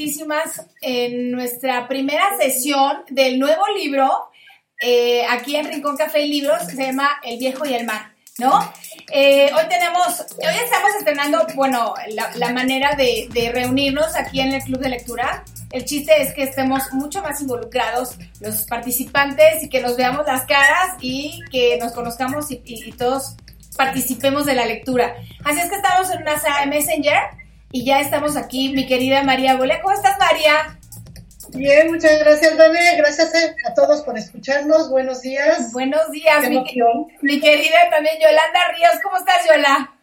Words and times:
contentísimas 0.00 0.66
en 0.82 1.30
nuestra 1.32 1.88
primera 1.88 2.36
sesión 2.38 2.98
del 3.08 3.38
nuevo 3.38 3.62
libro 3.74 4.28
eh, 4.80 5.24
aquí 5.30 5.56
en 5.56 5.66
Rincón 5.66 5.96
Café 5.96 6.20
y 6.20 6.28
Libros 6.28 6.64
se 6.66 6.76
llama 6.76 7.08
El 7.24 7.38
Viejo 7.38 7.64
y 7.64 7.72
el 7.74 7.86
Mar. 7.86 8.12
¿No? 8.38 8.60
Eh, 9.10 9.50
hoy 9.54 9.62
tenemos, 9.70 10.20
hoy 10.20 10.54
estamos 10.62 10.90
estrenando, 10.98 11.46
bueno, 11.54 11.94
la, 12.10 12.30
la 12.36 12.52
manera 12.52 12.94
de, 12.94 13.28
de 13.32 13.50
reunirnos 13.50 14.14
aquí 14.14 14.40
en 14.40 14.52
el 14.52 14.62
Club 14.62 14.78
de 14.80 14.90
Lectura. 14.90 15.42
El 15.72 15.86
chiste 15.86 16.20
es 16.20 16.34
que 16.34 16.42
estemos 16.42 16.92
mucho 16.92 17.22
más 17.22 17.40
involucrados 17.40 18.16
los 18.40 18.64
participantes 18.66 19.62
y 19.62 19.70
que 19.70 19.80
nos 19.80 19.96
veamos 19.96 20.26
las 20.26 20.44
caras 20.44 20.98
y 21.00 21.40
que 21.50 21.78
nos 21.78 21.92
conozcamos 21.92 22.50
y, 22.50 22.60
y- 22.66 22.90
y 22.90 22.92
todos 22.92 23.36
participemos 23.78 24.44
de 24.44 24.54
la 24.54 24.66
lectura. 24.66 25.14
Así 25.42 25.58
es 25.60 25.70
que 25.70 25.76
estamos 25.76 26.10
en 26.10 26.20
una 26.20 26.38
sala 26.38 26.60
de 26.60 26.66
Messenger 26.66 27.18
y 27.76 27.84
ya 27.84 28.00
estamos 28.00 28.38
aquí, 28.38 28.70
mi 28.70 28.86
querida 28.86 29.22
María 29.22 29.54
Bolea. 29.56 29.82
¿Cómo 29.82 29.94
estás, 29.94 30.18
María? 30.18 30.78
Bien, 31.50 31.92
muchas 31.92 32.18
gracias, 32.20 32.56
Dane. 32.56 32.96
Gracias 32.96 33.30
a, 33.66 33.74
todos 33.74 34.00
por 34.00 34.16
escucharnos. 34.16 34.88
Buenos 34.88 35.20
días. 35.20 35.74
Buenos 35.74 36.10
días, 36.10 36.48
mi, 36.48 36.64
mi 37.20 37.38
querida 37.38 37.76
también 37.90 38.14
Yolanda 38.18 38.72
Ríos. 38.74 38.94
¿Cómo 39.02 39.18
estás, 39.18 39.46
Yola? 39.46 39.94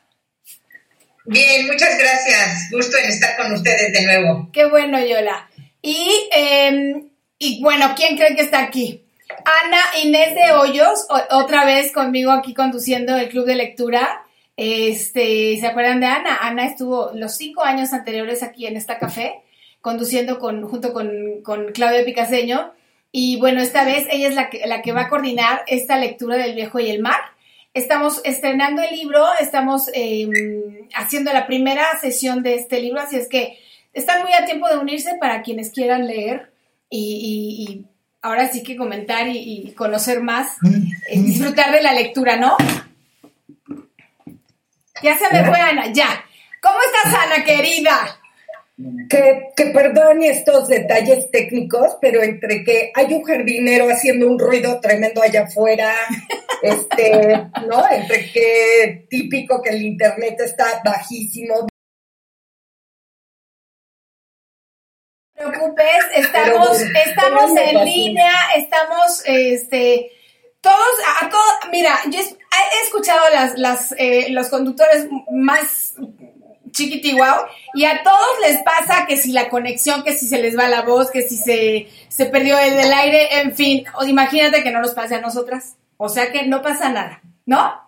Bien, 1.25 1.65
muchas 1.65 1.97
gracias. 1.97 2.69
Gusto 2.71 2.95
en 2.95 3.05
estar 3.05 3.38
con 3.38 3.52
ustedes 3.53 3.91
de 3.91 4.05
nuevo. 4.05 4.49
Qué 4.53 4.65
bueno, 4.65 5.03
Yola. 5.03 5.49
Y, 5.81 6.30
eh, 6.31 7.05
y 7.39 7.59
bueno, 7.63 7.95
¿quién 7.95 8.17
cree 8.17 8.35
que 8.35 8.43
está 8.43 8.59
aquí? 8.59 9.03
Ana 9.30 9.80
Inés 10.03 10.36
de 10.36 10.52
Hoyos, 10.52 11.08
otra 11.31 11.65
vez 11.65 11.92
conmigo 11.92 12.31
aquí 12.33 12.53
conduciendo 12.53 13.17
el 13.17 13.30
club 13.30 13.48
de 13.48 13.55
lectura. 13.55 14.23
Este, 14.58 15.58
¿se 15.59 15.67
acuerdan 15.67 15.99
de 15.99 16.05
Ana? 16.08 16.37
Ana 16.41 16.65
estuvo 16.65 17.11
los 17.14 17.36
cinco 17.36 17.64
años 17.64 17.93
anteriores 17.93 18.43
aquí 18.43 18.65
en 18.67 18.77
esta 18.77 18.97
café, 18.99 19.36
conduciendo 19.81 20.39
con, 20.39 20.64
junto 20.67 20.93
con, 20.93 21.41
con 21.43 21.71
Claudia 21.71 22.05
Picaseño. 22.05 22.71
Y 23.11 23.39
bueno, 23.39 23.61
esta 23.61 23.83
vez 23.83 24.08
ella 24.11 24.27
es 24.30 24.36
la 24.36 24.49
que, 24.49 24.65
la 24.65 24.81
que 24.81 24.92
va 24.92 25.02
a 25.02 25.09
coordinar 25.09 25.61
esta 25.67 25.97
lectura 25.97 26.37
del 26.37 26.55
viejo 26.55 26.80
y 26.80 26.89
el 26.89 27.02
mar. 27.02 27.19
Estamos 27.75 28.21
estrenando 28.23 28.81
el 28.83 28.95
libro, 28.95 29.25
estamos 29.39 29.89
eh, 29.95 30.30
haciendo 30.95 31.33
la 31.33 31.47
primera 31.47 31.86
sesión 31.99 32.43
de 32.43 32.55
este 32.55 32.80
libro, 32.80 33.02
así 33.02 33.15
es 33.15 33.27
que 33.27 33.58
están 33.93 34.21
muy 34.23 34.31
a 34.33 34.45
tiempo 34.45 34.67
de 34.67 34.77
unirse 34.77 35.15
para 35.19 35.42
quienes 35.42 35.71
quieran 35.71 36.05
leer 36.08 36.52
y, 36.89 36.99
y- 36.99 37.63
y 37.73 37.86
ahora 38.21 38.47
sí 38.49 38.61
que 38.61 38.75
comentar 38.75 39.27
y, 39.27 39.37
y 39.67 39.71
conocer 39.73 40.21
más, 40.21 40.58
eh, 41.09 41.19
disfrutar 41.19 41.71
de 41.71 41.81
la 41.81 41.93
lectura, 41.93 42.36
¿no? 42.37 42.55
Ya 45.02 45.17
se 45.17 45.30
me 45.33 45.43
fue 45.45 45.59
Ana, 45.59 45.92
ya. 45.92 46.23
¿Cómo 46.61 46.77
estás, 46.81 47.14
Ana, 47.14 47.43
querida? 47.43 48.20
Que, 49.09 49.52
que 49.55 49.65
perdone 49.67 50.30
estos 50.30 50.67
detalles 50.67 51.30
técnicos, 51.31 51.98
pero 52.02 52.21
entre 52.23 52.64
que 52.64 52.92
hay 52.95 53.14
un 53.14 53.23
jardinero 53.23 53.89
haciendo 53.89 54.27
un 54.27 54.39
ruido 54.39 54.80
tremendo 54.80 55.21
allá 55.21 55.43
afuera, 55.43 55.93
este, 56.61 57.49
¿no? 57.67 57.89
Entre 57.89 58.31
que 58.31 59.05
típico 59.09 59.61
que 59.61 59.71
el 59.71 59.81
internet 59.81 60.39
está 60.39 60.81
bajísimo. 60.83 61.67
No 65.36 65.52
te 65.52 65.58
preocupes, 65.58 66.05
estamos, 66.15 66.77
Pero, 66.77 67.10
estamos 67.10 67.52
en 67.58 67.86
línea, 67.86 68.33
estamos, 68.55 69.23
este, 69.25 70.11
todos, 70.63 70.95
a, 71.05 71.25
a 71.25 71.29
todos, 71.29 71.53
mira, 71.71 71.99
yo 72.09 72.19
he 72.19 72.83
escuchado 72.85 73.21
las, 73.33 73.59
las, 73.59 73.93
eh, 73.97 74.27
los 74.29 74.47
conductores 74.47 75.07
más 75.29 75.93
chiquitiguau 76.71 77.45
y 77.75 77.85
a 77.85 78.01
todos 78.01 78.39
les 78.41 78.63
pasa 78.63 79.05
que 79.05 79.17
si 79.17 79.33
la 79.33 79.49
conexión, 79.49 80.03
que 80.03 80.17
si 80.17 80.25
se 80.25 80.39
les 80.39 80.57
va 80.57 80.69
la 80.69 80.81
voz, 80.81 81.11
que 81.11 81.21
si 81.21 81.35
se, 81.35 81.87
se 82.07 82.25
perdió 82.25 82.57
el 82.57 82.75
del 82.75 82.93
aire, 82.93 83.41
en 83.41 83.55
fin, 83.55 83.85
o 83.99 84.05
imagínate 84.05 84.63
que 84.63 84.71
no 84.71 84.81
nos 84.81 84.91
pase 84.91 85.15
a 85.15 85.21
nosotras, 85.21 85.75
o 85.97 86.07
sea 86.07 86.31
que 86.31 86.47
no 86.47 86.61
pasa 86.61 86.89
nada, 86.89 87.21
¿no? 87.45 87.80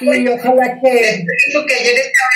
Y 0.00 0.28
ojalá 0.28 0.80
que, 0.80 1.24
Dijo 1.48 1.66
que 1.66 1.74
ayer 1.74 1.94
estaba 1.94 2.30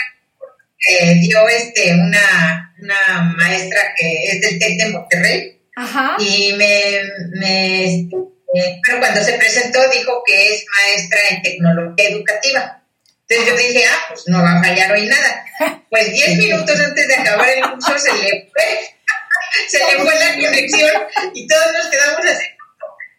eh, 0.88 1.14
dio 1.20 1.48
este 1.48 1.94
una, 1.94 2.74
una 2.80 3.22
maestra 3.36 3.80
que 3.96 4.24
es 4.24 4.40
del 4.40 4.58
TEC 4.58 4.78
de 4.78 4.88
Monterrey 4.90 5.60
Ajá. 5.76 6.16
y 6.18 6.52
me, 6.54 7.02
me 7.38 8.08
eh, 8.54 8.80
pero 8.84 8.98
cuando 9.00 9.22
se 9.22 9.34
presentó 9.34 9.88
dijo 9.90 10.22
que 10.26 10.54
es 10.54 10.64
maestra 10.78 11.20
en 11.30 11.42
tecnología 11.42 12.08
educativa. 12.08 12.82
Entonces 13.28 13.46
yo 13.48 13.56
dije, 13.68 13.84
ah, 13.86 14.04
pues 14.08 14.22
no 14.26 14.42
va 14.42 14.58
a 14.58 14.62
fallar 14.62 14.92
hoy 14.92 15.06
nada. 15.06 15.44
Pues 15.88 16.12
10 16.12 16.36
minutos 16.38 16.78
antes 16.80 17.08
de 17.08 17.14
acabar 17.14 17.48
el 17.48 17.62
curso 17.62 17.98
se 17.98 18.12
le 18.14 18.50
fue, 18.52 18.96
se 19.68 19.78
le 19.78 20.02
fue 20.02 20.14
la 20.18 20.34
conexión 20.34 20.90
y 21.34 21.46
todos 21.46 21.72
nos 21.72 21.86
quedamos 21.88 22.26
así. 22.26 22.46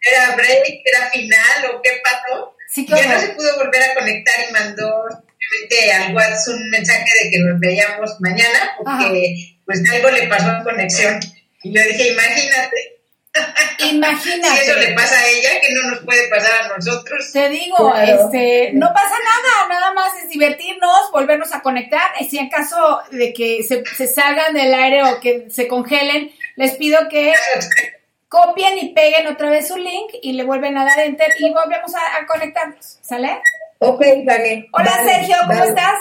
¿Era 0.06 0.36
break? 0.36 0.64
¿Era 0.84 1.10
final? 1.10 1.66
¿O 1.74 1.82
qué 1.82 2.02
pasó? 2.04 2.56
Sí, 2.70 2.86
Ya 2.90 2.96
no 2.98 3.02
claro. 3.04 3.22
se 3.22 3.28
pudo 3.30 3.58
volver 3.58 3.82
a 3.84 3.94
conectar 3.94 4.36
y 4.48 4.52
mandó 4.52 4.92
simplemente 5.40 5.92
al 5.94 6.16
WhatsApp 6.16 6.56
un 6.56 6.70
mensaje 6.72 7.06
de 7.24 7.30
que 7.30 7.40
nos 7.40 7.60
veíamos 7.60 8.12
mañana 8.20 8.72
porque 8.78 9.36
pues 9.66 9.82
algo 9.92 10.10
le 10.10 10.28
pasó 10.28 10.50
a 10.52 10.64
conexión. 10.64 11.20
Y 11.64 11.74
yo 11.76 11.82
dije, 11.84 12.10
imagínate, 12.10 12.93
si 13.34 13.42
eso 13.82 13.90
le 13.90 13.90
Imagínate. 13.98 14.94
pasa 14.96 15.20
a 15.20 15.28
ella, 15.28 15.50
que 15.62 15.74
no 15.74 15.90
nos 15.92 16.00
puede 16.06 16.28
pasar 16.28 16.52
a 16.64 16.68
nosotros. 16.76 17.32
Te 17.32 17.50
digo, 17.50 17.76
Claro. 17.78 18.26
este, 18.26 18.72
no 18.74 18.94
pasa 18.94 19.10
nada, 19.24 19.68
nada 19.70 19.94
más 19.94 20.12
es 20.24 20.30
divertirnos, 20.30 21.12
volvernos 21.12 21.54
a 21.54 21.62
conectar. 21.62 22.12
Y 22.20 22.26
si 22.30 22.38
en 22.38 22.50
caso 22.50 23.02
de 23.12 23.34
que 23.34 23.64
se, 23.64 23.84
se 23.86 24.08
salgan 24.08 24.54
del 24.54 24.74
aire 24.74 25.04
o 25.04 25.20
que 25.20 25.48
se 25.50 25.68
congelen, 25.68 26.32
les 26.56 26.74
pido 26.74 27.08
que 27.10 27.34
copien 28.30 28.78
y 28.78 28.94
peguen 28.94 29.28
otra 29.28 29.50
vez 29.50 29.68
su 29.68 29.78
link 29.78 30.12
y 30.22 30.34
le 30.34 30.44
vuelven 30.44 30.78
a 30.78 30.86
dar 30.86 31.00
enter 31.00 31.30
y 31.40 31.52
volvemos 31.54 31.94
a, 31.96 32.18
a 32.22 32.26
conectarnos, 32.28 32.98
¿sale? 33.02 33.40
ok, 33.80 34.02
Dani. 34.26 34.70
Hola 34.72 34.92
dale, 34.98 35.12
Sergio, 35.12 35.36
¿cómo 35.42 35.54
dale. 35.60 35.70
estás? 35.70 35.96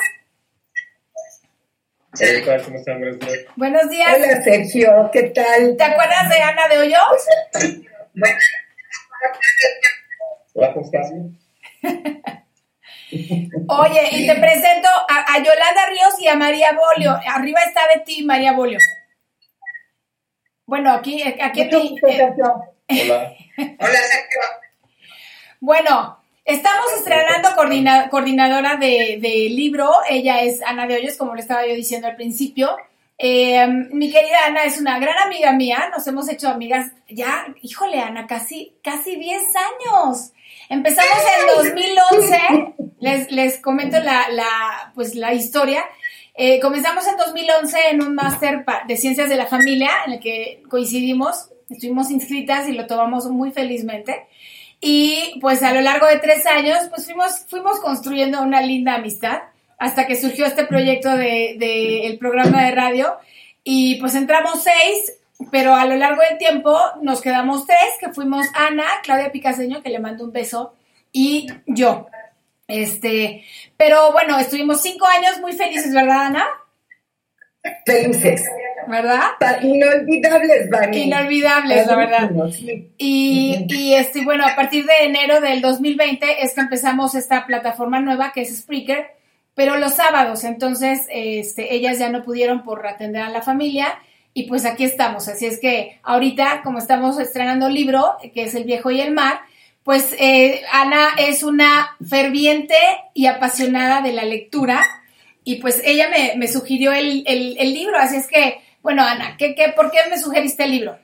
Hola, 2.14 2.30
¿qué 2.30 2.42
tal? 2.44 2.62
¿Cómo 2.62 2.76
están? 2.76 3.00
Buenos 3.00 3.18
días. 3.20 3.38
Buenos 3.56 3.90
días. 3.90 4.08
Hola 4.16 4.42
Sergio, 4.42 5.10
¿qué 5.12 5.22
tal? 5.30 5.76
¿Te 5.76 5.84
acuerdas 5.84 6.28
de 6.28 6.42
Ana 6.42 6.68
de 6.68 6.78
Hoyos? 6.78 7.00
Bueno, 8.14 8.36
Hola, 10.54 10.72
¿cómo 10.74 10.84
estás? 10.84 11.10
Oye, 13.68 14.08
y 14.12 14.26
te 14.26 14.34
presento 14.36 14.88
a, 15.08 15.34
a 15.34 15.38
Yolanda 15.38 15.86
Ríos 15.88 16.20
y 16.20 16.28
a 16.28 16.36
María 16.36 16.72
Bolio. 16.72 17.18
Arriba 17.26 17.60
está 17.62 17.80
de 17.94 18.00
ti, 18.00 18.22
María 18.24 18.52
Bolio. 18.52 18.78
Bueno, 20.66 20.92
aquí, 20.92 21.22
aquí 21.22 21.62
en 21.62 21.68
mi- 21.70 21.96
eh, 21.96 22.00
Sergio. 22.16 22.54
Hola. 22.88 23.32
hola 23.58 23.98
Sergio. 23.98 24.40
Bueno, 25.60 26.21
Estamos 26.44 26.86
estrenando 26.98 27.50
coordinadora 28.10 28.76
de, 28.76 29.48
libro. 29.50 29.88
Ella 30.10 30.42
es 30.42 30.60
Ana 30.62 30.86
de 30.86 30.96
Hoyos, 30.96 31.16
como 31.16 31.34
le 31.34 31.40
estaba 31.40 31.66
yo 31.66 31.74
diciendo 31.74 32.08
al 32.08 32.16
principio. 32.16 32.70
Eh, 33.16 33.64
mi 33.92 34.10
querida 34.10 34.46
Ana 34.48 34.64
es 34.64 34.80
una 34.80 34.98
gran 34.98 35.16
amiga 35.24 35.52
mía. 35.52 35.88
Nos 35.94 36.04
hemos 36.08 36.28
hecho 36.28 36.48
amigas 36.48 36.90
ya, 37.08 37.46
híjole, 37.62 38.00
Ana, 38.00 38.26
casi, 38.26 38.74
casi 38.82 39.14
10 39.14 39.42
años. 39.56 40.32
Empezamos 40.68 41.22
en 41.40 41.72
2011. 41.72 42.74
Les, 43.00 43.32
les 43.32 43.58
comento 43.58 43.98
la, 43.98 44.28
la, 44.28 44.92
pues, 44.94 45.16
la 45.16 45.34
historia. 45.34 45.84
Eh, 46.34 46.60
comenzamos 46.60 47.06
en 47.06 47.16
2011 47.16 47.78
en 47.90 48.02
un 48.02 48.14
máster 48.14 48.64
de 48.86 48.96
ciencias 48.96 49.28
de 49.28 49.36
la 49.36 49.46
familia 49.46 49.90
en 50.06 50.14
el 50.14 50.20
que 50.20 50.62
coincidimos. 50.68 51.50
Estuvimos 51.68 52.10
inscritas 52.10 52.68
y 52.68 52.72
lo 52.72 52.86
tomamos 52.86 53.26
muy 53.26 53.50
felizmente. 53.50 54.26
Y 54.84 55.38
pues 55.40 55.62
a 55.62 55.72
lo 55.72 55.80
largo 55.80 56.08
de 56.08 56.18
tres 56.18 56.44
años, 56.44 56.78
pues 56.90 57.04
fuimos, 57.06 57.46
fuimos 57.46 57.78
construyendo 57.78 58.42
una 58.42 58.60
linda 58.60 58.96
amistad 58.96 59.42
hasta 59.78 60.08
que 60.08 60.16
surgió 60.16 60.44
este 60.44 60.64
proyecto 60.64 61.10
del 61.10 61.56
de, 61.60 62.06
el 62.06 62.18
programa 62.18 62.64
de 62.64 62.72
radio. 62.72 63.16
Y 63.62 63.94
pues 64.00 64.16
entramos 64.16 64.64
seis, 64.64 65.12
pero 65.52 65.76
a 65.76 65.84
lo 65.84 65.94
largo 65.94 66.20
del 66.28 66.36
tiempo 66.36 66.76
nos 67.00 67.20
quedamos 67.20 67.64
tres, 67.64 67.92
que 68.00 68.12
fuimos 68.12 68.44
Ana, 68.54 68.84
Claudia 69.04 69.30
Picaseño, 69.30 69.84
que 69.84 69.90
le 69.90 70.00
mando 70.00 70.24
un 70.24 70.32
beso, 70.32 70.74
y 71.12 71.46
yo. 71.66 72.08
Este, 72.66 73.44
pero 73.76 74.10
bueno, 74.10 74.36
estuvimos 74.40 74.82
cinco 74.82 75.06
años 75.06 75.40
muy 75.40 75.52
felices, 75.52 75.94
¿verdad, 75.94 76.26
Ana? 76.26 76.46
Felices. 77.86 78.42
¿verdad? 78.86 79.30
Inolvidables, 79.62 80.70
Vani. 80.70 81.02
Inolvidables, 81.04 81.86
la 81.86 81.96
verdad. 81.96 82.30
Y, 82.98 83.66
y 83.68 83.94
este, 83.94 84.24
bueno, 84.24 84.44
a 84.46 84.54
partir 84.54 84.84
de 84.84 85.04
enero 85.04 85.40
del 85.40 85.60
2020 85.60 86.44
es 86.44 86.54
que 86.54 86.60
empezamos 86.60 87.14
esta 87.14 87.46
plataforma 87.46 88.00
nueva 88.00 88.32
que 88.32 88.42
es 88.42 88.56
Spreaker, 88.56 89.06
pero 89.54 89.76
los 89.76 89.94
sábados, 89.94 90.44
entonces 90.44 91.06
este, 91.10 91.74
ellas 91.74 91.98
ya 91.98 92.08
no 92.08 92.22
pudieron 92.22 92.62
por 92.62 92.86
atender 92.86 93.22
a 93.22 93.30
la 93.30 93.42
familia 93.42 93.98
y 94.34 94.44
pues 94.44 94.64
aquí 94.64 94.84
estamos. 94.84 95.28
Así 95.28 95.46
es 95.46 95.60
que 95.60 95.98
ahorita, 96.02 96.62
como 96.64 96.78
estamos 96.78 97.18
estrenando 97.18 97.66
el 97.66 97.74
libro, 97.74 98.16
que 98.34 98.44
es 98.44 98.54
El 98.54 98.64
viejo 98.64 98.90
y 98.90 99.00
el 99.00 99.12
mar, 99.12 99.40
pues 99.84 100.14
eh, 100.18 100.62
Ana 100.72 101.08
es 101.18 101.42
una 101.42 101.96
ferviente 102.08 102.76
y 103.14 103.26
apasionada 103.26 104.00
de 104.00 104.12
la 104.12 104.24
lectura 104.24 104.80
y 105.44 105.56
pues 105.56 105.82
ella 105.84 106.08
me, 106.08 106.34
me 106.36 106.48
sugirió 106.48 106.92
el, 106.92 107.24
el, 107.26 107.56
el 107.58 107.74
libro, 107.74 107.96
así 107.98 108.16
es 108.16 108.26
que 108.26 108.58
bueno, 108.82 109.02
Ana, 109.02 109.36
¿qué, 109.38 109.54
qué, 109.54 109.72
por 109.74 109.90
qué 109.90 109.98
me 110.10 110.18
sugeriste 110.18 110.64
el 110.64 110.72
libro? 110.72 110.98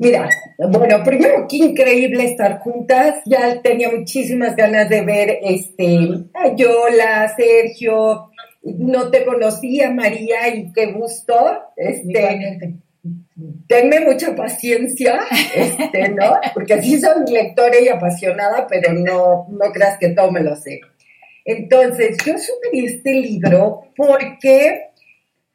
Mira, 0.00 0.28
bueno, 0.58 1.04
primero 1.04 1.46
qué 1.48 1.58
increíble 1.58 2.24
estar 2.24 2.58
juntas. 2.58 3.20
Ya 3.24 3.62
tenía 3.62 3.90
muchísimas 3.90 4.56
ganas 4.56 4.88
de 4.88 5.02
ver 5.02 5.38
este 5.40 5.98
a 6.34 6.54
Yola, 6.56 7.32
Sergio. 7.36 8.30
No 8.62 9.10
te 9.10 9.24
conocía, 9.24 9.90
María, 9.90 10.48
y 10.48 10.72
qué 10.72 10.86
gusto. 10.86 11.34
Este, 11.76 12.74
tenme 13.68 14.00
mucha 14.00 14.34
paciencia, 14.34 15.20
este, 15.54 16.08
¿no? 16.08 16.40
Porque 16.54 16.82
sí 16.82 16.98
soy 16.98 17.30
lectora 17.30 17.80
y 17.80 17.88
apasionada, 17.88 18.66
pero 18.66 18.92
no, 18.94 19.46
no 19.48 19.72
creas 19.72 19.96
que 19.98 20.08
todo 20.08 20.32
me 20.32 20.40
lo 20.40 20.56
sé. 20.56 20.80
Entonces, 21.44 22.16
yo 22.24 22.34
sugerí 22.38 22.86
este 22.86 23.12
libro 23.12 23.88
porque 23.96 24.90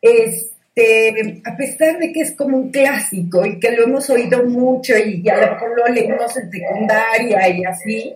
es 0.02 0.50
este, 0.80 1.42
a 1.46 1.58
pesar 1.58 2.00
de 2.00 2.12
que 2.12 2.22
es 2.22 2.36
como 2.36 2.58
un 2.58 2.72
clásico 2.72 3.46
y 3.46 3.60
que 3.60 3.72
lo 3.72 3.84
hemos 3.84 4.10
oído 4.10 4.44
mucho 4.46 4.98
y 4.98 5.28
a 5.30 5.38
lo 5.38 5.54
mejor 5.54 5.78
lo 5.78 5.88
leímos 5.88 6.36
en 6.38 6.52
secundaria 6.52 7.50
y 7.50 7.66
así, 7.66 8.16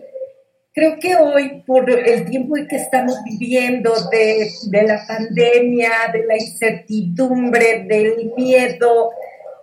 creo 0.72 0.98
que 0.98 1.14
hoy, 1.16 1.62
por 1.66 1.88
el 1.90 2.24
tiempo 2.24 2.56
en 2.56 2.66
que 2.66 2.76
estamos 2.76 3.16
viviendo 3.24 3.92
de, 4.10 4.48
de 4.68 4.82
la 4.82 5.04
pandemia, 5.06 5.90
de 6.12 6.24
la 6.24 6.36
incertidumbre, 6.36 7.84
del 7.86 8.32
miedo, 8.36 9.10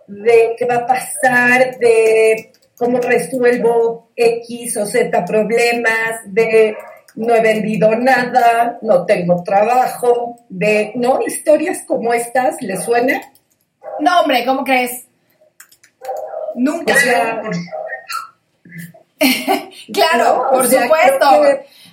de 0.08 0.56
qué 0.58 0.66
va 0.66 0.76
a 0.76 0.88
pasar, 0.88 1.78
de 1.80 2.52
cómo 2.76 3.00
resuelvo 3.00 4.12
X 4.16 4.78
o 4.78 4.86
Z 4.86 5.26
problemas, 5.26 6.22
de 6.26 6.76
no 7.16 7.36
he 7.36 7.42
vendido 7.42 7.96
nada, 7.96 8.80
no 8.82 9.06
tengo 9.06 9.44
trabajo, 9.44 10.40
de, 10.50 10.94
¿no? 10.96 11.22
Historias 11.22 11.84
como 11.86 12.14
estas, 12.14 12.62
¿le 12.62 12.78
suena? 12.78 13.22
No, 14.00 14.22
hombre, 14.22 14.46
¿cómo 14.46 14.64
crees? 14.64 15.08
Nunca. 16.56 16.94
claro, 19.94 20.48
por 20.52 20.66
supuesto. 20.66 21.44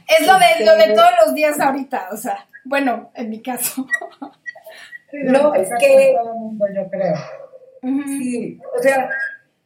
Es 0.08 0.26
lo 0.26 0.38
de, 0.38 0.64
lo 0.64 0.74
de 0.76 0.82
este, 0.84 0.94
todos 0.94 1.10
los 1.24 1.34
días 1.34 1.60
ahorita, 1.60 2.08
o 2.12 2.16
sea, 2.16 2.46
bueno, 2.64 3.10
en 3.14 3.28
mi 3.28 3.42
caso. 3.42 3.86
no, 5.12 5.54
es 5.54 5.68
que... 5.78 6.16
yo 6.74 6.90
creo. 6.90 7.14
Sí, 8.06 8.58
o 8.76 8.82
sea, 8.82 9.10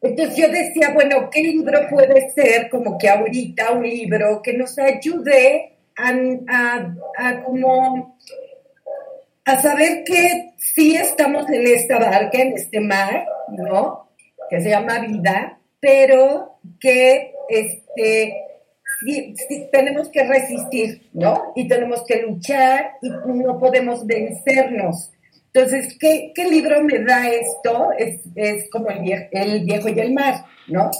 entonces 0.02 0.36
yo 0.36 0.48
decía, 0.48 0.90
bueno, 0.92 1.30
¿qué 1.30 1.42
libro 1.42 1.78
puede 1.88 2.30
ser 2.30 2.68
como 2.68 2.98
que 2.98 3.08
ahorita 3.08 3.70
un 3.70 3.84
libro 3.84 4.42
que 4.42 4.52
nos 4.52 4.76
ayude 4.76 5.76
a, 5.96 7.42
como 7.44 8.18
a 9.44 9.62
saber 9.62 10.02
que 10.02 10.54
sí 10.56 10.96
estamos 10.96 11.48
en 11.48 11.66
esta 11.68 12.00
barca, 12.00 12.38
en 12.38 12.54
este 12.54 12.80
mar, 12.80 13.26
¿no? 13.48 14.08
Que 14.50 14.60
se 14.60 14.70
llama 14.70 15.06
vida, 15.06 15.60
pero 15.78 16.58
que 16.80 17.34
este, 17.48 18.34
sí, 19.06 19.68
tenemos 19.70 20.08
que 20.08 20.24
resistir, 20.24 21.10
¿no? 21.12 21.52
Y 21.54 21.68
tenemos 21.68 22.02
que 22.04 22.22
luchar 22.22 22.94
y 23.02 23.08
no 23.08 23.56
podemos 23.60 24.04
vencernos. 24.04 25.11
Entonces, 25.54 25.98
¿qué, 25.98 26.32
libro 26.50 26.82
me 26.82 26.98
da 27.00 27.28
esto? 27.28 27.90
Es, 27.98 28.70
como 28.70 28.88
el 28.88 29.00
viejo, 29.00 29.24
el 29.32 29.64
viejo 29.64 29.88
y 29.88 30.00
el 30.00 30.14
mar, 30.14 30.46
¿no? 30.66 30.90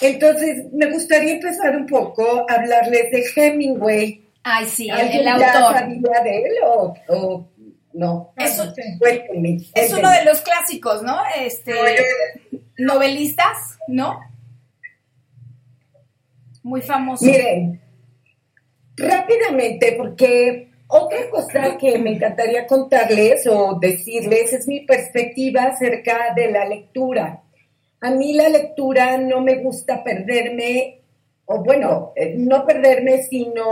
Entonces, 0.00 0.72
me 0.72 0.90
gustaría 0.90 1.34
empezar 1.34 1.76
un 1.76 1.86
poco 1.86 2.46
a 2.48 2.54
hablarles 2.54 3.10
de 3.10 3.24
Hemingway. 3.34 4.24
Ay, 4.44 4.66
sí, 4.66 4.88
el, 4.88 5.26
autor. 5.26 5.72
sabía 5.72 6.22
de 6.22 6.38
él 6.38 6.52
o, 6.64 7.46
no? 7.92 8.32
Es, 8.36 8.58
es 9.74 9.92
uno 9.92 10.10
de 10.10 10.24
los 10.24 10.40
clásicos, 10.40 11.02
¿no? 11.02 11.18
Este, 11.38 11.74
novelistas, 12.78 13.76
¿no? 13.88 14.20
Muy 16.62 16.80
famoso. 16.80 17.24
Miren, 17.24 17.80
rápidamente, 18.96 19.94
porque 19.98 20.69
otra 20.90 21.30
cosa 21.30 21.78
que 21.78 21.98
me 21.98 22.14
encantaría 22.14 22.66
contarles 22.66 23.46
o 23.46 23.78
decirles 23.80 24.52
es 24.52 24.66
mi 24.66 24.80
perspectiva 24.80 25.62
acerca 25.62 26.34
de 26.34 26.50
la 26.50 26.66
lectura. 26.66 27.42
A 28.00 28.10
mí 28.10 28.32
la 28.32 28.48
lectura 28.48 29.16
no 29.16 29.40
me 29.40 29.56
gusta 29.56 30.02
perderme, 30.02 31.02
o 31.44 31.62
bueno, 31.62 32.12
eh, 32.16 32.34
no 32.36 32.66
perderme, 32.66 33.22
sino 33.22 33.62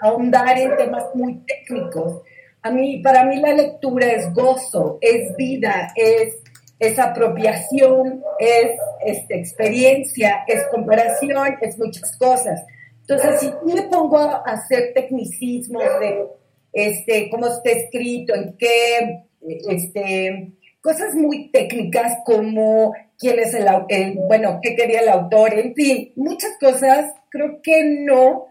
ahondar 0.00 0.58
en 0.58 0.76
temas 0.76 1.06
muy 1.14 1.40
técnicos. 1.44 2.22
A 2.62 2.70
mí, 2.70 2.98
para 2.98 3.24
mí 3.24 3.40
la 3.40 3.54
lectura 3.54 4.06
es 4.06 4.32
gozo, 4.32 4.98
es 5.00 5.34
vida, 5.36 5.92
es, 5.96 6.36
es 6.78 6.98
apropiación, 7.00 8.22
es, 8.38 8.78
es 9.04 9.24
experiencia, 9.28 10.44
es 10.46 10.64
comparación, 10.70 11.56
es 11.60 11.76
muchas 11.78 12.16
cosas. 12.16 12.64
Entonces, 13.08 13.40
si 13.40 13.72
me 13.74 13.82
pongo 13.82 14.18
a 14.18 14.42
hacer 14.44 14.92
tecnicismos 14.94 15.82
de 16.00 16.26
este, 16.72 17.30
cómo 17.30 17.46
está 17.46 17.70
escrito, 17.70 18.34
en 18.34 18.54
qué, 18.58 19.24
este, 19.70 20.52
cosas 20.82 21.14
muy 21.14 21.50
técnicas 21.50 22.18
como 22.26 22.94
quién 23.18 23.38
es 23.38 23.54
el, 23.54 23.66
el, 23.88 24.14
bueno, 24.26 24.60
qué 24.62 24.76
quería 24.76 25.00
el 25.00 25.08
autor, 25.08 25.54
en 25.54 25.74
fin, 25.74 26.12
muchas 26.16 26.52
cosas, 26.60 27.14
creo 27.30 27.62
que 27.62 27.82
no. 27.84 28.48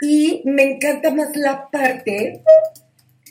Y 0.00 0.42
me 0.44 0.74
encanta 0.74 1.10
más 1.10 1.36
la 1.36 1.68
parte 1.70 2.42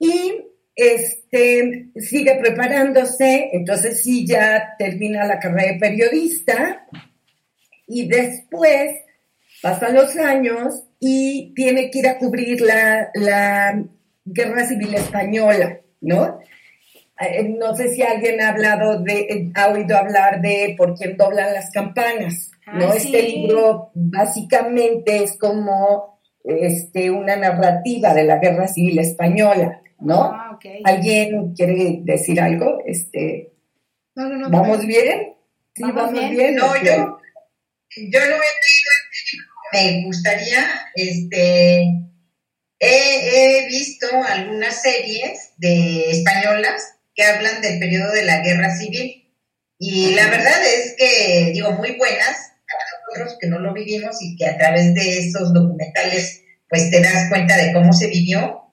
y 0.01 0.43
este, 0.77 1.87
sigue 1.97 2.35
preparándose, 2.37 3.49
entonces 3.53 4.03
sí 4.03 4.27
ya 4.27 4.75
termina 4.79 5.25
la 5.25 5.41
carrera 5.41 5.73
de 5.73 5.79
periodista 5.79 6.87
y 7.87 8.07
después 8.09 8.93
pasan 9.63 9.95
los 9.95 10.15
años 10.17 10.85
y 11.01 11.55
tiene 11.55 11.91
que 11.91 12.01
ir 12.01 12.09
a 12.09 12.19
cubrir 12.19 12.61
la, 12.61 13.09
la 13.15 13.83
guerra 14.25 14.67
civil 14.67 14.95
española, 14.95 15.81
¿no? 16.03 16.41
Eh, 17.21 17.45
No 17.59 17.75
sé 17.75 17.89
si 17.95 18.03
alguien 18.03 18.41
ha 18.43 18.51
hablado 18.51 19.03
de, 19.03 19.21
eh, 19.21 19.51
ha 19.55 19.69
oído 19.69 19.97
hablar 19.97 20.43
de 20.43 20.75
Por 20.77 20.95
quién 20.95 21.17
doblan 21.17 21.55
las 21.55 21.71
campanas, 21.71 22.51
¿no? 22.67 22.91
Ah, 22.91 22.95
Este 22.97 23.21
sí. 23.23 23.37
libro 23.39 23.91
básicamente 23.95 25.23
es 25.25 25.39
como 25.39 26.21
este, 26.45 27.11
una 27.11 27.37
narrativa 27.37 28.13
de 28.15 28.25
la 28.25 28.37
guerra 28.39 28.69
civil 28.69 28.99
española, 28.99 29.81
¿no? 30.01 30.23
Ah, 30.25 30.53
ok. 30.55 30.65
¿Alguien 30.85 31.55
quiere 31.55 32.01
decir 32.03 32.41
algo? 32.41 32.79
Este, 32.87 33.53
No, 34.15 34.29
no, 34.29 34.37
no. 34.37 34.51
¿Vamos 34.51 34.85
bien? 34.87 35.35
Sí, 35.75 35.83
Vamos 35.83 35.97
vamos, 35.97 36.13
bien. 36.13 36.31
bien. 36.37 36.55
No, 36.57 36.67
ok. 36.71 36.77
yo, 36.85 36.93
yo 36.93 38.21
no 38.21 38.27
he 38.27 38.39
leído 38.39 38.91
este 39.13 39.33
libro. 39.33 39.47
Me 39.73 40.05
gustaría, 40.05 40.65
este, 40.95 41.81
he, 42.79 43.63
he 43.63 43.67
visto 43.67 44.07
algunas 44.29 44.81
series 44.81 45.53
de 45.59 46.11
españolas 46.11 46.95
que 47.15 47.25
hablan 47.25 47.61
del 47.63 47.79
periodo 47.79 48.13
de 48.13 48.25
la 48.25 48.43
guerra 48.43 48.75
civil. 48.77 49.23
Y 49.79 50.15
la 50.15 50.29
verdad 50.31 50.63
es 50.65 50.95
que, 50.97 51.51
digo, 51.53 51.73
muy 51.73 51.97
buenas 51.97 52.53
para 52.67 52.85
nosotros 53.25 53.39
que 53.41 53.49
no 53.49 53.59
lo 53.59 53.75
vivimos 53.75 54.17
y 54.23 54.37
que 54.37 54.47
a 54.47 54.57
través 54.57 54.95
de 54.95 55.19
esos 55.19 55.53
documentales, 55.53 56.43
pues 56.69 56.91
te 56.91 57.01
das 57.03 57.29
cuenta 57.29 57.57
de 57.57 57.73
cómo 57.73 57.93
se 57.93 58.07
vivió. 58.09 58.66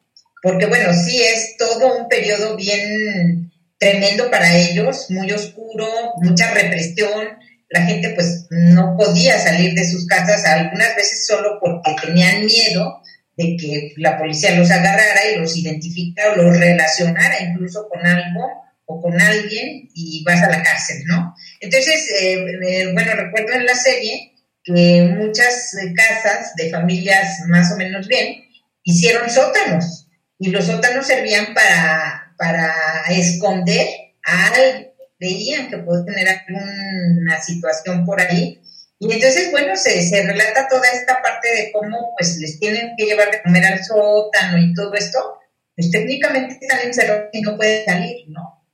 Porque 0.43 0.65
bueno, 0.65 0.93
sí 0.93 1.21
es 1.23 1.55
todo 1.57 1.99
un 1.99 2.09
periodo 2.09 2.57
bien 2.57 3.49
tremendo 3.77 4.29
para 4.29 4.55
ellos, 4.57 5.09
muy 5.09 5.31
oscuro, 5.31 5.87
mucha 6.21 6.53
represión, 6.53 7.29
la 7.69 7.81
gente 7.83 8.09
pues 8.09 8.47
no 8.49 8.95
podía 8.97 9.39
salir 9.39 9.73
de 9.73 9.89
sus 9.89 10.05
casas, 10.05 10.45
algunas 10.45 10.95
veces 10.97 11.25
solo 11.25 11.59
porque 11.61 11.95
tenían 12.05 12.45
miedo 12.45 13.01
de 13.37 13.55
que 13.57 13.93
la 13.97 14.17
policía 14.17 14.55
los 14.55 14.69
agarrara 14.69 15.31
y 15.33 15.39
los 15.39 15.55
identificara 15.55 16.33
o 16.33 16.35
los 16.35 16.59
relacionara 16.59 17.41
incluso 17.41 17.87
con 17.87 18.05
algo 18.05 18.51
o 18.85 19.01
con 19.01 19.19
alguien 19.19 19.89
y 19.95 20.23
vas 20.25 20.43
a 20.43 20.49
la 20.49 20.61
cárcel, 20.61 20.97
¿no? 21.05 21.33
Entonces, 21.61 22.05
eh, 22.21 22.45
eh, 22.67 22.93
bueno, 22.93 23.13
recuerdo 23.13 23.53
en 23.53 23.65
la 23.65 23.75
serie 23.75 24.33
que 24.61 25.03
muchas 25.17 25.73
casas 25.95 26.53
de 26.57 26.69
familias 26.69 27.39
más 27.47 27.71
o 27.71 27.77
menos 27.77 28.09
bien 28.09 28.43
hicieron 28.83 29.29
sótanos 29.29 30.02
y 30.39 30.49
los 30.49 30.65
sótanos 30.65 31.05
servían 31.05 31.53
para, 31.53 32.33
para 32.37 32.73
esconder 33.09 33.87
a 34.25 34.47
alguien, 34.47 34.91
veían 35.19 35.69
que 35.69 35.77
puede 35.77 36.05
tener 36.05 36.27
alguna 36.27 37.41
situación 37.41 38.05
por 38.05 38.19
ahí. 38.19 38.61
Y 38.99 39.11
entonces, 39.11 39.51
bueno, 39.51 39.75
se, 39.75 40.01
se 40.01 40.23
relata 40.23 40.67
toda 40.67 40.87
esta 40.89 41.21
parte 41.21 41.49
de 41.49 41.71
cómo 41.71 42.13
pues 42.17 42.37
les 42.37 42.59
tienen 42.59 42.93
que 42.97 43.05
llevar 43.05 43.31
de 43.31 43.41
comer 43.41 43.65
al 43.65 43.83
sótano 43.83 44.57
y 44.57 44.73
todo 44.73 44.93
esto, 44.93 45.39
pues 45.75 45.91
técnicamente 45.91 46.57
están 46.61 46.79
encerrados 46.85 47.29
y 47.33 47.41
no 47.41 47.57
pueden 47.57 47.85
salir, 47.85 48.29
¿no? 48.29 48.65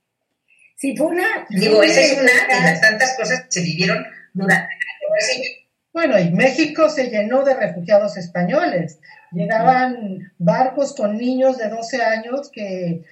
Sí, 0.76 0.96
fue 0.96 1.08
una... 1.08 1.46
Digo, 1.50 1.76
fue 1.76 1.86
esa 1.86 2.00
es 2.00 2.12
una 2.12 2.32
de 2.48 2.60
las 2.62 2.80
tantas 2.80 3.14
cosas 3.16 3.42
que 3.42 3.50
se 3.50 3.60
vivieron 3.60 4.04
durante 4.32 4.72
la 4.74 5.08
guerra 5.08 5.20
civil. 5.20 5.50
Bueno, 5.92 6.18
y 6.18 6.30
México 6.30 6.88
se 6.88 7.10
llenó 7.10 7.44
de 7.44 7.54
refugiados 7.54 8.16
españoles. 8.16 8.98
Llegaban 9.32 10.32
barcos 10.38 10.94
con 10.94 11.16
niños 11.16 11.58
de 11.58 11.68
12 11.68 12.02
años 12.02 12.50
que 12.50 13.04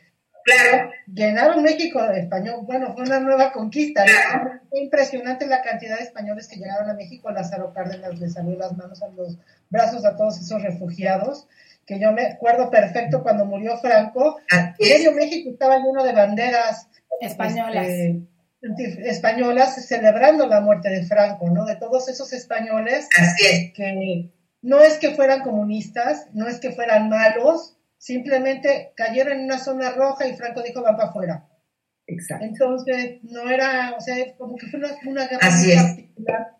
Claro, 0.48 0.90
llenaron 1.06 1.62
México 1.62 2.02
de 2.08 2.20
español. 2.20 2.60
Bueno, 2.64 2.94
fue 2.94 3.02
una 3.04 3.20
nueva 3.20 3.52
conquista. 3.52 4.04
Fue 4.70 4.80
impresionante 4.80 5.46
la 5.46 5.62
cantidad 5.62 5.98
de 5.98 6.04
españoles 6.04 6.48
que 6.48 6.56
llegaron 6.56 6.88
a 6.88 6.94
México. 6.94 7.30
Lázaro 7.30 7.72
Cárdenas 7.72 8.18
les 8.18 8.32
salió 8.32 8.56
las 8.56 8.76
manos 8.76 9.02
a 9.02 9.08
los 9.08 9.38
brazos 9.68 10.04
a 10.04 10.16
todos 10.16 10.40
esos 10.40 10.62
refugiados. 10.62 11.46
Que 11.86 11.98
yo 11.98 12.12
me 12.12 12.26
acuerdo 12.26 12.70
perfecto 12.70 13.22
cuando 13.22 13.44
murió 13.44 13.76
Franco. 13.78 14.38
Medio 14.78 15.12
México 15.12 15.50
estaba 15.50 15.78
lleno 15.78 16.04
de 16.04 16.12
banderas 16.12 16.88
Españolas. 17.20 17.86
este, 17.86 19.08
españolas 19.08 19.86
celebrando 19.86 20.46
la 20.46 20.60
muerte 20.60 20.88
de 20.90 21.04
Franco, 21.04 21.50
¿no? 21.50 21.64
De 21.64 21.76
todos 21.76 22.08
esos 22.08 22.32
españoles 22.32 23.08
Así 23.18 23.46
es. 23.46 23.72
que 23.72 24.30
no 24.62 24.80
es 24.80 24.98
que 24.98 25.14
fueran 25.14 25.42
comunistas, 25.42 26.28
no 26.34 26.48
es 26.48 26.58
que 26.60 26.72
fueran 26.72 27.08
malos, 27.08 27.76
simplemente 27.96 28.92
cayeron 28.96 29.38
en 29.38 29.44
una 29.44 29.58
zona 29.58 29.90
roja 29.90 30.26
y 30.26 30.36
Franco 30.36 30.62
dijo 30.62 30.82
van 30.82 30.96
para 30.96 31.08
afuera. 31.10 31.48
Exacto. 32.06 32.44
Entonces, 32.44 33.18
no 33.22 33.50
era, 33.50 33.94
o 33.96 34.00
sea, 34.00 34.16
como 34.36 34.56
que 34.56 34.66
fue 34.66 34.80
una, 34.80 34.88
una 35.06 35.26
guerra 35.26 35.46
Así 35.46 35.72
es. 35.72 35.82
particular. 35.82 36.56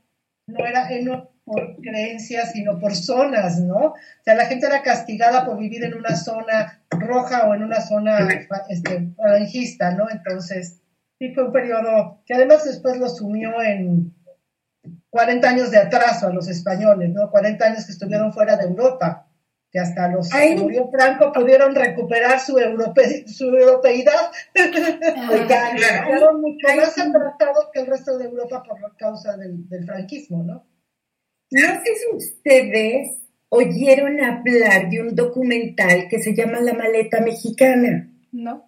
No 0.46 0.66
era 0.66 0.90
eh, 0.90 1.02
no 1.02 1.30
por 1.48 1.76
creencias, 1.80 2.52
sino 2.52 2.78
por 2.78 2.94
zonas, 2.94 3.58
¿no? 3.60 3.76
O 3.76 3.94
sea, 4.22 4.34
la 4.34 4.46
gente 4.46 4.66
era 4.66 4.82
castigada 4.82 5.46
por 5.46 5.58
vivir 5.58 5.82
en 5.82 5.94
una 5.94 6.14
zona 6.14 6.82
roja 6.90 7.48
o 7.48 7.54
en 7.54 7.62
una 7.62 7.80
zona 7.80 8.28
este, 8.68 9.08
falangista, 9.16 9.92
¿no? 9.92 10.10
Entonces, 10.10 10.80
sí 11.18 11.32
fue 11.34 11.46
un 11.46 11.52
periodo 11.52 12.22
que 12.26 12.34
además 12.34 12.64
después 12.64 12.98
lo 12.98 13.08
sumió 13.08 13.62
en 13.62 14.14
40 15.10 15.48
años 15.48 15.70
de 15.70 15.78
atraso 15.78 16.26
a 16.26 16.32
los 16.32 16.48
españoles, 16.48 17.10
¿no? 17.10 17.30
40 17.30 17.64
años 17.64 17.86
que 17.86 17.92
estuvieron 17.92 18.32
fuera 18.32 18.56
de 18.56 18.64
Europa, 18.64 19.26
que 19.70 19.78
hasta 19.78 20.08
los 20.08 20.28
que 20.28 20.56
murió 20.56 20.90
Franco 20.90 21.32
pudieron 21.32 21.74
recuperar 21.74 22.40
su, 22.40 22.58
europe, 22.58 23.26
su 23.26 23.46
europeidad. 23.46 24.30
Quedaron 24.54 26.40
mucho 26.40 26.66
Ay, 26.68 26.76
más 26.78 26.98
atrasados 26.98 27.68
que 27.72 27.80
el 27.80 27.86
resto 27.86 28.18
de 28.18 28.26
Europa 28.26 28.62
por 28.62 28.96
causa 28.96 29.36
del, 29.36 29.68
del 29.68 29.84
franquismo, 29.84 30.42
¿no? 30.42 30.66
No 31.50 31.68
sé 31.82 31.94
si 31.96 32.16
ustedes 32.16 33.22
oyeron 33.48 34.20
hablar 34.20 34.90
de 34.90 35.00
un 35.00 35.14
documental 35.14 36.08
que 36.08 36.20
se 36.20 36.34
llama 36.34 36.60
La 36.60 36.74
Maleta 36.74 37.20
Mexicana. 37.20 38.10
¿No? 38.32 38.67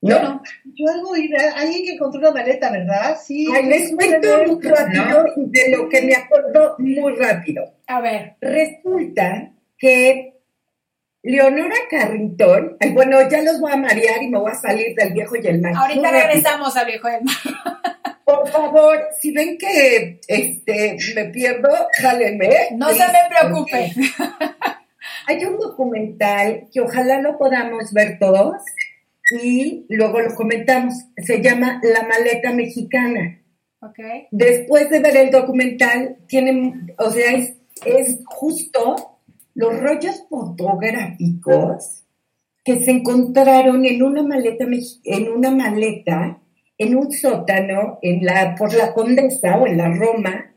¿No? 0.00 0.42
Yo 0.64 0.90
algo 0.92 1.12
alguien 1.12 1.84
que 1.84 1.94
encontró 1.94 2.20
una 2.20 2.30
maleta, 2.30 2.70
¿verdad? 2.70 3.16
Sí. 3.20 3.48
Ay, 3.52 3.66
les 3.66 3.92
cuento 3.94 4.28
muy 4.46 4.62
rápido 4.62 5.24
de 5.36 5.76
lo 5.76 5.88
que 5.88 6.02
me 6.02 6.14
acuerdo 6.14 6.76
muy 6.78 7.16
rápido. 7.16 7.74
A 7.88 8.00
ver. 8.00 8.36
Resulta 8.40 9.52
que 9.76 10.34
Leonora 11.22 11.76
Carrington, 11.90 12.76
ay, 12.78 12.92
bueno, 12.92 13.28
ya 13.28 13.42
los 13.42 13.60
voy 13.60 13.72
a 13.72 13.76
marear 13.76 14.22
y 14.22 14.28
me 14.28 14.38
voy 14.38 14.52
a 14.52 14.54
salir 14.54 14.94
del 14.94 15.12
viejo 15.12 15.34
y 15.36 15.46
el 15.46 15.60
mar. 15.60 15.72
Ahorita 15.76 16.10
regresamos 16.10 16.76
al 16.76 16.86
viejo 16.86 17.08
del 17.08 17.24
mar. 17.24 17.36
Por 18.24 18.46
favor, 18.48 18.98
si 19.18 19.32
ven 19.32 19.58
que 19.58 20.20
este, 20.28 20.96
me 21.16 21.24
pierdo, 21.30 21.70
jálenme. 22.00 22.50
No 22.76 22.90
se 22.90 22.98
me 22.98 23.18
preocupe. 23.30 23.92
Hay 25.26 25.44
un 25.44 25.58
documental 25.58 26.68
que 26.72 26.80
ojalá 26.80 27.20
lo 27.20 27.36
podamos 27.36 27.92
ver 27.92 28.18
todos 28.18 28.54
y 29.30 29.86
luego 29.88 30.20
lo 30.20 30.34
comentamos. 30.34 30.94
Se 31.16 31.42
llama 31.42 31.80
La 31.82 32.06
Maleta 32.06 32.52
Mexicana. 32.52 33.42
Ok. 33.80 33.98
Después 34.30 34.90
de 34.90 35.00
ver 35.00 35.16
el 35.16 35.30
documental, 35.30 36.16
tienen, 36.26 36.94
o 36.98 37.10
sea, 37.10 37.32
es, 37.32 37.54
es 37.84 38.18
justo 38.26 39.18
los 39.54 39.78
rollos 39.80 40.24
fotográficos 40.28 42.04
que 42.64 42.80
se 42.80 42.90
encontraron 42.90 43.84
en 43.86 44.02
una 44.02 44.22
maleta, 44.22 44.66
en 45.04 45.28
una 45.28 45.50
maleta, 45.50 46.38
en 46.76 46.96
un 46.96 47.10
sótano, 47.10 47.98
en 48.02 48.24
la, 48.24 48.54
por 48.56 48.74
la 48.74 48.92
Condesa 48.92 49.56
o 49.56 49.66
en 49.66 49.78
la 49.78 49.88
Roma, 49.88 50.52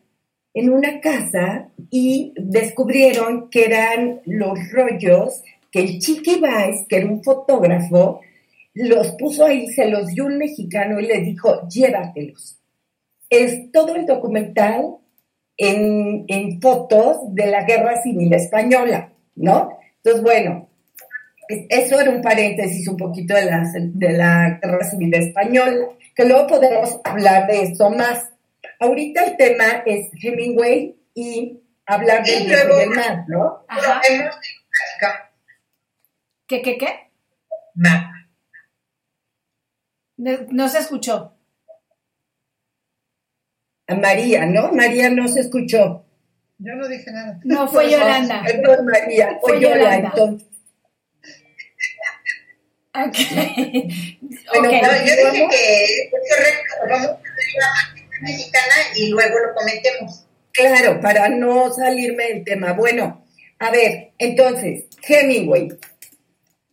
en 0.54 0.70
una 0.70 1.00
casa, 1.00 1.70
y 1.90 2.34
descubrieron 2.36 3.50
que 3.50 3.66
eran 3.66 4.22
los 4.25 4.60
rollos 4.72 5.42
que 5.72 5.80
el 5.80 6.00
Chiqui 6.00 6.40
Baez, 6.40 6.86
que 6.88 6.98
era 6.98 7.08
un 7.08 7.24
fotógrafo, 7.24 8.20
los 8.74 9.12
puso 9.13 9.46
ahí, 9.46 9.68
se 9.68 9.88
los 9.88 10.08
dio 10.08 10.25
un 10.25 10.38
mexicano 10.38 11.00
y 11.00 11.06
le 11.08 11.22
dijo, 11.22 11.68
llévatelos 11.68 12.58
es 13.30 13.72
todo 13.72 13.96
el 13.96 14.06
documental 14.06 14.98
en, 15.58 16.25
en 16.28 16.62
fotos 16.62 17.34
de 17.34 17.46
la 17.48 17.63
Guerra 17.63 18.01
Civil 18.01 18.34
Española, 18.34 19.13
¿no? 19.36 19.78
Entonces, 19.98 20.22
bueno, 20.22 20.68
es- 21.48 21.66
eso 21.70 22.00
era 22.01 22.10
un 22.12 22.22
paréntesis 22.22 22.88
un 22.90 22.98
poquito 22.98 23.34
de 23.36 23.46
la, 23.46 23.63
de 23.74 24.10
la 24.12 24.60
Guerra 24.62 24.84
Civil 24.84 25.13
Española. 25.13 25.88
que 26.13 26.25
luego 26.25 26.48
podemos 26.48 27.00
hablar 27.06 27.48
de 27.48 27.62
eso 27.63 27.90
más. 27.90 28.32
Ahorita 28.80 29.24
el 29.24 29.38
tema 29.38 29.82
es 29.86 30.10
Hemingway 30.22 30.96
y 31.13 31.58
hablar 31.86 32.25
del 32.25 32.50
luego- 32.50 32.78
del 32.80 32.90
mar, 32.90 33.24
¿no? 33.30 33.63
Ajá. 33.70 34.01
¿Qué, 36.48 36.62
qué, 36.62 36.78
qué? 36.78 36.88
Ma- 37.75 38.11
No, 40.22 40.38
no 40.51 40.70
se 40.70 40.78
escuchó. 40.78 41.34
A 43.88 43.96
María, 43.96 44.46
¿no? 44.46 44.72
María 44.72 45.10
no 45.10 45.28
se 45.28 45.40
escuchó. 45.40 46.06
Yo 46.60 46.75
no 46.75 46.88
dije 46.88 47.12
nada. 47.12 47.40
No, 47.44 47.68
fue 47.68 47.90
Yolanda. 47.90 48.44
Perdón, 48.46 48.86
María, 48.86 49.40
Fue 49.42 49.54
fue 49.54 49.62
Yola, 49.62 49.78
Yolanda. 49.78 50.10
entonces. 50.16 50.48
Ok. 52.94 53.18
Bueno, 54.54 54.70
Ok. 54.70 54.82
No, 54.84 54.92
yo 55.06 55.32
dije 55.32 55.48
que 55.50 55.86
es 55.86 56.12
correcto, 56.12 56.74
vamos 56.88 57.08
a 57.08 57.60
la 57.60 57.68
marca 57.74 58.18
mexicana 58.22 58.75
y 58.96 59.10
luego 59.10 59.40
lo 59.40 59.56
comentemos. 59.56 60.25
Claro, 60.51 61.01
para 61.01 61.30
no 61.30 61.72
salirme 61.74 62.25
del 62.28 62.44
tema. 62.44 62.74
Bueno, 62.74 63.25
a 63.58 63.72
ver, 63.72 64.12
entonces, 64.20 64.84
Hemingway, 65.01 65.70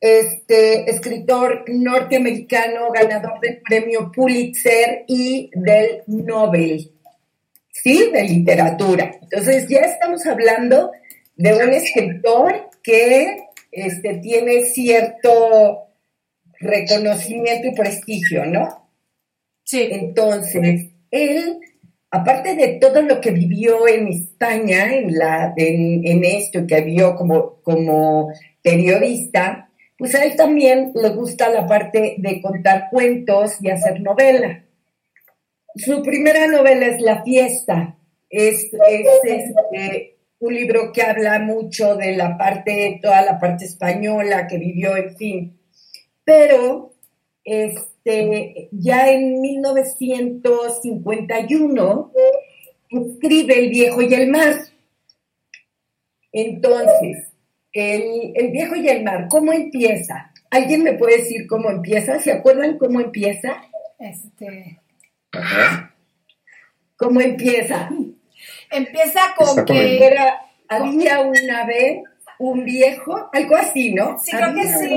este 0.01 0.89
escritor 0.91 1.65
norteamericano, 1.69 2.91
ganador 2.93 3.41
del 3.41 3.61
premio 3.63 4.13
Pulitzer 4.15 5.05
y 5.09 5.51
del 5.55 6.03
Nobel, 6.07 6.93
¿sí? 7.71 8.11
De 8.13 8.23
literatura. 8.23 9.19
Entonces, 9.23 9.67
ya 9.69 9.81
estamos 9.81 10.25
hablando 10.27 10.93
de 11.37 11.55
un 11.55 11.73
escritor 11.73 12.71
que 12.83 13.39
este, 13.73 14.15
tiene 14.15 14.63
cierto 14.63 15.89
reconocimiento 16.61 17.69
y 17.69 17.75
prestigio, 17.75 18.45
¿no? 18.47 18.91
Sí. 19.65 19.89
Entonces, 19.91 20.91
él, 21.11 21.59
aparte 22.11 22.55
de 22.55 22.79
todo 22.81 23.03
lo 23.03 23.21
que 23.21 23.31
vivió 23.31 23.87
en 23.87 24.09
España, 24.09 24.95
en, 24.95 25.17
la, 25.17 25.55
en, 25.57 26.07
en 26.07 26.25
esto 26.25 26.67
que 26.67 26.81
vio 26.83 27.15
como, 27.17 27.61
como 27.63 28.33
periodista, 28.63 29.68
pues 29.99 30.15
a 30.15 30.25
él 30.25 30.37
también 30.37 30.93
le 30.95 31.11
gusta 31.11 31.51
la 31.51 31.67
parte 31.67 32.15
de 32.19 32.41
contar 32.41 32.89
cuentos 32.91 33.57
y 33.61 33.69
hacer 33.69 34.01
novela. 34.01 34.65
Su 35.75 36.03
primera 36.03 36.47
novela 36.47 36.87
es 36.87 37.01
La 37.01 37.25
fiesta. 37.25 37.97
Es, 38.31 38.71
es, 38.73 39.09
este, 39.25 40.19
un 40.39 40.55
libro 40.55 40.93
que 40.93 41.03
habla 41.03 41.41
mucho 41.41 41.97
de 41.97 42.17
la 42.17 42.39
parte, 42.39 43.01
toda 43.03 43.23
la 43.23 43.41
parte 43.41 43.65
española 43.65 44.47
que 44.47 44.59
vivió, 44.59 44.97
en 44.97 45.17
fin. 45.17 45.59
Pero 46.25 46.93
este, 47.43 48.69
ya 48.71 49.11
en 49.11 49.41
1951 49.41 52.13
escribe 52.91 53.59
El 53.59 53.71
viejo 53.71 54.01
y 54.03 54.15
el 54.15 54.31
mar. 54.31 54.55
Entonces, 56.31 57.29
el, 57.73 58.33
el 58.35 58.51
viejo 58.51 58.77
y 58.77 58.89
el 58.89 59.05
mar, 59.05 59.27
¿cómo 59.29 59.53
empieza? 59.53 60.33
¿Alguien 60.51 60.83
me 60.83 60.95
puede 60.95 61.19
decir 61.19 61.47
cómo 61.47 61.71
empieza? 61.71 62.19
¿Se 62.19 62.33
acuerdan 62.33 62.79
cómo 62.79 63.01
empieza? 63.01 63.63
Este, 63.99 64.81
¿Cómo 66.97 67.21
empieza? 67.21 67.91
empieza 68.71 69.21
con 69.37 69.49
Está 69.49 69.65
con 69.65 69.67
que. 69.67 70.07
Era, 70.07 70.41
había 70.69 71.21
una 71.21 71.67
vez 71.67 72.03
un 72.39 72.65
viejo, 72.65 73.29
algo 73.33 73.57
así, 73.57 73.95
¿no? 73.95 74.19
Sí, 74.19 74.31
creo 74.31 74.55
que 74.55 74.63
sí. 74.63 74.89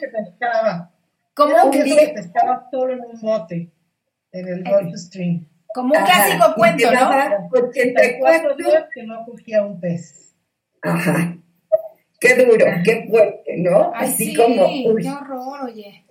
que 0.00 0.08
pescaba. 0.08 0.90
Como 1.34 1.52
Era 1.52 1.64
un, 1.64 1.70
viejo 1.70 1.96
que 1.98 2.08
pescaba 2.08 2.68
solo 2.70 2.92
en 2.92 3.00
un 3.00 3.20
bote 3.20 3.70
en 4.32 4.48
el 4.48 4.64
Gulf 4.64 4.94
Stream. 4.96 5.46
como 5.74 5.90
un 5.90 5.96
Ajá, 5.96 6.06
clásico 6.06 6.44
y 6.50 6.54
cuento, 6.54 6.92
¿no? 6.92 7.08
84 7.50 8.54
84 8.54 8.56
días 8.56 8.84
que 8.94 9.02
no 9.04 9.24
cogía 9.24 9.64
un 9.64 9.80
pez. 9.80 10.34
Ajá. 10.82 11.36
Qué 12.22 12.34
duro, 12.36 12.64
qué 12.84 13.04
fuerte, 13.10 13.56
¿no? 13.58 13.90
Ay, 13.94 14.08
Así 14.08 14.26
sí, 14.26 14.34
como, 14.34 14.64
uy, 14.66 15.02
qué 15.02 15.10
horror, 15.10 15.64
oye. 15.64 16.04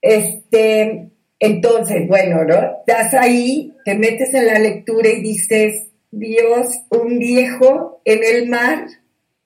este, 0.00 1.10
entonces, 1.38 2.08
bueno, 2.08 2.44
¿no? 2.44 2.78
Estás 2.86 3.12
ahí, 3.14 3.74
te 3.84 3.94
metes 3.94 4.32
en 4.32 4.46
la 4.46 4.58
lectura 4.58 5.10
y 5.10 5.20
dices, 5.20 5.88
Dios, 6.10 6.68
un 6.90 7.18
viejo 7.18 8.00
en 8.04 8.20
el 8.24 8.48
mar, 8.48 8.86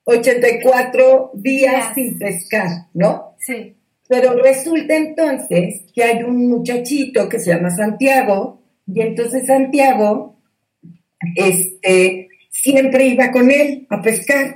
84 0.04 1.32
días 1.34 1.72
Días. 1.72 1.94
sin 1.94 2.18
pescar, 2.18 2.68
¿no? 2.94 3.34
Sí. 3.38 3.74
Pero 4.08 4.34
resulta 4.34 4.94
entonces 4.94 5.82
que 5.92 6.04
hay 6.04 6.22
un 6.22 6.48
muchachito 6.48 7.28
que 7.28 7.40
se 7.40 7.50
llama 7.50 7.70
Santiago, 7.70 8.62
y 8.86 9.00
entonces 9.00 9.46
Santiago, 9.46 10.36
este, 11.34 12.28
siempre 12.50 13.06
iba 13.06 13.32
con 13.32 13.50
él 13.50 13.86
a 13.90 14.00
pescar. 14.00 14.55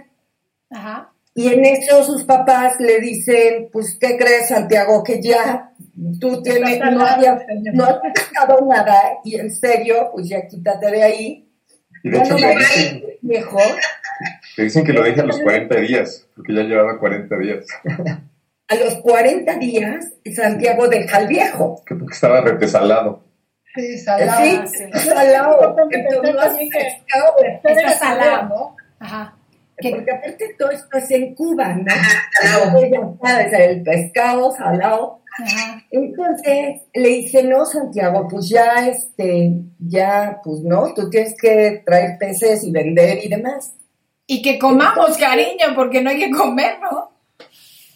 Y 1.41 1.49
en 1.55 1.65
eso 1.65 2.05
sus 2.05 2.25
papás 2.25 2.75
le 2.81 3.01
dicen, 3.01 3.69
pues, 3.73 3.97
¿qué 4.01 4.17
crees, 4.19 4.49
Santiago? 4.49 5.03
Que 5.03 5.23
ya 5.23 5.73
tú 6.21 6.43
tienes, 6.43 6.79
no, 6.93 7.07
había- 7.07 7.39
no 7.73 7.85
has 7.85 7.97
pescado 8.13 8.67
nada, 8.67 9.01
y 9.25 9.37
en 9.39 9.51
serio, 9.51 10.11
pues 10.13 10.29
ya 10.29 10.47
quítate 10.47 10.91
de 10.91 11.03
ahí. 11.03 11.49
Y 12.03 12.11
de 12.11 12.17
Ya 12.19 12.23
hecho, 12.25 12.33
no 12.35 12.39
le 12.39 12.47
me 12.47 12.55
dicen, 12.61 13.03
viejo. 13.23 13.59
le 14.57 14.65
dicen 14.65 14.85
que 14.85 14.93
lo 14.93 15.03
deje 15.03 15.21
a 15.21 15.25
los 15.25 15.39
40 15.41 15.77
días, 15.81 16.27
porque 16.37 16.55
ya 16.55 16.63
llevaba 16.63 16.99
40 16.99 17.37
días. 17.39 17.67
A 18.69 18.75
los 18.77 18.97
40 18.99 19.57
días, 19.59 20.13
Santiago 20.35 20.89
deja 20.89 21.17
al 21.17 21.27
viejo. 21.27 21.83
Que 21.87 21.95
porque 21.95 22.15
estaba 22.15 22.41
retesalado. 22.43 23.25
Sí, 23.75 23.99
salado. 23.99 24.43
Sí, 24.45 24.61
sí. 24.95 25.09
salado. 25.09 25.77
Entonces 25.91 26.35
no 26.35 26.41
has 26.41 26.57
pescado. 26.57 27.35
Está 27.65 27.93
salado. 27.99 28.77
Ajá. 28.99 29.37
Que 29.81 29.91
porque 29.91 30.11
aparte 30.11 30.55
todo 30.59 30.71
esto 30.71 30.99
es 30.99 31.11
en 31.11 31.35
Cuba, 31.35 31.75
¿no? 31.75 31.93
Sabes, 33.23 33.53
el 33.53 33.83
pescado 33.83 34.51
salado. 34.53 35.21
Ajá. 35.43 35.83
Entonces 35.91 36.83
le 36.93 37.09
dice, 37.09 37.43
no, 37.45 37.65
Santiago, 37.65 38.27
pues 38.29 38.49
ya, 38.49 38.87
este, 38.89 39.53
ya, 39.79 40.41
pues 40.45 40.61
no, 40.63 40.93
tú 40.95 41.09
tienes 41.09 41.35
que 41.41 41.83
traer 41.87 42.19
peces 42.19 42.65
y 42.65 42.71
vender 42.73 43.19
y 43.25 43.29
demás. 43.29 43.75
Y 44.27 44.43
que 44.43 44.59
comamos, 44.59 45.17
cariño, 45.17 45.75
porque 45.75 46.01
no 46.03 46.11
hay 46.11 46.19
que 46.19 46.31
comer, 46.31 46.79
¿no? 46.81 47.11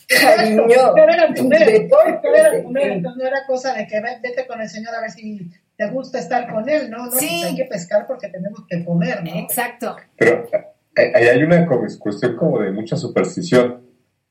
Cariño, 0.09 0.65
Pero 0.95 1.13
era 1.13 1.29
no 1.29 3.25
era 3.27 3.47
cosa 3.47 3.75
de 3.75 3.87
que 3.87 4.01
ve- 4.01 4.19
vete 4.23 4.47
con 4.47 4.61
el 4.61 4.69
señor 4.69 4.95
a 4.95 5.01
ver 5.01 5.11
si 5.11 5.51
te 5.77 5.87
gusta 5.91 6.19
estar 6.19 6.53
con 6.53 6.69
él, 6.69 6.91
¿no? 6.91 7.07
no 7.07 7.11
Sí. 7.13 7.27
pues 7.29 7.45
hay 7.45 7.57
que 7.57 7.65
pescar 7.65 8.07
porque 8.07 8.29
tenemos 8.29 8.61
que 8.69 8.85
comer, 8.85 9.25
¿no? 9.25 9.31
Exacto. 9.41 9.97
Pero 10.17 10.47
ahí 10.97 11.27
hay 11.29 11.43
una 11.43 11.67
cuestión 11.67 12.37
como 12.37 12.61
de 12.61 12.73
mucha 12.73 12.97
superstición, 12.97 13.83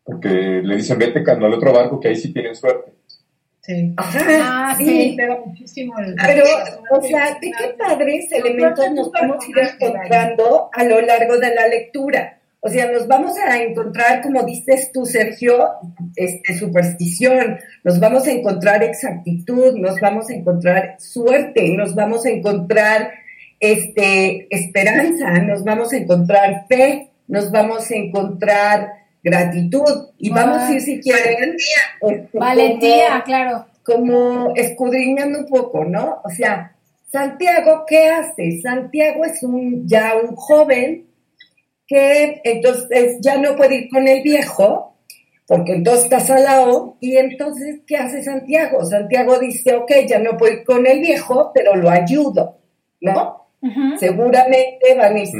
porque 0.03 0.29
le 0.29 0.75
dicen, 0.75 0.97
vete 0.97 1.23
cano 1.23 1.45
al 1.45 1.53
otro 1.53 1.73
barco 1.73 1.99
que 1.99 2.09
ahí 2.09 2.15
sí 2.15 2.33
tienen 2.33 2.55
suerte. 2.55 2.93
Sí. 3.61 3.93
Ajá, 3.95 4.19
Ah, 4.41 4.75
sí. 4.77 4.85
sí. 4.85 5.15
Pega 5.15 5.39
muchísimo 5.45 5.97
el... 5.99 6.15
Pero, 6.15 6.43
o 6.91 7.01
sea, 7.01 7.37
de 7.39 7.51
qué 7.51 7.75
padres 7.77 8.29
elementos 8.31 8.91
nos 8.91 9.09
vamos 9.11 9.37
a 9.45 9.49
ir 9.49 9.57
encontrando 9.57 10.69
a 10.73 10.83
lo 10.83 10.99
largo 11.01 11.37
de 11.37 11.55
la 11.55 11.67
lectura. 11.67 12.39
O 12.59 12.69
sea, 12.69 12.91
nos 12.91 13.07
vamos 13.07 13.33
a 13.37 13.61
encontrar, 13.61 14.21
como 14.21 14.43
dices 14.43 14.89
tú, 14.93 15.05
Sergio, 15.05 15.69
este, 16.15 16.57
superstición, 16.57 17.57
nos 17.83 17.99
vamos 17.99 18.25
a 18.25 18.31
encontrar 18.31 18.81
exactitud, 18.83 19.75
nos 19.77 19.99
vamos 19.99 20.29
a 20.29 20.33
encontrar 20.33 20.95
suerte, 20.97 21.75
nos 21.75 21.93
vamos 21.93 22.25
a 22.25 22.29
encontrar 22.29 23.11
este, 23.63 24.47
esperanza, 24.53 25.29
nos 25.41 25.63
vamos 25.63 25.93
a 25.93 25.97
encontrar 25.97 26.65
fe, 26.67 27.11
nos 27.27 27.49
vamos 27.49 27.89
a 27.89 27.95
encontrar 27.95 28.89
gratitud 29.23 30.09
y 30.17 30.29
vamos 30.31 30.57
a 30.57 30.73
ir, 30.73 30.81
si 30.81 30.99
quieren, 30.99 31.55
este, 32.01 32.37
Valentía, 32.37 33.09
como- 33.09 33.23
claro. 33.23 33.65
como 33.85 34.53
escudriñando 34.55 35.39
un 35.39 35.47
poco, 35.47 35.85
¿no? 35.85 36.19
O 36.25 36.29
sea, 36.29 36.75
Santiago, 37.09 37.85
¿qué 37.87 38.09
hace? 38.09 38.59
Santiago 38.61 39.23
es 39.23 39.41
un 39.43 39.87
ya 39.87 40.13
un 40.21 40.35
joven 40.35 41.05
que 41.87 42.41
entonces 42.43 43.19
ya 43.21 43.37
no 43.37 43.55
puede 43.55 43.75
ir 43.75 43.89
con 43.89 44.05
el 44.09 44.23
viejo, 44.23 44.97
porque 45.47 45.73
entonces 45.73 46.05
está 46.05 46.19
salado, 46.19 46.97
y 46.99 47.15
entonces, 47.17 47.79
¿qué 47.87 47.95
hace 47.95 48.23
Santiago? 48.23 48.83
Santiago 48.85 49.39
dice, 49.39 49.75
ok, 49.75 49.91
ya 50.07 50.19
no 50.19 50.35
puedo 50.37 50.53
ir 50.53 50.63
con 50.65 50.85
el 50.85 50.99
viejo, 50.99 51.51
pero 51.53 51.75
lo 51.77 51.89
ayudo, 51.89 52.57
¿no? 52.99 53.42
Seguramente 53.97 54.95
va 54.97 55.05
a 55.05 55.13
tiene 55.13 55.35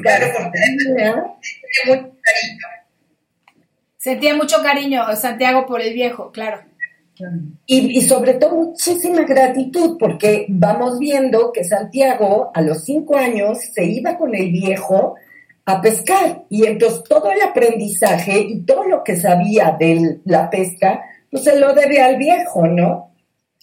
mucho 1.86 2.18
cariño. 2.22 2.68
Sentía 3.98 4.36
mucho 4.36 4.64
cariño 4.64 5.16
Santiago 5.16 5.66
por 5.66 5.82
el 5.82 5.94
viejo, 5.94 6.32
claro. 6.32 6.62
Y, 7.66 7.98
y 7.98 8.02
sobre 8.02 8.36
todo 8.36 8.56
muchísima 8.56 9.24
gratitud, 9.24 9.98
porque 10.00 10.46
vamos 10.50 11.00
viendo 11.00 11.52
que 11.52 11.64
Santiago 11.64 12.52
a 12.54 12.62
los 12.62 12.84
cinco 12.84 13.16
años 13.18 13.60
se 13.74 13.86
iba 13.86 14.18
con 14.18 14.34
el 14.36 14.52
viejo 14.52 15.16
a 15.66 15.82
pescar. 15.82 16.44
Y 16.50 16.66
entonces 16.66 17.04
todo 17.04 17.32
el 17.32 17.42
aprendizaje 17.42 18.40
y 18.40 18.62
todo 18.62 18.86
lo 18.86 19.04
que 19.04 19.16
sabía 19.16 19.76
de 19.78 20.20
la 20.26 20.50
pesca, 20.50 21.04
pues 21.30 21.44
se 21.44 21.60
lo 21.60 21.74
debe 21.74 22.02
al 22.02 22.18
viejo, 22.18 22.68
¿no? 22.68 23.14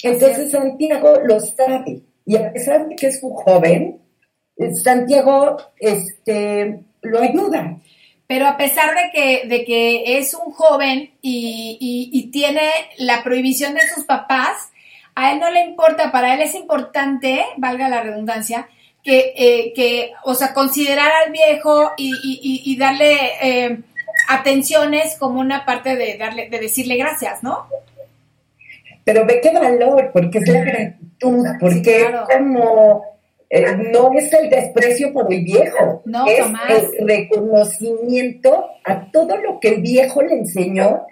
Entonces 0.02 0.50
Santiago 0.50 1.14
lo 1.24 1.40
sabe. 1.40 2.02
Y 2.24 2.36
a 2.36 2.52
pesar 2.52 2.88
de 2.88 2.96
que 2.96 3.08
es 3.08 3.22
un 3.22 3.32
joven, 3.32 4.00
Santiago 4.74 5.56
este, 5.78 6.80
lo 7.02 7.20
ayuda. 7.20 7.76
Pero 8.26 8.46
a 8.46 8.56
pesar 8.56 8.94
de 8.94 9.10
que, 9.12 9.48
de 9.48 9.64
que 9.64 10.18
es 10.18 10.34
un 10.34 10.52
joven 10.52 11.10
y, 11.20 12.10
y 12.12 12.30
tiene 12.30 12.70
la 12.98 13.24
prohibición 13.24 13.74
de 13.74 13.80
sus 13.88 14.04
papás, 14.04 14.70
a 15.14 15.32
él 15.32 15.40
no 15.40 15.50
le 15.50 15.64
importa, 15.64 16.12
para 16.12 16.34
él 16.34 16.40
es 16.40 16.54
importante, 16.54 17.44
valga 17.56 17.88
la 17.88 18.02
redundancia, 18.02 18.68
que, 19.02 19.32
eh, 19.36 19.72
que 19.74 20.12
o 20.24 20.34
sea, 20.34 20.52
considerar 20.52 21.10
al 21.24 21.32
viejo 21.32 21.92
y, 21.96 22.62
y, 22.64 22.76
darle 22.76 23.16
eh, 23.42 23.80
atenciones 24.28 25.16
como 25.18 25.40
una 25.40 25.64
parte 25.64 25.96
de, 25.96 26.16
darle, 26.18 26.48
de 26.50 26.58
decirle 26.58 26.96
gracias, 26.96 27.42
¿no? 27.42 27.66
Pero 29.04 29.24
ve 29.24 29.40
qué 29.42 29.50
valor, 29.50 30.10
porque 30.12 30.38
es 30.38 30.48
la 30.48 30.60
gratitud, 30.60 31.46
porque 31.58 32.02
es 32.02 32.36
como, 32.36 33.04
eh, 33.50 33.76
no 33.92 34.12
es 34.12 34.32
el 34.32 34.48
desprecio 34.48 35.12
por 35.12 35.32
el 35.32 35.42
viejo, 35.42 36.02
no, 36.04 36.24
es 36.26 36.40
el 36.98 37.08
reconocimiento 37.08 38.66
a 38.84 39.10
todo 39.10 39.36
lo 39.38 39.58
que 39.58 39.70
el 39.70 39.82
viejo 39.82 40.22
le 40.22 40.34
enseñó 40.34 41.04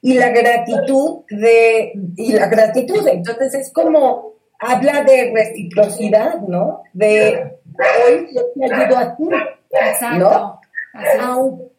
y 0.00 0.14
la 0.14 0.30
gratitud 0.30 1.24
de, 1.28 1.92
y 2.16 2.32
la 2.32 2.46
gratitud, 2.46 3.06
entonces 3.08 3.54
es 3.54 3.72
como, 3.72 4.34
habla 4.60 5.02
de 5.02 5.32
reciprocidad, 5.34 6.40
¿no? 6.42 6.84
De 6.92 7.58
hoy 8.06 8.28
yo 8.32 8.42
te 8.54 8.72
ayudo 8.72 8.96
a 8.96 9.16
ti, 9.16 9.24
¿no? 10.16 10.60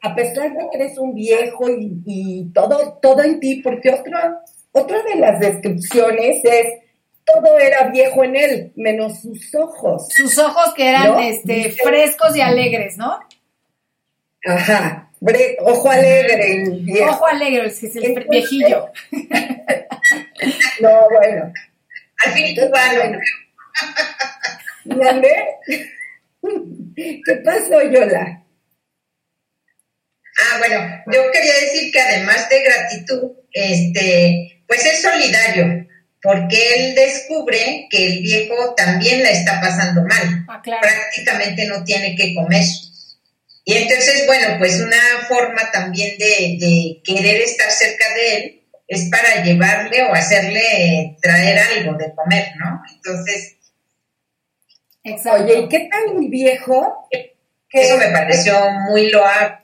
a 0.04 0.16
pesar 0.16 0.52
de 0.52 0.70
que 0.72 0.78
eres 0.78 0.98
un 0.98 1.14
viejo 1.14 1.70
y, 1.70 2.52
todo, 2.54 2.98
todo 3.02 3.24
en 3.24 3.40
ti, 3.40 3.62
porque 3.62 3.92
otra, 3.92 4.42
otra 4.74 5.04
de 5.04 5.16
las 5.16 5.40
descripciones 5.40 6.42
es 6.44 6.66
todo 7.26 7.60
era 7.60 7.90
viejo 7.90 8.24
en 8.24 8.36
él, 8.36 8.72
menos 8.76 9.22
sus 9.22 9.54
ojos. 9.56 10.08
Sus 10.10 10.38
ojos 10.38 10.74
que 10.76 10.90
eran 10.90 11.20
este, 11.20 11.72
frescos 11.72 12.36
y 12.36 12.42
alegres, 12.42 12.98
¿no? 12.98 13.20
Ajá, 14.46 15.12
ojo 15.60 15.90
alegre, 15.90 16.64
el 16.64 16.80
viejo. 16.82 17.12
Ojo 17.12 17.28
alegre, 17.28 17.68
es 17.68 17.84
el 17.84 18.06
Entonces, 18.06 18.30
viejillo. 18.30 18.92
no, 20.82 21.10
bueno. 21.12 21.54
Al 22.26 22.32
fin 22.34 22.56
bueno. 22.70 23.20
¿Qué 26.96 27.36
pasó, 27.46 27.82
Yola? 27.84 28.44
Ah, 30.40 30.58
bueno, 30.58 31.04
yo 31.14 31.32
quería 31.32 31.54
decir 31.54 31.92
que 31.92 32.00
además 32.00 32.50
de 32.50 32.64
gratitud, 32.64 33.32
este, 33.52 34.64
pues 34.68 34.86
es 34.86 35.02
solidario, 35.02 35.81
porque 36.22 36.76
él 36.76 36.96
descubre 36.96 37.88
que 37.90 38.06
el 38.06 38.22
viejo 38.22 38.76
también 38.76 39.24
la 39.24 39.32
está 39.32 39.60
pasando 39.60 40.02
mal. 40.02 40.46
Ah, 40.48 40.62
claro. 40.64 40.82
Prácticamente 40.82 41.66
no 41.66 41.84
tiene 41.84 42.16
que 42.16 42.36
comer. 42.36 42.64
Y 43.66 43.74
entonces, 43.76 44.26
bueno, 44.28 44.56
pues 44.60 44.80
una 44.80 45.26
forma 45.28 45.72
también 45.72 46.18
de, 46.18 47.02
querer 47.04 47.42
estar 47.42 47.72
cerca 47.72 48.06
de 48.14 48.36
él 48.36 48.62
es 48.88 49.10
para 49.10 49.44
llevarle 49.44 50.04
o 50.04 50.14
hacerle 50.14 51.18
traer 51.22 51.60
algo 51.60 51.98
de 51.98 52.14
comer, 52.14 52.48
¿no? 52.58 52.82
Entonces. 52.94 53.58
Exacto. 55.04 55.44
Oye, 55.44 55.60
¿y 55.60 55.70
qué 55.70 55.90
tal 55.90 56.16
mi 56.16 56.30
viejo? 56.30 57.08
Eso 57.72 57.98
me 57.98 58.10
pareció 58.10 58.54
muy 58.90 59.10
loable. 59.10 59.58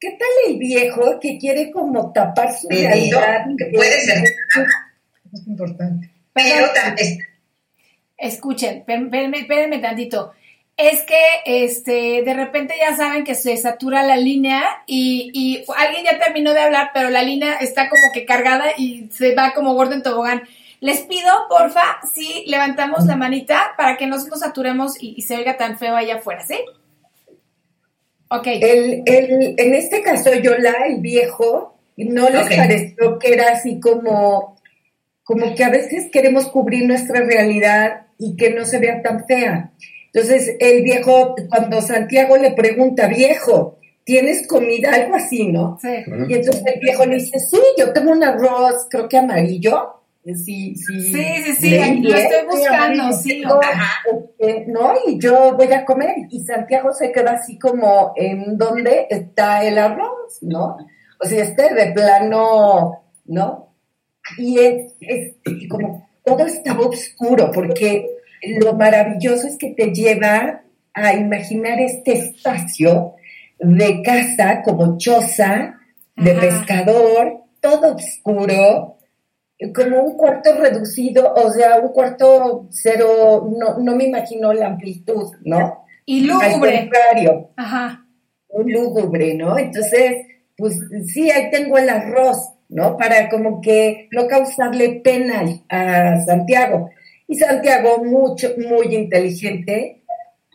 ¿Qué 0.00 0.10
tal 0.10 0.52
el 0.52 0.58
viejo 0.58 1.18
que 1.20 1.38
quiere 1.38 1.70
como 1.70 2.12
tapar 2.12 2.54
su 2.54 2.68
realidad? 2.68 3.46
puede 3.72 4.00
ser. 4.00 4.24
Es 5.32 5.46
importante. 5.46 6.10
Pero 6.32 6.68
también. 6.72 7.18
Escuchen, 8.16 8.78
espérenme, 8.78 9.40
espérenme 9.40 9.78
tantito 9.78 10.32
es 10.78 11.02
que 11.02 11.20
este, 11.44 12.22
de 12.22 12.34
repente 12.34 12.74
ya 12.78 12.96
saben 12.96 13.24
que 13.24 13.34
se 13.34 13.56
satura 13.56 14.04
la 14.04 14.16
línea 14.16 14.62
y, 14.86 15.30
y, 15.34 15.64
alguien 15.76 16.04
ya 16.04 16.20
terminó 16.20 16.54
de 16.54 16.60
hablar, 16.60 16.92
pero 16.94 17.10
la 17.10 17.24
línea 17.24 17.56
está 17.56 17.90
como 17.90 18.12
que 18.14 18.24
cargada 18.24 18.66
y 18.78 19.08
se 19.10 19.34
va 19.34 19.54
como 19.54 19.74
gordo 19.74 19.94
en 19.94 20.04
tobogán. 20.04 20.42
Les 20.78 21.00
pido, 21.00 21.34
porfa, 21.48 21.98
si 22.14 22.44
levantamos 22.46 23.04
la 23.06 23.16
manita 23.16 23.74
para 23.76 23.96
que 23.96 24.06
no 24.06 24.16
nos 24.16 24.38
saturemos 24.38 24.92
y, 25.00 25.20
se 25.22 25.36
oiga 25.36 25.56
tan 25.56 25.76
feo 25.76 25.96
allá 25.96 26.18
afuera, 26.18 26.46
¿sí? 26.46 26.60
El, 28.30 29.02
el, 29.06 29.54
en 29.56 29.74
este 29.74 30.02
caso, 30.02 30.34
Yola, 30.34 30.74
el 30.86 31.00
viejo, 31.00 31.78
no 31.96 32.28
les 32.28 32.56
pareció 32.56 33.18
que 33.18 33.32
era 33.32 33.50
así 33.50 33.80
como, 33.80 34.56
como 35.24 35.54
que 35.54 35.64
a 35.64 35.70
veces 35.70 36.10
queremos 36.12 36.48
cubrir 36.48 36.86
nuestra 36.86 37.20
realidad 37.20 38.06
y 38.18 38.36
que 38.36 38.50
no 38.50 38.64
se 38.64 38.78
vea 38.78 39.02
tan 39.02 39.26
fea. 39.26 39.72
Entonces 40.12 40.56
el 40.58 40.82
viejo, 40.82 41.34
cuando 41.48 41.80
Santiago 41.80 42.36
le 42.36 42.52
pregunta, 42.52 43.08
viejo, 43.08 43.78
¿tienes 44.04 44.46
comida? 44.46 44.94
Algo 44.94 45.16
así, 45.16 45.48
¿no? 45.48 45.78
Sí. 45.80 45.88
Y 46.28 46.34
entonces 46.34 46.62
el 46.66 46.80
viejo 46.80 47.04
le 47.04 47.16
dice, 47.16 47.38
sí, 47.38 47.60
yo 47.76 47.92
tengo 47.92 48.12
un 48.12 48.24
arroz, 48.24 48.86
creo 48.90 49.08
que 49.08 49.18
amarillo. 49.18 49.97
Sí, 50.34 50.74
sí, 50.76 51.00
sí, 51.00 51.12
sí, 51.12 51.54
sí 51.54 52.00
lo 52.02 52.14
estoy 52.14 52.46
buscando, 52.46 53.12
sí. 53.12 53.42
Este, 54.12 54.66
¿No? 54.66 54.94
Y 55.06 55.18
yo 55.18 55.56
voy 55.56 55.72
a 55.72 55.84
comer. 55.84 56.16
Y 56.30 56.44
Santiago 56.44 56.92
se 56.92 57.12
queda 57.12 57.32
así 57.32 57.58
como, 57.58 58.12
¿en 58.16 58.58
dónde 58.58 59.06
está 59.08 59.64
el 59.64 59.78
arroz? 59.78 60.38
¿No? 60.42 60.76
O 61.20 61.26
sea, 61.26 61.42
este 61.42 61.74
de 61.74 61.92
plano, 61.92 63.02
¿no? 63.26 63.74
Y 64.36 64.58
es, 64.58 64.94
es 65.00 65.34
como 65.68 66.08
todo 66.24 66.44
estaba 66.46 66.86
oscuro 66.86 67.50
porque 67.52 68.06
lo 68.60 68.74
maravilloso 68.74 69.46
es 69.46 69.56
que 69.56 69.70
te 69.70 69.92
lleva 69.92 70.62
a 70.92 71.14
imaginar 71.14 71.80
este 71.80 72.12
espacio 72.12 73.14
de 73.58 74.02
casa 74.02 74.62
como 74.62 74.98
choza, 74.98 75.74
de 76.16 76.34
pescador, 76.34 77.44
todo 77.60 77.94
oscuro, 77.94 78.97
como 79.74 80.02
un 80.02 80.16
cuarto 80.16 80.54
reducido, 80.54 81.34
o 81.34 81.50
sea, 81.50 81.80
un 81.80 81.92
cuarto 81.92 82.68
cero, 82.70 83.50
no, 83.58 83.78
no 83.78 83.96
me 83.96 84.04
imagino 84.04 84.52
la 84.52 84.68
amplitud, 84.68 85.32
¿no? 85.44 85.84
Y 86.06 86.20
lúgubre. 86.22 86.90
Al 86.92 87.48
Ajá. 87.56 88.06
Un 88.48 88.72
lúgubre, 88.72 89.34
¿no? 89.34 89.58
Entonces, 89.58 90.26
pues 90.56 90.78
sí, 91.06 91.30
ahí 91.30 91.50
tengo 91.50 91.76
el 91.76 91.88
arroz, 91.88 92.38
¿no? 92.68 92.96
Para 92.96 93.28
como 93.28 93.60
que 93.60 94.08
no 94.12 94.26
causarle 94.28 95.00
pena 95.02 95.42
a 95.68 96.20
Santiago. 96.24 96.90
Y 97.26 97.34
Santiago, 97.36 98.02
mucho, 98.04 98.54
muy 98.56 98.94
inteligente, 98.94 100.02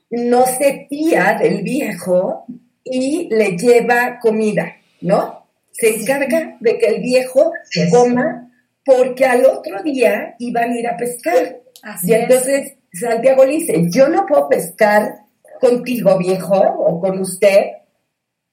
no 0.10 0.46
se 0.46 0.88
fía 0.90 1.38
del 1.40 1.62
viejo 1.62 2.46
y 2.84 3.28
le 3.30 3.58
lleva 3.58 4.20
comida, 4.20 4.78
¿no? 5.02 5.46
Se 5.72 5.96
encarga 5.96 6.58
de 6.60 6.78
que 6.78 6.86
el 6.88 7.02
viejo 7.02 7.52
coma 7.92 8.52
porque 8.86 9.26
al 9.26 9.46
otro 9.46 9.82
día 9.84 10.36
iban 10.40 10.72
a 10.72 10.80
ir 10.80 10.88
a 10.88 10.98
pescar. 10.98 11.62
y 12.04 12.14
entonces 12.14 12.74
Santiago 12.92 13.46
le 13.46 13.54
dice, 13.54 13.86
yo 13.90 14.08
no 14.10 14.26
puedo 14.26 14.50
pescar 14.50 15.24
contigo, 15.60 16.18
viejo, 16.18 16.60
o 16.60 17.00
con 17.00 17.20
usted, 17.20 17.72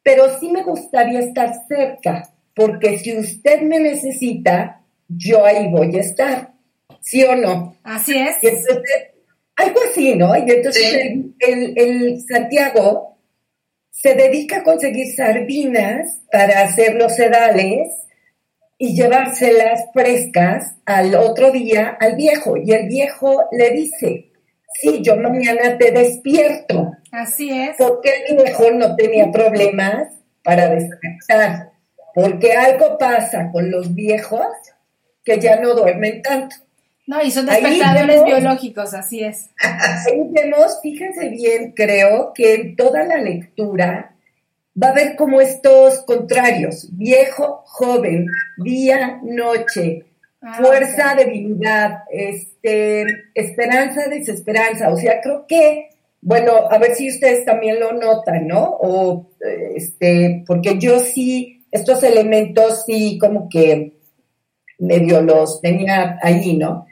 pero 0.03 0.39
sí 0.39 0.51
me 0.51 0.63
gustaría 0.63 1.21
estar 1.21 1.53
cerca, 1.69 2.31
porque 2.55 2.99
si 2.99 3.17
usted 3.19 3.63
me 3.63 3.81
necesita, 3.81 4.83
yo 5.09 5.45
ahí 5.45 5.69
voy 5.69 5.97
a 5.97 6.01
estar. 6.01 6.51
¿sí 7.01 7.25
o 7.25 7.35
no? 7.35 7.77
Así 7.83 8.17
es. 8.17 8.37
Y 8.43 8.49
entonces, 8.49 8.85
algo 9.57 9.81
así, 9.91 10.15
¿no? 10.15 10.37
Y 10.37 10.51
entonces 10.51 10.95
el, 11.39 11.75
el, 11.77 12.21
Santiago 12.23 13.19
se 13.91 14.15
dedica 14.15 14.59
a 14.59 14.63
conseguir 14.63 15.15
sardinas 15.15 16.21
para 16.31 16.63
hacer 16.63 16.95
los 16.95 17.15
sedales 17.15 17.89
y 18.83 18.95
llevárselas 18.97 19.89
frescas 19.93 20.75
al 20.87 21.15
otro 21.15 21.51
día 21.51 21.99
al 22.01 22.17
viejo. 22.17 22.57
Y 22.57 22.73
el 22.73 22.89
viejo 22.89 23.45
le 23.53 23.73
dice, 23.73 24.33
sí, 24.73 25.03
yo 25.03 25.17
mañana 25.17 25.77
te 25.77 25.91
despierto. 25.91 26.91
Así 27.13 27.51
es. 27.51 27.77
Porque 27.77 28.11
el 28.27 28.39
viejo 28.39 28.71
no 28.71 28.97
tenía 28.97 29.31
problemas 29.31 30.15
para 30.43 30.71
despertar. 30.71 31.73
Porque 32.15 32.55
algo 32.55 32.97
pasa 32.97 33.51
con 33.53 33.71
los 33.71 33.95
viejos 33.95 34.47
que 35.27 35.39
ya 35.39 35.61
no 35.61 35.75
duermen 35.75 36.23
tanto. 36.23 36.57
No, 37.07 37.23
y 37.23 37.31
son 37.31 37.45
despertadores 37.45 38.25
biológicos, 38.25 38.95
así 38.95 39.23
es. 39.23 39.51
Ahí 39.61 40.27
vemos, 40.31 40.79
fíjense 40.81 41.29
bien, 41.29 41.73
creo 41.73 42.33
que 42.35 42.55
en 42.55 42.77
toda 42.77 43.05
la 43.05 43.19
lectura 43.19 44.10
va 44.81 44.89
a 44.89 44.91
haber 44.91 45.17
como 45.17 45.41
estos 45.41 46.01
contrarios, 46.01 46.89
viejo, 46.93 47.63
joven, 47.67 48.27
día, 48.59 49.21
noche, 49.23 50.07
ah, 50.41 50.59
fuerza, 50.61 51.15
debilidad, 51.17 52.05
este, 52.11 53.05
esperanza, 53.35 54.09
desesperanza. 54.09 54.91
O 54.91 54.97
sea, 54.97 55.21
creo 55.21 55.47
que, 55.47 55.91
bueno, 56.21 56.53
a 56.71 56.79
ver 56.79 56.95
si 56.95 57.09
ustedes 57.09 57.45
también 57.45 57.81
lo 57.81 57.93
notan, 57.93 58.47
¿no? 58.47 58.79
O, 58.81 59.31
este, 59.75 60.45
porque 60.47 60.79
yo 60.79 61.01
sí, 61.01 61.65
estos 61.71 62.03
elementos 62.03 62.85
sí 62.87 63.19
como 63.19 63.49
que 63.49 63.93
medio 64.79 65.21
los 65.21 65.61
tenía 65.61 66.19
ahí, 66.23 66.57
¿no? 66.57 66.87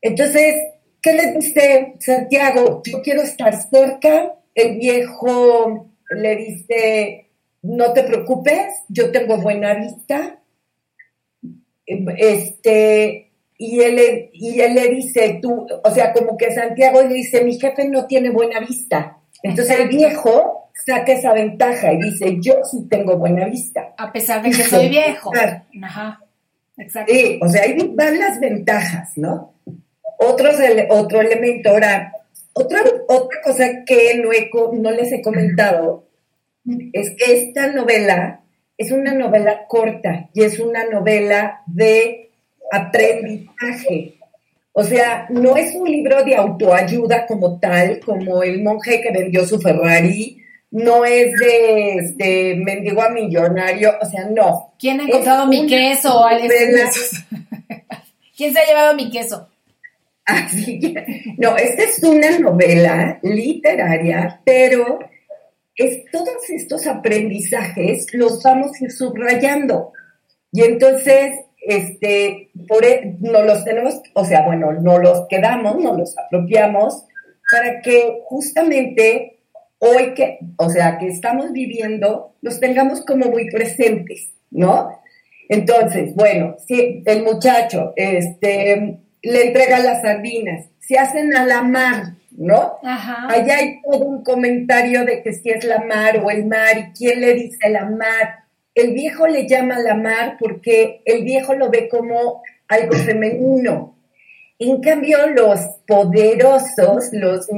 Entonces, 0.00 0.54
¿qué 1.02 1.12
le 1.12 1.32
dice 1.32 1.94
Santiago? 1.98 2.82
Yo 2.84 3.02
quiero 3.02 3.22
estar 3.22 3.54
cerca. 3.60 4.34
El 4.54 4.78
viejo 4.78 5.89
le 6.10 6.36
dice, 6.36 7.30
no 7.62 7.92
te 7.92 8.02
preocupes, 8.02 8.82
yo 8.88 9.10
tengo 9.10 9.38
buena 9.38 9.74
vista. 9.74 10.40
Este, 11.86 13.32
y 13.58 13.80
él, 13.80 14.30
y 14.32 14.60
él 14.60 14.74
le 14.74 14.88
dice, 14.88 15.38
tú, 15.42 15.66
o 15.82 15.90
sea, 15.90 16.12
como 16.12 16.36
que 16.36 16.52
Santiago 16.52 17.02
le 17.02 17.14
dice, 17.14 17.44
mi 17.44 17.58
jefe 17.58 17.88
no 17.88 18.06
tiene 18.06 18.30
buena 18.30 18.60
vista. 18.60 19.18
Entonces 19.42 19.80
el 19.80 19.88
viejo 19.88 20.70
saca 20.86 21.12
esa 21.12 21.32
ventaja 21.32 21.92
y 21.92 21.98
dice, 21.98 22.38
yo 22.40 22.54
sí 22.64 22.86
tengo 22.88 23.16
buena 23.16 23.46
vista. 23.46 23.94
A 23.96 24.12
pesar 24.12 24.42
de 24.42 24.50
que 24.50 24.64
soy 24.64 24.88
viejo. 24.88 25.30
Ajá. 25.82 26.20
Exacto. 26.76 27.12
Sí, 27.12 27.38
o 27.42 27.48
sea, 27.48 27.62
ahí 27.62 27.76
van 27.94 28.18
las 28.18 28.40
ventajas, 28.40 29.12
¿no? 29.16 29.54
Otros, 30.18 30.56
otro 30.88 31.20
elemento, 31.20 31.70
ahora, 31.70 32.12
otra, 32.52 32.82
otra 33.08 33.40
cosa 33.42 33.84
que 33.86 34.16
no, 34.16 34.32
he, 34.32 34.50
no 34.74 34.90
les 34.90 35.12
he 35.12 35.22
comentado 35.22 36.04
es 36.92 37.10
que 37.16 37.34
esta 37.34 37.68
novela 37.68 38.40
es 38.76 38.92
una 38.92 39.12
novela 39.12 39.66
corta 39.66 40.28
y 40.32 40.42
es 40.42 40.58
una 40.58 40.84
novela 40.84 41.62
de 41.66 42.30
aprendizaje. 42.72 44.14
O 44.72 44.84
sea, 44.84 45.26
no 45.30 45.56
es 45.56 45.74
un 45.74 45.90
libro 45.90 46.22
de 46.24 46.36
autoayuda 46.36 47.26
como 47.26 47.58
tal, 47.58 48.00
como 48.00 48.42
el 48.42 48.62
monje 48.62 49.00
que 49.00 49.10
vendió 49.10 49.44
su 49.44 49.60
Ferrari, 49.60 50.38
no 50.70 51.04
es 51.04 51.32
de 51.38 51.94
este 51.94 52.54
mendigo 52.56 53.02
a 53.02 53.10
millonario, 53.10 53.94
o 54.00 54.06
sea, 54.06 54.26
no. 54.26 54.72
¿Quién 54.78 55.00
ha 55.00 55.04
encontrado 55.04 55.46
mi 55.46 55.66
queso? 55.66 56.24
¿Quién 58.36 58.52
se 58.52 58.60
ha 58.60 58.66
llevado 58.66 58.94
mi 58.94 59.10
queso? 59.10 59.48
Así 60.30 60.78
que, 60.78 61.04
no, 61.38 61.56
esta 61.56 61.82
es 61.82 62.02
una 62.02 62.38
novela 62.38 63.18
literaria, 63.22 64.40
pero 64.44 65.00
es 65.76 66.04
todos 66.10 66.48
estos 66.50 66.86
aprendizajes 66.86 68.06
los 68.12 68.42
vamos 68.42 68.72
a 68.72 68.84
ir 68.84 68.92
subrayando. 68.92 69.92
Y 70.52 70.62
entonces, 70.62 71.32
este, 71.60 72.50
e, 72.82 73.16
no 73.20 73.42
los 73.42 73.64
tenemos, 73.64 74.00
o 74.14 74.24
sea, 74.24 74.44
bueno, 74.46 74.72
no 74.72 74.98
los 74.98 75.26
quedamos, 75.28 75.78
no 75.78 75.96
los 75.96 76.16
apropiamos 76.18 77.04
para 77.50 77.80
que 77.80 78.20
justamente 78.24 79.40
hoy 79.78 80.14
que, 80.14 80.38
o 80.56 80.68
sea, 80.68 80.98
que 80.98 81.08
estamos 81.08 81.52
viviendo, 81.52 82.34
los 82.42 82.60
tengamos 82.60 83.00
como 83.04 83.26
muy 83.26 83.50
presentes, 83.50 84.32
¿no? 84.50 84.90
Entonces, 85.48 86.14
bueno, 86.14 86.56
si 86.66 87.02
el 87.04 87.24
muchacho 87.24 87.92
este, 87.96 88.98
le 89.22 89.48
entrega 89.48 89.78
las 89.80 90.02
sardinas, 90.02 90.66
se 90.78 90.98
hacen 90.98 91.34
a 91.36 91.44
la 91.44 91.62
mar, 91.62 92.14
¿no? 92.30 92.78
Ajá. 92.82 93.28
Allá 93.28 93.58
hay 93.58 93.80
todo 93.82 94.04
un 94.04 94.22
comentario 94.22 95.04
de 95.04 95.22
que 95.22 95.32
si 95.32 95.50
es 95.50 95.64
la 95.64 95.78
mar 95.78 96.20
o 96.24 96.30
el 96.30 96.46
mar 96.46 96.78
y 96.78 96.92
quién 96.92 97.20
le 97.20 97.34
dice 97.34 97.68
la 97.68 97.84
mar. 97.84 98.44
El 98.74 98.92
viejo 98.92 99.26
le 99.26 99.48
llama 99.48 99.78
la 99.78 99.94
mar 99.94 100.36
porque 100.38 101.02
el 101.04 101.24
viejo 101.24 101.54
lo 101.54 101.70
ve 101.70 101.88
como 101.88 102.42
algo 102.68 102.94
femenino. 102.94 103.96
En 104.58 104.80
cambio, 104.80 105.26
los 105.28 105.60
poderosos, 105.86 107.10
los 107.12 107.48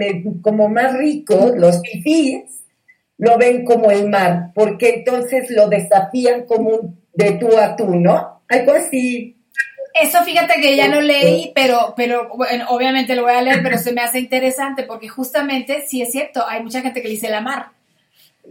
como 0.41 0.69
más 0.69 0.97
ricos, 0.97 1.53
los 1.57 1.83
fifís, 1.83 2.65
lo 3.19 3.39
ven 3.39 3.65
como 3.65 3.91
el 3.91 4.09
mar, 4.09 4.53
porque 4.55 4.97
entonces 4.97 5.51
lo 5.51 5.69
desafían 5.69 6.45
como 6.45 6.97
de 7.13 7.33
tú 7.33 7.57
a 7.59 7.77
tú, 7.77 7.95
¿no? 7.95 8.43
Algo 8.49 8.73
así. 8.73 9.37
Eso 9.95 10.23
fíjate 10.25 10.61
que 10.61 10.77
ya 10.77 10.89
no 10.89 11.01
leí, 11.01 11.53
pero, 11.55 11.95
pero 11.97 12.31
bueno, 12.35 12.67
obviamente 12.71 13.15
lo 13.15 13.23
voy 13.23 13.33
a 13.33 13.43
leer, 13.43 13.63
pero 13.63 13.79
se 13.79 13.93
me 13.93 14.01
hace 14.01 14.19
interesante 14.19 14.85
porque 14.85 15.09
justamente 15.09 15.85
sí 15.87 16.03
es 16.03 16.13
cierto, 16.13 16.47
hay 16.47 16.63
mucha 16.63 16.81
gente 16.81 17.03
que 17.03 17.09
dice 17.09 17.29
la 17.29 17.41
mar. 17.41 17.67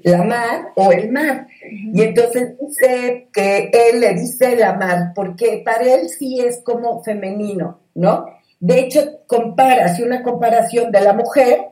La 0.03 0.23
mar 0.23 0.69
o 0.75 0.91
el 0.91 1.11
mar. 1.11 1.47
Y 1.61 2.01
entonces 2.01 2.53
dice 2.59 3.27
que 3.33 3.71
él 3.73 3.99
le 3.99 4.13
dice 4.13 4.55
la 4.55 4.73
mar, 4.73 5.11
porque 5.15 5.61
para 5.65 5.83
él 5.83 6.09
sí 6.09 6.39
es 6.39 6.61
como 6.63 7.03
femenino, 7.03 7.79
¿no? 7.95 8.25
De 8.59 8.79
hecho, 8.79 9.21
compara, 9.25 9.85
hace 9.85 10.03
una 10.03 10.21
comparación 10.21 10.91
de 10.91 11.01
la 11.01 11.13
mujer 11.13 11.69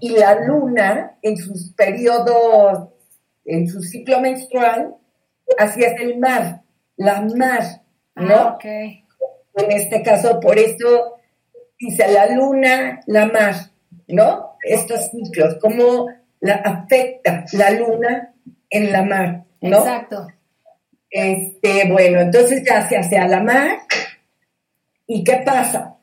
y 0.00 0.10
la 0.10 0.44
luna 0.44 1.16
en 1.22 1.36
sus 1.36 1.70
periodos, 1.72 2.88
en 3.44 3.68
su 3.68 3.82
ciclo 3.82 4.20
menstrual, 4.20 4.96
así 5.58 5.82
es 5.82 6.00
el 6.00 6.18
mar, 6.18 6.62
la 6.96 7.22
mar, 7.36 7.82
¿no? 8.20 8.34
Ah, 8.34 8.58
en 8.62 9.72
este 9.72 10.02
caso, 10.02 10.40
por 10.40 10.58
eso 10.58 11.16
dice 11.78 12.12
la 12.12 12.26
luna, 12.34 13.00
la 13.06 13.26
mar, 13.26 13.54
¿no? 14.08 14.56
Estos 14.62 15.10
ciclos, 15.10 15.56
cómo 15.60 16.06
la 16.40 16.54
afecta 16.54 17.44
la 17.52 17.70
luna 17.70 18.34
en 18.68 18.92
la 18.92 19.02
mar, 19.02 19.44
¿no? 19.60 19.78
Exacto. 19.78 20.26
Este, 21.10 21.90
bueno, 21.90 22.20
entonces 22.20 22.62
ya 22.64 22.88
se 22.88 22.96
hace 22.96 23.18
a 23.18 23.26
la 23.26 23.40
mar. 23.40 23.78
¿Y 25.06 25.24
qué 25.24 25.42
pasa? 25.44 25.96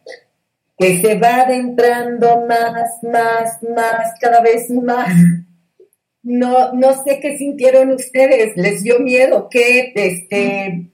que 0.77 1.01
se 1.01 1.15
va 1.15 1.41
adentrando 1.41 2.45
más, 2.47 3.03
más, 3.03 3.63
más, 3.75 4.13
cada 4.21 4.41
vez 4.41 4.69
más. 4.69 5.09
No, 6.21 6.73
no 6.73 7.03
sé 7.03 7.19
qué 7.19 7.37
sintieron 7.37 7.91
ustedes, 7.91 8.55
les 8.55 8.83
dio 8.83 8.99
miedo, 8.99 9.47
que 9.49 9.93
este, 9.95 10.91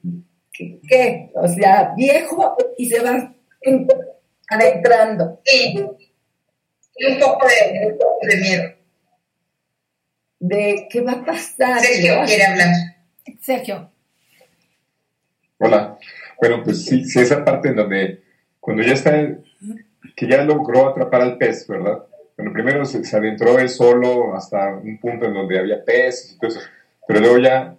qué, 0.54 1.32
o 1.36 1.48
sea, 1.48 1.94
viejo 1.96 2.56
y 2.78 2.90
se 2.90 3.02
va 3.02 3.34
adentrando. 4.50 5.42
Sí, 5.44 5.76
un 5.78 7.20
poco 7.20 7.48
de, 7.48 8.38
miedo. 8.38 8.64
De 10.40 10.88
qué 10.90 11.02
va 11.02 11.14
a 11.14 11.26
pasar. 11.26 11.80
Sergio 11.80 12.22
quiere 12.26 12.46
hablar. 12.46 12.70
Sergio. 13.42 13.92
Hola. 15.58 15.98
Bueno, 16.40 16.62
pues 16.64 16.86
sí, 16.86 17.06
sí, 17.06 17.20
esa 17.20 17.44
parte 17.44 17.70
en 17.70 17.76
donde 17.76 18.24
cuando 18.60 18.84
ya 18.84 18.94
está 18.94 19.12
que 20.16 20.28
ya 20.28 20.44
logró 20.44 20.90
atrapar 20.90 21.22
al 21.22 21.38
pez, 21.38 21.68
¿verdad? 21.68 22.04
Bueno, 22.36 22.52
primero 22.54 22.86
se, 22.86 23.02
adentró 23.16 23.60
él 23.60 23.70
solo 23.70 24.36
hasta 24.36 24.76
un 24.76 25.00
punto 25.00 25.26
en 25.26 25.34
donde 25.34 25.60
había 25.60 25.84
peces 25.84 26.34
y 26.34 26.40
todo 26.40 26.52
eso, 26.52 26.60
pero 27.08 27.20
luego 27.20 27.38
ya, 27.40 27.76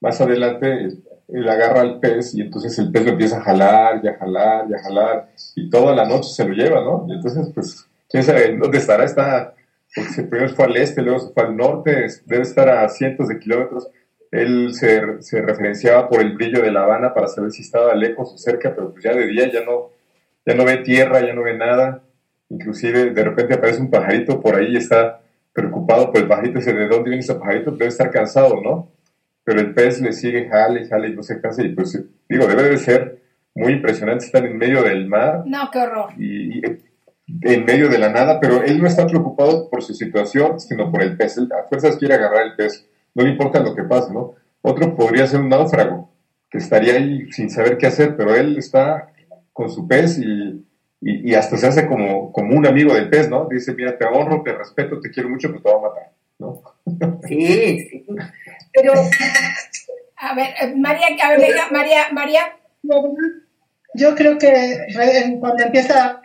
más 0.00 0.20
adelante, 0.20 0.88
él, 1.28 1.48
agarra 1.48 1.80
al 1.80 2.00
pez 2.00 2.34
y 2.34 2.42
entonces 2.42 2.78
el 2.78 2.90
pez 2.90 3.04
lo 3.04 3.12
empieza 3.12 3.38
a 3.38 3.42
jalar 3.42 4.00
y 4.02 4.08
a 4.08 4.14
jalar 4.14 4.66
y 4.68 4.74
a 4.74 4.78
jalar 4.78 5.28
y 5.54 5.70
toda 5.70 5.94
la 5.94 6.04
noche 6.04 6.30
se 6.30 6.46
lo 6.46 6.54
lleva, 6.54 6.80
¿no? 6.80 7.06
Y 7.08 7.14
entonces, 7.14 7.50
pues, 7.54 7.86
quién 8.08 8.22
sabe 8.22 8.56
dónde 8.56 8.78
estará, 8.78 9.04
está, 9.04 9.54
porque 9.94 10.22
primero 10.22 10.54
fue 10.54 10.64
al 10.66 10.76
este, 10.76 11.02
luego 11.02 11.32
fue 11.32 11.44
al 11.44 11.56
norte, 11.56 12.06
debe 12.26 12.42
estar 12.42 12.68
a 12.68 12.88
cientos 12.88 13.28
de 13.28 13.38
kilómetros. 13.38 13.88
Él 14.30 14.74
se, 14.74 15.22
se 15.22 15.40
referenciaba 15.42 16.08
por 16.08 16.20
el 16.20 16.34
brillo 16.34 16.60
de 16.62 16.72
La 16.72 16.82
Habana 16.82 17.14
para 17.14 17.28
saber 17.28 17.52
si 17.52 17.62
estaba 17.62 17.94
lejos 17.94 18.32
o 18.34 18.38
cerca, 18.38 18.74
pero 18.74 18.90
pues 18.90 19.04
ya 19.04 19.14
de 19.14 19.26
día 19.26 19.50
ya 19.52 19.64
no, 19.64 19.90
ya 20.44 20.54
no 20.54 20.64
ve 20.64 20.78
tierra, 20.78 21.20
ya 21.20 21.32
no 21.32 21.42
ve 21.42 21.56
nada, 21.56 22.02
inclusive 22.48 23.10
de 23.10 23.24
repente 23.24 23.54
aparece 23.54 23.80
un 23.80 23.90
pajarito 23.90 24.40
por 24.40 24.56
ahí 24.56 24.72
y 24.72 24.76
está 24.76 25.20
preocupado 25.52 26.10
por 26.10 26.20
el 26.20 26.26
pajarito, 26.26 26.58
dice, 26.58 26.72
¿de 26.72 26.88
dónde 26.88 27.10
viene 27.10 27.20
ese 27.20 27.36
pajarito? 27.36 27.70
Debe 27.70 27.86
estar 27.86 28.10
cansado, 28.10 28.60
¿no? 28.60 28.88
Pero 29.44 29.60
el 29.60 29.74
pez 29.74 30.00
le 30.00 30.12
sigue, 30.12 30.48
jale, 30.48 30.88
jale 30.88 31.08
y 31.08 31.14
no 31.14 31.22
se 31.22 31.40
cansa 31.40 31.62
y 31.62 31.74
pues 31.74 32.02
digo, 32.28 32.46
debe 32.46 32.70
de 32.70 32.78
ser 32.78 33.22
muy 33.54 33.74
impresionante 33.74 34.24
estar 34.24 34.44
en 34.44 34.56
medio 34.56 34.82
del 34.82 35.06
mar. 35.06 35.42
No, 35.46 35.70
qué 35.70 35.78
horror. 35.78 36.10
Y, 36.18 36.62
en 37.40 37.64
medio 37.64 37.88
de 37.88 37.98
la 37.98 38.10
nada, 38.10 38.38
pero 38.38 38.62
él 38.62 38.80
no 38.80 38.86
está 38.86 39.06
preocupado 39.06 39.70
por 39.70 39.82
su 39.82 39.94
situación, 39.94 40.60
sino 40.60 40.90
por 40.90 41.02
el 41.02 41.16
pez. 41.16 41.38
Él 41.38 41.48
a 41.52 41.66
fuerzas 41.66 41.96
quiere 41.96 42.14
agarrar 42.14 42.46
el 42.46 42.54
pez, 42.54 42.86
no 43.14 43.24
le 43.24 43.30
importa 43.30 43.60
lo 43.60 43.74
que 43.74 43.84
pase, 43.84 44.12
¿no? 44.12 44.34
Otro 44.60 44.94
podría 44.94 45.26
ser 45.26 45.40
un 45.40 45.48
náufrago, 45.48 46.10
que 46.50 46.58
estaría 46.58 46.94
ahí 46.94 47.30
sin 47.32 47.48
saber 47.48 47.78
qué 47.78 47.86
hacer, 47.86 48.14
pero 48.16 48.34
él 48.34 48.58
está 48.58 49.10
con 49.52 49.70
su 49.70 49.88
pez 49.88 50.18
y, 50.18 50.66
y, 51.00 51.34
hasta 51.34 51.56
se 51.56 51.66
hace 51.66 51.86
como, 51.86 52.32
como 52.32 52.56
un 52.56 52.66
amigo 52.66 52.94
del 52.94 53.08
pez, 53.08 53.30
¿no? 53.30 53.48
Dice, 53.50 53.74
mira, 53.74 53.96
te 53.96 54.04
honro, 54.04 54.42
te 54.42 54.52
respeto, 54.52 55.00
te 55.00 55.10
quiero 55.10 55.28
mucho, 55.28 55.48
pero 55.48 55.62
te 55.62 55.70
voy 55.70 55.78
a 55.78 55.88
matar, 55.88 56.12
¿no? 56.38 56.62
Sí, 57.26 57.86
sí. 57.88 58.03
Pero, 58.74 58.92
a 60.16 60.34
ver, 60.34 60.54
eh, 60.60 60.74
María, 60.76 61.06
a 61.22 61.30
ver, 61.30 61.54
María, 61.70 62.08
María. 62.12 62.42
Yo 63.94 64.14
creo 64.16 64.36
que 64.36 64.86
cuando 65.38 65.62
empieza 65.62 66.20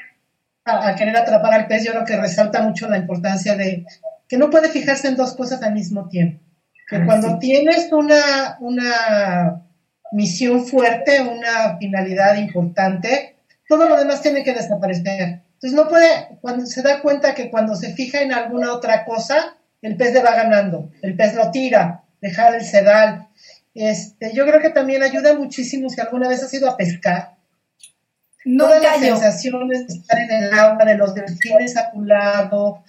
a, 0.66 0.96
querer 0.96 1.16
atrapar 1.16 1.54
al 1.54 1.68
pez, 1.68 1.86
yo 1.86 1.92
creo 1.92 2.06
que 2.06 2.18
resalta 2.18 2.64
mucho 2.64 2.90
la 2.90 2.98
importancia 2.98 3.56
de 3.56 3.86
que 4.28 4.38
no 4.38 4.50
puede 4.50 4.70
fijarse 4.70 5.08
en 5.08 5.16
dos 5.16 5.36
cosas 5.36 5.62
al 5.62 5.74
mismo 5.74 6.10
tiempo. 6.10 6.44
Que 6.90 6.98
ah, 6.98 7.04
cuando 7.06 7.38
tienes 7.38 7.92
una, 7.92 8.58
una 8.60 9.64
misión 10.12 10.66
fuerte, 10.66 11.22
una 11.22 11.78
finalidad 11.78 12.36
importante, 12.36 13.38
todo 13.68 13.88
lo 13.88 13.96
demás 13.96 14.22
tiene 14.22 14.44
que 14.44 14.54
desaparecer. 14.54 15.42
Entonces 15.54 15.74
no 15.74 15.88
puede, 15.88 16.40
cuando 16.42 16.66
se 16.66 16.82
da 16.82 17.02
cuenta 17.02 17.36
que 17.36 17.52
cuando 17.52 17.76
se 17.76 17.94
fija 17.94 18.22
en 18.22 18.34
alguna 18.34 18.74
otra 18.74 19.06
cosa, 19.06 19.56
el 19.82 19.98
pez 19.98 20.14
le 20.14 20.24
va 20.24 20.36
ganando, 20.36 20.90
el 21.02 21.16
pez 21.16 21.36
lo 21.36 21.52
tira, 21.52 22.04
deja 22.21 22.49
el 22.49 22.63
sedal. 22.63 23.27
Este, 23.73 24.34
yo 24.34 24.45
creo 24.45 24.62
que 24.62 24.69
también 24.69 25.03
ayuda 25.03 25.36
muchísimo 25.36 25.89
si 25.89 26.01
alguna 26.01 26.27
vez 26.27 26.43
has 26.43 26.53
ido 26.53 26.69
a 26.69 26.77
pescar. 26.77 27.36
No 28.45 28.65
Todas 28.65 28.84
las 28.84 28.99
sensaciones 28.99 29.88
de 29.88 29.93
estar 29.93 30.19
en 30.19 30.32
el 30.32 30.53
agua, 30.53 30.86
de 30.86 30.95
los 30.95 31.13
delfines 31.13 31.77
a 31.77 31.91
tu 31.91 32.01
lado, 32.03 32.84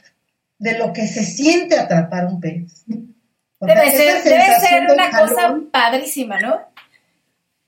de 0.58 0.78
lo 0.78 0.92
que 0.92 1.06
se 1.06 1.24
siente 1.24 1.78
atrapar 1.78 2.26
un 2.26 2.40
pez. 2.40 2.84
Debe 2.86 3.90
ser, 3.90 4.22
debe 4.24 4.92
una 4.92 5.10
cosa 5.10 5.58
padrísima, 5.70 6.40
¿no? 6.40 6.60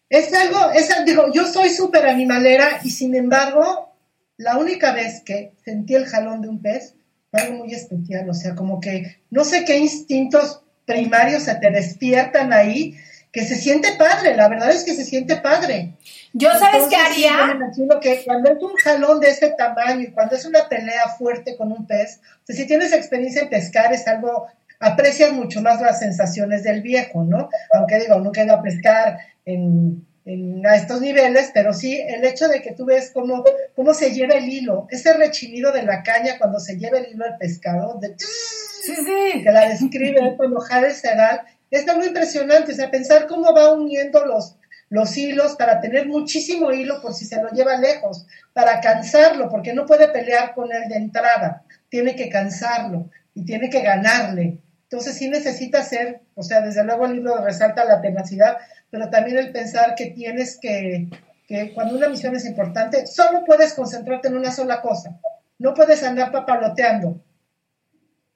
Es 0.09 0.33
algo, 0.35 0.70
es, 0.72 0.90
digo, 1.07 1.33
yo 1.33 1.46
soy 1.46 1.70
súper 1.70 2.07
animalera 2.07 2.81
y 2.83 2.90
sin 2.90 3.14
embargo, 3.14 3.94
la 4.37 4.59
única 4.59 4.92
vez 4.92 5.22
que 5.22 5.53
sentí 5.64 5.94
el 5.94 6.07
jalón 6.07 6.42
de 6.42 6.48
un 6.48 6.61
pez 6.61 6.94
fue 7.31 7.40
algo 7.40 7.64
muy 7.64 7.75
especial, 7.75 8.29
o 8.29 8.35
sea, 8.35 8.55
como 8.55 8.81
que 8.81 9.22
no 9.31 9.44
sé 9.44 9.64
qué 9.64 9.79
instintos 9.79 10.62
primarios 10.87 11.45
se 11.45 11.55
te 11.57 11.71
despiertan 11.71 12.53
ahí, 12.53 12.97
que 13.33 13.45
se 13.45 13.57
siente 13.57 13.92
padre, 13.99 14.37
la 14.37 14.49
verdad 14.49 14.71
es 14.71 14.85
que 14.85 14.95
se 14.95 15.05
siente 15.05 15.37
padre. 15.37 15.95
Yo, 16.35 16.51
¿sabes 16.59 16.85
qué 16.85 16.97
sí, 17.14 17.27
haría? 17.27 17.55
imagino 17.55 17.99
que 17.99 18.23
cuando 18.25 18.51
es 18.53 18.62
un 18.62 18.75
jalón 18.77 19.21
de 19.21 19.31
este 19.31 19.51
tamaño 19.51 20.01
y 20.01 20.12
cuando 20.12 20.37
es 20.37 20.45
una 20.45 20.68
pelea 20.68 21.09
fuerte 21.18 21.57
con 21.57 21.73
un 21.73 21.87
pez, 21.87 22.21
o 22.23 22.47
sea, 22.47 22.57
si 22.57 22.66
tienes 22.66 22.92
experiencia 22.92 23.42
en 23.42 23.49
pescar 23.49 23.92
es 23.92 24.07
algo, 24.07 24.49
aprecias 24.81 25.33
mucho 25.33 25.62
más 25.62 25.81
las 25.81 25.99
sensaciones 26.01 26.62
del 26.62 26.83
viejo, 26.83 27.25
¿no? 27.25 27.49
Aunque 27.73 28.01
digo, 28.01 28.18
nunca 28.18 28.42
he 28.42 28.45
ido 28.45 28.55
a 28.55 28.62
pescar 28.62 29.18
en, 29.47 30.07
en- 30.25 30.65
a 30.67 30.77
estos 30.77 31.01
niveles, 31.01 31.51
pero 31.53 31.73
sí 31.73 32.01
el 32.01 32.25
hecho 32.25 32.49
de 32.49 32.63
que 32.63 32.73
tú 32.73 32.85
ves 32.85 33.11
cómo, 33.13 33.45
cómo 33.75 33.93
se 33.95 34.13
lleva 34.13 34.35
el 34.35 34.49
hilo, 34.49 34.87
ese 34.91 35.13
rechinido 35.15 35.73
de 35.73 35.83
la 35.83 36.03
caña 36.03 36.39
cuando 36.39 36.61
se 36.61 36.77
lleva 36.77 36.99
el 36.99 37.13
hilo 37.13 37.25
del 37.25 37.37
pescado, 37.39 37.99
de 38.01 38.15
Sí, 38.19 38.95
sí. 38.97 39.43
que 39.43 39.51
la 39.51 39.69
describe 39.69 40.35
cuando 40.37 40.61
jala 40.61 40.89
el 40.89 40.95
sedal, 40.95 41.41
es 41.71 41.89
algo 41.89 42.05
impresionante, 42.05 42.73
o 42.73 42.75
sea, 42.75 42.91
pensar 42.91 43.27
cómo 43.27 43.55
va 43.55 43.73
uniendo 43.73 44.25
los, 44.27 44.57
los 44.91 45.17
hilos 45.17 45.57
para 45.57 45.81
tener 45.81 46.07
muchísimo 46.07 46.71
hilo 46.73 47.01
por 47.01 47.15
si 47.15 47.25
se 47.25 47.41
lo 47.43 47.49
lleva 47.51 47.77
lejos, 47.77 48.27
para 48.53 48.81
cansarlo, 48.81 49.49
porque 49.49 49.73
no 49.73 49.87
puede 49.87 50.09
pelear 50.09 50.55
con 50.55 50.71
él 50.73 50.89
de 50.89 50.97
entrada, 50.97 51.63
tiene 51.89 52.15
que 52.15 52.29
cansarlo 52.29 53.09
y 53.35 53.45
tiene 53.45 53.71
que 53.71 53.81
ganarle. 53.81 54.59
Entonces 54.93 55.17
sí 55.17 55.31
necesita 55.31 55.83
ser, 55.83 56.21
o 56.35 56.43
sea, 56.43 56.61
desde 56.61 56.85
luego 56.85 57.07
el 57.07 57.15
libro 57.15 57.43
resalta 57.43 57.83
la 57.87 58.03
tenacidad, 58.03 58.59
pero 58.91 59.09
también 59.09 59.39
el 59.39 59.51
pensar 59.51 59.95
que 59.95 60.11
tienes 60.11 60.59
que, 60.61 61.09
que 61.49 61.73
cuando 61.73 61.97
una 61.97 62.11
misión 62.11 62.37
es 62.37 62.45
importante, 62.45 63.07
solo 63.07 63.43
puedes 63.47 63.73
concentrarte 63.73 64.29
en 64.29 64.37
una 64.37 64.53
sola 64.53 64.83
cosa, 64.83 65.19
no 65.59 65.73
puedes 65.73 66.03
andar 66.03 66.31
papaloteando. 66.31 67.25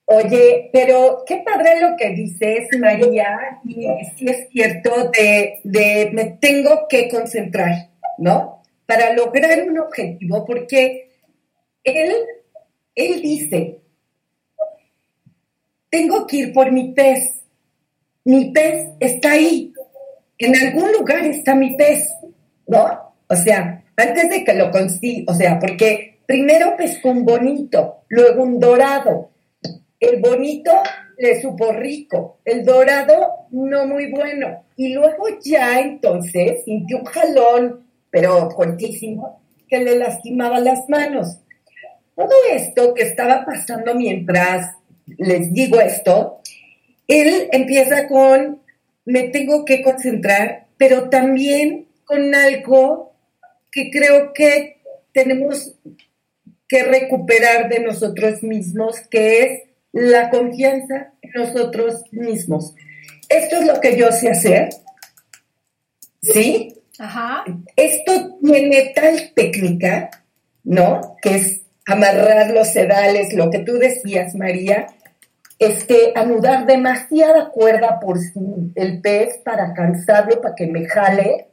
Oye, 0.07 0.71
pero 0.73 1.25
qué 1.27 1.43
padre 1.45 1.79
lo 1.79 1.95
que 1.95 2.09
dices, 2.15 2.69
María, 2.81 3.61
y 3.63 3.87
sí 4.17 4.27
es 4.27 4.49
cierto, 4.49 5.11
de, 5.11 5.61
de 5.63 6.11
me 6.15 6.39
tengo 6.41 6.87
que 6.89 7.11
concentrar, 7.11 7.91
¿no? 8.17 8.63
Para 8.87 9.13
lograr 9.13 9.63
un 9.69 9.79
objetivo, 9.79 10.47
porque 10.47 11.11
él, 11.85 12.15
él 12.95 13.21
dice, 13.21 13.83
tengo 15.91 16.27
que 16.27 16.37
ir 16.37 16.53
por 16.53 16.73
mi 16.73 16.93
pez, 16.93 17.41
mi 18.25 18.51
pez 18.51 18.89
está 19.01 19.33
ahí, 19.33 19.73
en 20.39 20.57
algún 20.57 20.93
lugar 20.93 21.25
está 21.25 21.55
mi 21.55 21.77
pez, 21.77 22.09
¿no? 22.67 23.15
O 23.29 23.37
sea, 23.37 23.85
antes 23.97 24.31
de 24.31 24.45
que 24.45 24.55
lo 24.55 24.71
consiga, 24.71 25.33
o 25.33 25.35
sea, 25.35 25.59
porque 25.59 26.19
primero 26.27 26.77
pescó 26.77 27.11
un 27.11 27.25
bonito, 27.25 28.03
luego 28.09 28.43
un 28.43 28.59
dorado, 28.61 29.31
el 30.01 30.21
bonito 30.21 30.73
le 31.19 31.41
supo 31.41 31.73
rico, 31.73 32.39
el 32.45 32.65
dorado 32.65 33.47
no 33.51 33.87
muy 33.87 34.11
bueno. 34.11 34.65
Y 34.77 34.93
luego 34.93 35.25
ya 35.43 35.81
entonces 35.81 36.65
sintió 36.65 36.99
un 36.99 37.05
jalón, 37.05 37.87
pero 38.11 38.51
fuertísimo, 38.51 39.41
que 39.69 39.81
le 39.81 39.97
lastimaba 39.97 40.61
las 40.61 40.89
manos. 40.89 41.39
Todo 42.15 42.33
esto 42.51 42.95
que 42.95 43.03
estaba 43.03 43.45
pasando 43.45 43.95
mientras 43.95 44.75
les 45.07 45.53
digo 45.53 45.81
esto, 45.81 46.41
él 47.09 47.49
empieza 47.53 48.09
con, 48.09 48.63
me 49.05 49.25
tengo 49.29 49.65
que 49.65 49.83
concentrar, 49.83 50.67
pero 50.77 51.09
también 51.09 51.89
con 52.05 52.35
algo 52.35 53.15
que 53.71 53.91
creo 53.91 54.33
que 54.33 54.81
tenemos 55.13 55.75
que 56.69 56.83
recuperar 56.83 57.69
de 57.69 57.81
nosotros 57.81 58.43
mismos, 58.43 59.01
que 59.09 59.43
es 59.43 59.63
la 59.93 60.31
confianza 60.31 61.13
en 61.23 61.31
nosotros 61.35 62.03
mismos. 62.11 62.75
Esto 63.29 63.57
es 63.57 63.67
lo 63.67 63.81
que 63.81 63.97
yo 63.97 64.11
sé 64.13 64.31
hacer, 64.31 64.69
¿sí? 66.21 66.75
Ajá. 66.99 67.45
Esto 67.77 68.39
tiene 68.43 68.93
tal 68.95 69.33
técnica, 69.35 70.11
¿no? 70.65 71.17
Que 71.23 71.37
es 71.37 71.61
amarrar 71.87 72.51
los 72.51 72.69
sedales, 72.69 73.33
lo 73.33 73.51
que 73.51 73.61
tú 73.61 73.75
decías, 73.75 74.35
María, 74.35 74.87
este, 75.59 76.13
anudar 76.15 76.67
demasiada 76.67 77.51
cuerda 77.51 77.99
por 78.01 78.19
si 78.19 78.41
el 78.75 79.01
pez 79.01 79.39
para 79.45 79.73
cansarlo, 79.73 80.41
para 80.41 80.55
que 80.55 80.67
me 80.67 80.87
jale. 80.87 81.49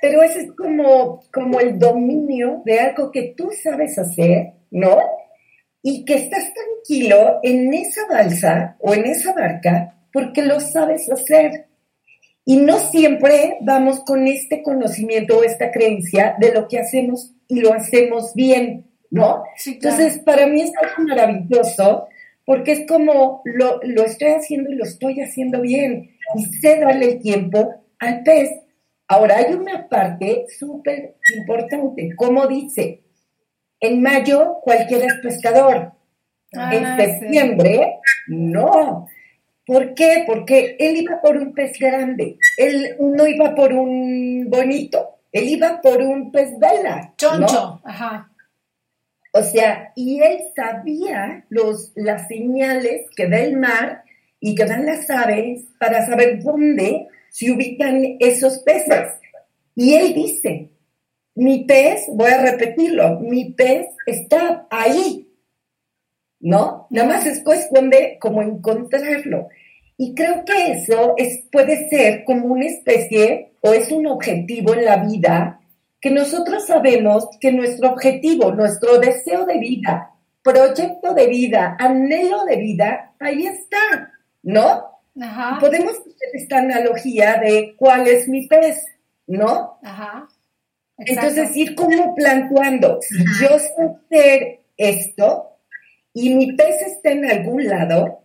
Pero 0.00 0.22
ese 0.22 0.42
es 0.42 0.52
como, 0.52 1.22
como 1.32 1.60
el 1.60 1.78
dominio 1.78 2.62
de 2.64 2.80
algo 2.80 3.10
que 3.10 3.34
tú 3.36 3.50
sabes 3.62 3.98
hacer, 3.98 4.54
¿no? 4.70 4.98
Y 5.82 6.04
que 6.04 6.14
estás 6.14 6.52
tranquilo 6.52 7.40
en 7.42 7.72
esa 7.72 8.06
balsa 8.08 8.76
o 8.80 8.94
en 8.94 9.06
esa 9.06 9.32
barca 9.32 9.96
porque 10.12 10.42
lo 10.42 10.60
sabes 10.60 11.10
hacer. 11.10 11.66
Y 12.44 12.56
no 12.56 12.78
siempre 12.78 13.58
vamos 13.60 14.00
con 14.00 14.26
este 14.26 14.62
conocimiento 14.62 15.38
o 15.38 15.44
esta 15.44 15.70
creencia 15.70 16.34
de 16.38 16.52
lo 16.52 16.68
que 16.68 16.78
hacemos 16.78 17.32
y 17.46 17.60
lo 17.60 17.72
hacemos 17.72 18.34
bien, 18.34 18.90
¿no? 19.10 19.44
Sí, 19.56 19.78
claro. 19.78 19.96
Entonces, 19.96 20.22
para 20.24 20.46
mí 20.46 20.60
es 20.60 20.72
algo 20.80 21.08
maravilloso 21.08 22.08
porque 22.44 22.72
es 22.72 22.86
como 22.86 23.40
lo, 23.44 23.80
lo 23.82 24.04
estoy 24.04 24.30
haciendo 24.30 24.70
y 24.70 24.74
lo 24.74 24.84
estoy 24.84 25.20
haciendo 25.20 25.60
bien 25.60 26.10
y 26.34 26.44
sé 26.60 26.80
darle 26.80 27.12
el 27.12 27.18
tiempo 27.20 27.74
al 27.98 28.22
pez. 28.22 28.50
Ahora, 29.08 29.36
hay 29.38 29.52
una 29.54 29.88
parte 29.88 30.46
súper 30.58 31.16
importante, 31.36 32.14
como 32.16 32.46
dice, 32.46 33.02
en 33.80 34.00
mayo 34.02 34.56
cualquiera 34.62 35.06
es 35.06 35.14
pescador, 35.22 35.92
Ah, 36.54 36.70
en 36.74 36.84
sí. 36.84 37.02
septiembre 37.20 37.94
no. 38.28 39.06
¿Por 39.64 39.94
qué? 39.94 40.24
Porque 40.26 40.76
él 40.78 40.96
iba 40.98 41.20
por 41.22 41.36
un 41.36 41.54
pez 41.54 41.78
grande, 41.78 42.36
él 42.58 42.96
no 43.00 43.26
iba 43.26 43.54
por 43.54 43.72
un 43.72 44.48
bonito, 44.50 45.20
él 45.30 45.48
iba 45.48 45.80
por 45.80 46.02
un 46.02 46.30
pez 46.30 46.50
vela. 46.58 47.06
¿no? 47.06 47.14
Choncho. 47.16 47.80
Ajá. 47.84 48.30
O 49.32 49.42
sea, 49.42 49.92
y 49.96 50.20
él 50.20 50.38
sabía 50.54 51.46
los, 51.48 51.92
las 51.94 52.28
señales 52.28 53.06
que 53.16 53.28
da 53.28 53.40
el 53.40 53.56
mar 53.56 54.04
y 54.40 54.54
que 54.54 54.66
dan 54.66 54.84
las 54.84 55.08
aves 55.08 55.64
para 55.78 56.04
saber 56.04 56.42
dónde 56.42 57.08
se 57.30 57.50
ubican 57.50 58.16
esos 58.20 58.58
peces. 58.58 59.08
Y 59.74 59.94
él 59.94 60.12
dice, 60.12 60.68
mi 61.34 61.64
pez, 61.64 62.04
voy 62.08 62.30
a 62.30 62.42
repetirlo, 62.42 63.20
mi 63.20 63.52
pez 63.52 63.86
está 64.04 64.66
ahí, 64.70 65.30
¿no? 66.38 66.86
Nada 66.90 67.08
más 67.08 67.24
es 67.26 67.42
cuestión 67.42 67.88
de 67.88 68.18
cómo 68.20 68.42
encontrarlo. 68.42 69.48
Y 69.96 70.14
creo 70.14 70.44
que 70.44 70.72
eso 70.72 71.14
es, 71.16 71.44
puede 71.50 71.88
ser 71.88 72.24
como 72.24 72.48
una 72.48 72.66
especie 72.66 73.52
o 73.60 73.72
es 73.72 73.90
un 73.90 74.06
objetivo 74.06 74.74
en 74.74 74.84
la 74.84 74.96
vida 74.96 75.61
que 76.02 76.10
nosotros 76.10 76.66
sabemos 76.66 77.28
que 77.40 77.52
nuestro 77.52 77.92
objetivo, 77.92 78.50
nuestro 78.52 78.98
deseo 78.98 79.46
de 79.46 79.58
vida, 79.58 80.10
proyecto 80.42 81.14
de 81.14 81.28
vida, 81.28 81.76
anhelo 81.78 82.44
de 82.44 82.56
vida, 82.56 83.12
ahí 83.20 83.46
está, 83.46 84.12
¿no? 84.42 84.98
Ajá. 85.20 85.58
Podemos 85.60 85.92
hacer 85.92 86.28
esta 86.32 86.58
analogía 86.58 87.38
de 87.40 87.76
cuál 87.76 88.08
es 88.08 88.26
mi 88.28 88.48
pez, 88.48 88.84
¿no? 89.28 89.78
Ajá. 89.84 90.28
Exacto. 90.98 91.28
Entonces 91.28 91.56
ir 91.56 91.76
como 91.76 92.16
planteando, 92.16 92.98
si 93.00 93.18
yo 93.40 93.58
sé 93.60 93.72
hacer 93.78 94.60
esto 94.76 95.52
y 96.12 96.34
mi 96.34 96.52
pez 96.56 96.82
está 96.82 97.12
en 97.12 97.30
algún 97.30 97.64
lado, 97.64 98.24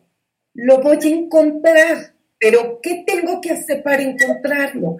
lo 0.55 0.81
voy 0.81 0.97
a 0.97 1.07
encontrar, 1.07 2.13
pero 2.39 2.79
¿qué 2.81 3.03
tengo 3.05 3.39
que 3.39 3.51
hacer 3.51 3.83
para 3.83 4.01
encontrarlo? 4.01 4.97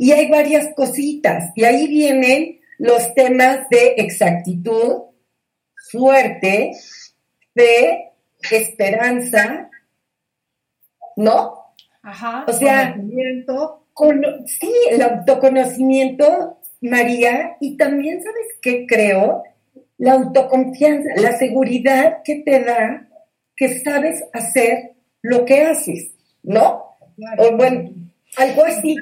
Y 0.00 0.12
hay 0.12 0.30
varias 0.30 0.74
cositas, 0.74 1.52
y 1.54 1.64
ahí 1.64 1.86
vienen 1.86 2.58
los 2.78 3.12
temas 3.12 3.68
de 3.68 3.96
exactitud, 3.98 5.02
suerte, 5.76 6.72
fe, 7.54 8.12
esperanza, 8.50 9.68
¿no? 11.16 11.74
Ajá. 12.02 12.46
O 12.48 12.52
sea, 12.54 12.96
con, 13.92 14.22
sí, 14.46 14.72
el 14.90 15.02
autoconocimiento, 15.02 16.58
María, 16.80 17.58
y 17.60 17.76
también, 17.76 18.22
¿sabes 18.22 18.56
qué 18.62 18.86
creo? 18.86 19.42
La 19.98 20.14
autoconfianza, 20.14 21.10
la 21.16 21.36
seguridad 21.36 22.22
que 22.24 22.36
te 22.36 22.64
da 22.64 23.06
que 23.54 23.80
sabes 23.80 24.24
hacer 24.32 24.92
lo 25.20 25.44
que 25.44 25.60
haces, 25.60 26.14
¿no? 26.42 26.96
claro. 27.16 27.42
O 27.42 27.56
bueno, 27.58 27.90
Algo 28.38 28.64
así. 28.64 28.96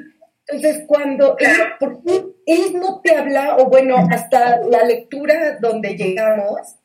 Entonces, 0.50 0.84
cuando 0.86 1.36
él, 1.38 2.74
no 2.80 3.00
te 3.02 3.14
habla, 3.14 3.56
o 3.58 3.66
bueno, 3.66 3.96
hasta 4.10 4.58
la 4.62 4.82
lectura 4.84 5.58
donde 5.60 5.94
llegamos, 5.96 6.76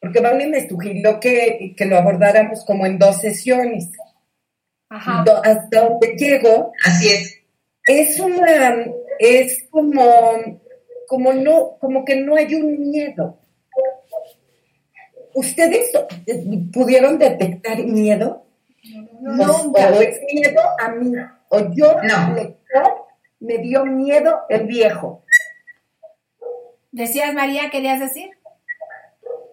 porque 0.00 0.20
Vane 0.20 0.46
me 0.48 0.68
sugirió 0.68 1.18
que, 1.18 1.74
que 1.76 1.84
lo 1.86 1.96
abordáramos 1.96 2.64
como 2.66 2.84
en 2.86 2.98
dos 2.98 3.20
sesiones. 3.20 3.90
Ajá. 4.90 5.22
Do- 5.24 5.42
hasta 5.42 5.88
donde 5.88 6.14
llego, 6.16 6.72
Así 6.84 7.08
es. 7.08 7.40
es 7.86 8.20
una, 8.20 8.84
es 9.18 9.66
como, 9.70 10.02
como 11.08 11.32
no, 11.32 11.78
como 11.80 12.04
que 12.04 12.16
no 12.16 12.36
hay 12.36 12.54
un 12.54 12.90
miedo. 12.90 13.38
¿Ustedes 15.34 15.90
pudieron 16.72 17.18
detectar 17.18 17.78
miedo? 17.84 18.44
O- 19.26 19.32
Nunca. 19.32 19.88
O 19.92 20.00
es 20.00 20.18
miedo 20.32 20.60
a 20.78 20.88
mí, 20.90 21.12
o 21.48 21.58
yo, 21.74 21.96
No. 22.02 22.34
lector, 22.34 22.55
me 23.40 23.58
dio 23.58 23.84
miedo 23.84 24.42
el 24.48 24.66
viejo. 24.66 25.22
Decías, 26.92 27.34
María, 27.34 27.70
¿querías 27.70 28.00
decir? 28.00 28.30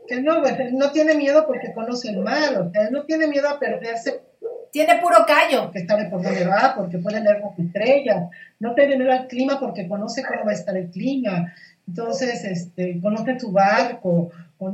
Que 0.07 0.21
no, 0.21 0.41
pues, 0.41 0.71
no 0.73 0.91
tiene 0.91 1.15
miedo 1.15 1.45
porque 1.45 1.73
conoce 1.73 2.09
el 2.09 2.19
mal, 2.19 2.55
o 2.57 2.71
sea, 2.71 2.89
no 2.89 3.03
tiene 3.05 3.27
miedo 3.27 3.49
a 3.49 3.59
perderse 3.59 4.21
Tiene 4.71 4.99
puro 4.99 5.17
callo. 5.25 5.63
porque 5.65 5.85
sabe 5.85 6.05
por 6.09 6.21
dónde 6.21 6.45
va, 6.45 6.73
porque 6.75 6.97
puede 6.97 7.21
leer 7.21 7.41
las 7.41 7.57
estrellas, 7.59 8.29
no 8.63 8.73
tiene 8.73 8.97
miedo 8.97 9.11
al 9.11 9.27
clima 9.27 9.59
porque 9.59 9.87
conoce 9.87 10.23
cómo 10.23 10.45
va 10.45 10.51
a 10.51 10.55
estar 10.55 10.75
el 10.77 10.89
clima, 10.89 11.53
entonces 11.87 12.43
este, 12.45 12.99
conoce 13.01 13.39
su 13.39 13.51
barco, 13.51 14.31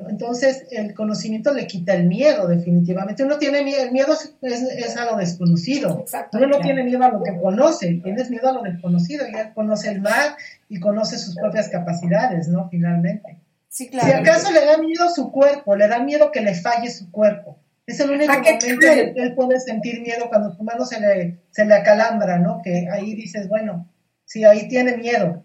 entonces 0.10 0.68
el 0.70 0.94
conocimiento 0.94 1.52
le 1.54 1.66
quita 1.66 1.94
el 1.96 2.06
miedo 2.06 2.48
definitivamente, 2.48 3.24
uno 3.24 3.38
tiene 3.40 3.64
miedo, 3.64 3.82
el 3.82 3.92
miedo 3.92 4.14
es, 4.14 4.62
es- 4.62 4.96
a 4.98 5.06
lo 5.06 5.18
desconocido, 5.18 6.00
Exacto. 6.02 6.38
uno 6.38 6.48
no 6.48 6.60
tiene 6.60 6.84
miedo 6.84 7.04
a 7.04 7.10
lo 7.10 7.24
que 7.24 7.36
conoce, 7.42 8.00
tienes 8.04 8.30
miedo 8.30 8.50
a 8.50 8.54
lo 8.54 8.62
desconocido, 8.62 9.26
y 9.28 9.36
él 9.36 9.48
conoce 9.56 9.90
el 9.90 10.02
mar 10.02 10.36
y 10.70 10.80
conoce 10.80 11.18
sus 11.18 11.36
propias 11.36 11.70
capacidades, 11.70 12.48
¿no? 12.48 12.70
Finalmente. 12.70 13.38
Sí, 13.70 13.86
Si 13.86 13.90
claro. 13.90 14.20
acaso 14.20 14.52
le 14.52 14.66
da 14.66 14.78
miedo 14.78 15.10
su 15.10 15.32
cuerpo, 15.32 15.76
le 15.76 15.88
da 15.88 16.00
miedo 16.00 16.32
que 16.32 16.42
le 16.42 16.54
falle 16.54 16.92
su 16.92 17.10
cuerpo. 17.12 17.58
Es 17.90 18.00
el 18.02 18.12
único 18.12 18.32
¿A 18.32 18.42
qué 18.42 18.52
momento 18.54 18.88
en 18.88 19.00
el 19.00 19.14
que 19.16 19.22
él 19.24 19.34
puede 19.36 19.60
sentir 19.60 20.02
miedo 20.02 20.30
cuando 20.30 20.52
su 20.54 20.64
mano 20.64 20.86
se 20.86 21.00
le, 21.00 21.40
se 21.50 21.66
le 21.66 21.74
acalambra, 21.74 22.38
¿no? 22.38 22.62
Que 22.64 22.88
ahí 22.92 23.16
dices, 23.16 23.48
bueno, 23.50 23.92
sí, 24.26 24.44
ahí 24.44 24.68
tiene 24.68 24.96
miedo. 24.98 25.44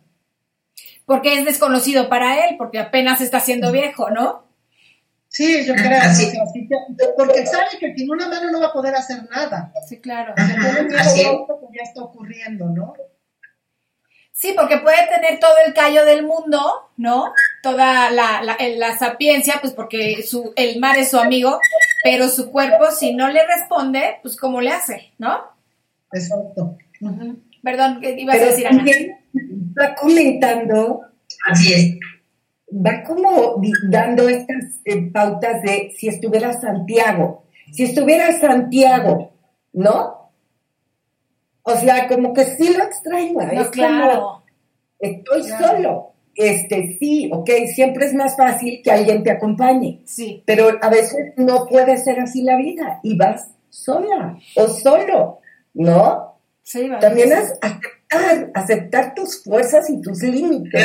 Porque 1.07 1.39
es 1.39 1.45
desconocido 1.47 2.11
para 2.11 2.45
él, 2.47 2.57
porque 2.59 2.79
apenas 2.79 3.23
está 3.23 3.41
siendo 3.41 3.73
viejo, 3.73 4.11
¿no? 4.11 4.45
Sí, 5.29 5.65
yo 5.67 5.75
creo. 5.75 6.01
Así. 6.03 6.27
o 6.27 6.31
sea, 6.31 6.47
sí 6.53 6.69
que- 6.69 7.07
porque 7.17 7.47
sabe 7.47 7.79
que 7.81 7.95
sin 7.95 8.11
una 8.11 8.29
mano 8.29 8.51
no 8.51 8.61
va 8.61 8.67
a 8.67 8.73
poder 8.73 8.95
hacer 8.95 9.19
nada. 9.31 9.73
Sí, 9.89 9.99
claro. 10.01 10.35
O 10.37 10.37
sea, 10.37 10.47
tiene 10.47 10.83
miedo 11.15 11.47
que 11.49 11.77
ya 11.79 11.83
está 11.83 12.03
ocurriendo, 12.03 12.67
¿no? 12.67 12.93
Sí, 14.37 14.53
porque 14.57 14.79
puede 14.79 14.97
tener 15.07 15.39
todo 15.39 15.55
el 15.65 15.73
callo 15.75 16.05
del 16.05 16.27
mundo, 16.27 16.61
¿no? 16.97 17.33
Toda 17.63 18.11
la, 18.11 18.43
la, 18.43 18.57
la 18.77 18.99
sapiencia, 18.99 19.59
pues 19.61 19.73
porque 19.73 20.25
su, 20.25 20.53
el 20.57 20.81
mar 20.81 20.99
es 20.99 21.11
su 21.11 21.19
amigo, 21.19 21.61
pero 22.03 22.29
su 22.29 22.51
cuerpo, 22.51 22.91
si 22.91 23.15
no 23.15 23.29
le 23.29 23.47
responde, 23.47 24.19
pues 24.23 24.37
¿cómo 24.37 24.61
le 24.61 24.71
hace, 24.71 25.13
no? 25.19 25.39
Exacto. 26.13 26.77
Perdón, 27.63 28.01
¿qué 28.03 28.17
ibas 28.19 28.37
a 28.37 28.45
decir, 28.47 28.67
Ana? 28.67 28.85
va 29.81 29.95
comentando, 29.95 31.03
Así 31.47 31.73
es. 31.73 31.95
va 32.71 33.05
como 33.05 33.63
dando 33.89 34.29
estas 34.29 34.81
eh, 34.85 35.11
pautas 35.13 35.63
de 35.63 35.95
si 35.97 36.09
estuviera 36.09 36.53
Santiago, 36.61 37.45
si 37.73 37.85
estuviera 37.85 38.33
Santiago, 38.39 39.33
¿no? 39.73 40.24
O 41.65 41.77
sea, 41.77 42.07
como 42.09 42.33
que 42.33 42.45
sí 42.45 42.73
lo 42.73 42.85
extraño. 42.85 43.41
es 43.41 43.53
No, 43.53 43.59
como, 43.63 43.71
claro. 43.73 44.43
estoy 44.99 45.43
Claro. 45.43 45.67
solo. 45.77 46.11
Este, 46.37 46.97
sí, 46.99 47.31
ok, 47.33 47.49
siempre 47.75 48.07
es 48.07 48.15
más 48.15 48.37
fácil 48.37 48.81
que 48.83 48.91
alguien 48.91 49.23
te 49.23 49.31
acompañe, 49.31 50.01
Sí, 50.05 50.43
pero 50.45 50.69
a 50.83 50.89
veces 50.89 51.33
no 51.37 51.65
puede 51.67 51.97
ser 51.97 52.19
así 52.19 52.43
la 52.43 52.57
vida 52.57 52.99
y 53.05 53.17
vas 53.17 53.51
sola 53.71 54.37
o 54.57 54.67
solo, 54.67 55.39
¿no? 55.75 56.39
sí, 56.63 56.89
vale. 56.89 57.01
También 57.01 57.31
es 57.33 57.53
aceptar, 57.63 58.51
aceptar 58.55 59.15
tus 59.15 59.45
fuerzas 59.45 59.89
y 59.91 60.01
tus 60.01 60.23
límites. 60.25 60.83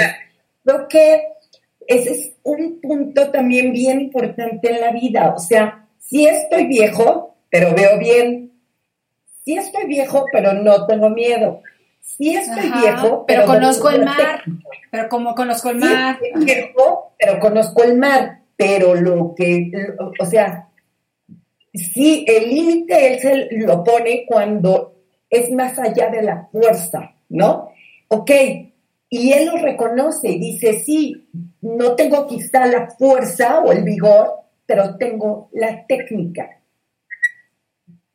Creo 0.63 0.87
que 0.87 1.23
ese 1.87 2.11
es 2.11 2.31
un 2.43 2.79
punto 2.79 3.31
también 3.31 3.71
bien 3.71 4.01
importante 4.01 4.69
en 4.71 4.81
la 4.81 4.91
vida. 4.91 5.33
O 5.35 5.39
sea, 5.39 5.87
sí 5.97 6.27
estoy 6.27 6.67
viejo, 6.67 7.37
pero 7.49 7.73
veo 7.73 7.97
bien. 7.97 8.48
Sí 9.43 9.57
estoy 9.57 9.85
viejo, 9.85 10.25
pero 10.31 10.53
no 10.53 10.85
tengo 10.85 11.09
miedo. 11.09 11.61
Sí 12.01 12.35
estoy 12.35 12.67
Ajá, 12.67 12.81
viejo, 12.81 13.25
pero 13.27 13.41
pero, 13.41 13.45
conozco 13.45 13.89
el 13.89 14.05
mar. 14.05 14.43
Pero 14.91 15.09
como 15.09 15.35
conozco 15.35 15.69
el 15.69 15.81
Sí 15.81 15.87
mar, 15.87 16.19
estoy 16.21 16.45
viejo, 16.45 17.13
pero 17.19 17.39
conozco 17.39 17.83
el 17.83 17.97
mar. 17.97 18.39
Pero 18.55 18.95
lo 18.95 19.33
que, 19.35 19.71
o 20.19 20.25
sea, 20.25 20.67
sí, 21.73 22.25
el 22.27 22.49
límite 22.49 23.13
él 23.13 23.19
se 23.19 23.47
lo 23.51 23.83
pone 23.83 24.25
cuando 24.27 24.95
es 25.29 25.51
más 25.51 25.77
allá 25.79 26.09
de 26.09 26.23
la 26.23 26.49
fuerza, 26.51 27.15
¿no? 27.29 27.69
Ok, 28.09 28.31
y 29.09 29.31
él 29.31 29.47
lo 29.47 29.57
reconoce 29.57 30.29
y 30.29 30.39
dice, 30.39 30.79
sí, 30.79 31.27
no 31.61 31.95
tengo 31.95 32.27
quizá 32.27 32.65
la 32.67 32.89
fuerza 32.91 33.59
o 33.59 33.71
el 33.71 33.83
vigor, 33.83 34.33
pero 34.65 34.97
tengo 34.97 35.49
la 35.53 35.85
técnica, 35.87 36.58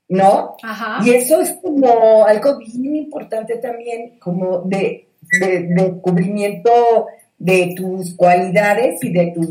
¿no? 0.09 0.57
ajá. 0.62 0.98
Y 1.05 1.11
eso 1.14 1.40
es 1.40 1.57
como 1.62 2.24
algo 2.26 2.59
bien 2.59 2.96
importante 2.96 3.57
también, 3.57 4.18
como 4.18 4.61
de, 4.61 5.09
de, 5.40 5.48
de 5.62 5.66
descubrimiento 5.84 7.07
de 7.38 7.74
tus 7.76 8.14
cualidades 8.14 9.02
y 9.02 9.12
de 9.12 9.32
tus, 9.34 9.48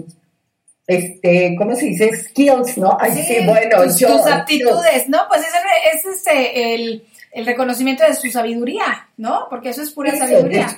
este, 0.87 1.55
¿cómo 1.57 1.75
se 1.75 1.85
dice? 1.87 2.11
Skills, 2.15 2.77
¿no? 2.77 2.97
Ay, 2.99 3.11
sí, 3.13 3.37
bueno, 3.45 3.83
tus, 3.83 3.99
yo. 3.99 4.07
tus 4.17 4.25
yo- 4.25 4.33
aptitudes, 4.33 5.09
¿no? 5.09 5.19
Pues 5.27 5.41
ese 5.41 5.57
es 5.93 6.05
este, 6.17 6.73
el, 6.75 7.05
el 7.31 7.45
reconocimiento 7.45 8.03
de 8.03 8.13
su 8.13 8.29
sabiduría, 8.29 9.09
¿no? 9.17 9.47
Porque 9.49 9.69
eso 9.69 9.81
es 9.81 9.91
pura 9.91 10.09
Eso, 10.11 10.19
sabiduría, 10.19 10.65
eso. 10.65 10.77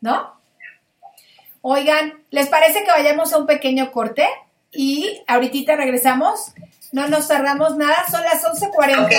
¿no? 0.00 0.34
Oigan, 1.62 2.12
¿les 2.30 2.48
parece 2.48 2.80
que 2.84 2.90
vayamos 2.90 3.32
a 3.32 3.38
un 3.38 3.46
pequeño 3.46 3.90
corte? 3.90 4.26
Y 4.70 5.22
ahorita 5.26 5.76
regresamos. 5.76 6.52
No 6.94 7.08
nos 7.08 7.26
tardamos 7.26 7.76
nada, 7.76 7.96
son 8.08 8.22
las 8.22 8.44
11.40. 8.44 9.04
Ok. 9.04 9.12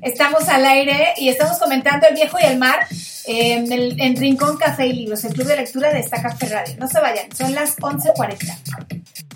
Estamos 0.00 0.48
al 0.48 0.64
aire 0.64 1.12
y 1.18 1.28
estamos 1.28 1.58
comentando 1.58 2.06
El 2.06 2.14
Viejo 2.14 2.38
y 2.40 2.44
el 2.46 2.56
Mar 2.56 2.86
eh, 3.26 3.52
en, 3.52 3.70
el, 3.70 4.00
en 4.00 4.16
Rincón 4.16 4.56
Café 4.56 4.86
y 4.86 4.94
Libros, 4.94 5.22
el 5.24 5.34
club 5.34 5.46
de 5.46 5.56
lectura 5.56 5.92
de 5.92 6.00
esta 6.00 6.22
Café 6.22 6.46
Radio. 6.46 6.76
No 6.78 6.88
se 6.88 6.98
vayan, 7.00 7.30
son 7.36 7.54
las 7.54 7.76
11.40. 7.76 9.27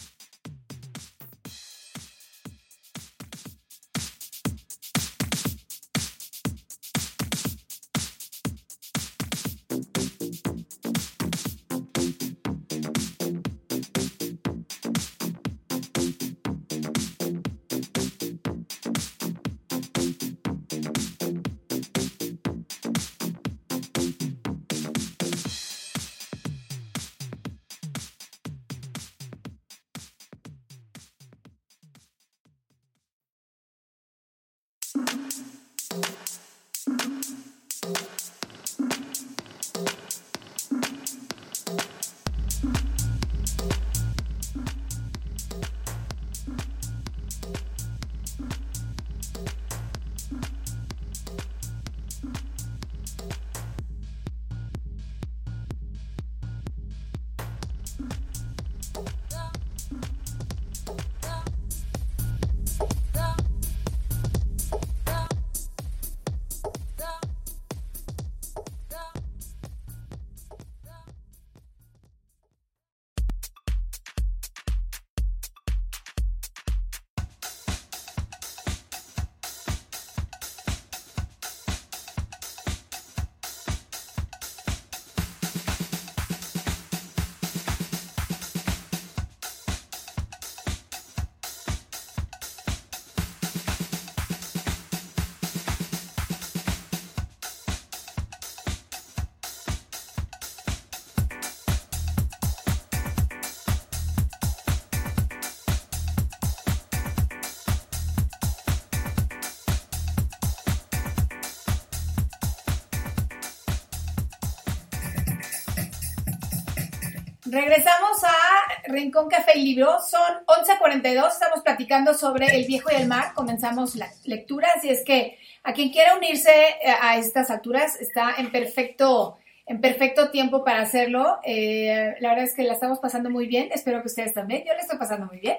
Regresamos 117.52 118.24
a 118.24 118.90
Rincón 118.90 119.28
Café 119.28 119.58
y 119.58 119.62
Libro. 119.62 119.98
Son 120.00 120.22
11.42. 120.46 121.32
Estamos 121.32 121.60
platicando 121.60 122.14
sobre 122.14 122.46
El 122.46 122.64
Viejo 122.64 122.88
y 122.90 122.94
el 122.94 123.06
Mar. 123.06 123.34
Comenzamos 123.34 123.94
la 123.94 124.10
lectura. 124.24 124.68
Así 124.74 124.88
es 124.88 125.04
que 125.04 125.36
a 125.62 125.74
quien 125.74 125.90
quiera 125.90 126.16
unirse 126.16 126.50
eh, 126.50 126.94
a 126.98 127.18
estas 127.18 127.50
alturas 127.50 128.00
está 128.00 128.36
en 128.38 128.50
perfecto, 128.50 129.36
en 129.66 129.82
perfecto 129.82 130.30
tiempo 130.30 130.64
para 130.64 130.80
hacerlo. 130.80 131.40
Eh, 131.44 132.14
la 132.20 132.30
verdad 132.30 132.46
es 132.46 132.54
que 132.54 132.62
la 132.62 132.72
estamos 132.72 133.00
pasando 133.00 133.28
muy 133.28 133.46
bien. 133.46 133.68
Espero 133.70 134.00
que 134.00 134.08
ustedes 134.08 134.32
también. 134.32 134.64
Yo 134.66 134.72
la 134.72 134.80
estoy 134.80 134.96
pasando 134.96 135.26
muy 135.26 135.38
bien, 135.38 135.58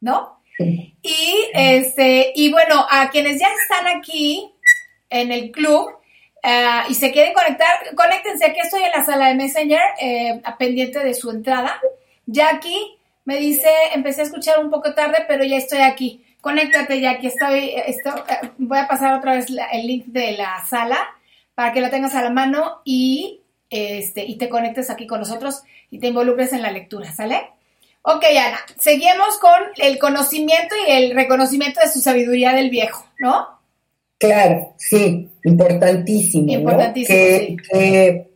¿no? 0.00 0.40
Y, 0.58 1.50
este, 1.52 2.32
y 2.34 2.50
bueno, 2.52 2.86
a 2.90 3.10
quienes 3.10 3.38
ya 3.38 3.48
están 3.62 3.98
aquí 3.98 4.50
en 5.10 5.30
el 5.30 5.50
club, 5.50 5.90
uh, 6.44 6.90
y 6.90 6.94
se 6.94 7.10
quieren 7.10 7.32
conectar, 7.32 7.94
conéctense, 7.94 8.44
aquí 8.44 8.60
estoy 8.60 8.82
en 8.82 8.92
la 8.92 9.04
sala 9.04 9.28
de 9.28 9.34
Messenger, 9.34 9.80
eh, 10.00 10.40
pendiente 10.58 11.00
de 11.00 11.14
su 11.14 11.30
entrada. 11.30 11.80
Jackie 12.26 12.98
me 13.24 13.38
dice, 13.38 13.68
empecé 13.94 14.20
a 14.20 14.24
escuchar 14.24 14.58
un 14.60 14.70
poco 14.70 14.94
tarde, 14.94 15.24
pero 15.26 15.44
ya 15.44 15.56
estoy 15.56 15.80
aquí. 15.80 16.24
Conéctate, 16.40 17.00
Jackie, 17.00 17.28
estoy, 17.28 17.72
estoy 17.86 18.12
eh, 18.28 18.50
voy 18.58 18.78
a 18.78 18.86
pasar 18.86 19.14
otra 19.14 19.32
vez 19.32 19.46
el 19.72 19.86
link 19.86 20.06
de 20.06 20.32
la 20.32 20.64
sala 20.66 20.98
para 21.54 21.72
que 21.72 21.80
lo 21.80 21.90
tengas 21.90 22.14
a 22.14 22.22
la 22.22 22.30
mano 22.30 22.82
y, 22.84 23.40
este, 23.70 24.24
y 24.24 24.36
te 24.36 24.48
conectes 24.48 24.90
aquí 24.90 25.06
con 25.06 25.20
nosotros 25.20 25.62
y 25.90 25.98
te 25.98 26.08
involucres 26.08 26.52
en 26.52 26.62
la 26.62 26.70
lectura, 26.70 27.12
¿sale? 27.12 27.50
Ok, 28.02 28.24
Ana, 28.24 28.58
seguimos 28.78 29.38
con 29.38 29.58
el 29.78 29.98
conocimiento 29.98 30.74
y 30.86 30.90
el 30.90 31.14
reconocimiento 31.14 31.80
de 31.80 31.90
su 31.90 32.00
sabiduría 32.00 32.52
del 32.52 32.68
viejo, 32.68 33.06
¿no? 33.18 33.58
Claro, 34.18 34.74
sí, 34.78 35.28
importantísimo. 35.44 36.52
Importantísimo. 36.52 37.18
Que, 37.18 37.56
que 37.70 38.30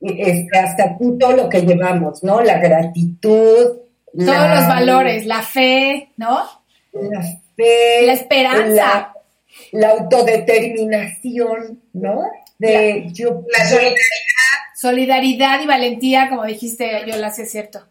este, 0.00 0.58
hasta 0.58 0.84
aquí 0.84 1.04
todo 1.18 1.32
lo 1.32 1.48
que 1.48 1.62
llevamos, 1.62 2.22
¿no? 2.24 2.42
La 2.42 2.58
gratitud. 2.58 3.78
Todos 4.14 4.50
los 4.50 4.68
valores, 4.68 5.24
la 5.24 5.42
fe, 5.42 6.10
¿no? 6.16 6.42
La 6.92 7.22
fe. 7.56 8.06
La 8.06 8.12
esperanza. 8.12 8.74
La, 8.74 9.14
la 9.72 9.90
autodeterminación, 9.90 11.82
¿no? 11.94 12.22
De 12.58 13.04
la, 13.04 13.12
yo. 13.12 13.42
La 13.56 13.64
solidaridad. 13.64 13.96
Solidaridad 14.76 15.62
y 15.62 15.66
valentía, 15.66 16.28
como 16.28 16.44
dijiste, 16.44 17.04
yo 17.06 17.16
la 17.16 17.30
sé 17.30 17.46
cierto. 17.46 17.86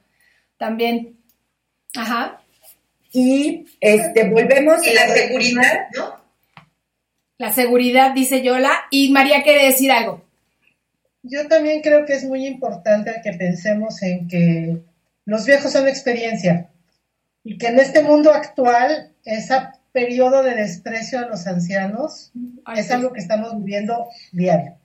También. 0.57 1.17
Ajá. 1.95 2.41
Y 3.13 3.65
este, 3.79 4.29
volvemos. 4.29 4.85
Y 4.85 4.93
la 4.93 5.07
seguridad, 5.07 5.87
¿no? 5.95 6.20
La 7.41 7.51
seguridad, 7.51 8.13
dice 8.13 8.43
Yola. 8.43 8.71
Y 8.91 9.09
María 9.09 9.41
quiere 9.41 9.65
decir 9.65 9.91
algo. 9.91 10.23
Yo 11.23 11.47
también 11.47 11.81
creo 11.81 12.05
que 12.05 12.13
es 12.13 12.23
muy 12.23 12.45
importante 12.45 13.19
que 13.23 13.33
pensemos 13.33 13.99
en 14.03 14.27
que 14.27 14.83
los 15.25 15.47
viejos 15.47 15.71
son 15.71 15.87
experiencia 15.87 16.69
y 17.43 17.57
que 17.57 17.69
en 17.69 17.79
este 17.79 18.03
mundo 18.03 18.31
actual 18.31 19.15
ese 19.25 19.55
periodo 19.91 20.43
de 20.43 20.53
desprecio 20.53 21.17
a 21.17 21.27
los 21.27 21.47
ancianos 21.47 22.31
Ay, 22.63 22.81
es 22.81 22.85
sí. 22.85 22.93
algo 22.93 23.11
que 23.11 23.21
estamos 23.21 23.57
viviendo 23.57 24.07
diario. 24.31 24.77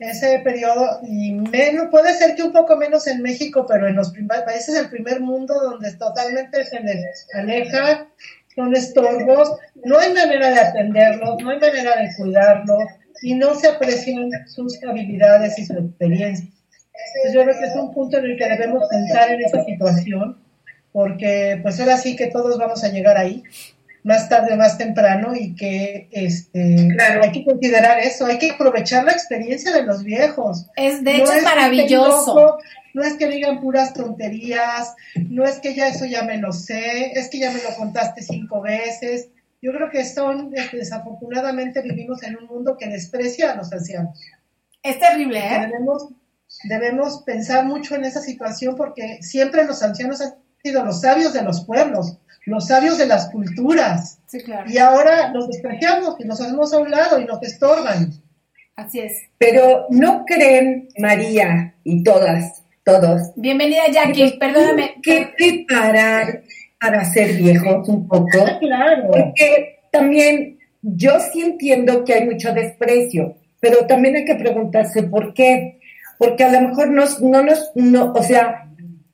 Ese 0.00 0.40
periodo, 0.40 0.98
y 1.04 1.30
menos, 1.30 1.90
puede 1.92 2.12
ser 2.14 2.34
que 2.34 2.42
un 2.42 2.52
poco 2.52 2.76
menos 2.76 3.06
en 3.06 3.22
México, 3.22 3.66
pero 3.68 3.86
en 3.86 3.94
los 3.94 4.12
países 4.44 4.74
del 4.74 4.90
primer 4.90 5.20
mundo 5.20 5.54
donde 5.54 5.92
totalmente 5.92 6.64
se 6.64 6.80
les 6.80 7.28
aleja, 7.34 8.08
son 8.56 8.74
estorbos, 8.74 9.52
no 9.84 9.98
hay 9.98 10.12
manera 10.12 10.50
de 10.50 10.58
atenderlos, 10.60 11.36
no 11.42 11.50
hay 11.50 11.60
manera 11.60 11.96
de 11.96 12.08
cuidarlos 12.16 12.84
y 13.22 13.34
no 13.34 13.54
se 13.54 13.68
aprecian 13.68 14.30
sus 14.48 14.82
habilidades 14.82 15.58
y 15.58 15.66
su 15.66 15.74
experiencia. 15.74 16.46
Entonces, 16.46 17.34
yo 17.34 17.42
creo 17.44 17.58
que 17.58 17.66
es 17.66 17.76
un 17.76 17.92
punto 17.92 18.18
en 18.18 18.24
el 18.24 18.36
que 18.38 18.48
debemos 18.48 18.82
pensar 18.90 19.30
en 19.30 19.42
esa 19.42 19.62
situación, 19.64 20.38
porque 20.92 21.58
pues 21.62 21.78
ahora 21.78 21.98
sí 21.98 22.16
que 22.16 22.28
todos 22.28 22.58
vamos 22.58 22.82
a 22.82 22.88
llegar 22.88 23.18
ahí, 23.18 23.42
más 24.02 24.28
tarde 24.28 24.54
o 24.54 24.56
más 24.56 24.78
temprano, 24.78 25.34
y 25.34 25.54
que 25.54 26.08
este, 26.12 26.88
Claro. 26.94 27.22
hay 27.24 27.32
que 27.32 27.44
considerar 27.44 27.98
eso, 27.98 28.24
hay 28.24 28.38
que 28.38 28.52
aprovechar 28.52 29.04
la 29.04 29.12
experiencia 29.12 29.72
de 29.72 29.82
los 29.82 30.02
viejos. 30.02 30.66
Es, 30.76 31.04
de 31.04 31.18
No 31.18 31.24
hecho, 31.24 31.32
es 31.34 31.42
maravilloso. 31.42 32.58
No 32.96 33.02
es 33.02 33.18
que 33.18 33.28
digan 33.28 33.60
puras 33.60 33.92
tonterías, 33.92 34.94
no 35.28 35.44
es 35.44 35.58
que 35.58 35.74
ya 35.74 35.88
eso 35.88 36.06
ya 36.06 36.22
me 36.22 36.38
lo 36.38 36.50
sé, 36.50 37.12
es 37.12 37.28
que 37.28 37.38
ya 37.38 37.50
me 37.50 37.62
lo 37.62 37.76
contaste 37.76 38.22
cinco 38.22 38.62
veces. 38.62 39.28
Yo 39.60 39.70
creo 39.74 39.90
que 39.90 40.02
son, 40.06 40.50
este, 40.54 40.78
desafortunadamente 40.78 41.82
vivimos 41.82 42.22
en 42.22 42.38
un 42.38 42.46
mundo 42.46 42.78
que 42.78 42.88
desprecia 42.88 43.52
a 43.52 43.56
los 43.56 43.70
ancianos. 43.70 44.18
Es 44.82 44.98
terrible, 44.98 45.40
¿eh? 45.40 45.66
debemos, 45.66 46.08
debemos 46.64 47.22
pensar 47.24 47.66
mucho 47.66 47.96
en 47.96 48.06
esa 48.06 48.22
situación 48.22 48.76
porque 48.76 49.18
siempre 49.20 49.66
los 49.66 49.82
ancianos 49.82 50.22
han 50.22 50.36
sido 50.64 50.82
los 50.82 51.02
sabios 51.02 51.34
de 51.34 51.42
los 51.42 51.66
pueblos, 51.66 52.16
los 52.46 52.66
sabios 52.66 52.96
de 52.96 53.08
las 53.08 53.28
culturas. 53.28 54.20
Sí, 54.24 54.40
claro. 54.40 54.70
Y 54.70 54.78
ahora 54.78 55.28
los 55.34 55.48
despreciamos 55.48 56.16
y 56.18 56.24
los 56.24 56.40
hacemos 56.40 56.72
a 56.72 56.78
un 56.78 56.90
lado 56.90 57.20
y 57.20 57.26
nos 57.26 57.42
estorban. 57.42 58.10
Así 58.74 59.00
es. 59.00 59.12
Pero 59.36 59.86
no 59.90 60.24
creen, 60.24 60.88
María 60.98 61.74
y 61.84 62.02
todas, 62.02 62.62
todos, 62.86 63.32
Bienvenida, 63.34 63.82
Jackie. 63.92 64.38
Perdóname. 64.38 64.94
que 65.02 65.28
preparar 65.36 66.42
para 66.80 67.04
ser 67.04 67.32
viejos 67.36 67.88
un 67.88 68.06
poco. 68.06 68.28
Claro. 68.60 69.08
Porque 69.10 69.80
también 69.90 70.58
yo 70.82 71.18
sí 71.18 71.40
entiendo 71.42 72.04
que 72.04 72.14
hay 72.14 72.24
mucho 72.26 72.52
desprecio, 72.52 73.34
pero 73.58 73.86
también 73.86 74.14
hay 74.14 74.24
que 74.24 74.36
preguntarse 74.36 75.02
por 75.02 75.34
qué. 75.34 75.80
Porque 76.16 76.44
a 76.44 76.52
lo 76.52 76.68
mejor 76.68 76.90
nos, 76.90 77.20
no 77.20 77.42
nos, 77.42 77.72
no, 77.74 78.12
o 78.12 78.22
sea, 78.22 78.68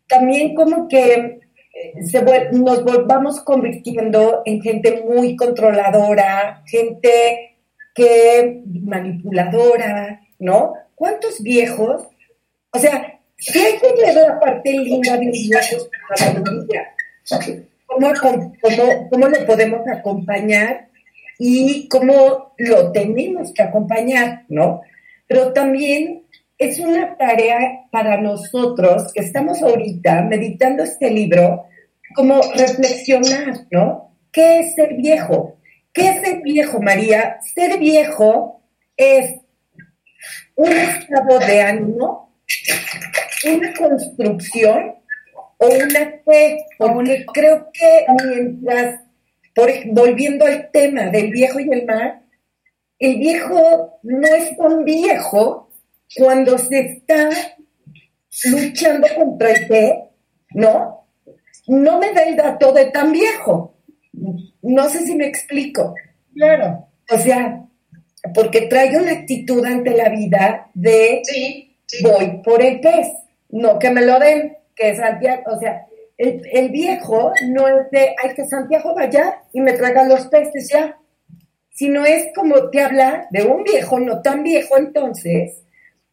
también 0.07 0.55
como 0.55 0.87
que 0.87 1.41
eh, 1.75 2.05
se 2.05 2.23
vuel- 2.23 2.51
nos 2.51 2.85
volvamos 2.85 3.41
convirtiendo 3.41 4.43
en 4.45 4.61
gente 4.61 5.03
muy 5.09 5.35
controladora, 5.35 6.63
gente 6.67 7.57
que 7.95 8.61
manipuladora, 8.67 10.21
¿no? 10.39 10.75
¿Cuántos 10.95 11.43
viejos? 11.43 12.07
O 12.71 12.79
sea, 12.79 13.19
que 13.47 14.03
ver 14.05 14.15
la 14.15 14.41
parte 14.41 14.71
linda 14.73 15.17
de 15.17 15.27
maravilla. 15.27 16.95
¿Cómo, 17.87 18.13
cómo, 18.21 19.09
cómo 19.11 19.29
lo 19.29 19.47
podemos 19.47 19.81
acompañar 19.89 20.89
y 21.39 21.89
cómo 21.89 22.55
lo 22.59 22.93
tenemos 22.93 23.53
que 23.53 23.63
acompañar, 23.63 24.45
¿no? 24.49 24.83
Pero 25.27 25.53
también 25.53 26.23
es 26.59 26.79
una 26.79 27.17
tarea 27.17 27.87
para 27.91 28.21
nosotros 28.21 29.13
que 29.13 29.21
estamos 29.21 29.61
ahorita 29.63 30.23
meditando 30.23 30.85
este 30.85 31.11
libro, 31.11 31.65
como 32.15 32.41
reflexionar, 32.55 33.67
¿no? 33.71 34.15
¿Qué 34.31 34.61
es 34.61 34.75
ser 34.75 34.95
viejo? 34.95 35.57
¿Qué 35.93 36.09
es 36.09 36.21
ser 36.23 36.41
viejo, 36.43 36.81
María? 36.81 37.39
Ser 37.55 37.79
viejo 37.79 38.63
es 38.97 39.41
un 40.55 40.73
estado 40.73 41.39
de 41.41 41.61
ánimo, 41.61 42.35
una 43.45 43.73
construcción 43.75 44.95
o 45.59 45.67
una 45.67 46.11
fe, 46.25 46.67
porque 46.79 47.25
creo 47.33 47.69
que 47.73 48.07
mientras, 48.25 49.01
por, 49.55 49.71
volviendo 49.93 50.45
al 50.45 50.71
tema 50.71 51.07
del 51.07 51.31
viejo 51.31 51.61
y 51.61 51.71
el 51.71 51.87
mar, 51.87 52.23
el 52.99 53.17
viejo 53.17 53.99
no 54.03 54.27
es 54.29 54.57
tan 54.57 54.85
viejo 54.85 55.71
cuando 56.17 56.59
se 56.59 56.79
está 56.79 57.31
luchando 58.45 59.09
contra 59.17 59.51
el 59.51 59.69
té, 59.69 60.05
¿no? 60.55 61.07
No 61.67 61.99
me 61.99 62.13
da 62.13 62.23
el 62.23 62.37
dato 62.37 62.73
de 62.73 62.87
tan 62.87 63.13
viejo. 63.13 63.77
No 64.63 64.89
sé 64.89 65.01
si 65.01 65.15
me 65.15 65.27
explico. 65.27 65.95
Claro. 66.35 66.89
O 67.11 67.19
sea, 67.19 67.65
porque 68.35 68.63
trae 68.63 68.97
una 68.97 69.13
actitud 69.13 69.65
ante 69.65 69.91
la 69.97 70.09
vida 70.09 70.71
de 70.75 71.23
Sí, 71.25 71.77
sí. 71.87 72.05
voy 72.05 72.41
por 72.43 72.63
el 72.63 72.81
pez, 72.81 73.09
no 73.53 73.79
que 73.79 73.91
me 73.91 74.05
lo 74.05 74.19
den, 74.19 74.57
que 74.75 74.97
Santiago, 74.97 75.43
o 75.47 75.59
sea, 75.59 75.87
el, 76.19 76.43
el 76.53 76.71
viejo 76.71 77.33
no 77.49 77.69
es 77.69 77.91
de, 77.91 78.15
ay, 78.23 78.35
que 78.35 78.45
Santiago 78.45 78.95
vaya 78.95 79.43
y 79.53 79.61
me 79.61 79.73
traiga 79.73 80.05
los 80.05 80.27
peces 80.27 80.69
ya, 80.71 80.99
sino 81.71 82.05
es 82.05 82.27
como 82.35 82.71
te 82.71 82.81
habla 82.81 83.27
de 83.31 83.45
un 83.45 83.65
viejo, 83.65 83.99
no 83.99 84.21
tan 84.23 84.43
viejo 84.43 84.77
entonces, 84.77 85.63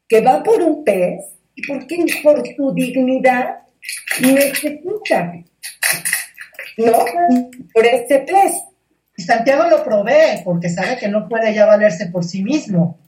que 0.07 0.21
va 0.21 0.43
por 0.43 0.61
un 0.61 0.83
pez 0.83 1.25
y 1.55 1.65
porque 1.67 2.05
por 2.23 2.43
su 2.55 2.73
dignidad 2.73 3.59
necesita, 4.21 5.33
¿no? 6.77 6.93
Por 7.73 7.85
este 7.85 8.19
pez. 8.19 8.63
Santiago 9.17 9.69
lo 9.69 9.83
provee 9.83 10.41
porque 10.45 10.69
sabe 10.69 10.97
que 10.97 11.09
no 11.09 11.27
puede 11.27 11.53
ya 11.53 11.65
valerse 11.65 12.07
por 12.07 12.23
sí 12.23 12.41
mismo. 12.41 12.99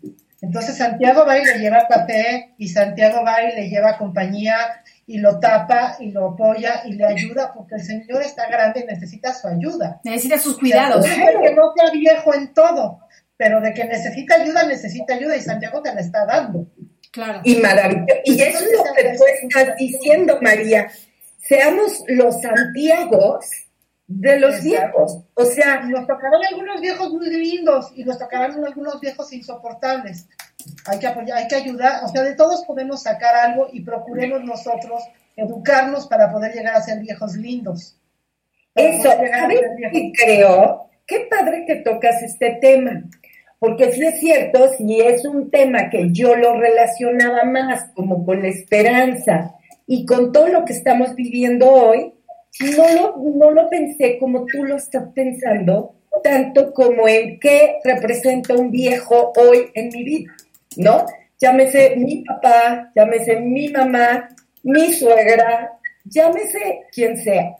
Entonces 0.41 0.75
Santiago 0.75 1.23
va 1.25 1.37
y 1.37 1.45
le 1.45 1.59
lleva 1.59 1.87
café 1.87 2.55
y 2.57 2.67
Santiago 2.67 3.23
va 3.23 3.43
y 3.43 3.55
le 3.55 3.69
lleva 3.69 3.97
compañía 3.97 4.55
y 5.05 5.19
lo 5.19 5.39
tapa 5.39 5.97
y 5.99 6.11
lo 6.11 6.29
apoya 6.29 6.81
y 6.85 6.93
le 6.93 7.05
ayuda 7.05 7.53
porque 7.53 7.75
el 7.75 7.81
señor 7.81 8.23
está 8.23 8.47
grande 8.49 8.81
y 8.81 8.91
necesita 8.91 9.33
su 9.33 9.47
ayuda. 9.47 10.01
Necesita 10.03 10.39
sus 10.39 10.57
cuidados. 10.57 10.97
O 10.97 11.03
sea, 11.03 11.13
ser 11.13 11.39
que 11.41 11.53
no 11.53 11.73
sea 11.75 11.91
viejo 11.91 12.33
en 12.33 12.53
todo, 12.55 13.01
pero 13.37 13.61
de 13.61 13.71
que 13.73 13.85
necesita 13.85 14.35
ayuda, 14.35 14.63
necesita 14.65 15.13
ayuda 15.13 15.37
y 15.37 15.41
Santiago 15.41 15.81
te 15.81 15.93
la 15.93 16.01
está 16.01 16.25
dando. 16.25 16.65
Claro. 17.11 17.41
Y 17.43 17.57
maravilloso. 17.57 18.05
Y 18.25 18.41
eso 18.41 18.59
es 18.63 18.71
lo 18.77 18.93
que 18.95 19.17
tú 19.17 19.23
estás 19.43 19.75
diciendo, 19.77 20.39
María. 20.41 20.89
Seamos 21.37 22.03
los 22.07 22.41
Santiagos 22.41 23.45
de 24.19 24.39
los 24.39 24.61
viejos. 24.61 25.19
O 25.33 25.45
sea, 25.45 25.81
nos 25.81 26.05
tocarán 26.05 26.41
algunos 26.49 26.81
viejos 26.81 27.11
muy 27.13 27.29
lindos 27.29 27.91
y 27.95 28.03
nos 28.03 28.19
tocarán 28.19 28.63
algunos 28.63 28.99
viejos 28.99 29.31
insoportables. 29.31 30.27
Hay 30.85 30.99
que 30.99 31.07
apoyar, 31.07 31.37
hay 31.37 31.47
que 31.47 31.55
ayudar, 31.55 32.03
o 32.03 32.07
sea, 32.09 32.23
de 32.23 32.35
todos 32.35 32.65
podemos 32.65 33.01
sacar 33.01 33.35
algo 33.35 33.67
y 33.71 33.81
procuremos 33.81 34.43
nosotros 34.43 35.01
educarnos 35.35 36.07
para 36.07 36.31
poder 36.31 36.53
llegar 36.53 36.75
a 36.75 36.81
ser 36.81 36.99
viejos 36.99 37.35
lindos. 37.35 37.97
Eso, 38.75 39.09
¿sabes 39.09 39.61
qué 39.91 40.11
creo? 40.13 40.89
Qué 41.05 41.27
padre 41.29 41.65
que 41.65 41.77
tocas 41.77 42.21
este 42.21 42.57
tema, 42.61 43.03
porque 43.59 43.91
si 43.91 44.03
es 44.05 44.19
cierto, 44.19 44.69
si 44.77 45.01
es 45.01 45.25
un 45.25 45.49
tema 45.49 45.89
que 45.89 46.11
yo 46.11 46.35
lo 46.35 46.57
relacionaba 46.57 47.43
más 47.43 47.89
como 47.95 48.25
con 48.25 48.41
la 48.41 48.47
esperanza 48.47 49.55
y 49.87 50.05
con 50.05 50.31
todo 50.31 50.47
lo 50.47 50.63
que 50.63 50.73
estamos 50.73 51.15
viviendo 51.15 51.69
hoy, 51.69 52.13
no 52.59 52.93
lo, 52.93 53.17
no 53.17 53.51
lo 53.51 53.69
pensé 53.69 54.17
como 54.19 54.45
tú 54.45 54.63
lo 54.63 54.75
estás 54.75 55.07
pensando, 55.13 55.95
tanto 56.23 56.73
como 56.73 57.07
en 57.07 57.39
qué 57.39 57.79
representa 57.83 58.55
un 58.55 58.71
viejo 58.71 59.31
hoy 59.35 59.69
en 59.73 59.89
mi 59.89 60.03
vida, 60.03 60.33
¿no? 60.77 61.05
Llámese 61.39 61.95
mi 61.95 62.23
papá, 62.23 62.91
llámese 62.95 63.39
mi 63.39 63.69
mamá, 63.69 64.29
mi 64.63 64.93
suegra, 64.93 65.71
llámese 66.05 66.81
quien 66.91 67.17
sea. 67.17 67.55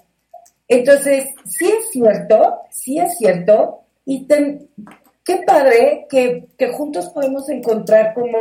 Entonces, 0.68 1.34
sí 1.46 1.66
es 1.66 1.90
cierto, 1.92 2.62
sí 2.70 3.00
es 3.00 3.18
cierto, 3.18 3.82
y 4.06 4.28
qué 4.28 5.38
padre 5.46 6.06
que, 6.10 6.48
que 6.58 6.68
juntos 6.70 7.10
podemos 7.10 7.50
encontrar 7.50 8.14
como 8.14 8.38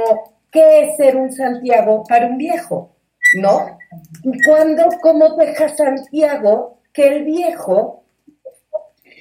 qué 0.51 0.83
es 0.83 0.97
ser 0.97 1.17
un 1.17 1.33
Santiago 1.33 2.05
para 2.09 2.27
un 2.27 2.39
viejo, 2.39 2.97
¿no? 3.35 3.79
Y 4.23 4.43
cuando, 4.43 4.85
cómo 5.01 5.37
deja 5.37 5.69
Santiago 5.69 6.81
que 6.93 7.07
el 7.07 7.25
viejo 7.25 8.05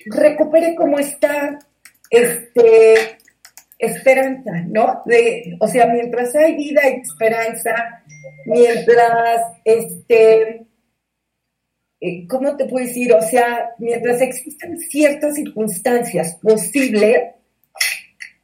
recupere 0.05 0.75
como 0.75 0.99
está 0.99 1.59
este, 2.09 3.17
esperanza, 3.77 4.51
¿no? 4.67 5.01
De, 5.05 5.55
o 5.59 5.67
sea, 5.67 5.87
mientras 5.87 6.35
hay 6.35 6.55
vida 6.55 6.81
y 6.89 7.01
esperanza, 7.01 8.03
mientras, 8.45 9.41
este, 9.63 10.65
eh, 12.01 12.27
¿cómo 12.27 12.55
te 12.57 12.65
puedo 12.65 12.85
decir? 12.85 13.13
O 13.13 13.21
sea, 13.21 13.71
mientras 13.79 14.21
existan 14.21 14.77
ciertas 14.77 15.35
circunstancias 15.35 16.37
posibles, 16.41 17.35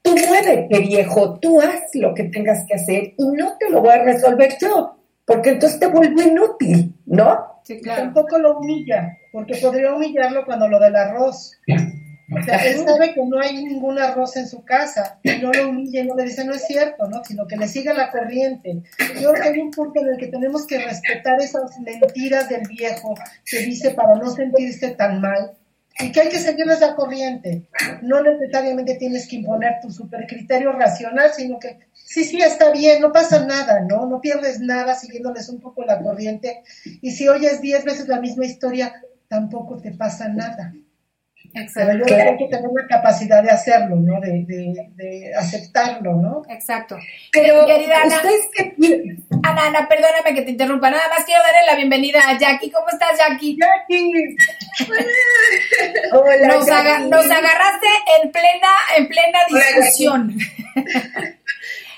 tú 0.01 0.15
muévete, 0.27 0.79
viejo, 0.79 1.39
tú 1.39 1.59
haz 1.59 1.81
lo 1.95 2.13
que 2.13 2.25
tengas 2.25 2.65
que 2.67 2.75
hacer 2.75 3.13
y 3.17 3.25
no 3.31 3.57
te 3.57 3.69
lo 3.69 3.81
voy 3.81 3.93
a 3.93 4.03
resolver 4.03 4.55
yo, 4.61 4.94
porque 5.25 5.51
entonces 5.51 5.79
te 5.79 5.87
vuelve 5.87 6.23
inútil, 6.23 6.95
¿no? 7.05 7.61
Sí, 7.63 7.81
claro. 7.81 8.03
Tampoco 8.03 8.37
lo 8.37 8.59
humilla, 8.59 9.17
porque 9.31 9.55
podría 9.57 9.93
humillarlo 9.93 10.45
cuando 10.45 10.67
lo 10.67 10.79
del 10.79 10.95
arroz. 10.95 11.59
O 12.33 12.41
sea, 12.43 12.57
él 12.65 12.83
sabe 12.85 13.13
que 13.13 13.23
no 13.23 13.39
hay 13.39 13.63
ningún 13.63 13.99
arroz 13.99 14.35
en 14.37 14.47
su 14.47 14.63
casa 14.63 15.19
y 15.21 15.37
no 15.37 15.51
lo 15.51 15.69
humille, 15.69 16.03
no 16.05 16.15
le 16.15 16.23
dice 16.23 16.43
no 16.43 16.53
es 16.53 16.65
cierto, 16.65 17.07
¿no? 17.07 17.23
Sino 17.23 17.45
que 17.45 17.55
le 17.55 17.67
siga 17.67 17.93
la 17.93 18.11
corriente. 18.11 18.81
Yo 19.21 19.31
creo 19.31 19.33
que 19.33 19.49
hay 19.49 19.59
un 19.59 19.71
punto 19.71 19.99
en 20.01 20.07
el 20.09 20.17
que 20.17 20.27
tenemos 20.27 20.65
que 20.65 20.83
respetar 20.83 21.39
esas 21.39 21.79
mentiras 21.79 22.49
del 22.49 22.67
viejo 22.67 23.13
que 23.45 23.59
dice 23.59 23.91
para 23.91 24.15
no 24.15 24.31
sentirse 24.31 24.91
tan 24.91 25.21
mal 25.21 25.51
y 25.99 26.11
que 26.11 26.21
hay 26.21 26.29
que 26.29 26.39
seguir 26.39 26.67
esa 26.69 26.95
corriente. 26.95 27.67
No 28.01 28.21
necesariamente 28.21 28.95
tienes 28.95 29.27
que 29.27 29.37
imponer 29.37 29.75
tu 29.81 29.91
super 29.91 30.25
criterio 30.27 30.71
racional, 30.71 31.31
sino 31.31 31.59
que 31.59 31.77
sí, 32.05 32.23
sí, 32.23 32.41
está 32.41 32.71
bien, 32.71 33.01
no 33.01 33.11
pasa 33.11 33.45
nada, 33.45 33.81
¿no? 33.81 34.05
No 34.05 34.21
pierdes 34.21 34.59
nada 34.59 34.95
siguiéndoles 34.95 35.49
un 35.49 35.59
poco 35.59 35.83
la 35.83 35.99
corriente. 36.01 36.61
Y 37.01 37.11
si 37.11 37.27
oyes 37.27 37.61
diez 37.61 37.83
veces 37.83 38.07
la 38.07 38.21
misma 38.21 38.45
historia, 38.45 38.93
tampoco 39.27 39.81
te 39.81 39.91
pasa 39.91 40.29
nada. 40.29 40.73
Exacto. 41.53 41.91
Pero 41.91 42.05
yo 42.05 42.15
hay 42.15 42.37
que 42.37 42.47
tener 42.47 42.69
la 42.73 42.87
capacidad 42.87 43.41
de 43.41 43.49
hacerlo, 43.49 43.95
¿no? 43.95 44.19
De, 44.19 44.43
de, 44.45 44.91
de 44.95 45.35
aceptarlo, 45.35 46.15
¿no? 46.15 46.41
Exacto. 46.49 46.97
Pero, 47.31 47.65
querida 47.65 48.01
Ana, 48.03 48.21
Ana, 49.43 49.67
Ana, 49.67 49.87
perdóname 49.87 50.33
que 50.35 50.41
te 50.41 50.51
interrumpa. 50.51 50.89
Nada 50.89 51.07
más 51.09 51.23
quiero 51.25 51.41
darle 51.41 51.65
la 51.65 51.75
bienvenida 51.75 52.19
a 52.27 52.37
Jackie. 52.37 52.71
¿Cómo 52.71 52.87
estás, 52.89 53.17
Jackie? 53.17 53.57
Jackie. 53.57 54.35
Hola. 56.11 56.47
Nos, 56.47 56.67
nos 57.09 57.25
agarraste 57.25 57.87
en 58.21 58.31
plena, 58.31 58.69
en 58.97 59.07
plena 59.07 59.39
discusión. 59.47 60.37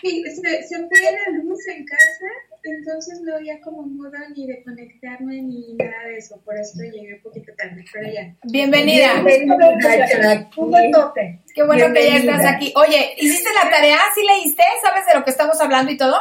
Sí, 0.01 0.23
se, 0.23 0.63
se 0.63 0.75
fue 0.77 1.11
la 1.11 1.43
luz 1.43 1.67
en 1.67 1.85
casa 1.85 2.27
entonces 2.67 3.21
no 3.21 3.35
había 3.35 3.59
como 3.61 3.83
modo 3.83 4.11
ni 4.35 4.47
de 4.47 4.63
conectarme 4.63 5.41
ni 5.41 5.75
nada 5.75 6.03
de 6.05 6.17
eso, 6.17 6.41
por 6.43 6.55
eso 6.57 6.79
llegué 6.81 7.15
un 7.15 7.21
poquito 7.21 7.53
tarde, 7.57 7.83
pero 7.93 8.11
ya. 8.11 8.35
Bienvenida. 8.43 9.21
Bienvenida. 9.23 10.49
Qué 11.53 11.63
bueno 11.63 11.93
que 11.93 12.07
ya 12.07 12.17
estás 12.17 12.45
aquí. 12.45 12.73
Oye, 12.75 13.13
¿hiciste 13.17 13.49
la 13.63 13.69
tarea? 13.69 13.97
¿Sí 14.13 14.21
leíste? 14.25 14.63
¿Sabes 14.83 15.05
de 15.05 15.13
lo 15.13 15.23
que 15.23 15.31
estamos 15.31 15.59
hablando 15.61 15.91
y 15.91 15.97
todo? 15.97 16.17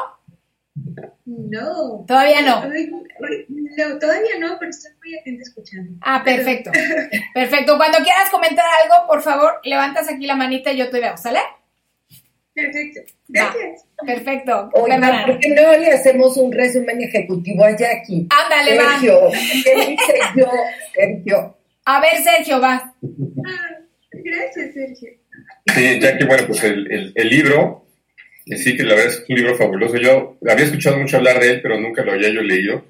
No. 1.24 2.04
¿Todavía 2.06 2.42
no? 2.42 2.62
No, 2.66 3.98
todavía 3.98 4.38
no, 4.38 4.56
pero 4.58 4.70
estoy 4.70 4.92
muy 5.02 5.18
atenta 5.18 5.42
escuchando. 5.42 5.92
Ah, 6.00 6.22
perfecto. 6.24 6.70
Perfecto. 7.34 7.76
Cuando 7.76 7.98
quieras 7.98 8.30
comentar 8.30 8.64
algo, 8.82 9.06
por 9.06 9.22
favor, 9.22 9.60
levantas 9.64 10.08
aquí 10.08 10.26
la 10.26 10.36
manita 10.36 10.72
y 10.72 10.78
yo 10.78 10.90
te 10.90 11.00
veo, 11.00 11.16
¿sale? 11.16 11.40
Perfecto. 12.56 13.00
Gracias. 13.28 13.84
perfecto. 14.06 14.70
Oiga, 14.72 15.24
¿por 15.26 15.38
qué 15.38 15.48
no 15.50 15.76
le 15.76 15.88
hacemos 15.88 16.38
un 16.38 16.50
resumen 16.50 17.02
ejecutivo 17.02 17.62
a 17.62 17.76
Jackie? 17.76 18.26
Ándale, 18.30 18.80
Sergio, 18.80 19.20
va. 19.20 19.30
¿Qué 19.62 19.74
dice 19.90 20.14
yo, 20.36 20.50
Sergio? 20.94 21.56
A 21.84 22.00
ver, 22.00 22.22
Sergio, 22.22 22.58
va. 22.58 22.94
Ah, 23.46 23.76
gracias, 24.10 24.72
Sergio. 24.72 25.10
Sí, 25.66 26.00
Jackie, 26.00 26.24
bueno, 26.24 26.46
pues 26.46 26.64
el, 26.64 27.12
el, 27.14 27.28
libro, 27.28 27.84
sí 28.46 28.74
que 28.74 28.84
la 28.84 28.94
verdad 28.94 29.12
es 29.12 29.24
un 29.28 29.36
libro 29.36 29.54
fabuloso. 29.56 29.96
Yo 29.98 30.38
había 30.48 30.64
escuchado 30.64 30.98
mucho 30.98 31.18
hablar 31.18 31.38
de 31.38 31.50
él, 31.50 31.60
pero 31.60 31.78
nunca 31.78 32.02
lo 32.04 32.12
había 32.12 32.30
yo 32.30 32.40
leído. 32.40 32.82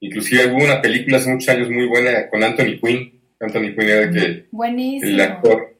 Inclusive 0.00 0.48
hubo 0.48 0.64
una 0.64 0.82
película 0.82 1.18
hace 1.18 1.30
muchos 1.30 1.48
años 1.48 1.70
muy 1.70 1.86
buena 1.86 2.28
con 2.28 2.42
Anthony 2.42 2.80
Quinn. 2.82 3.20
Anthony 3.38 3.72
Quinn 3.76 3.88
era 3.88 4.10
que, 4.10 4.46
Buenísimo. 4.50 5.12
el 5.12 5.20
actor. 5.20 5.76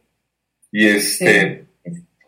Y 0.71 0.87
este 0.87 1.65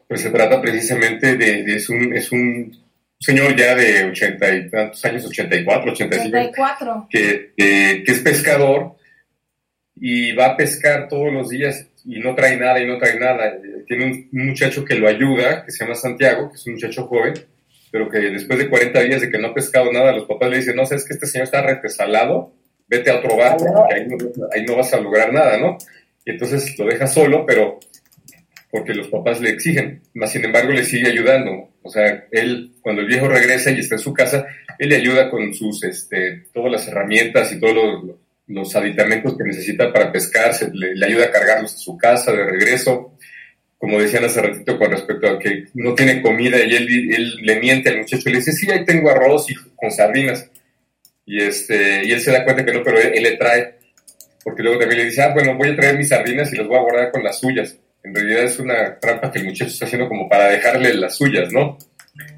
pues 0.09 0.20
se 0.20 0.30
trata 0.30 0.61
precisamente 0.61 1.36
de, 1.36 1.74
es, 1.74 1.88
un, 1.88 2.14
es 2.14 2.30
un 2.32 2.76
señor 3.18 3.57
ya 3.57 3.74
de 3.74 4.05
ochenta 4.05 4.55
y 4.55 4.68
tantos 4.68 5.05
años, 5.05 5.24
84, 5.26 5.92
85, 5.92 6.28
84. 6.36 7.07
Que, 7.11 7.52
que, 7.57 8.05
es 8.07 8.20
pescador 8.20 8.96
y 9.96 10.32
va 10.32 10.46
a 10.46 10.57
pescar 10.57 11.09
todos 11.09 11.32
los 11.32 11.48
días 11.48 11.86
y 12.05 12.20
no 12.20 12.34
trae 12.34 12.57
nada 12.57 12.80
y 12.80 12.86
no 12.86 12.98
trae 12.98 13.18
nada. 13.18 13.55
Tiene 13.86 14.28
un, 14.32 14.46
muchacho 14.46 14.84
que 14.84 14.96
lo 14.96 15.09
ayuda, 15.09 15.64
que 15.64 15.72
se 15.72 15.84
llama 15.84 15.94
Santiago, 15.94 16.50
que 16.50 16.57
es 16.57 16.66
un 16.66 16.74
muchacho 16.74 17.07
joven, 17.07 17.34
pero 17.90 18.09
que 18.11 18.18
después 18.18 18.59
de 18.59 18.68
40 18.68 19.00
días 19.00 19.20
de 19.22 19.30
que 19.30 19.38
no 19.38 19.48
ha 19.48 19.55
pescado 19.55 19.90
nada, 19.90 20.12
los 20.12 20.26
papás 20.26 20.50
le 20.50 20.59
dicen, 20.59 20.76
no, 20.76 20.84
sabes 20.84 21.07
que 21.07 21.14
este 21.14 21.26
señor 21.26 21.44
está 21.44 21.62
retesalado, 21.62 22.52
vete 22.86 23.11
a 23.11 23.16
otro 23.16 23.36
barco, 23.36 23.64
porque 23.64 23.94
ahí 23.94 24.07
no, 24.07 24.16
ahí 24.52 24.64
no 24.66 24.76
vas 24.76 24.92
a 24.92 25.00
lograr 25.00 25.32
nada, 25.32 25.57
¿no? 25.57 25.78
Y 26.26 26.32
entonces 26.32 26.78
lo 26.78 26.86
deja 26.86 27.07
solo, 27.07 27.46
pero 27.46 27.78
porque 28.74 28.92
los 28.92 29.06
papás 29.06 29.40
le 29.40 29.50
exigen, 29.50 30.02
más 30.14 30.32
sin 30.32 30.44
embargo 30.44 30.72
le 30.72 30.82
sigue 30.82 31.08
ayudando. 31.08 31.70
O 31.84 31.88
sea, 31.88 32.26
él, 32.32 32.72
cuando 32.80 33.02
el 33.02 33.06
viejo 33.06 33.28
regresa 33.28 33.70
y 33.70 33.78
está 33.78 33.94
en 33.94 34.00
su 34.00 34.12
casa, 34.12 34.48
él 34.80 34.88
le 34.88 34.96
ayuda 34.96 35.30
con 35.30 35.54
sus, 35.54 35.84
este, 35.84 36.46
todas 36.52 36.72
las 36.72 36.88
herramientas 36.88 37.52
y 37.52 37.60
todos 37.60 38.02
los, 38.48 38.74
aditamentos 38.74 39.38
que 39.38 39.44
necesita 39.44 39.92
para 39.92 40.10
pescar, 40.10 40.50
le, 40.72 41.06
ayuda 41.06 41.26
a 41.26 41.30
cargarlos 41.30 41.72
a 41.72 41.78
su 41.78 41.96
casa 41.96 42.32
de 42.32 42.44
regreso. 42.46 43.16
Como 43.78 44.00
decían 44.00 44.24
hace 44.24 44.42
ratito 44.42 44.76
con 44.76 44.90
respecto 44.90 45.28
a 45.28 45.38
que 45.38 45.66
no 45.74 45.94
tiene 45.94 46.20
comida 46.20 46.58
y 46.58 46.74
él, 46.74 47.14
él 47.14 47.36
le 47.42 47.60
miente 47.60 47.90
al 47.90 47.98
muchacho 47.98 48.28
y 48.28 48.32
le 48.32 48.38
dice, 48.38 48.50
sí, 48.50 48.68
ahí 48.72 48.84
tengo 48.84 49.08
arroz 49.08 49.48
y 49.52 49.54
con 49.76 49.92
sardinas. 49.92 50.50
Y, 51.24 51.40
este, 51.40 52.04
y 52.06 52.10
él 52.10 52.20
se 52.20 52.32
da 52.32 52.42
cuenta 52.42 52.64
que 52.64 52.72
no, 52.72 52.82
pero 52.82 52.98
él 52.98 53.22
le 53.22 53.36
trae, 53.36 53.76
porque 54.42 54.64
luego 54.64 54.80
también 54.80 54.98
le 54.98 55.04
dice, 55.04 55.22
ah, 55.22 55.32
bueno, 55.32 55.56
voy 55.56 55.68
a 55.68 55.76
traer 55.76 55.96
mis 55.96 56.08
sardinas 56.08 56.52
y 56.52 56.56
las 56.56 56.66
voy 56.66 56.76
a 56.76 56.82
guardar 56.82 57.12
con 57.12 57.22
las 57.22 57.38
suyas 57.38 57.78
en 58.05 58.14
realidad 58.14 58.44
es 58.44 58.59
una 58.59 58.98
trampa 59.00 59.32
que 59.32 59.38
el 59.38 59.46
muchacho 59.46 59.70
está 59.70 59.86
haciendo 59.86 60.09
como 60.09 60.28
para 60.28 60.50
dejarle 60.50 60.94
las 60.94 61.16
suyas, 61.16 61.50
¿no? 61.52 61.78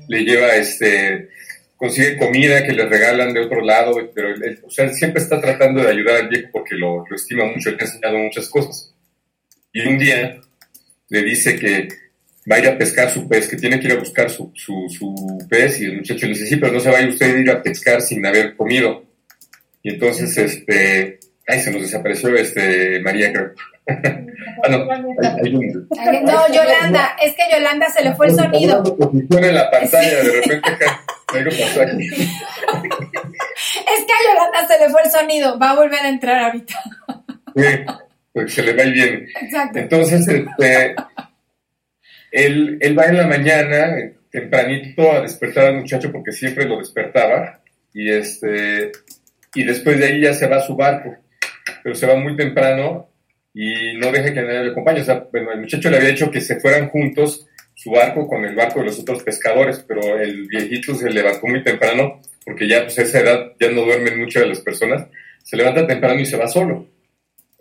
Le 0.09 0.25
lleva, 0.25 0.55
este, 0.55 1.29
consigue 1.77 2.17
comida 2.17 2.65
que 2.65 2.73
le 2.73 2.87
regalan 2.87 3.35
de 3.35 3.41
otro 3.41 3.61
lado, 3.61 3.97
pero 4.15 4.29
él, 4.29 4.61
o 4.65 4.71
sea, 4.71 4.89
siempre 4.91 5.21
está 5.21 5.41
tratando 5.41 5.83
de 5.83 5.91
ayudar 5.91 6.23
al 6.23 6.29
viejo 6.29 6.49
porque 6.53 6.77
lo, 6.77 7.05
estima 7.13 7.45
mucho, 7.47 7.71
le 7.71 7.79
ha 7.81 7.85
enseñado 7.85 8.17
muchas 8.17 8.49
cosas. 8.49 8.95
Y 9.73 9.81
un 9.81 9.99
día 9.99 10.41
le 11.09 11.23
dice 11.23 11.57
que 11.57 11.89
va 12.51 12.57
a 12.57 12.59
ir 12.61 12.69
a 12.69 12.79
pescar 12.79 13.11
su 13.11 13.29
pez, 13.29 13.49
que 13.49 13.57
tiene 13.57 13.81
que 13.81 13.89
ir 13.89 13.93
a 13.95 13.99
buscar 13.99 14.31
su, 14.31 14.53
su, 14.55 14.87
su 14.89 15.39
pez, 15.51 15.81
y 15.81 15.87
el 15.87 15.97
muchacho 15.97 16.27
le 16.27 16.33
dice, 16.33 16.47
sí, 16.47 16.57
pero 16.57 16.73
no 16.73 16.81
se 16.81 16.91
vaya 16.91 17.09
usted 17.09 17.35
a 17.35 17.39
ir 17.41 17.51
a 17.51 17.63
pescar 17.63 18.01
sin 18.01 18.25
haber 18.25 18.55
comido. 18.55 19.05
Y 19.83 19.91
entonces, 19.91 20.37
este, 20.39 21.19
ay, 21.45 21.61
se 21.61 21.73
nos 21.73 21.83
desapareció 21.83 22.35
este 22.37 23.01
María, 23.01 23.33
creo. 23.33 23.53
Ah, 23.89 24.69
no, 24.69 26.49
Yolanda, 26.49 27.17
es 27.23 27.35
que 27.35 27.43
Yolanda 27.53 27.89
se 27.89 28.03
le 28.03 28.15
fue 28.15 28.27
el 28.27 28.35
sonido. 28.35 28.83
en 29.31 29.55
la 29.55 29.71
pantalla, 29.71 30.23
de 30.23 30.33
repente 30.33 30.87
algo 31.29 31.51
pasó 31.51 31.83
aquí. 31.83 32.09
Es 33.59 34.05
que 34.05 34.13
a 34.13 34.23
Yolanda 34.29 34.67
se 34.67 34.79
le 34.79 34.91
fue 34.91 35.03
el 35.03 35.11
sonido. 35.11 35.59
Va 35.59 35.71
a 35.71 35.77
volver 35.77 36.01
a 36.01 36.09
entrar 36.09 36.45
ahorita. 36.45 36.75
Sí, 37.57 37.65
porque 38.33 38.51
se 38.51 38.63
le 38.63 38.75
va 38.75 38.85
y 38.85 38.93
viene. 38.93 39.27
Exacto. 39.41 39.79
Entonces, 39.79 40.29
este, 40.29 40.95
él, 42.31 42.79
él 42.81 42.99
va 42.99 43.07
en 43.07 43.17
la 43.17 43.27
mañana, 43.27 43.97
tempranito, 44.31 45.13
a 45.13 45.23
despertar 45.23 45.67
al 45.67 45.77
muchacho 45.77 46.13
porque 46.13 46.33
siempre 46.33 46.67
lo 46.67 46.79
despertaba. 46.79 47.61
Y, 47.95 48.11
este, 48.11 48.93
y 49.55 49.65
después 49.65 49.99
de 49.99 50.07
ahí 50.07 50.21
ya 50.21 50.35
se 50.35 50.47
va 50.47 50.57
a 50.57 50.67
su 50.67 50.77
barco. 50.77 51.17
Pero 51.83 51.95
se 51.95 52.07
va 52.07 52.17
muy 52.17 52.37
temprano 52.37 53.09
y 53.59 53.97
no 53.97 54.13
deja 54.13 54.35
que 54.35 54.43
nadie 54.43 54.65
le 54.65 54.71
acompañe. 54.73 55.01
O 55.01 55.05
sea, 55.05 55.27
bueno, 55.33 55.51
el 55.51 55.61
muchacho 55.61 55.89
le 55.89 55.97
había 55.97 56.11
dicho 56.11 56.31
que 56.31 56.43
se 56.43 56.61
fueran 56.61 56.91
juntos 56.91 57.47
su 57.75 57.91
barco 57.91 58.29
con 58.29 58.45
el 58.45 58.55
barco 58.55 58.81
de 58.81 58.87
los 58.87 58.99
otros 59.01 59.23
pescadores, 59.23 59.83
pero 59.89 60.19
el 60.21 60.47
viejito 60.47 60.95
se 60.95 61.09
levantó 61.09 61.47
muy 61.47 61.65
temprano 61.65 62.21
porque 62.45 62.69
ya 62.69 62.83
pues 62.83 62.99
a 62.99 63.03
esa 63.03 63.21
edad 63.21 63.53
ya 63.59 63.71
no 63.71 63.83
duermen 63.83 64.21
mucho 64.21 64.41
de 64.41 64.47
las 64.47 64.61
personas. 64.61 65.07
Se 65.43 65.57
levanta 65.57 65.87
temprano 65.87 66.21
y 66.21 66.27
se 66.27 66.37
va 66.37 66.49
solo. 66.49 66.87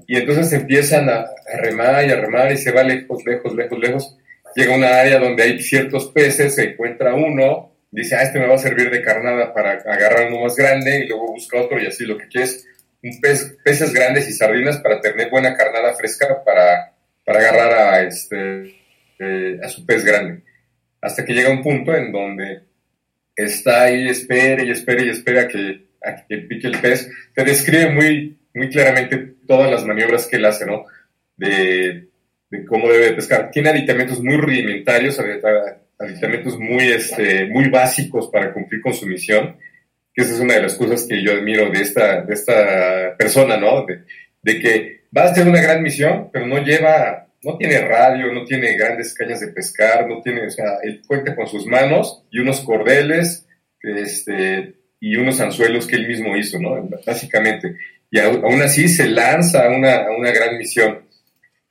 Y 0.06 0.18
entonces 0.18 0.52
empiezan 0.52 1.10
a, 1.10 1.22
a 1.22 1.58
remar 1.62 2.06
y 2.06 2.12
a 2.12 2.20
remar 2.20 2.52
y 2.52 2.58
se 2.58 2.74
va 2.74 2.84
lejos, 2.84 3.24
lejos, 3.26 3.56
lejos, 3.56 3.80
lejos. 3.80 4.18
Llega 4.54 4.74
a 4.74 4.78
una 4.78 5.00
área 5.00 5.18
donde 5.18 5.44
hay 5.44 5.62
ciertos 5.62 6.12
peces, 6.12 6.56
se 6.56 6.72
encuentra 6.72 7.14
uno, 7.14 7.72
dice, 7.90 8.16
ah, 8.16 8.24
este 8.24 8.40
me 8.40 8.48
va 8.48 8.56
a 8.56 8.58
servir 8.58 8.90
de 8.90 9.02
carnada 9.02 9.54
para 9.54 9.72
agarrar 9.72 10.28
uno 10.28 10.42
más 10.42 10.58
grande 10.58 11.06
y 11.06 11.08
luego 11.08 11.32
busca 11.32 11.62
otro 11.62 11.82
y 11.82 11.86
así 11.86 12.06
lo 12.06 12.18
que 12.18 12.28
quiere 12.28 12.48
es 12.48 12.68
un 12.68 12.75
pez, 13.22 13.58
peces 13.64 13.94
grandes 13.94 14.30
y 14.30 14.34
sardinas 14.34 14.78
para 14.78 15.00
tener 15.02 15.30
buena 15.30 15.56
carnada 15.56 15.94
fresca 15.94 16.44
para, 16.44 16.94
para 17.26 17.40
agarrar 17.40 17.74
a, 17.74 18.02
este, 18.02 18.76
eh, 19.20 19.60
a 19.64 19.70
su 19.70 19.86
pez 19.86 20.04
grande. 20.04 20.42
Hasta 21.02 21.24
que 21.24 21.34
llega 21.34 21.52
un 21.52 21.64
punto 21.64 21.96
en 21.96 22.12
donde 22.12 22.62
está 23.36 23.84
ahí, 23.84 24.08
espera 24.08 24.64
y 24.64 24.72
espera 24.72 25.04
y 25.04 25.10
espera 25.10 25.48
que, 25.48 25.86
que 26.28 26.38
pique 26.38 26.68
el 26.68 26.80
pez. 26.80 27.10
Te 27.34 27.44
describe 27.44 27.92
muy, 27.92 28.38
muy 28.54 28.70
claramente 28.70 29.36
todas 29.48 29.70
las 29.70 29.86
maniobras 29.86 30.28
que 30.28 30.38
él 30.38 30.46
hace, 30.46 30.66
¿no? 30.66 30.86
De, 31.38 32.08
de 32.50 32.66
cómo 32.66 32.90
debe 32.90 33.08
de 33.08 33.14
pescar. 33.14 33.52
Tiene 33.52 33.70
aditamentos 33.70 34.22
muy 34.22 34.38
rudimentarios, 34.38 35.20
aditamentos 36.00 36.58
muy, 36.60 36.88
este, 36.92 37.46
muy 37.46 37.70
básicos 37.70 38.30
para 38.30 38.54
cumplir 38.54 38.82
con 38.82 38.94
su 38.94 39.06
misión, 39.06 39.58
que 40.16 40.22
esa 40.22 40.34
es 40.34 40.40
una 40.40 40.56
de 40.56 40.62
las 40.62 40.76
cosas 40.76 41.06
que 41.08 41.22
yo 41.22 41.34
admiro 41.34 41.70
de 41.70 41.82
esta, 41.82 42.22
de 42.22 42.34
esta 42.34 43.16
persona, 43.18 43.58
¿no? 43.58 43.86
De, 44.42 44.60
que 44.60 45.02
va 45.16 45.24
a 45.24 45.32
hacer 45.32 45.46
una 45.48 45.62
gran 45.62 45.84
misión, 45.84 46.30
pero 46.32 46.48
no 46.48 46.64
lleva, 46.64 47.28
no 47.44 47.58
tiene 47.58 47.82
radio, 47.82 48.32
no 48.32 48.46
tiene 48.46 48.78
grandes 48.78 49.14
cañas 49.14 49.42
de 49.42 49.50
pescar, 49.50 50.08
no 50.08 50.22
tiene, 50.22 50.48
o 50.48 50.50
sea, 50.50 50.78
él 50.84 51.02
cuenta 51.06 51.36
con 51.36 51.48
sus 51.48 51.66
manos 51.68 52.24
y 52.32 52.40
unos 52.40 52.62
cordeles, 52.62 53.46
este, 53.82 54.76
y 55.02 55.18
unos 55.18 55.42
anzuelos 55.42 55.86
que 55.86 55.98
él 55.98 56.08
mismo 56.08 56.38
hizo, 56.38 56.60
¿no? 56.60 56.82
Básicamente. 57.06 57.76
Y 58.10 58.20
aún 58.20 58.62
así 58.62 58.88
se 58.88 59.10
lanza 59.10 59.66
a 59.66 59.70
una, 59.70 59.96
a 59.96 60.12
una 60.16 60.32
gran 60.32 60.58
misión. 60.58 61.02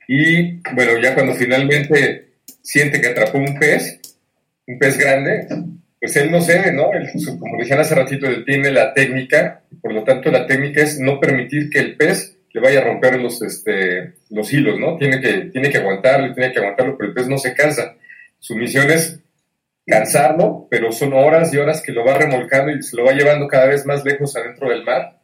Y 0.07 0.61
bueno, 0.73 0.99
ya 1.01 1.15
cuando 1.15 1.33
finalmente 1.33 2.27
siente 2.61 3.01
que 3.01 3.07
atrapó 3.07 3.39
un 3.39 3.57
pez, 3.57 3.99
un 4.67 4.77
pez 4.77 4.99
grande, 4.99 5.47
pues 6.05 6.17
él 6.17 6.29
no 6.29 6.39
cede, 6.39 6.71
¿no? 6.71 6.91
Como 7.39 7.57
decían 7.57 7.79
hace 7.79 7.95
ratito, 7.95 8.27
él 8.27 8.45
tiene 8.45 8.69
la 8.69 8.93
técnica, 8.93 9.63
por 9.81 9.91
lo 9.91 10.03
tanto 10.03 10.29
la 10.29 10.45
técnica 10.45 10.81
es 10.81 10.99
no 10.99 11.19
permitir 11.19 11.67
que 11.71 11.79
el 11.79 11.97
pez 11.97 12.37
le 12.53 12.61
vaya 12.61 12.81
a 12.81 12.83
romper 12.83 13.19
los, 13.19 13.41
este, 13.41 14.13
los 14.29 14.53
hilos, 14.53 14.79
¿no? 14.79 14.97
Tiene 14.97 15.19
que, 15.19 15.49
tiene 15.51 15.71
que 15.71 15.79
aguantarlo, 15.79 16.31
tiene 16.35 16.53
que 16.53 16.59
aguantarlo, 16.59 16.95
pero 16.95 17.09
el 17.09 17.15
pez 17.15 17.27
no 17.27 17.39
se 17.39 17.55
cansa. 17.55 17.95
Su 18.37 18.55
misión 18.55 18.91
es 18.91 19.19
cansarlo, 19.83 20.67
pero 20.69 20.91
son 20.91 21.11
horas 21.13 21.51
y 21.51 21.57
horas 21.57 21.81
que 21.81 21.91
lo 21.91 22.05
va 22.05 22.13
remolcando 22.13 22.71
y 22.71 22.83
se 22.83 22.95
lo 22.95 23.03
va 23.03 23.13
llevando 23.13 23.47
cada 23.47 23.65
vez 23.65 23.83
más 23.87 24.05
lejos 24.05 24.35
adentro 24.35 24.69
del 24.69 24.83
mar. 24.83 25.19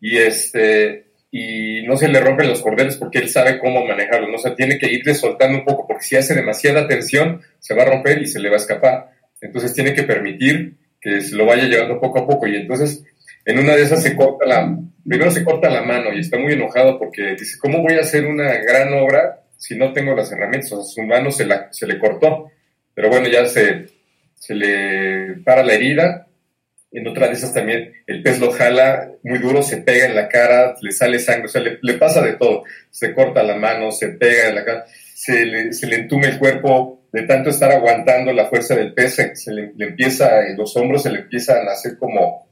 Y 0.00 0.16
este, 0.18 1.12
y 1.30 1.86
no 1.86 1.96
se 1.96 2.08
le 2.08 2.18
rompen 2.18 2.48
los 2.48 2.60
cordeles 2.60 2.96
porque 2.96 3.20
él 3.20 3.28
sabe 3.28 3.60
cómo 3.60 3.86
manejarlo, 3.86 4.26
¿no? 4.26 4.34
O 4.34 4.38
sea, 4.38 4.56
tiene 4.56 4.78
que 4.78 4.92
irle 4.92 5.14
soltando 5.14 5.58
un 5.58 5.64
poco 5.64 5.86
porque 5.86 6.02
si 6.02 6.16
hace 6.16 6.34
demasiada 6.34 6.88
tensión 6.88 7.40
se 7.60 7.74
va 7.74 7.84
a 7.84 7.86
romper 7.86 8.20
y 8.20 8.26
se 8.26 8.40
le 8.40 8.48
va 8.48 8.56
a 8.56 8.58
escapar. 8.58 9.13
Entonces 9.44 9.74
tiene 9.74 9.94
que 9.94 10.02
permitir 10.04 10.74
que 11.00 11.20
se 11.20 11.36
lo 11.36 11.44
vaya 11.44 11.64
llevando 11.64 12.00
poco 12.00 12.20
a 12.20 12.26
poco 12.26 12.46
y 12.46 12.56
entonces 12.56 13.04
en 13.44 13.58
una 13.58 13.76
de 13.76 13.82
esas 13.82 14.02
se 14.02 14.16
corta 14.16 14.46
la, 14.46 14.78
primero 15.06 15.30
se 15.30 15.44
corta 15.44 15.68
la 15.68 15.82
mano 15.82 16.12
y 16.12 16.20
está 16.20 16.38
muy 16.38 16.54
enojado 16.54 16.98
porque 16.98 17.36
dice, 17.38 17.58
¿cómo 17.58 17.82
voy 17.82 17.94
a 17.94 18.00
hacer 18.00 18.24
una 18.24 18.54
gran 18.56 18.92
obra 18.94 19.42
si 19.58 19.76
no 19.76 19.92
tengo 19.92 20.14
las 20.14 20.32
herramientas? 20.32 20.72
O 20.72 20.82
sea, 20.82 20.94
su 20.94 21.02
mano 21.02 21.30
se, 21.30 21.44
la, 21.44 21.68
se 21.70 21.86
le 21.86 21.98
cortó, 21.98 22.50
pero 22.94 23.10
bueno, 23.10 23.28
ya 23.28 23.44
se, 23.46 23.86
se 24.34 24.54
le 24.54 25.42
para 25.44 25.62
la 25.62 25.74
herida 25.74 26.26
en 26.94 27.08
otra 27.08 27.26
de 27.26 27.34
esas 27.34 27.52
también 27.52 27.92
el 28.06 28.22
pez 28.22 28.38
lo 28.38 28.52
jala 28.52 29.10
muy 29.24 29.38
duro, 29.40 29.62
se 29.62 29.78
pega 29.78 30.06
en 30.06 30.14
la 30.14 30.28
cara, 30.28 30.76
le 30.80 30.92
sale 30.92 31.18
sangre, 31.18 31.46
o 31.46 31.48
sea, 31.48 31.60
le, 31.60 31.94
pasa 31.94 32.22
de 32.22 32.34
todo. 32.34 32.62
Se 32.90 33.12
corta 33.12 33.42
la 33.42 33.56
mano, 33.56 33.90
se 33.90 34.10
pega 34.10 34.48
en 34.48 34.54
la 34.54 34.64
cara, 34.64 34.86
se 35.12 35.44
le, 35.44 35.72
se 35.72 35.88
le 35.88 35.96
entume 35.96 36.28
el 36.28 36.38
cuerpo 36.38 37.03
de 37.14 37.22
tanto 37.22 37.50
estar 37.50 37.70
aguantando 37.70 38.32
la 38.32 38.46
fuerza 38.46 38.74
del 38.74 38.92
pez, 38.92 39.14
se, 39.34 39.52
le, 39.52 39.72
empieza, 39.78 40.42
los 40.56 40.76
hombros 40.76 41.04
se 41.04 41.12
le 41.12 41.20
empiezan 41.20 41.68
a 41.68 41.70
hacer 41.70 41.96
como 41.96 42.48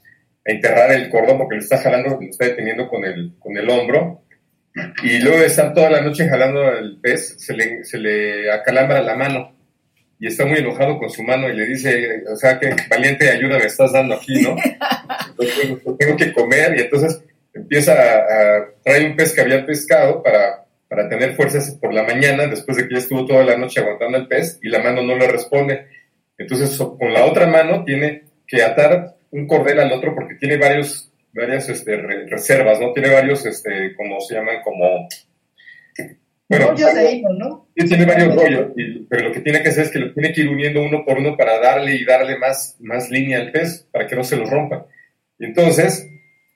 a 0.46 0.52
enterrar 0.52 0.92
el 0.92 1.10
cordón 1.10 1.38
porque 1.38 1.56
le 1.56 1.62
está 1.62 1.78
jalando, 1.78 2.10
lo 2.10 2.20
está 2.20 2.44
deteniendo 2.44 2.88
con 2.88 3.04
el, 3.04 3.32
con 3.40 3.56
el 3.58 3.68
hombro. 3.68 4.22
Y 5.02 5.18
luego 5.18 5.40
de 5.40 5.46
estar 5.46 5.74
toda 5.74 5.90
la 5.90 6.00
noche 6.00 6.28
jalando 6.28 6.70
el 6.74 7.00
pez, 7.00 7.34
se 7.44 7.54
le, 7.54 7.84
se 7.84 7.98
le 7.98 8.52
acalambra 8.52 9.02
la 9.02 9.16
mano 9.16 9.52
y 10.20 10.28
está 10.28 10.46
muy 10.46 10.60
enojado 10.60 10.96
con 10.96 11.10
su 11.10 11.24
mano 11.24 11.50
y 11.50 11.56
le 11.56 11.66
dice, 11.66 12.22
o 12.32 12.36
sea, 12.36 12.60
que 12.60 12.70
valiente 12.88 13.30
ayuda 13.30 13.58
me 13.58 13.64
estás 13.64 13.92
dando 13.92 14.14
aquí, 14.14 14.42
¿no? 14.42 14.54
Entonces, 15.28 15.76
tengo 15.98 16.16
que 16.16 16.32
comer 16.32 16.78
y 16.78 16.82
entonces 16.82 17.20
empieza 17.52 17.94
a, 17.94 18.58
a 18.58 18.66
traer 18.84 19.10
un 19.10 19.16
pez 19.16 19.32
que 19.32 19.40
había 19.40 19.66
pescado 19.66 20.22
para, 20.22 20.61
para 20.93 21.09
tener 21.09 21.34
fuerzas 21.34 21.78
por 21.80 21.95
la 21.95 22.03
mañana, 22.03 22.47
después 22.49 22.76
de 22.76 22.86
que 22.86 22.97
ya 22.97 23.01
estuvo 23.01 23.24
toda 23.24 23.43
la 23.43 23.57
noche 23.57 23.80
aguantando 23.80 24.18
el 24.18 24.28
pez 24.28 24.59
y 24.62 24.68
la 24.68 24.82
mano 24.82 25.01
no 25.03 25.16
le 25.16 25.26
responde. 25.26 25.86
Entonces, 26.36 26.76
con 26.76 27.14
la 27.14 27.24
otra 27.24 27.47
mano 27.47 27.82
tiene 27.82 28.24
que 28.47 28.62
atar 28.62 29.16
un 29.30 29.47
cordel 29.47 29.80
al 29.80 29.90
otro 29.90 30.14
porque 30.14 30.34
tiene 30.34 30.59
varios, 30.59 31.11
varias 31.32 31.66
este, 31.70 31.97
reservas, 31.97 32.78
¿no? 32.78 32.93
Tiene 32.93 33.09
varios, 33.09 33.47
este, 33.47 33.97
como 33.97 34.20
se 34.20 34.34
llaman, 34.34 34.57
como 34.62 35.09
bueno, 36.47 36.72
rollos 36.72 36.95
de 36.95 37.11
hilo, 37.11 37.30
¿no? 37.38 37.68
Tiene 37.74 38.05
varios 38.05 38.34
rollos, 38.34 38.72
y, 38.76 39.07
pero 39.07 39.28
lo 39.28 39.32
que 39.32 39.40
tiene 39.40 39.62
que 39.62 39.70
hacer 39.70 39.84
es 39.84 39.90
que 39.93 39.99
lo 39.99 40.12
tiene 40.12 40.30
que 40.34 40.43
ir 40.43 40.51
uniendo 40.51 40.82
uno 40.82 41.07
por 41.07 41.16
uno 41.16 41.38
para 41.38 41.59
darle 41.59 41.95
y 41.95 42.05
darle 42.05 42.36
más, 42.36 42.76
más 42.80 43.09
línea 43.09 43.38
al 43.38 43.51
pez, 43.51 43.88
para 43.90 44.07
que 44.07 44.14
no 44.14 44.24
se 44.24 44.36
lo 44.36 44.45
rompa. 44.45 44.86
Y 45.38 45.47
entonces, 45.47 46.07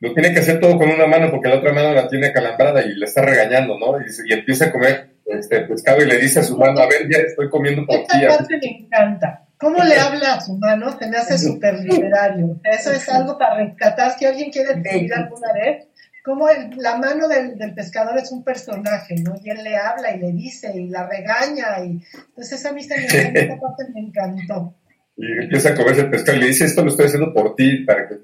lo 0.01 0.13
tiene 0.13 0.33
que 0.33 0.41
hacer 0.41 0.61
todo 0.61 0.77
con 0.79 0.91
una 0.91 1.07
mano, 1.07 1.31
porque 1.31 1.49
la 1.49 1.57
otra 1.57 1.73
mano 1.73 1.93
la 1.93 2.09
tiene 2.09 2.33
calambrada 2.33 2.83
y 2.83 2.95
le 2.95 3.07
está 3.07 3.23
regañando, 3.23 3.79
¿no? 3.79 3.99
Y, 4.01 4.05
y 4.29 4.33
empieza 4.33 4.67
a 4.67 4.73
comer 4.73 5.17
este 5.27 5.61
pescado 5.61 6.03
y 6.03 6.07
le 6.07 6.19
dice 6.19 6.41
a 6.41 6.45
su 6.45 6.57
mano, 6.57 6.81
a 6.81 6.87
ver, 6.87 7.09
ya 7.11 7.19
estoy 7.19 7.49
comiendo 7.49 7.83
Esta 7.89 8.29
parte 8.29 8.59
me 8.59 8.85
encanta. 8.85 9.43
¿Cómo 9.59 9.83
le 9.83 9.97
habla 9.97 10.35
a 10.35 10.41
su 10.41 10.57
mano? 10.59 10.97
Se 10.99 11.09
me 11.09 11.17
hace 11.17 11.39
súper 11.39 11.81
literario. 11.81 12.61
Eso 12.63 12.93
es 12.93 13.09
algo 13.09 13.39
para 13.39 13.57
rescatar. 13.57 14.13
Si 14.19 14.27
alguien 14.27 14.51
quiere 14.51 14.75
decir 14.75 15.13
alguna 15.15 15.53
vez, 15.55 15.87
como 16.23 16.49
el, 16.51 16.77
la 16.77 16.99
mano 16.99 17.27
del, 17.27 17.57
del, 17.57 17.73
pescador 17.73 18.19
es 18.19 18.31
un 18.33 18.45
personaje, 18.45 19.15
¿no? 19.23 19.35
Y 19.43 19.49
él 19.49 19.65
le 19.65 19.77
habla 19.77 20.15
y 20.15 20.19
le 20.19 20.33
dice 20.33 20.73
y 20.75 20.89
la 20.89 21.09
regaña. 21.09 21.83
y 21.85 22.03
Entonces 22.29 22.67
a 22.67 22.73
mí 22.73 22.83
se 22.83 22.99
me, 22.99 23.57
parte 23.57 23.85
me 23.95 24.01
encantó. 24.01 24.75
Y 25.17 25.33
empieza 25.45 25.71
a 25.71 25.75
comerse 25.75 26.03
el 26.03 26.11
pescado 26.11 26.37
y 26.37 26.41
le 26.41 26.47
dice, 26.49 26.67
esto 26.67 26.83
lo 26.83 26.91
estoy 26.91 27.07
haciendo 27.07 27.33
por 27.33 27.55
ti. 27.55 27.85
Para 27.85 28.09
que... 28.09 28.17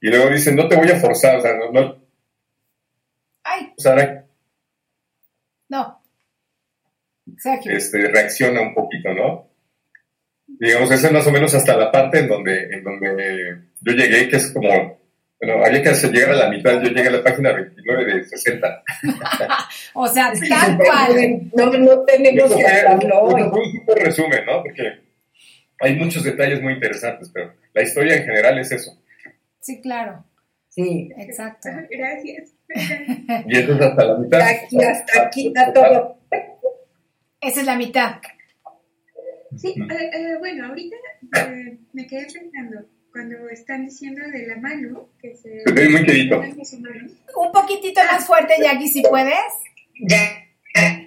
Y 0.00 0.08
luego 0.08 0.30
dice, 0.30 0.52
no 0.52 0.68
te 0.68 0.76
voy 0.76 0.90
a 0.90 1.00
forzar, 1.00 1.36
o 1.36 1.40
sea, 1.40 1.54
no... 1.56 1.72
no... 1.72 1.96
Ay. 3.42 3.72
Sara, 3.78 4.26
no. 5.68 6.02
Sergio. 7.38 7.72
Este, 7.72 8.08
reacciona 8.08 8.60
un 8.60 8.74
poquito, 8.74 9.12
¿no? 9.12 9.48
Digamos, 10.46 10.90
esa 10.90 11.08
es 11.08 11.12
más 11.12 11.26
o 11.26 11.32
menos 11.32 11.54
hasta 11.54 11.76
la 11.76 11.90
parte 11.90 12.20
en 12.20 12.28
donde, 12.28 12.62
en 12.72 12.84
donde 12.84 13.62
yo 13.80 13.92
llegué, 13.92 14.28
que 14.28 14.36
es 14.36 14.52
como 14.52 14.96
bueno, 15.38 15.64
había 15.64 15.82
que 15.82 15.90
hacer 15.90 16.10
llegar 16.12 16.30
a 16.30 16.36
la 16.36 16.48
mitad, 16.48 16.80
yo 16.82 16.88
llegué 16.88 17.08
a 17.08 17.12
la 17.12 17.22
página 17.22 17.52
29 17.52 18.14
de 18.14 18.24
60. 18.24 18.82
o 19.94 20.08
sea, 20.08 20.32
tal 20.48 20.78
cual. 20.78 21.50
No, 21.54 21.66
no 21.72 22.00
tenemos 22.04 22.54
que 22.54 22.66
hablarlo 22.66 23.20
hoy. 23.20 23.42
Un 23.42 23.96
resumen, 23.96 24.46
¿no? 24.46 24.62
Porque 24.62 25.00
hay 25.80 25.94
muchos 25.96 26.24
detalles 26.24 26.62
muy 26.62 26.72
interesantes, 26.72 27.30
pero 27.34 27.52
la 27.74 27.82
historia 27.82 28.16
en 28.16 28.24
general 28.24 28.58
es 28.58 28.72
eso. 28.72 28.98
Sí, 29.66 29.80
claro. 29.80 30.24
Sí. 30.68 31.10
Exacto. 31.16 31.68
Gracias. 31.90 32.52
Y 33.48 33.58
eso 33.58 33.72
es 33.74 33.80
hasta 33.80 34.04
la 34.04 34.18
mitad. 34.18 34.40
Aquí, 34.40 34.76
hasta 34.80 35.22
aquí 35.22 35.48
está 35.48 35.72
todo. 35.72 36.18
Esa 37.40 37.60
es 37.60 37.66
la 37.66 37.76
mitad. 37.76 38.20
Sí, 39.56 39.74
eh, 39.76 40.10
eh, 40.12 40.36
bueno, 40.38 40.68
ahorita 40.68 40.96
eh, 41.38 41.78
me 41.92 42.06
quedé 42.06 42.26
pensando 42.26 42.86
cuando 43.10 43.48
están 43.48 43.86
diciendo 43.86 44.20
de 44.30 44.46
la 44.46 44.56
mano, 44.58 45.08
que 45.20 45.34
se... 45.34 45.62
Ve 45.72 45.88
muy 45.88 46.04
quedito. 46.04 46.38
Un 46.38 47.52
poquitito 47.52 48.00
más 48.04 48.24
fuerte, 48.24 48.54
Jackie, 48.62 48.88
si 48.88 49.02
puedes. 49.02 49.34
Ya. 50.00 50.44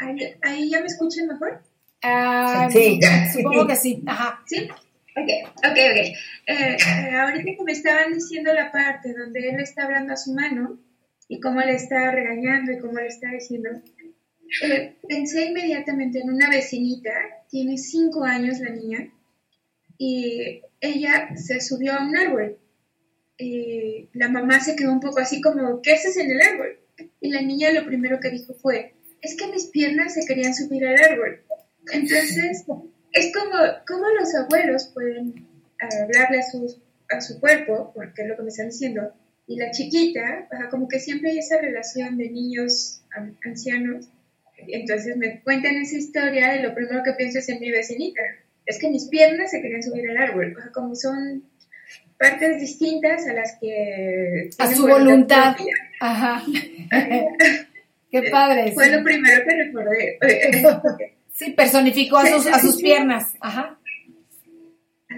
Ahí, 0.02 0.36
ahí 0.42 0.70
ya 0.70 0.80
me 0.82 0.88
escuchan 0.88 1.28
mejor. 1.28 1.62
Ah, 2.02 2.68
Sí, 2.72 3.00
Supongo 3.34 3.68
que 3.68 3.76
sí. 3.76 4.04
Ajá. 4.06 4.42
Sí. 4.46 4.68
Ok, 5.22 5.30
ok, 5.58 5.66
ok. 5.66 5.98
Eh, 5.98 6.16
eh, 6.48 7.16
ahorita 7.16 7.52
que 7.58 7.64
me 7.64 7.72
estaban 7.72 8.14
diciendo 8.14 8.54
la 8.54 8.72
parte 8.72 9.14
donde 9.14 9.50
él 9.50 9.60
está 9.60 9.84
hablando 9.84 10.14
a 10.14 10.18
su 10.18 10.34
mano 10.34 10.80
y 11.28 11.40
cómo 11.40 11.60
le 11.62 11.74
está 11.74 12.12
regañando 12.12 12.72
y 12.72 12.80
cómo 12.80 12.94
le 12.94 13.08
está 13.08 13.30
diciendo, 13.32 13.70
eh, 14.64 14.96
pensé 15.08 15.46
inmediatamente 15.46 16.20
en 16.20 16.30
una 16.32 16.50
vecinita, 16.50 17.12
tiene 17.50 17.78
cinco 17.78 18.24
años 18.24 18.60
la 18.60 18.72
niña, 18.72 19.12
y 19.98 20.62
ella 20.80 21.36
se 21.36 21.60
subió 21.62 21.94
a 21.94 22.04
un 22.04 22.16
árbol. 22.16 22.58
Y 23.38 24.10
la 24.14 24.30
mamá 24.30 24.60
se 24.60 24.76
quedó 24.76 24.92
un 24.92 25.00
poco 25.00 25.20
así 25.20 25.42
como, 25.42 25.82
¿qué 25.82 25.94
haces 25.94 26.18
en 26.18 26.32
el 26.32 26.42
árbol? 26.42 26.80
Y 27.22 27.30
la 27.30 27.42
niña 27.42 27.72
lo 27.72 27.86
primero 27.86 28.20
que 28.20 28.32
dijo 28.32 28.54
fue, 28.54 28.96
es 29.22 29.36
que 29.36 29.48
mis 29.48 29.68
piernas 29.68 30.14
se 30.14 30.26
querían 30.26 30.56
subir 30.56 30.86
al 30.86 30.98
árbol. 30.98 31.42
Entonces, 31.92 32.66
es 33.14 33.34
como, 33.34 33.58
como 33.88 34.10
los 34.10 34.36
abuelos 34.36 34.92
pueden 34.94 35.48
hablarle 35.80 36.40
a, 36.40 36.44
sus, 36.44 36.78
a 37.10 37.22
su 37.22 37.40
cuerpo, 37.40 37.92
porque 37.96 38.24
es 38.24 38.28
lo 38.28 38.36
que 38.36 38.44
me 38.44 38.50
están 38.50 38.68
diciendo, 38.68 39.14
y 39.48 39.56
la 39.58 39.72
chiquita, 39.72 40.48
como 40.70 40.88
que 40.88 41.00
siempre 41.00 41.32
hay 41.32 41.40
esa 41.40 41.60
relación 41.60 42.18
de 42.18 42.30
niños 42.30 43.02
ancianos. 43.44 44.08
Entonces 44.68 45.18
me 45.18 45.42
cuentan 45.42 45.76
esa 45.78 45.98
historia 45.98 46.56
y 46.56 46.62
lo 46.62 46.76
primero 46.76 47.02
que 47.04 47.14
pienso 47.14 47.40
es 47.40 47.50
en 47.50 47.60
mi 47.60 47.72
vecinita. 47.72 48.22
Es 48.66 48.78
que 48.78 48.90
mis 48.90 49.08
piernas 49.08 49.50
se 49.50 49.62
querían 49.62 49.82
subir 49.82 50.08
al 50.08 50.18
árbol, 50.18 50.56
como 50.72 50.96
son 50.96 51.44
partes 52.20 52.60
distintas 52.60 53.26
a 53.28 53.34
las 53.34 53.58
que... 53.60 54.52
A 54.60 54.72
su 54.72 54.86
voluntad. 54.88 55.56
Ajá. 56.00 56.44
Qué 58.12 58.24
padre. 58.30 58.72
Fue 58.74 58.92
lo 58.92 59.04
primero 59.04 59.44
que 59.48 59.56
recordé. 59.64 60.20
Sí, 61.40 61.52
personificó 61.52 62.18
a 62.18 62.26
sus, 62.26 62.48
a 62.48 62.60
sus 62.60 62.82
piernas. 62.82 63.32
Ajá. 63.40 63.80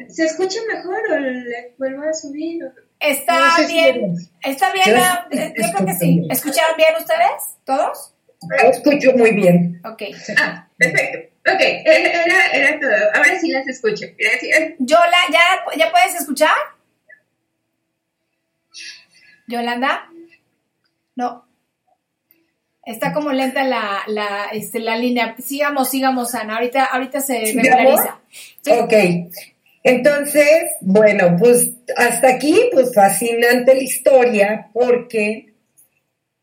¿Se 0.07 0.23
escucha 0.23 0.59
mejor 0.71 0.99
o 1.11 1.19
le 1.19 1.73
vuelvo 1.79 2.03
a 2.03 2.13
subir? 2.13 2.61
Está 2.99 3.57
bien. 3.67 4.15
Está 4.43 4.71
bien. 4.71 4.85
Yo, 4.95 5.71
creo 5.73 5.85
que 5.87 5.93
sí. 5.95 6.27
¿Escucharon 6.29 6.77
bien 6.77 6.93
ustedes? 6.99 7.57
¿Todos? 7.65 8.13
Yo 8.39 8.69
escucho 8.69 9.17
muy 9.17 9.31
bien. 9.31 9.81
Ok. 9.83 10.03
Ah, 10.37 10.67
perfecto. 10.77 11.35
Ok, 11.51 11.59
era, 11.59 12.45
era 12.53 12.79
todo. 12.79 12.91
Ahora 13.15 13.39
sí 13.39 13.49
las 13.49 13.67
escucho. 13.67 14.05
Gracias. 14.15 14.73
Yola, 14.77 15.17
¿ya, 15.31 15.75
¿ya 15.75 15.91
puedes 15.91 16.21
escuchar? 16.21 16.55
¿Yolanda? 19.47 20.07
No. 21.15 21.50
Está 22.83 23.13
como 23.13 23.31
lenta 23.31 23.63
la, 23.63 23.99
la, 24.07 24.45
este, 24.53 24.79
la 24.79 24.97
línea. 24.97 25.35
Sigamos, 25.37 25.89
sigamos, 25.89 26.33
Ana. 26.33 26.55
Ahorita, 26.55 26.85
ahorita 26.85 27.21
se 27.21 27.53
regulariza. 27.53 28.19
Ok. 28.81 28.93
Entonces, 29.83 30.71
bueno, 30.81 31.35
pues 31.39 31.71
hasta 31.95 32.35
aquí, 32.35 32.55
pues 32.71 32.93
fascinante 32.93 33.73
la 33.73 33.81
historia, 33.81 34.69
porque 34.73 35.53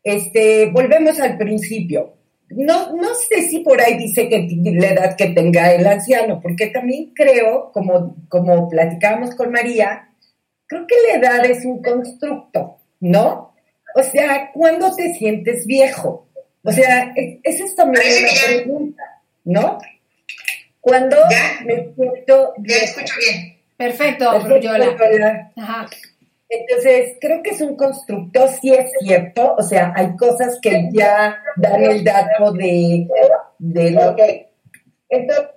este, 0.03 0.69
volvemos 0.71 1.19
al 1.19 1.37
principio. 1.37 2.15
No, 2.49 2.95
no 2.95 3.13
sé 3.13 3.43
si 3.43 3.59
por 3.59 3.79
ahí 3.79 3.97
dice 3.97 4.27
que 4.27 4.47
la 4.73 4.87
edad 4.87 5.15
que 5.15 5.27
tenga 5.27 5.71
el 5.71 5.85
anciano, 5.85 6.41
porque 6.41 6.67
también 6.67 7.13
creo, 7.13 7.71
como, 7.71 8.15
como 8.27 8.67
platicábamos 8.67 9.35
con 9.35 9.51
María, 9.51 10.09
creo 10.65 10.87
que 10.87 10.95
la 11.07 11.19
edad 11.19 11.45
es 11.45 11.63
un 11.63 11.81
constructo, 11.81 12.77
¿no? 12.99 13.53
O 13.95 14.03
sea, 14.03 14.51
¿cuándo 14.53 14.95
te 14.95 15.13
sientes 15.13 15.65
viejo? 15.65 16.27
O 16.69 16.71
sea, 16.71 17.11
esa 17.15 17.63
es 17.63 17.75
también 17.75 18.05
una 18.19 18.31
pregunta, 18.45 19.03
¿no? 19.43 19.79
Cuando 20.79 21.17
me 21.65 21.93
siento 21.95 22.53
Ya 22.59 22.75
escucho 22.75 23.15
bien. 23.17 23.57
Perfecto, 23.75 24.59
Yola. 24.59 25.51
Ajá. 25.57 25.89
Entonces, 26.47 27.17
creo 27.19 27.41
que 27.41 27.51
es 27.51 27.61
un 27.61 27.75
constructo, 27.75 28.47
sí 28.61 28.71
es 28.71 28.91
cierto, 28.99 29.55
o 29.55 29.63
sea, 29.63 29.93
hay 29.95 30.15
cosas 30.15 30.59
que 30.61 30.89
ya 30.91 31.41
dan 31.55 31.83
el 31.83 32.03
dato 32.03 32.51
de, 32.53 33.07
de 33.57 33.91
lo 33.91 34.15
que... 34.15 34.49
Entonces, 35.09 35.47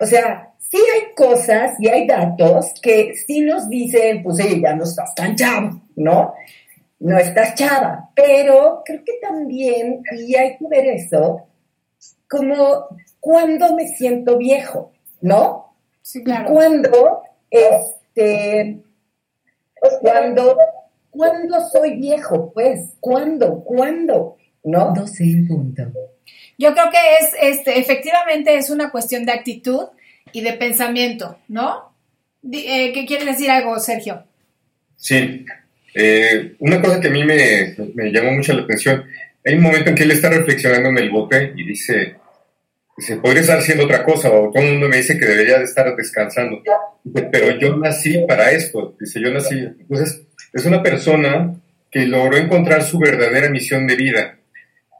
o 0.00 0.06
sea, 0.06 0.50
sí 0.58 0.78
hay 0.78 1.14
cosas 1.14 1.72
y 1.78 1.88
hay 1.88 2.06
datos 2.06 2.72
que 2.82 3.14
sí 3.14 3.40
nos 3.40 3.68
dicen, 3.68 4.22
pues, 4.22 4.38
ya 4.38 4.74
no 4.74 4.84
estás 4.84 5.14
tan 5.14 5.36
chavo, 5.36 5.82
¿no? 5.96 6.34
No 7.04 7.18
estás 7.18 7.54
chava, 7.54 8.08
pero 8.14 8.80
creo 8.82 9.04
que 9.04 9.18
también, 9.20 10.02
y 10.16 10.34
hay 10.36 10.56
que 10.56 10.66
ver 10.66 10.86
eso, 10.86 11.46
como 12.26 12.86
cuando 13.20 13.76
me 13.76 13.88
siento 13.88 14.38
viejo, 14.38 14.90
¿no? 15.20 15.74
Sí, 16.00 16.24
claro. 16.24 16.50
Cuando, 16.50 17.22
este, 17.50 18.80
cuando, 20.00 20.56
cuando 21.10 21.60
soy 21.68 21.96
viejo, 21.96 22.50
pues, 22.54 22.94
¿cuándo? 23.00 23.62
¿Cuándo? 23.62 24.38
¿No? 24.62 24.94
12 24.94 25.24
en 25.24 25.46
punto. 25.46 25.82
Yo 26.56 26.72
creo 26.72 26.90
que 26.90 27.16
es, 27.20 27.34
este, 27.58 27.78
efectivamente 27.80 28.56
es 28.56 28.70
una 28.70 28.90
cuestión 28.90 29.26
de 29.26 29.32
actitud 29.32 29.88
y 30.32 30.40
de 30.40 30.54
pensamiento, 30.54 31.36
¿no? 31.48 31.92
Eh, 32.50 32.94
¿Qué 32.94 33.04
quiere 33.04 33.26
decir 33.26 33.50
algo, 33.50 33.78
Sergio? 33.78 34.24
Sí. 34.96 35.44
Eh, 35.94 36.54
una 36.58 36.80
cosa 36.80 37.00
que 37.00 37.08
a 37.08 37.12
mí 37.12 37.24
me, 37.24 37.74
me 37.94 38.10
llamó 38.10 38.32
mucho 38.32 38.52
la 38.52 38.62
atención, 38.62 39.04
hay 39.44 39.54
un 39.54 39.62
momento 39.62 39.90
en 39.90 39.96
que 39.96 40.02
él 40.02 40.10
está 40.10 40.30
reflexionando 40.30 40.88
en 40.88 40.98
el 40.98 41.10
bote 41.10 41.52
y 41.56 41.64
dice, 41.64 42.16
Dice, 42.96 43.16
podría 43.16 43.40
estar 43.40 43.58
haciendo 43.58 43.84
otra 43.84 44.04
cosa, 44.04 44.30
o 44.30 44.50
todo 44.52 44.62
el 44.62 44.72
mundo 44.72 44.88
me 44.88 44.98
dice 44.98 45.18
que 45.18 45.26
debería 45.26 45.58
de 45.58 45.64
estar 45.64 45.94
descansando. 45.96 46.62
pero 47.32 47.58
yo 47.58 47.76
nací 47.76 48.24
para 48.26 48.52
esto. 48.52 48.96
Dice, 49.00 49.20
yo 49.20 49.32
nací. 49.32 49.58
Entonces, 49.58 50.22
es 50.52 50.64
una 50.64 50.82
persona 50.82 51.54
que 51.90 52.06
logró 52.06 52.36
encontrar 52.36 52.82
su 52.82 52.98
verdadera 52.98 53.50
misión 53.50 53.86
de 53.86 53.96
vida. 53.96 54.38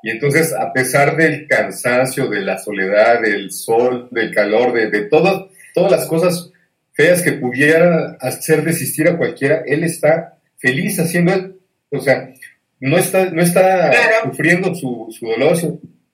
Y 0.02 0.10
entonces, 0.10 0.52
a 0.52 0.72
pesar 0.72 1.16
del 1.16 1.46
cansancio, 1.46 2.28
de 2.28 2.40
la 2.40 2.58
soledad, 2.58 3.22
del 3.22 3.52
sol, 3.52 4.08
del 4.10 4.34
calor, 4.34 4.72
de, 4.72 4.90
de 4.90 5.02
todas, 5.02 5.44
todas 5.72 5.92
las 5.92 6.06
cosas 6.06 6.50
feas 6.92 7.22
que 7.22 7.32
pudiera 7.32 8.16
hacer 8.20 8.64
desistir 8.64 9.08
a 9.08 9.16
cualquiera, 9.16 9.62
él 9.66 9.84
está 9.84 10.33
feliz 10.64 10.98
haciendo, 10.98 11.58
o 11.90 12.00
sea, 12.00 12.32
no 12.80 12.96
está, 12.96 13.30
no 13.30 13.42
está 13.42 13.92
sufriendo 14.24 14.74
su, 14.74 15.08
su 15.10 15.26
dolor, 15.26 15.58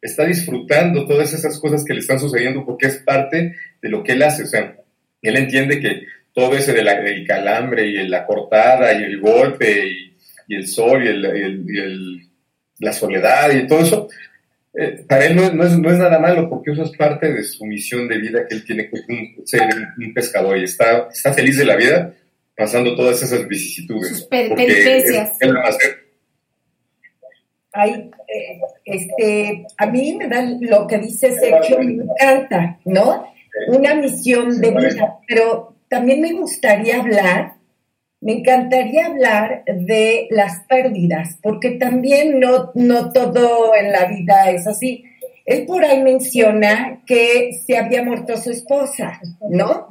está 0.02 0.24
disfrutando 0.24 1.06
todas 1.06 1.32
esas 1.32 1.56
cosas 1.60 1.84
que 1.84 1.94
le 1.94 2.00
están 2.00 2.18
sucediendo 2.18 2.66
porque 2.66 2.88
es 2.88 2.96
parte 2.96 3.54
de 3.80 3.88
lo 3.88 4.02
que 4.02 4.12
él 4.12 4.22
hace. 4.24 4.42
O 4.42 4.46
sea, 4.46 4.76
él 5.22 5.36
entiende 5.36 5.78
que 5.78 6.02
todo 6.34 6.56
ese 6.56 6.72
del 6.72 7.26
calambre 7.28 7.86
y 7.86 8.08
la 8.08 8.26
cortada 8.26 8.92
y 8.92 9.04
el 9.04 9.20
golpe 9.20 9.86
y, 10.48 10.54
el 10.56 10.66
sol 10.66 11.04
y, 11.04 11.08
el, 11.08 12.28
la 12.80 12.92
soledad 12.92 13.52
y 13.52 13.68
todo 13.68 13.82
eso, 13.82 14.08
eh, 14.74 15.04
para 15.08 15.26
él 15.26 15.36
no, 15.36 15.64
es, 15.64 15.78
nada 15.78 16.18
malo 16.18 16.50
porque 16.50 16.72
eso 16.72 16.82
es 16.82 16.90
parte 16.96 17.32
de 17.32 17.44
su 17.44 17.64
misión 17.66 18.08
de 18.08 18.18
vida 18.18 18.48
que 18.48 18.56
él 18.56 18.64
tiene 18.64 18.90
que 18.90 18.96
ser 19.44 19.62
un 19.96 20.12
pescador 20.12 20.58
y 20.58 20.64
está, 20.64 21.08
está 21.12 21.32
feliz 21.32 21.56
de 21.56 21.64
la 21.64 21.76
vida 21.76 22.14
pasando 22.60 22.94
todas 22.94 23.22
esas 23.22 23.48
vicisitudes. 23.48 24.08
Sus 24.08 24.22
peripecias 24.26 25.38
hay, 27.72 28.10
eh, 28.28 28.60
este, 28.84 29.66
a 29.76 29.86
mí 29.86 30.16
me 30.16 30.28
da 30.28 30.42
lo 30.60 30.86
que 30.86 30.98
dice 30.98 31.30
Sergio, 31.32 31.78
me 31.78 32.02
encanta, 32.02 32.78
¿no? 32.84 33.26
Una 33.68 33.94
misión 33.94 34.60
de 34.60 34.70
vida, 34.70 35.18
pero 35.26 35.76
también 35.88 36.20
me 36.20 36.32
gustaría 36.32 37.00
hablar, 37.00 37.54
me 38.20 38.38
encantaría 38.38 39.06
hablar 39.06 39.64
de 39.66 40.28
las 40.30 40.64
pérdidas, 40.68 41.38
porque 41.42 41.72
también 41.72 42.40
no, 42.40 42.72
no 42.74 43.12
todo 43.12 43.74
en 43.74 43.92
la 43.92 44.06
vida 44.06 44.50
es 44.50 44.66
así. 44.66 45.04
Él 45.46 45.64
por 45.66 45.84
ahí 45.84 46.02
menciona 46.02 47.02
que 47.06 47.52
se 47.66 47.76
había 47.76 48.02
muerto 48.02 48.36
su 48.36 48.50
esposa, 48.50 49.20
¿no? 49.48 49.88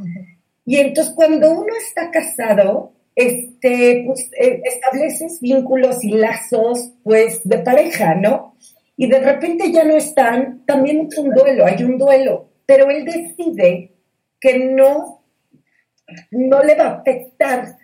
Y 0.69 0.77
entonces 0.77 1.15
cuando 1.15 1.49
uno 1.49 1.73
está 1.83 2.11
casado, 2.11 2.91
este, 3.15 4.03
pues, 4.05 4.29
eh, 4.39 4.61
estableces 4.63 5.41
vínculos 5.41 6.03
y 6.03 6.11
lazos, 6.11 6.91
pues, 7.03 7.41
de 7.43 7.57
pareja, 7.57 8.13
¿no? 8.13 8.55
Y 8.95 9.09
de 9.09 9.19
repente 9.19 9.71
ya 9.71 9.83
no 9.83 9.95
están, 9.95 10.63
también 10.67 11.07
es 11.11 11.17
un 11.17 11.31
duelo, 11.31 11.65
hay 11.65 11.83
un 11.83 11.97
duelo, 11.97 12.51
pero 12.67 12.87
él 12.91 13.03
decide 13.03 13.93
que 14.39 14.59
no, 14.59 15.23
no 16.29 16.63
le 16.63 16.75
va 16.75 16.85
a 16.85 16.95
afectar, 16.97 17.75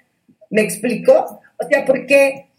¿me 0.52 0.62
explico? 0.62 1.42
O 1.60 1.68
sea, 1.68 1.86
porque 1.86 2.50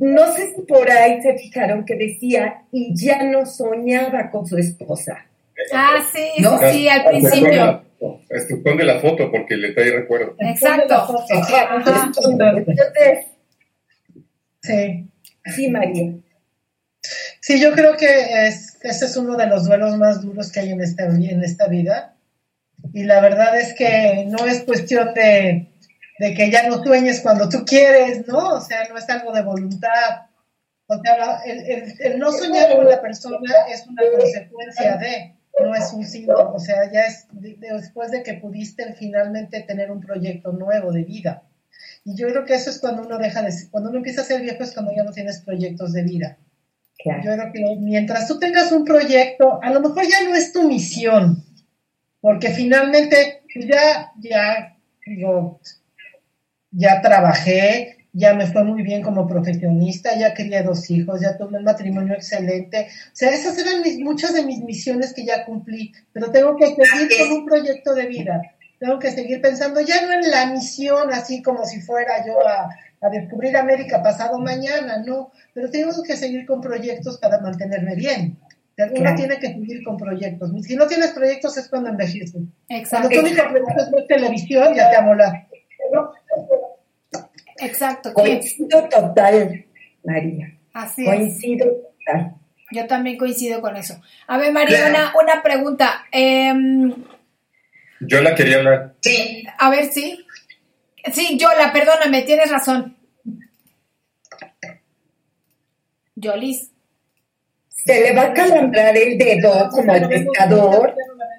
no 0.00 0.32
sé 0.32 0.54
si 0.54 0.62
por 0.62 0.90
ahí 0.90 1.20
se 1.20 1.36
fijaron 1.36 1.84
que 1.84 1.96
decía, 1.96 2.62
y 2.72 2.96
ya 2.96 3.22
no 3.22 3.44
soñaba 3.44 4.30
con 4.30 4.46
su 4.46 4.56
esposa. 4.56 5.26
Ah, 5.74 5.98
sí, 6.10 6.42
sí, 6.72 6.88
al 6.88 7.04
principio. 7.04 7.85
Este, 8.28 8.56
ponle 8.56 8.84
la 8.84 9.00
foto 9.00 9.30
porque 9.30 9.56
le 9.56 9.72
trae 9.72 9.90
recuerdo. 9.90 10.34
Exacto. 10.38 11.24
sí. 14.62 15.08
Sí, 15.54 15.70
María. 15.70 16.14
Sí, 17.40 17.60
yo 17.60 17.72
creo 17.72 17.96
que 17.96 18.46
es, 18.46 18.78
ese 18.82 19.04
es 19.06 19.16
uno 19.16 19.36
de 19.36 19.46
los 19.46 19.66
duelos 19.66 19.96
más 19.96 20.22
duros 20.22 20.50
que 20.50 20.60
hay 20.60 20.70
en 20.70 20.82
esta, 20.82 21.04
en 21.04 21.44
esta 21.44 21.68
vida. 21.68 22.16
y 22.92 23.04
la 23.04 23.20
verdad 23.20 23.58
es 23.58 23.74
que 23.74 24.26
no 24.26 24.46
es 24.46 24.62
cuestión 24.62 25.14
de, 25.14 25.68
de 26.18 26.34
que 26.34 26.50
ya 26.50 26.68
no 26.68 26.82
sueñes 26.82 27.20
cuando 27.20 27.48
tú 27.48 27.64
quieres, 27.64 28.26
¿no? 28.26 28.54
O 28.54 28.60
sea, 28.60 28.88
no 28.88 28.98
es 28.98 29.08
algo 29.08 29.32
de 29.32 29.42
voluntad. 29.42 30.26
O 30.88 31.00
sea, 31.00 31.40
el, 31.44 31.94
el, 31.98 32.18
no 32.18 32.32
soñar 32.32 32.74
con 32.74 32.86
la 32.86 33.00
persona 33.00 33.38
es 33.70 33.86
una 33.86 34.02
consecuencia 34.18 34.96
de, 34.96 35.35
no 35.58 35.74
es 35.74 35.92
un 35.92 36.04
síntoma, 36.04 36.50
o 36.52 36.58
sea, 36.58 36.90
ya 36.90 37.06
es 37.06 37.26
después 37.32 38.10
de 38.10 38.22
que 38.22 38.34
pudiste 38.34 38.92
finalmente 38.94 39.62
tener 39.62 39.90
un 39.90 40.00
proyecto 40.00 40.52
nuevo 40.52 40.92
de 40.92 41.04
vida. 41.04 41.42
Y 42.04 42.16
yo 42.16 42.28
creo 42.28 42.44
que 42.44 42.54
eso 42.54 42.70
es 42.70 42.78
cuando 42.78 43.02
uno 43.02 43.18
deja 43.18 43.42
de, 43.42 43.52
cuando 43.70 43.90
uno 43.90 43.98
empieza 43.98 44.20
a 44.20 44.24
ser 44.24 44.42
viejo 44.42 44.62
es 44.62 44.72
cuando 44.72 44.92
ya 44.94 45.02
no 45.02 45.12
tienes 45.12 45.40
proyectos 45.40 45.92
de 45.92 46.02
vida. 46.02 46.38
Yo 47.04 47.32
creo 47.34 47.52
que 47.52 47.76
mientras 47.78 48.26
tú 48.26 48.38
tengas 48.38 48.72
un 48.72 48.84
proyecto, 48.84 49.60
a 49.62 49.70
lo 49.70 49.80
mejor 49.80 50.04
ya 50.04 50.28
no 50.28 50.34
es 50.34 50.52
tu 50.52 50.66
misión, 50.66 51.44
porque 52.20 52.50
finalmente 52.50 53.42
ya, 53.54 54.12
ya, 54.18 54.76
digo, 55.04 55.60
ya 56.70 57.00
trabajé, 57.00 57.95
ya 58.16 58.32
me 58.32 58.46
fue 58.46 58.64
muy 58.64 58.82
bien 58.82 59.02
como 59.02 59.26
profesionista, 59.26 60.16
ya 60.18 60.32
crié 60.32 60.62
dos 60.62 60.90
hijos, 60.90 61.20
ya 61.20 61.36
tuve 61.36 61.58
un 61.58 61.64
matrimonio 61.64 62.14
excelente. 62.14 62.88
O 62.88 63.10
sea, 63.12 63.30
esas 63.30 63.58
eran 63.58 63.82
mis, 63.82 63.98
muchas 63.98 64.32
de 64.32 64.42
mis 64.42 64.62
misiones 64.62 65.12
que 65.12 65.26
ya 65.26 65.44
cumplí, 65.44 65.92
pero 66.14 66.30
tengo 66.30 66.56
que 66.56 66.66
seguir 66.66 67.08
con 67.18 67.32
un 67.40 67.44
proyecto 67.44 67.94
de 67.94 68.06
vida. 68.06 68.40
Tengo 68.78 68.98
que 68.98 69.10
seguir 69.10 69.42
pensando 69.42 69.82
ya 69.82 70.00
no 70.00 70.12
en 70.12 70.30
la 70.30 70.46
misión, 70.46 71.12
así 71.12 71.42
como 71.42 71.66
si 71.66 71.82
fuera 71.82 72.24
yo 72.26 72.34
a, 72.46 72.70
a 73.02 73.10
descubrir 73.10 73.54
América 73.54 74.02
pasado 74.02 74.38
mañana, 74.38 75.02
no, 75.04 75.30
pero 75.52 75.70
tengo 75.70 76.02
que 76.02 76.16
seguir 76.16 76.46
con 76.46 76.62
proyectos 76.62 77.18
para 77.18 77.38
mantenerme 77.40 77.96
bien. 77.96 78.38
Uno 78.78 79.14
tiene 79.14 79.38
que 79.38 79.48
seguir 79.48 79.84
con 79.84 79.96
proyectos. 79.98 80.50
Si 80.62 80.74
no 80.74 80.86
tienes 80.86 81.12
proyectos 81.12 81.56
es 81.56 81.68
cuando 81.68 81.90
envejeces. 81.90 82.42
Exacto. 82.68 83.08
Cuando 83.08 83.28
tú 83.28 83.34
único 83.34 83.48
proyecto 83.48 83.82
es 83.82 83.90
ver 83.90 84.06
televisión, 84.06 84.74
ya 84.74 84.90
te 84.90 84.96
amola. 84.96 85.46
Exacto. 87.58 88.12
Coincido 88.12 88.88
total, 88.88 89.64
María. 90.04 90.56
Así 90.72 91.04
coincido 91.04 91.66
total. 91.66 92.34
Yo 92.72 92.86
también 92.86 93.16
coincido 93.16 93.60
con 93.60 93.76
eso. 93.76 94.00
A 94.26 94.38
ver, 94.38 94.52
María, 94.52 94.88
una, 94.88 95.12
una 95.20 95.42
pregunta. 95.42 96.04
Em, 96.10 96.92
yo 98.00 98.20
la 98.20 98.34
quería 98.34 98.56
hablar. 98.56 98.94
Sí. 99.00 99.44
A 99.58 99.70
ver, 99.70 99.86
sí. 99.86 100.24
Sí, 101.12 101.38
yo 101.38 101.48
la 101.56 101.72
perdóname, 101.72 102.22
tienes 102.22 102.50
razón. 102.50 102.96
Yolis. 106.16 106.72
Se 107.68 108.00
le 108.00 108.12
va 108.14 108.22
a 108.22 108.32
calambrar 108.32 108.96
el 108.96 109.16
dedo 109.16 109.68
como 109.70 109.94
el 109.94 110.08
pescador. 110.08 110.94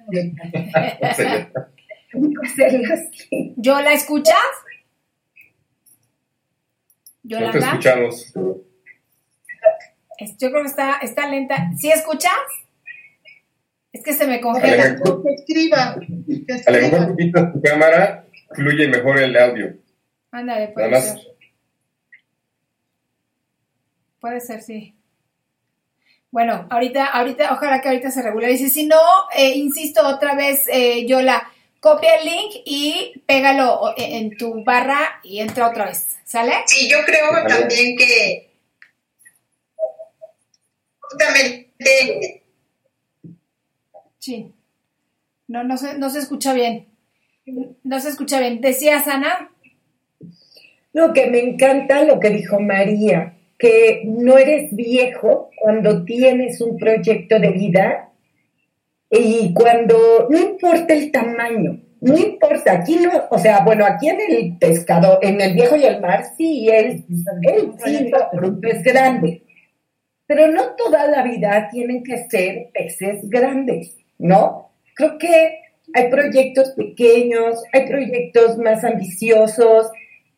¿Yo 3.57 3.81
la 3.81 3.93
escuchas? 3.93 4.35
No 7.29 7.51
te 7.51 7.57
escuchamos. 7.59 8.33
Yo 10.39 10.49
creo 10.49 10.63
que 10.63 10.69
está, 10.69 10.97
está 11.01 11.29
lenta. 11.29 11.71
¿Sí 11.77 11.89
escuchas? 11.89 12.31
Es 13.91 14.03
que 14.03 14.13
se 14.13 14.27
me 14.27 14.41
congela. 14.41 14.83
A 14.83 14.87
lo 14.89 14.93
mejor, 14.93 15.23
escriba. 15.37 15.95
A 16.65 16.71
lo 16.71 16.81
mejor 16.81 17.17
quitas 17.17 17.53
tu 17.53 17.61
cámara, 17.61 18.25
fluye 18.53 18.87
mejor 18.87 19.19
el 19.19 19.37
audio. 19.37 19.75
Ándale, 20.31 20.69
puede 20.69 21.01
ser. 21.01 21.19
Puede 24.19 24.39
ser, 24.39 24.61
sí. 24.61 24.95
Bueno, 26.31 26.67
ahorita, 26.69 27.05
ahorita, 27.05 27.53
ojalá 27.53 27.81
que 27.81 27.87
ahorita 27.87 28.11
se 28.11 28.21
regularice. 28.21 28.69
Si 28.69 28.85
no, 28.85 28.99
eh, 29.35 29.53
insisto 29.55 30.05
otra 30.05 30.35
vez, 30.35 30.67
eh, 30.71 31.05
yo 31.07 31.21
la 31.21 31.51
copia 31.79 32.15
el 32.15 32.25
link 32.25 32.61
y 32.65 33.23
pégalo 33.25 33.93
en 33.97 34.35
tu 34.37 34.63
barra 34.63 35.19
y 35.23 35.39
entra 35.39 35.69
otra 35.69 35.85
vez. 35.85 36.17
¿Sale? 36.25 36.53
Sí, 36.65 36.89
yo 36.89 36.97
creo 37.05 37.29
también 37.47 37.95
que 37.95 38.49
justamente 40.99 42.43
Sí. 44.19 44.51
No, 45.47 45.63
no 45.63 45.77
se, 45.77 45.97
no 45.97 46.09
se 46.09 46.19
escucha 46.19 46.53
bien. 46.53 46.87
No 47.83 47.99
se 48.01 48.09
escucha 48.09 48.41
bien. 48.41 48.59
¿Decías, 48.59 49.07
Ana? 49.07 49.51
No, 50.91 51.13
que 51.13 51.27
me 51.27 51.39
encanta 51.39 52.03
lo 52.03 52.19
que 52.19 52.29
dijo 52.31 52.59
María, 52.59 53.37
que 53.57 54.01
no 54.05 54.37
eres 54.37 54.75
viejo 54.75 55.49
cuando 55.61 56.03
tienes 56.03 56.59
un 56.59 56.77
proyecto 56.77 57.39
de 57.39 57.51
vida 57.51 58.06
y 59.09 59.53
cuando, 59.53 60.27
no 60.29 60.37
importa 60.37 60.93
el 60.93 61.11
tamaño, 61.11 61.79
no 62.01 62.17
importa, 62.17 62.73
aquí 62.73 62.97
no, 62.97 63.09
o 63.29 63.39
sea, 63.39 63.63
bueno, 63.63 63.85
aquí 63.85 64.09
en 64.09 64.19
el 64.29 64.57
pescado, 64.57 65.19
en 65.21 65.41
el 65.41 65.53
viejo 65.53 65.75
y 65.75 65.83
el 65.83 65.99
mar, 65.99 66.25
sí, 66.37 66.69
él, 66.69 67.05
él 67.41 67.73
sí, 67.83 68.11
pez 68.61 68.83
grande. 68.83 69.43
Pero 70.27 70.47
no 70.47 70.75
toda 70.75 71.07
la 71.07 71.23
vida 71.23 71.69
tienen 71.71 72.03
que 72.03 72.27
ser 72.29 72.69
peces 72.73 73.27
grandes, 73.29 73.95
¿no? 74.19 74.71
Creo 74.93 75.17
que 75.17 75.61
hay 75.93 76.09
proyectos 76.09 76.71
pequeños, 76.71 77.63
hay 77.71 77.87
proyectos 77.87 78.57
más 78.57 78.83
ambiciosos, 78.83 79.89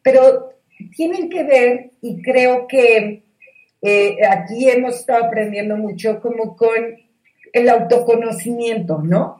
pero 0.03 0.53
tienen 0.95 1.29
que 1.29 1.43
ver, 1.43 1.91
y 2.01 2.21
creo 2.21 2.67
que 2.67 3.23
eh, 3.81 4.17
aquí 4.29 4.69
hemos 4.69 4.99
estado 4.99 5.25
aprendiendo 5.25 5.75
mucho 5.75 6.21
como 6.21 6.55
con 6.55 7.08
el 7.53 7.69
autoconocimiento, 7.69 8.99
¿no? 8.99 9.39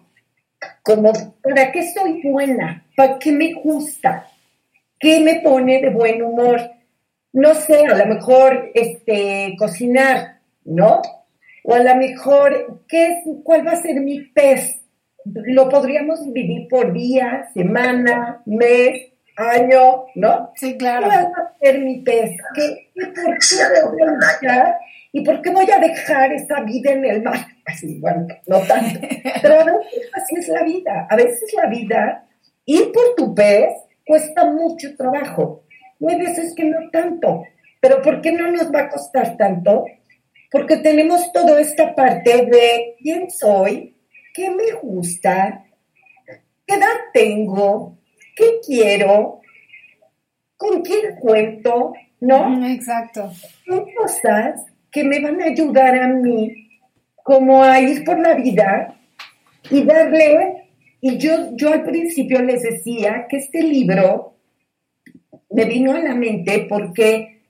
como, 0.83 1.13
¿para 1.41 1.71
qué 1.71 1.91
soy 1.91 2.21
buena? 2.23 2.85
¿Para 2.95 3.19
qué 3.19 3.31
me 3.31 3.53
gusta? 3.53 4.27
¿Qué 4.99 5.19
me 5.19 5.41
pone 5.41 5.81
de 5.81 5.89
buen 5.89 6.21
humor? 6.21 6.61
No 7.31 7.53
sé, 7.53 7.85
a 7.85 7.95
lo 7.95 8.05
mejor 8.05 8.71
este, 8.73 9.55
cocinar, 9.57 10.39
¿no? 10.65 11.01
O 11.63 11.73
a 11.73 11.79
lo 11.79 11.95
mejor, 11.95 12.81
¿qué 12.87 13.21
¿cuál 13.43 13.67
va 13.67 13.73
a 13.73 13.81
ser 13.81 14.01
mi 14.01 14.21
pez? 14.21 14.81
Lo 15.25 15.69
podríamos 15.69 16.23
dividir 16.25 16.67
por 16.67 16.91
día, 16.91 17.49
semana, 17.53 18.41
mes, 18.45 19.11
año, 19.35 20.05
¿no? 20.15 20.51
Sí, 20.55 20.77
claro. 20.77 21.05
¿Cuál 21.05 21.25
va 21.25 21.43
a 21.43 21.57
ser 21.59 21.79
mi 21.79 22.01
pez? 22.01 22.31
¿Qué, 22.55 22.89
qué 22.95 23.05
por 23.07 23.37
qué 23.37 24.47
¿Y 25.11 25.21
por 25.21 25.41
qué 25.41 25.49
voy 25.49 25.69
a 25.71 25.79
dejar 25.79 26.31
esa 26.33 26.61
vida 26.61 26.91
en 26.91 27.05
el 27.05 27.23
mar? 27.23 27.47
Así, 27.69 27.99
bueno, 27.99 28.27
no 28.47 28.59
tanto. 28.61 28.99
Pero 29.41 29.59
a 29.59 29.63
veces 29.63 30.09
así 30.13 30.35
es 30.37 30.47
la 30.47 30.63
vida. 30.63 31.07
A 31.09 31.15
veces 31.15 31.53
la 31.53 31.69
vida, 31.69 32.27
ir 32.65 32.91
por 32.91 33.15
tu 33.15 33.35
pez 33.35 33.73
cuesta 34.05 34.45
mucho 34.45 34.95
trabajo. 34.95 35.63
No 35.99 36.09
hay 36.09 36.17
veces 36.17 36.55
que 36.55 36.63
no 36.63 36.89
tanto. 36.91 37.43
Pero 37.79 38.01
¿por 38.01 38.21
qué 38.21 38.31
no 38.31 38.51
nos 38.51 38.73
va 38.73 38.81
a 38.81 38.89
costar 38.89 39.37
tanto? 39.37 39.85
Porque 40.51 40.77
tenemos 40.77 41.31
toda 41.31 41.61
esta 41.61 41.93
parte 41.93 42.45
de 42.45 42.95
quién 42.99 43.29
soy, 43.29 43.95
qué 44.33 44.49
me 44.49 44.71
gusta, 44.81 45.65
qué 46.65 46.75
edad 46.75 46.97
tengo, 47.13 47.99
qué 48.35 48.59
quiero, 48.65 49.41
con 50.57 50.81
quién 50.81 51.17
cuento, 51.19 51.93
¿no? 52.19 52.65
Exacto. 52.67 53.31
Son 53.65 53.85
cosas 53.93 54.65
que 54.91 55.03
me 55.03 55.21
van 55.21 55.39
a 55.41 55.45
ayudar 55.45 55.95
a 55.99 56.07
mí 56.07 56.68
como 57.29 57.63
a 57.63 57.79
ir 57.79 58.03
por 58.03 58.17
la 58.17 58.33
vida 58.33 58.95
y 59.69 59.83
darle, 59.83 60.63
y 60.99 61.19
yo, 61.19 61.55
yo 61.55 61.71
al 61.71 61.83
principio 61.83 62.41
les 62.41 62.63
decía 62.63 63.27
que 63.29 63.37
este 63.37 63.61
libro 63.61 64.33
me 65.51 65.65
vino 65.65 65.93
a 65.93 65.99
la 65.99 66.15
mente 66.15 66.65
porque 66.67 67.41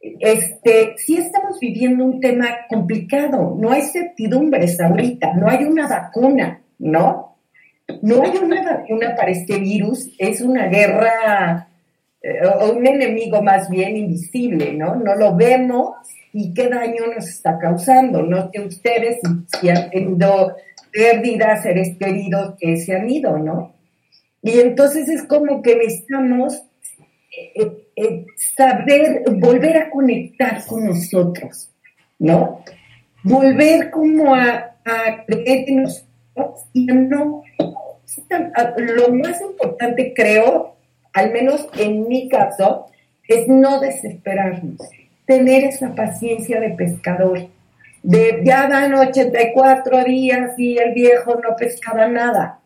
este, 0.00 0.94
sí 0.96 1.18
estamos 1.18 1.60
viviendo 1.60 2.04
un 2.04 2.18
tema 2.18 2.48
complicado, 2.68 3.56
no 3.56 3.70
hay 3.70 3.82
certidumbres 3.82 4.80
ahorita, 4.80 5.34
no 5.34 5.48
hay 5.48 5.62
una 5.62 5.86
vacuna, 5.86 6.60
¿no? 6.80 7.36
No 8.02 8.22
hay 8.24 8.38
una 8.42 8.64
vacuna 8.64 9.14
para 9.14 9.30
este 9.30 9.60
virus, 9.60 10.10
es 10.18 10.40
una 10.40 10.66
guerra, 10.66 11.68
eh, 12.20 12.44
o 12.60 12.72
un 12.72 12.84
enemigo 12.88 13.40
más 13.40 13.70
bien 13.70 13.96
invisible, 13.96 14.72
¿no? 14.72 14.96
No 14.96 15.14
lo 15.14 15.36
vemos, 15.36 15.94
y 16.32 16.52
qué 16.54 16.68
daño 16.68 17.06
nos 17.14 17.28
está 17.28 17.58
causando. 17.58 18.22
No 18.22 18.50
que 18.50 18.60
ustedes 18.60 19.18
si 19.58 19.68
han 19.68 19.90
tenido 19.90 20.56
pérdidas, 20.92 21.62
seres 21.62 21.96
queridos 21.98 22.54
que 22.58 22.76
se 22.76 22.94
han 22.94 23.08
ido, 23.08 23.38
¿no? 23.38 23.74
Y 24.42 24.60
entonces 24.60 25.08
es 25.08 25.24
como 25.24 25.62
que 25.62 25.76
necesitamos 25.76 26.62
eh, 27.54 27.86
eh, 27.96 28.26
saber, 28.56 29.22
volver 29.36 29.76
a 29.76 29.90
conectar 29.90 30.64
con 30.66 30.86
nosotros, 30.86 31.70
¿no? 32.18 32.62
Volver 33.24 33.90
como 33.90 34.34
a, 34.34 34.76
a 34.84 35.24
creer 35.26 35.68
en 35.68 35.82
nosotros 35.82 36.08
y 36.72 36.86
no. 36.86 37.42
Lo 38.76 39.12
más 39.12 39.40
importante, 39.40 40.12
creo, 40.14 40.76
al 41.12 41.32
menos 41.32 41.68
en 41.78 42.08
mi 42.08 42.28
caso, 42.28 42.86
es 43.26 43.46
no 43.48 43.80
desesperarnos 43.80 44.78
tener 45.28 45.64
esa 45.64 45.94
paciencia 45.94 46.58
de 46.58 46.70
pescador. 46.70 47.38
De 48.02 48.40
ya 48.44 48.66
dan 48.66 48.94
84 48.94 50.04
días 50.04 50.58
y 50.58 50.78
el 50.78 50.94
viejo 50.94 51.34
no 51.34 51.54
pescaba 51.54 52.08
nada. 52.08 52.60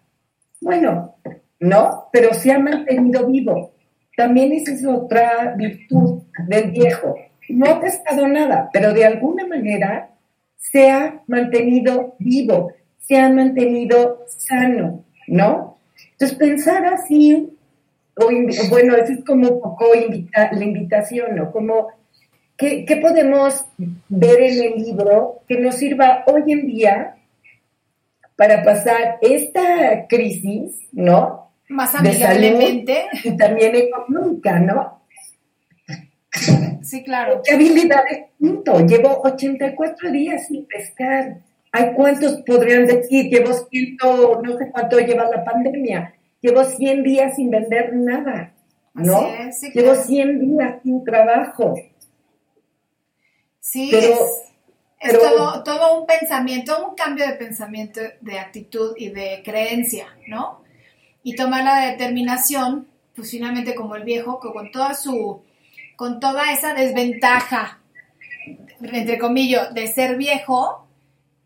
Bueno, 0.61 1.17
no, 1.59 2.09
pero 2.13 2.33
se 2.33 2.53
ha 2.53 2.61
mantenido 2.61 3.27
vivo. 3.27 3.73
También 4.17 4.53
esa 4.53 4.73
es 4.73 4.87
otra 4.87 5.55
virtud 5.57 6.23
del 6.47 6.71
viejo. 6.71 7.17
No 7.49 7.67
ha 7.67 7.81
pescado 7.81 8.29
nada, 8.29 8.71
pero 8.73 8.93
de 8.93 9.07
alguna 9.07 9.45
manera 9.45 10.11
se 10.57 10.89
ha 10.89 11.21
mantenido 11.27 12.15
vivo, 12.21 12.73
se 12.99 13.19
ha 13.19 13.29
mantenido 13.29 14.25
sano, 14.29 15.05
¿no? 15.27 15.79
Entonces 16.13 16.39
pensar 16.39 16.87
así, 16.87 17.59
bueno, 18.71 18.95
eso 18.95 19.15
es 19.15 19.25
como 19.25 19.61
poco 19.61 19.87
la 20.53 20.65
invitación, 20.65 21.35
¿no? 21.35 21.51
Como, 21.51 21.89
¿qué, 22.63 22.85
¿qué 22.85 22.97
podemos 22.97 23.65
ver 24.09 24.41
en 24.41 24.63
el 24.63 24.83
libro 24.83 25.41
que 25.49 25.59
nos 25.59 25.75
sirva 25.75 26.23
hoy 26.27 26.53
en 26.53 26.67
día 26.67 27.17
para 28.37 28.63
pasar 28.63 29.19
esta 29.21 30.07
crisis, 30.09 30.87
¿no? 30.93 31.51
Más 31.69 31.95
amigablemente. 31.95 33.07
y 33.25 33.37
también 33.37 33.75
económica, 33.75 34.61
¿no? 34.61 35.03
Sí, 36.83 37.03
claro. 37.03 37.43
¿Qué 37.45 37.55
habilidades? 37.55 38.27
Punto. 38.39 38.87
Llevo 38.87 39.21
84 39.25 40.11
días 40.13 40.47
sin 40.47 40.67
pescar. 40.67 41.39
¿Hay 41.73 41.95
cuántos 41.95 42.43
podrían 42.43 42.87
decir? 42.87 43.29
Llevo 43.29 43.53
100, 43.53 43.97
no 44.43 44.59
sé 44.59 44.71
cuánto 44.71 44.99
lleva 44.99 45.29
la 45.31 45.45
pandemia. 45.45 46.15
Llevo 46.41 46.65
100 46.65 47.03
días 47.03 47.37
sin 47.37 47.51
vender 47.51 47.95
nada, 47.95 48.53
¿no? 48.95 49.29
Llevo 49.75 49.95
100 49.95 50.41
días 50.41 50.75
sin 50.83 51.05
trabajo. 51.05 51.75
Sí, 53.65 53.93
es, 53.95 55.19
todo, 55.19 55.63
todo 55.63 56.01
un 56.01 56.07
pensamiento, 56.07 56.85
un 56.85 56.97
cambio 56.97 57.25
de 57.29 57.35
pensamiento, 57.35 58.01
de 58.21 58.41
actitud 58.41 58.95
y 58.97 59.11
de 59.11 59.41
creencia, 59.45 60.09
¿no? 60.27 60.65
Y 61.23 61.37
tomar 61.37 61.63
la 61.63 61.93
determinación, 61.93 62.89
pues 63.15 63.31
finalmente 63.31 63.77
como 63.77 63.95
el 63.95 64.03
viejo, 64.03 64.41
que 64.41 64.51
con 64.51 64.73
toda 64.73 64.95
su 64.95 65.45
con 65.95 66.19
toda 66.19 66.53
esa 66.53 66.75
desventaja, 66.75 67.79
entre 68.81 69.17
comillas, 69.19 69.73
de 69.73 69.87
ser 69.87 70.17
viejo, 70.17 70.89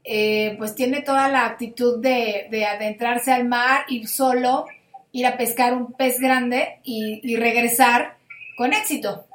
eh, 0.02 0.54
pues 0.56 0.74
tiene 0.74 1.02
toda 1.02 1.28
la 1.28 1.44
actitud 1.44 2.00
de, 2.00 2.64
adentrarse 2.64 3.30
al 3.30 3.46
mar, 3.46 3.84
ir 3.88 4.08
solo, 4.08 4.64
ir 5.12 5.26
a 5.26 5.36
pescar 5.36 5.74
un 5.74 5.92
pez 5.92 6.18
grande 6.18 6.80
y, 6.82 7.36
regresar 7.36 8.16
con 8.56 8.72
éxito, 8.72 9.26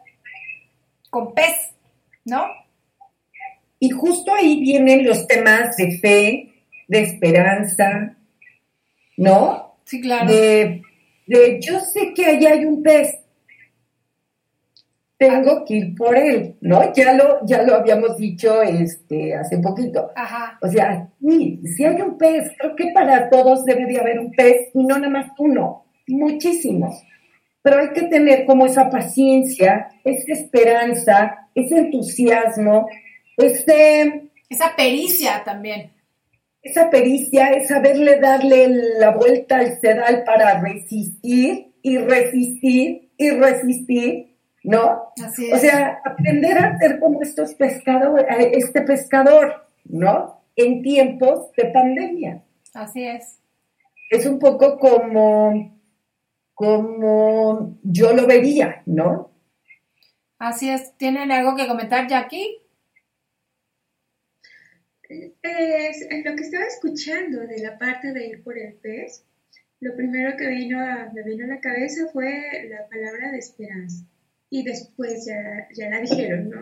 con 1.12 1.36
pez, 1.36 1.76
¿no? 2.26 2.48
Y 3.84 3.90
justo 3.90 4.32
ahí 4.32 4.60
vienen 4.60 5.04
los 5.04 5.26
temas 5.26 5.76
de 5.76 5.98
fe, 5.98 6.54
de 6.88 7.02
esperanza, 7.02 8.16
¿no? 9.18 9.76
Sí, 9.86 10.00
claro. 10.00 10.32
De, 10.32 10.84
de 11.26 11.60
yo 11.60 11.80
sé 11.80 12.14
que 12.14 12.28
allá 12.28 12.52
hay 12.52 12.66
un 12.66 12.84
pez, 12.84 13.18
tengo 15.18 15.66
que 15.66 15.74
ir 15.78 15.96
por 15.96 16.16
él, 16.16 16.58
¿no? 16.62 16.94
Ya 16.94 17.14
lo, 17.14 17.44
ya 17.44 17.64
lo 17.64 17.74
habíamos 17.74 18.18
dicho 18.18 18.62
este, 18.62 19.34
hace 19.34 19.58
poquito. 19.58 20.12
Ajá. 20.16 20.60
O 20.62 20.68
sea, 20.68 21.10
sí, 21.20 21.60
si 21.76 21.84
hay 21.84 22.00
un 22.02 22.20
pez, 22.20 22.52
creo 22.60 22.76
que 22.76 22.92
para 22.94 23.32
todos 23.32 23.66
debe 23.66 23.88
de 23.88 24.00
haber 24.00 24.20
un 24.20 24.30
pez 24.30 24.70
y 24.76 24.84
no 24.84 25.00
nada 25.00 25.10
más 25.10 25.32
uno, 25.40 25.86
muchísimos. 26.08 27.02
Pero 27.64 27.80
hay 27.80 27.90
que 27.94 28.04
tener 28.04 28.46
como 28.46 28.68
esa 28.68 28.92
paciencia, 28.92 29.90
esa 30.04 30.34
esperanza, 30.34 31.48
ese 31.56 31.80
entusiasmo, 31.80 32.88
ese... 33.38 34.30
Esa 34.50 34.76
pericia 34.76 35.44
también. 35.44 35.92
Esa 36.62 36.90
pericia 36.90 37.50
es 37.52 37.70
saberle 37.70 38.20
darle 38.20 38.68
la 39.00 39.12
vuelta 39.12 39.58
al 39.58 39.80
sedal 39.80 40.24
para 40.26 40.62
resistir 40.62 41.74
y 41.82 41.98
resistir 41.98 43.12
y 43.18 43.30
resistir 43.32 44.32
¿no? 44.64 45.12
Así 45.24 45.50
es. 45.50 45.54
O 45.54 45.58
sea, 45.58 46.02
aprender 46.06 46.58
a 46.58 46.78
ser 46.78 47.00
como 47.00 47.22
estos 47.22 47.54
pescadores, 47.56 48.26
este 48.54 48.82
pescador, 48.82 49.68
¿no? 49.86 50.42
En 50.56 50.82
tiempos 50.82 51.52
de 51.54 51.66
pandemia. 51.66 52.44
Así 52.74 53.04
es. 53.04 53.40
Es 54.10 54.26
un 54.26 54.40
poco 54.40 54.78
como, 54.78 55.80
como 56.54 57.78
yo 57.84 58.14
lo 58.14 58.28
vería, 58.28 58.84
¿no? 58.86 59.32
Así 60.38 60.70
es. 60.70 60.96
¿Tienen 60.98 61.32
algo 61.32 61.56
que 61.56 61.68
comentar, 61.68 62.08
Jackie? 62.08 62.61
Es, 65.42 66.02
en 66.10 66.24
lo 66.24 66.36
que 66.36 66.44
estaba 66.44 66.66
escuchando 66.66 67.48
de 67.48 67.60
la 67.60 67.78
parte 67.78 68.14
de 68.14 68.28
ir 68.28 68.44
por 68.44 68.58
el 68.58 68.74
pez, 68.74 69.24
lo 69.80 69.96
primero 69.96 70.38
que 70.38 70.48
vino 70.48 70.80
a, 70.80 71.12
me 71.14 71.24
vino 71.24 71.46
a 71.46 71.56
la 71.56 71.60
cabeza 71.60 72.08
fue 72.14 72.68
la 72.70 72.88
palabra 72.88 73.32
de 73.32 73.40
esperanza 73.40 74.06
y 74.52 74.64
después 74.64 75.26
ya, 75.26 75.68
ya 75.74 75.90
la 75.90 76.02
dijeron, 76.02 76.50
¿no? 76.50 76.60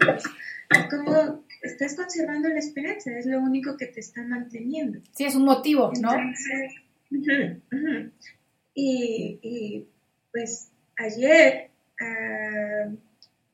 como 0.90 1.44
estás 1.64 1.96
conservando 1.96 2.48
la 2.48 2.60
esperanza, 2.60 3.12
es 3.18 3.26
lo 3.26 3.40
único 3.40 3.76
que 3.76 3.88
te 3.88 4.00
está 4.00 4.24
manteniendo. 4.24 5.00
Sí, 5.12 5.26
es 5.26 5.36
un 5.36 5.46
motivo, 5.46 5.92
¿no? 6.00 6.12
Y, 8.76 9.40
y, 9.42 9.88
pues 10.32 10.72
ayer, 10.96 11.72
ah, 12.00 12.90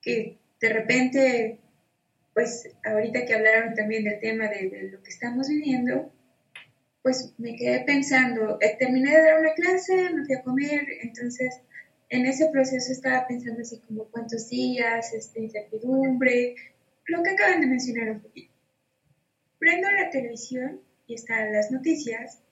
que 0.02 0.36
de 0.60 0.68
repente, 0.68 1.58
pues 2.36 2.68
ahorita 2.84 3.24
que 3.24 3.32
hablaron 3.32 3.72
también 3.72 4.04
del 4.04 4.20
tema 4.20 4.46
de, 4.48 4.68
de, 4.68 4.90
lo 4.90 5.02
que 5.02 5.08
estamos 5.08 5.48
viviendo, 5.48 6.12
pues 7.00 7.32
me 7.38 7.56
quedé 7.56 7.80
pensando, 7.80 8.58
eh, 8.60 8.76
terminé 8.78 9.10
de 9.12 9.22
dar 9.22 9.40
una 9.40 9.54
clase, 9.54 10.10
me 10.10 10.26
fui 10.26 10.34
a 10.34 10.42
comer, 10.42 10.84
entonces 11.00 11.62
en 12.10 12.26
ese 12.26 12.50
proceso 12.52 12.92
estaba 12.92 13.26
pensando 13.26 13.62
así 13.62 13.78
como 13.78 14.04
cuántos 14.08 14.50
días, 14.50 15.14
esta 15.14 15.40
incertidumbre, 15.40 16.56
lo 17.06 17.22
que 17.22 17.30
acaban 17.30 17.62
de 17.62 17.68
mencionar 17.68 18.10
un 18.10 18.20
poquito. 18.20 18.52
Prendo 19.58 19.90
la 19.90 20.10
televisión 20.10 20.82
y 21.06 21.14
están 21.14 21.54
las 21.54 21.70
noticias 21.70 22.42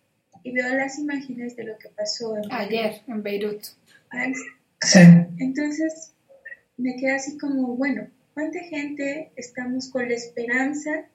y 0.44 0.52
veo 0.52 0.74
las 0.74 0.98
imágenes 0.98 1.56
de 1.56 1.64
lo 1.64 1.76
que 1.76 1.90
pasó 1.90 2.38
en 2.38 2.50
ayer 2.50 3.02
en 3.06 3.22
Beirut. 3.22 3.62
Sí. 4.80 5.00
Entonces 5.38 6.14
me 6.78 6.96
quedé 6.96 7.16
así 7.16 7.36
como, 7.36 7.76
bueno, 7.76 8.08
¿cuánta 8.34 8.58
gente 8.60 9.32
estamos 9.36 9.90
con 9.90 10.08
la 10.08 10.14
esperanza 10.14 11.08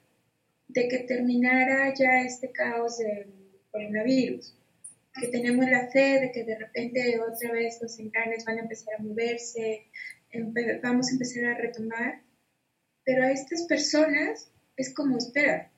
de 0.67 0.87
que 0.87 0.99
terminara 0.99 1.93
ya 1.93 2.21
este 2.21 2.51
caos 2.51 2.97
del 2.97 3.27
coronavirus? 3.71 4.55
que 5.19 5.27
tenemos 5.27 5.69
la 5.69 5.87
fe 5.87 6.21
de 6.21 6.31
que 6.31 6.43
de 6.43 6.57
repente 6.57 7.19
otra 7.19 7.51
vez 7.51 7.79
los 7.81 7.99
engranes 7.99 8.45
van 8.45 8.57
a 8.57 8.61
empezar 8.61 8.95
a 8.97 9.03
moverse, 9.03 9.87
vamos 10.81 11.09
a 11.09 11.11
empezar 11.11 11.45
a 11.45 11.57
retomar, 11.57 12.21
pero 13.03 13.23
a 13.23 13.31
estas 13.31 13.63
personas 13.63 14.51
es 14.77 14.93
como, 14.93 15.17
espera, 15.17 15.71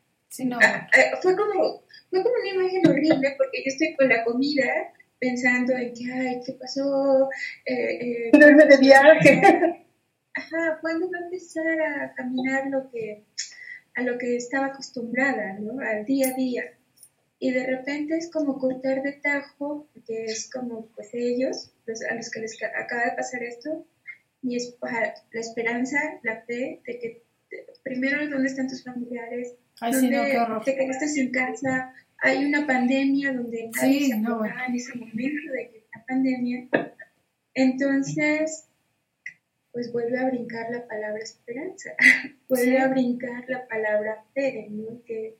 ah, 0.61 0.87
ah, 0.93 1.19
fue, 1.21 1.35
como, 1.35 1.83
fue 2.09 2.23
como 2.23 2.35
una 2.35 2.49
imagen 2.49 2.87
horrible 2.87 3.35
porque 3.37 3.63
yo 3.63 3.71
estoy 3.71 3.95
con 3.95 4.09
la 4.09 4.23
comida 4.23 4.93
pensando 5.19 5.73
en 5.73 5.93
que, 5.93 6.11
ay, 6.11 6.41
¿qué 6.45 6.53
pasó? 6.53 7.29
Eh, 7.65 8.29
eh, 8.29 8.31
de 8.33 8.77
viaje. 8.77 9.41
Ajá, 10.33 10.79
¿cuándo 10.81 11.09
va 11.11 11.19
a 11.19 11.23
empezar 11.25 11.81
a 11.81 12.13
caminar 12.13 12.67
lo 12.67 12.89
que, 12.89 13.23
a 13.95 14.01
lo 14.01 14.17
que 14.17 14.37
estaba 14.37 14.67
acostumbrada, 14.67 15.57
¿no? 15.59 15.79
Al 15.79 16.05
día 16.05 16.29
a 16.29 16.33
día. 16.33 16.63
Y 17.39 17.51
de 17.51 17.65
repente 17.65 18.17
es 18.17 18.29
como 18.31 18.59
cortar 18.59 19.01
de 19.01 19.13
tajo, 19.13 19.89
que 20.05 20.25
es 20.25 20.49
como 20.51 20.85
pues 20.95 21.09
ellos, 21.13 21.73
a 22.09 22.15
los 22.15 22.29
que 22.29 22.39
les 22.39 22.61
acaba 22.63 23.05
de 23.05 23.15
pasar 23.17 23.43
esto, 23.43 23.85
y 24.43 24.55
es 24.55 24.75
la 24.81 25.39
esperanza, 25.39 25.99
la 26.23 26.41
fe 26.41 26.81
de 26.85 26.99
que 26.99 27.23
primero 27.83 28.27
dónde 28.29 28.47
están 28.47 28.67
tus 28.67 28.83
familiares, 28.83 29.55
dónde 29.79 30.37
te 30.63 30.75
quedaste 30.75 31.07
sin 31.07 31.31
casa, 31.31 31.93
hay 32.19 32.45
una 32.45 32.65
pandemia 32.67 33.33
donde 33.33 33.71
nadie 33.75 34.07
se 34.07 34.17
no, 34.17 34.45
en 34.45 34.75
ese 34.75 34.95
momento 34.95 35.51
de 35.51 35.69
que 35.69 35.85
la 35.95 36.05
pandemia, 36.05 36.69
entonces 37.53 38.67
pues 39.71 39.91
vuelve 39.91 40.19
a 40.19 40.29
brincar 40.29 40.69
la 40.71 40.87
palabra 40.87 41.19
esperanza, 41.19 41.91
vuelve 42.49 42.79
a 42.79 42.87
brincar 42.87 43.45
la 43.47 43.67
palabra 43.67 44.23
fe, 44.33 44.67
¿no? 44.69 45.01
que 45.03 45.37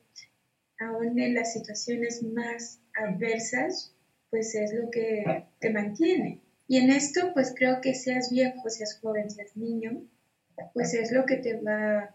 aún 0.78 1.18
en 1.18 1.34
las 1.34 1.52
situaciones 1.52 2.22
más 2.22 2.80
adversas, 2.94 3.94
pues 4.30 4.54
es 4.54 4.72
lo 4.72 4.90
que 4.90 5.44
te 5.60 5.70
mantiene. 5.70 6.40
Y 6.66 6.78
en 6.78 6.90
esto, 6.90 7.32
pues 7.34 7.52
creo 7.56 7.80
que 7.80 7.94
seas 7.94 8.30
viejo, 8.30 8.68
seas 8.70 8.98
joven, 9.00 9.30
seas 9.30 9.56
niño, 9.56 10.02
pues 10.72 10.94
es 10.94 11.12
lo 11.12 11.26
que 11.26 11.36
te 11.36 11.60
va, 11.60 12.14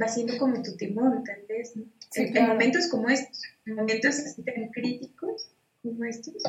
va 0.00 0.08
siendo 0.08 0.38
como 0.38 0.62
tu 0.62 0.76
timón, 0.76 1.24
tal 1.24 1.42
vez, 1.48 1.74
en, 2.14 2.46
momentos 2.46 2.88
como 2.88 3.08
estos, 3.08 3.42
en 3.66 3.74
momentos 3.74 4.18
así 4.18 4.42
tan 4.42 4.68
críticos 4.68 5.50
como 5.82 6.04
estos. 6.04 6.42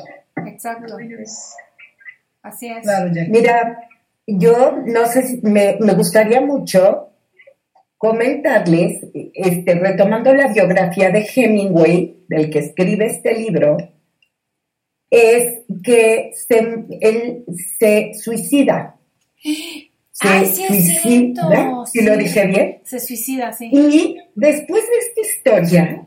Exacto. 0.46 0.94
Bueno, 0.94 1.18
es... 1.18 1.54
Así 2.42 2.68
es. 2.68 2.86
Mira, 3.28 3.88
yo 4.26 4.78
no 4.86 5.06
sé 5.06 5.26
si 5.26 5.40
me, 5.42 5.76
me 5.80 5.94
gustaría 5.94 6.40
mucho 6.40 7.08
comentarles, 8.02 9.00
este, 9.32 9.74
retomando 9.74 10.34
la 10.34 10.48
biografía 10.48 11.10
de 11.10 11.24
Hemingway, 11.34 12.24
del 12.28 12.50
que 12.50 12.58
escribe 12.58 13.06
este 13.06 13.32
libro, 13.34 13.76
es 15.08 15.60
que 15.84 16.32
se, 16.34 16.84
él 17.00 17.44
se 17.78 18.14
suicida. 18.14 18.96
Se 20.10 20.28
Ay, 20.28 20.46
sí 20.46 20.66
suicida, 20.66 21.84
si 21.86 22.02
lo 22.02 22.14
sí. 22.14 22.18
dije 22.18 22.46
bien. 22.46 22.78
Se 22.84 22.98
suicida, 22.98 23.52
sí. 23.52 23.70
Y 23.72 24.18
después 24.34 24.82
de 24.82 24.98
esta 24.98 25.20
historia, 25.20 26.06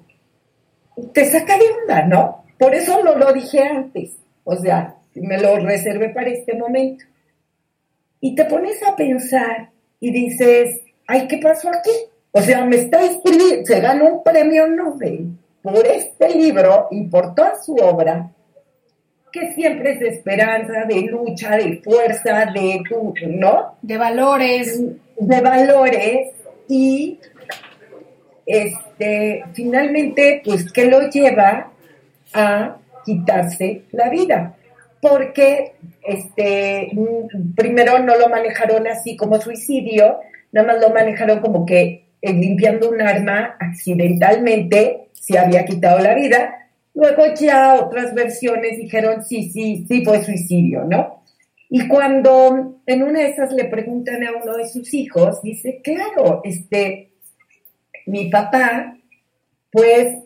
te 1.13 1.25
saca 1.25 1.57
de 1.57 1.65
onda, 1.81 2.05
¿no? 2.07 2.43
Por 2.59 2.75
eso 2.75 3.03
no 3.03 3.15
lo 3.15 3.31
dije 3.31 3.61
antes. 3.63 4.17
O 4.43 4.55
sea, 4.55 4.97
me 5.13 5.39
lo 5.39 5.57
reservé 5.59 6.09
para 6.09 6.29
este 6.29 6.55
momento. 6.55 7.05
Y 8.25 8.33
te 8.33 8.45
pones 8.45 8.81
a 8.81 8.95
pensar 8.95 9.69
y 9.99 10.11
dices, 10.11 10.81
ay, 11.05 11.27
¿qué 11.27 11.37
pasó 11.37 11.69
aquí? 11.69 11.91
O 12.31 12.41
sea, 12.41 12.65
me 12.65 12.77
está 12.77 13.05
escribiendo, 13.05 13.63
se 13.63 13.79
ganó 13.79 14.15
un 14.15 14.23
premio 14.23 14.65
Nobel 14.65 15.27
por 15.61 15.85
este 15.85 16.29
libro 16.29 16.87
y 16.89 17.03
por 17.03 17.35
toda 17.35 17.61
su 17.61 17.75
obra, 17.75 18.31
que 19.31 19.53
siempre 19.53 19.91
es 19.91 19.99
de 19.99 20.07
esperanza, 20.07 20.85
de 20.87 21.01
lucha, 21.01 21.55
de 21.55 21.79
fuerza, 21.83 22.47
de, 22.51 22.81
¿no? 23.27 23.75
De 23.83 23.95
valores. 23.95 24.81
de 25.19 25.41
valores 25.41 26.31
y 26.67 27.19
este 28.43 29.43
finalmente 29.53 30.41
pues 30.43 30.71
que 30.71 30.85
lo 30.85 31.11
lleva 31.11 31.71
a 32.33 32.77
quitarse 33.05 33.83
la 33.91 34.09
vida 34.09 34.55
porque 35.01 35.73
este 36.03 36.91
primero 37.55 37.99
no 37.99 38.17
lo 38.17 38.29
manejaron 38.29 38.87
así 38.87 39.15
como 39.15 39.39
suicidio 39.39 40.19
nada 40.51 40.67
más 40.67 40.81
lo 40.81 40.93
manejaron 40.93 41.39
como 41.39 41.65
que 41.65 42.05
eh, 42.21 42.33
limpiando 42.33 42.89
un 42.89 43.01
arma 43.01 43.55
accidentalmente 43.59 45.09
se 45.13 45.37
había 45.37 45.65
quitado 45.65 45.99
la 45.99 46.13
vida. 46.13 46.69
Luego 46.93 47.23
ya 47.35 47.75
otras 47.75 48.13
versiones 48.13 48.77
dijeron 48.77 49.23
sí 49.23 49.49
sí 49.51 49.85
sí 49.87 50.03
fue 50.05 50.23
suicidio 50.23 50.85
no 50.85 51.15
y 51.69 51.87
cuando 51.87 52.79
en 52.85 53.03
una 53.03 53.19
de 53.19 53.29
esas 53.29 53.51
le 53.51 53.65
preguntan 53.65 54.23
a 54.23 54.31
uno 54.41 54.55
de 54.55 54.67
sus 54.67 54.93
hijos, 54.93 55.41
dice, 55.41 55.81
claro, 55.83 56.41
este, 56.43 57.11
mi 58.05 58.29
papá, 58.29 58.95
pues 59.71 60.23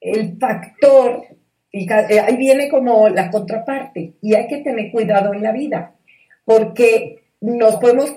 el 0.00 0.38
factor, 0.38 1.24
eh, 1.72 2.20
ahí 2.20 2.36
viene 2.36 2.68
como 2.68 3.08
la 3.08 3.30
contraparte, 3.30 4.14
y 4.20 4.34
hay 4.34 4.46
que 4.48 4.58
tener 4.58 4.90
cuidado 4.90 5.32
en 5.34 5.42
la 5.42 5.52
vida, 5.52 5.94
porque 6.44 7.22
nos 7.40 7.76
podemos 7.76 8.12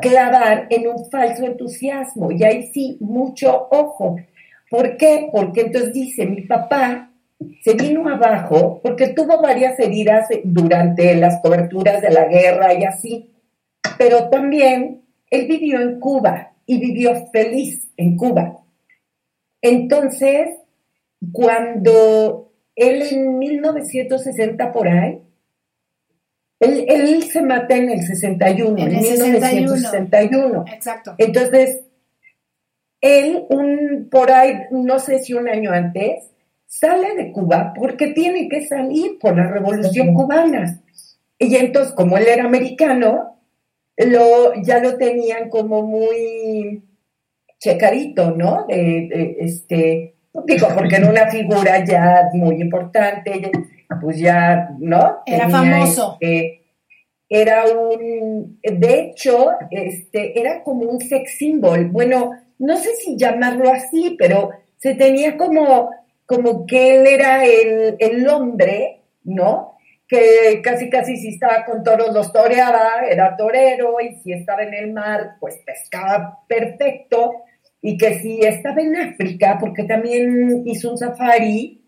clavar 0.00 0.66
en 0.70 0.88
un 0.88 1.10
falso 1.10 1.44
entusiasmo, 1.44 2.30
y 2.32 2.44
ahí 2.44 2.70
sí, 2.72 2.96
mucho 3.00 3.68
ojo. 3.70 4.16
¿Por 4.70 4.96
qué? 4.96 5.28
Porque 5.30 5.62
entonces 5.62 5.92
dice, 5.92 6.26
mi 6.26 6.42
papá 6.42 7.10
se 7.62 7.74
vino 7.74 8.08
abajo 8.08 8.80
porque 8.82 9.08
tuvo 9.08 9.40
varias 9.40 9.78
heridas 9.78 10.28
durante 10.44 11.14
las 11.14 11.40
coberturas 11.40 12.00
de 12.00 12.10
la 12.10 12.26
guerra 12.26 12.74
y 12.74 12.84
así, 12.84 13.30
pero 13.98 14.28
también 14.30 15.02
él 15.30 15.46
vivió 15.46 15.80
en 15.80 16.00
Cuba 16.00 16.52
y 16.66 16.78
vivió 16.78 17.26
feliz 17.32 17.90
en 17.96 18.16
Cuba. 18.16 18.60
Entonces, 19.60 20.48
cuando 21.32 22.52
él 22.76 23.02
en 23.02 23.38
1960 23.38 24.72
por 24.72 24.88
ahí, 24.88 25.20
él, 26.60 26.84
él 26.88 27.22
se 27.24 27.42
mata 27.42 27.76
en 27.76 27.90
el 27.90 28.02
61, 28.02 28.78
En 28.78 28.88
en, 28.88 28.94
el 28.94 29.04
61. 29.04 29.52
1961. 29.52 30.64
Exacto. 30.72 31.14
Entonces, 31.18 31.80
él, 33.00 33.44
un, 33.50 34.08
por 34.10 34.30
ahí, 34.30 34.54
no 34.70 34.98
sé 34.98 35.18
si 35.18 35.34
un 35.34 35.48
año 35.48 35.72
antes, 35.72 36.30
sale 36.66 37.14
de 37.16 37.32
Cuba 37.32 37.72
porque 37.76 38.08
tiene 38.08 38.48
que 38.48 38.66
salir 38.66 39.18
por 39.18 39.36
la 39.36 39.46
revolución 39.46 40.14
cubana. 40.14 40.80
Y 41.38 41.56
entonces, 41.56 41.92
como 41.92 42.16
él 42.16 42.26
era 42.26 42.44
americano, 42.44 43.40
lo, 43.96 44.54
ya 44.62 44.80
lo 44.80 44.96
tenían 44.96 45.50
como 45.50 45.82
muy 45.82 46.82
checadito, 47.58 48.30
¿no? 48.30 48.66
De, 48.66 48.74
de, 48.74 49.36
este, 49.40 50.13
digo, 50.46 50.68
porque 50.74 50.96
era 50.96 51.08
una 51.08 51.30
figura 51.30 51.84
ya 51.84 52.28
muy 52.32 52.60
importante, 52.60 53.50
pues 54.00 54.18
ya, 54.18 54.70
¿no? 54.78 55.22
Era 55.26 55.46
Tenía, 55.46 55.50
famoso. 55.50 56.18
este, 56.20 56.62
era 57.28 57.64
un, 57.66 58.58
de 58.62 59.00
hecho, 59.00 59.48
este, 59.70 60.38
era 60.38 60.62
como 60.62 60.82
un 60.90 61.00
sex 61.00 61.36
symbol. 61.38 61.86
Bueno, 61.86 62.32
no 62.58 62.76
sé 62.76 62.94
si 62.96 63.16
llamarlo 63.16 63.70
así, 63.70 64.16
pero 64.18 64.50
se 64.76 64.94
tenía 64.94 65.36
como, 65.36 65.90
como 66.26 66.66
que 66.66 66.96
él 66.96 67.06
era 67.06 67.44
el, 67.44 67.96
el 67.98 68.28
hombre, 68.28 69.02
¿no? 69.24 69.78
Que 70.06 70.60
casi 70.62 70.90
casi 70.90 71.16
si 71.16 71.28
estaba 71.28 71.64
con 71.64 71.82
toros 71.82 72.12
los 72.12 72.32
toreaba, 72.32 73.06
era 73.10 73.36
torero, 73.36 74.00
y 74.00 74.16
si 74.16 74.32
estaba 74.32 74.62
en 74.62 74.74
el 74.74 74.92
mar, 74.92 75.36
pues 75.40 75.58
pescaba 75.64 76.40
perfecto, 76.46 77.32
y 77.86 77.98
que 77.98 78.18
si 78.18 78.40
estaba 78.40 78.80
en 78.80 78.96
África, 78.96 79.58
porque 79.60 79.84
también 79.84 80.62
hizo 80.64 80.90
un 80.92 80.96
safari, 80.96 81.82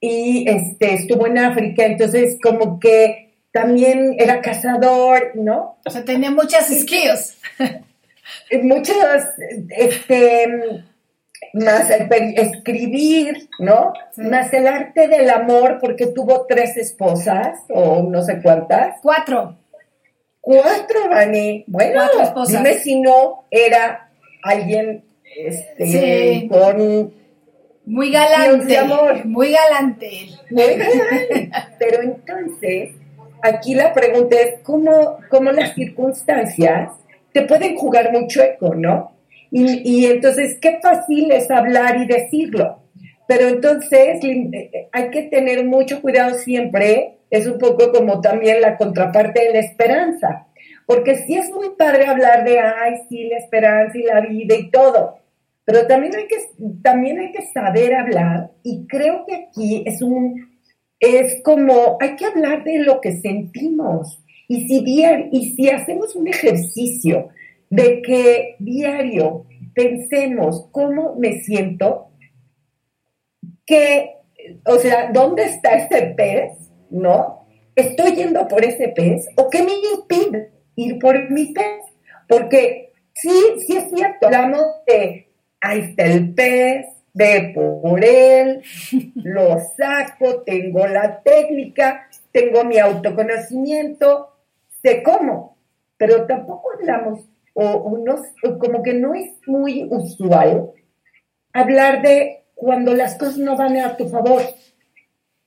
y 0.00 0.48
este, 0.48 0.94
estuvo 0.94 1.26
en 1.26 1.38
África, 1.38 1.84
entonces 1.84 2.38
como 2.40 2.78
que 2.78 3.34
también 3.50 4.14
era 4.18 4.40
cazador, 4.40 5.32
¿no? 5.34 5.78
O 5.84 5.90
sea, 5.90 6.04
tenía 6.04 6.30
muchas 6.30 6.68
skills. 6.68 7.38
Muchas, 8.62 9.34
este, 9.70 10.46
más 11.54 11.90
el 11.90 12.38
escribir, 12.38 13.48
¿no? 13.58 13.94
Sí. 14.12 14.22
Más 14.22 14.52
el 14.52 14.68
arte 14.68 15.08
del 15.08 15.28
amor, 15.30 15.78
porque 15.80 16.06
tuvo 16.06 16.46
tres 16.46 16.76
esposas, 16.76 17.58
o 17.68 18.04
no 18.04 18.22
sé 18.22 18.40
cuántas. 18.40 18.96
Cuatro. 19.02 19.56
Cuatro, 20.40 21.08
Vani. 21.10 21.64
Bueno, 21.66 21.94
Cuatro 21.94 22.22
esposas. 22.22 22.62
dime 22.62 22.78
si 22.78 23.00
no 23.00 23.44
era 23.50 24.08
alguien 24.44 25.05
este, 25.36 25.86
Sí. 25.86 26.48
con 26.48 27.12
Muy 27.84 28.10
galante. 28.10 28.76
amor. 28.78 29.24
Muy 29.26 29.52
galante. 29.52 30.10
Muy. 30.50 30.62
Pero 31.78 32.02
entonces, 32.02 32.90
aquí 33.42 33.74
la 33.74 33.92
pregunta 33.92 34.36
es 34.40 34.60
cómo, 34.62 35.18
cómo 35.30 35.52
las 35.52 35.74
circunstancias 35.74 36.90
te 37.32 37.42
pueden 37.42 37.76
jugar 37.76 38.12
mucho 38.12 38.42
eco, 38.42 38.74
¿no? 38.74 39.12
Y, 39.50 39.82
y 39.84 40.06
entonces, 40.06 40.58
qué 40.60 40.78
fácil 40.82 41.30
es 41.30 41.50
hablar 41.50 41.96
y 41.98 42.06
decirlo. 42.06 42.80
Pero 43.28 43.48
entonces 43.48 44.22
eh, 44.24 44.88
hay 44.92 45.10
que 45.10 45.22
tener 45.24 45.64
mucho 45.64 46.00
cuidado 46.00 46.34
siempre, 46.34 47.18
es 47.30 47.46
un 47.46 47.58
poco 47.58 47.90
como 47.92 48.20
también 48.20 48.60
la 48.60 48.76
contraparte 48.76 49.44
de 49.46 49.52
la 49.52 49.58
esperanza, 49.60 50.46
porque 50.86 51.16
sí 51.16 51.36
es 51.36 51.50
muy 51.50 51.70
padre 51.76 52.06
hablar 52.06 52.44
de, 52.44 52.60
ay, 52.60 52.94
sí, 53.08 53.24
la 53.28 53.38
esperanza 53.38 53.98
y 53.98 54.02
la 54.04 54.20
vida 54.20 54.54
y 54.56 54.70
todo, 54.70 55.18
pero 55.66 55.86
también 55.86 56.16
hay 56.16 56.26
que, 56.28 56.36
también 56.82 57.18
hay 57.18 57.32
que 57.32 57.42
saber 57.52 57.94
hablar 57.94 58.52
y 58.62 58.86
creo 58.86 59.26
que 59.26 59.34
aquí 59.34 59.82
es 59.84 60.00
un, 60.00 60.48
es 61.00 61.42
como, 61.42 61.98
hay 62.00 62.16
que 62.16 62.24
hablar 62.24 62.64
de 62.64 62.78
lo 62.78 63.00
que 63.02 63.20
sentimos 63.20 64.22
y 64.48 64.66
si, 64.68 64.82
diar- 64.84 65.28
y 65.32 65.50
si 65.56 65.68
hacemos 65.68 66.16
un 66.16 66.28
ejercicio 66.28 67.28
de 67.68 68.00
que 68.00 68.56
diario 68.60 69.44
pensemos 69.74 70.68
cómo 70.70 71.16
me 71.16 71.40
siento, 71.42 72.12
que, 73.66 74.12
o 74.64 74.78
sea, 74.78 75.10
¿dónde 75.12 75.44
está 75.44 75.70
ese 75.76 76.14
pez? 76.16 76.52
¿No? 76.90 77.46
¿Estoy 77.74 78.14
yendo 78.14 78.46
por 78.48 78.64
ese 78.64 78.88
pez? 78.88 79.26
¿O 79.36 79.50
qué 79.50 79.62
me 79.62 79.72
impide 79.94 80.52
ir 80.76 80.98
por 80.98 81.30
mi 81.30 81.52
pez? 81.52 81.82
Porque 82.28 82.92
sí, 83.14 83.30
sí 83.66 83.76
es 83.76 83.90
cierto, 83.94 84.26
hablamos 84.26 84.62
de, 84.86 85.25
ahí 85.68 85.80
está 85.80 86.04
el 86.04 86.34
pez, 86.34 86.86
ve 87.12 87.52
por 87.54 88.04
él, 88.04 88.62
lo 89.14 89.58
saco, 89.76 90.42
tengo 90.42 90.86
la 90.86 91.22
técnica, 91.22 92.08
tengo 92.32 92.64
mi 92.64 92.78
autoconocimiento, 92.78 94.36
sé 94.82 95.02
cómo, 95.02 95.56
pero 95.96 96.26
tampoco 96.26 96.72
hablamos, 96.72 97.28
o, 97.54 97.64
o 97.64 97.98
no, 97.98 98.16
como 98.58 98.82
que 98.82 98.92
no 98.92 99.14
es 99.14 99.30
muy 99.46 99.86
usual 99.90 100.72
hablar 101.52 102.02
de 102.02 102.44
cuando 102.54 102.94
las 102.94 103.16
cosas 103.16 103.38
no 103.38 103.56
van 103.56 103.76
a 103.78 103.96
tu 103.96 104.08
favor, 104.08 104.42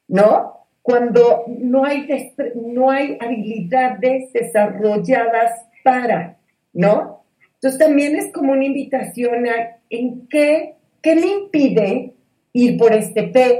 ¿no? 0.08 0.66
Cuando 0.82 1.44
no 1.48 1.86
hay, 1.86 2.08
no 2.56 2.90
hay 2.90 3.18
habilidades 3.20 4.34
desarrolladas 4.34 5.68
para, 5.84 6.38
¿no? 6.74 7.24
Entonces 7.62 7.80
también 7.80 8.16
es 8.16 8.32
como 8.32 8.54
una 8.54 8.64
invitación 8.64 9.48
a 9.48 9.78
en 9.90 10.28
qué, 10.28 10.76
qué 11.02 11.16
le 11.16 11.28
impide 11.28 12.14
ir 12.54 12.78
por 12.78 12.94
este 12.94 13.24
pez, 13.24 13.60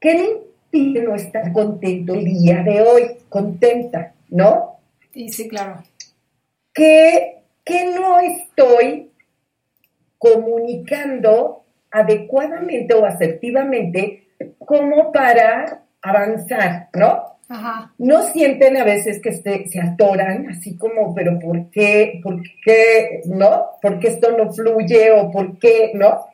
qué 0.00 0.14
le 0.14 0.24
impide 0.24 1.04
no 1.04 1.16
estar 1.16 1.52
contento 1.52 2.14
el 2.14 2.24
día 2.24 2.62
de 2.62 2.82
hoy, 2.82 3.02
contenta, 3.28 4.14
¿no? 4.28 4.78
Sí, 5.12 5.28
sí, 5.28 5.48
claro. 5.48 5.82
que, 6.72 7.38
que 7.64 7.86
no 7.86 8.20
estoy 8.20 9.10
comunicando 10.18 11.64
adecuadamente 11.90 12.94
o 12.94 13.06
asertivamente 13.06 14.28
como 14.58 15.10
para 15.10 15.82
avanzar, 16.02 16.90
¿no? 16.92 17.35
Ajá. 17.48 17.92
No 17.98 18.22
sienten 18.22 18.76
a 18.76 18.84
veces 18.84 19.20
que 19.22 19.32
se, 19.32 19.66
se 19.68 19.80
atoran, 19.80 20.48
así 20.50 20.76
como, 20.76 21.14
pero 21.14 21.38
¿por 21.38 21.70
qué? 21.70 22.20
¿Por 22.22 22.42
qué? 22.64 23.20
¿No? 23.26 23.66
¿Por 23.80 24.00
qué 24.00 24.08
esto 24.08 24.36
no 24.36 24.52
fluye 24.52 25.12
o 25.12 25.30
por 25.30 25.58
qué? 25.58 25.92
¿No? 25.94 26.26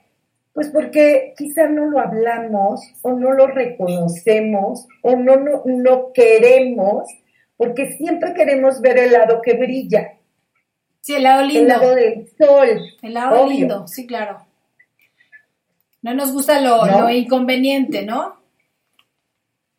Pues 0.54 0.68
porque 0.70 1.34
quizá 1.36 1.66
no 1.68 1.86
lo 1.86 1.98
hablamos 1.98 2.80
o 3.02 3.12
no 3.12 3.32
lo 3.32 3.46
reconocemos 3.46 4.86
o 5.02 5.16
no, 5.16 5.36
no, 5.36 5.62
no 5.66 6.12
queremos, 6.12 7.08
porque 7.56 7.92
siempre 7.92 8.34
queremos 8.34 8.80
ver 8.80 8.98
el 8.98 9.12
lado 9.12 9.40
que 9.42 9.54
brilla, 9.54 10.14
Sí, 11.00 11.14
el 11.14 11.24
lado 11.24 11.40
el 11.42 11.48
lindo. 11.48 11.68
lado 11.68 11.94
del 11.96 12.28
sol. 12.38 12.68
El 13.02 13.14
lado 13.14 13.42
obvio. 13.42 13.58
lindo, 13.58 13.88
sí, 13.88 14.06
claro. 14.06 14.46
No 16.00 16.14
nos 16.14 16.32
gusta 16.32 16.60
lo, 16.60 16.84
¿No? 16.86 17.00
lo 17.02 17.10
inconveniente, 17.10 18.04
¿no? 18.04 18.36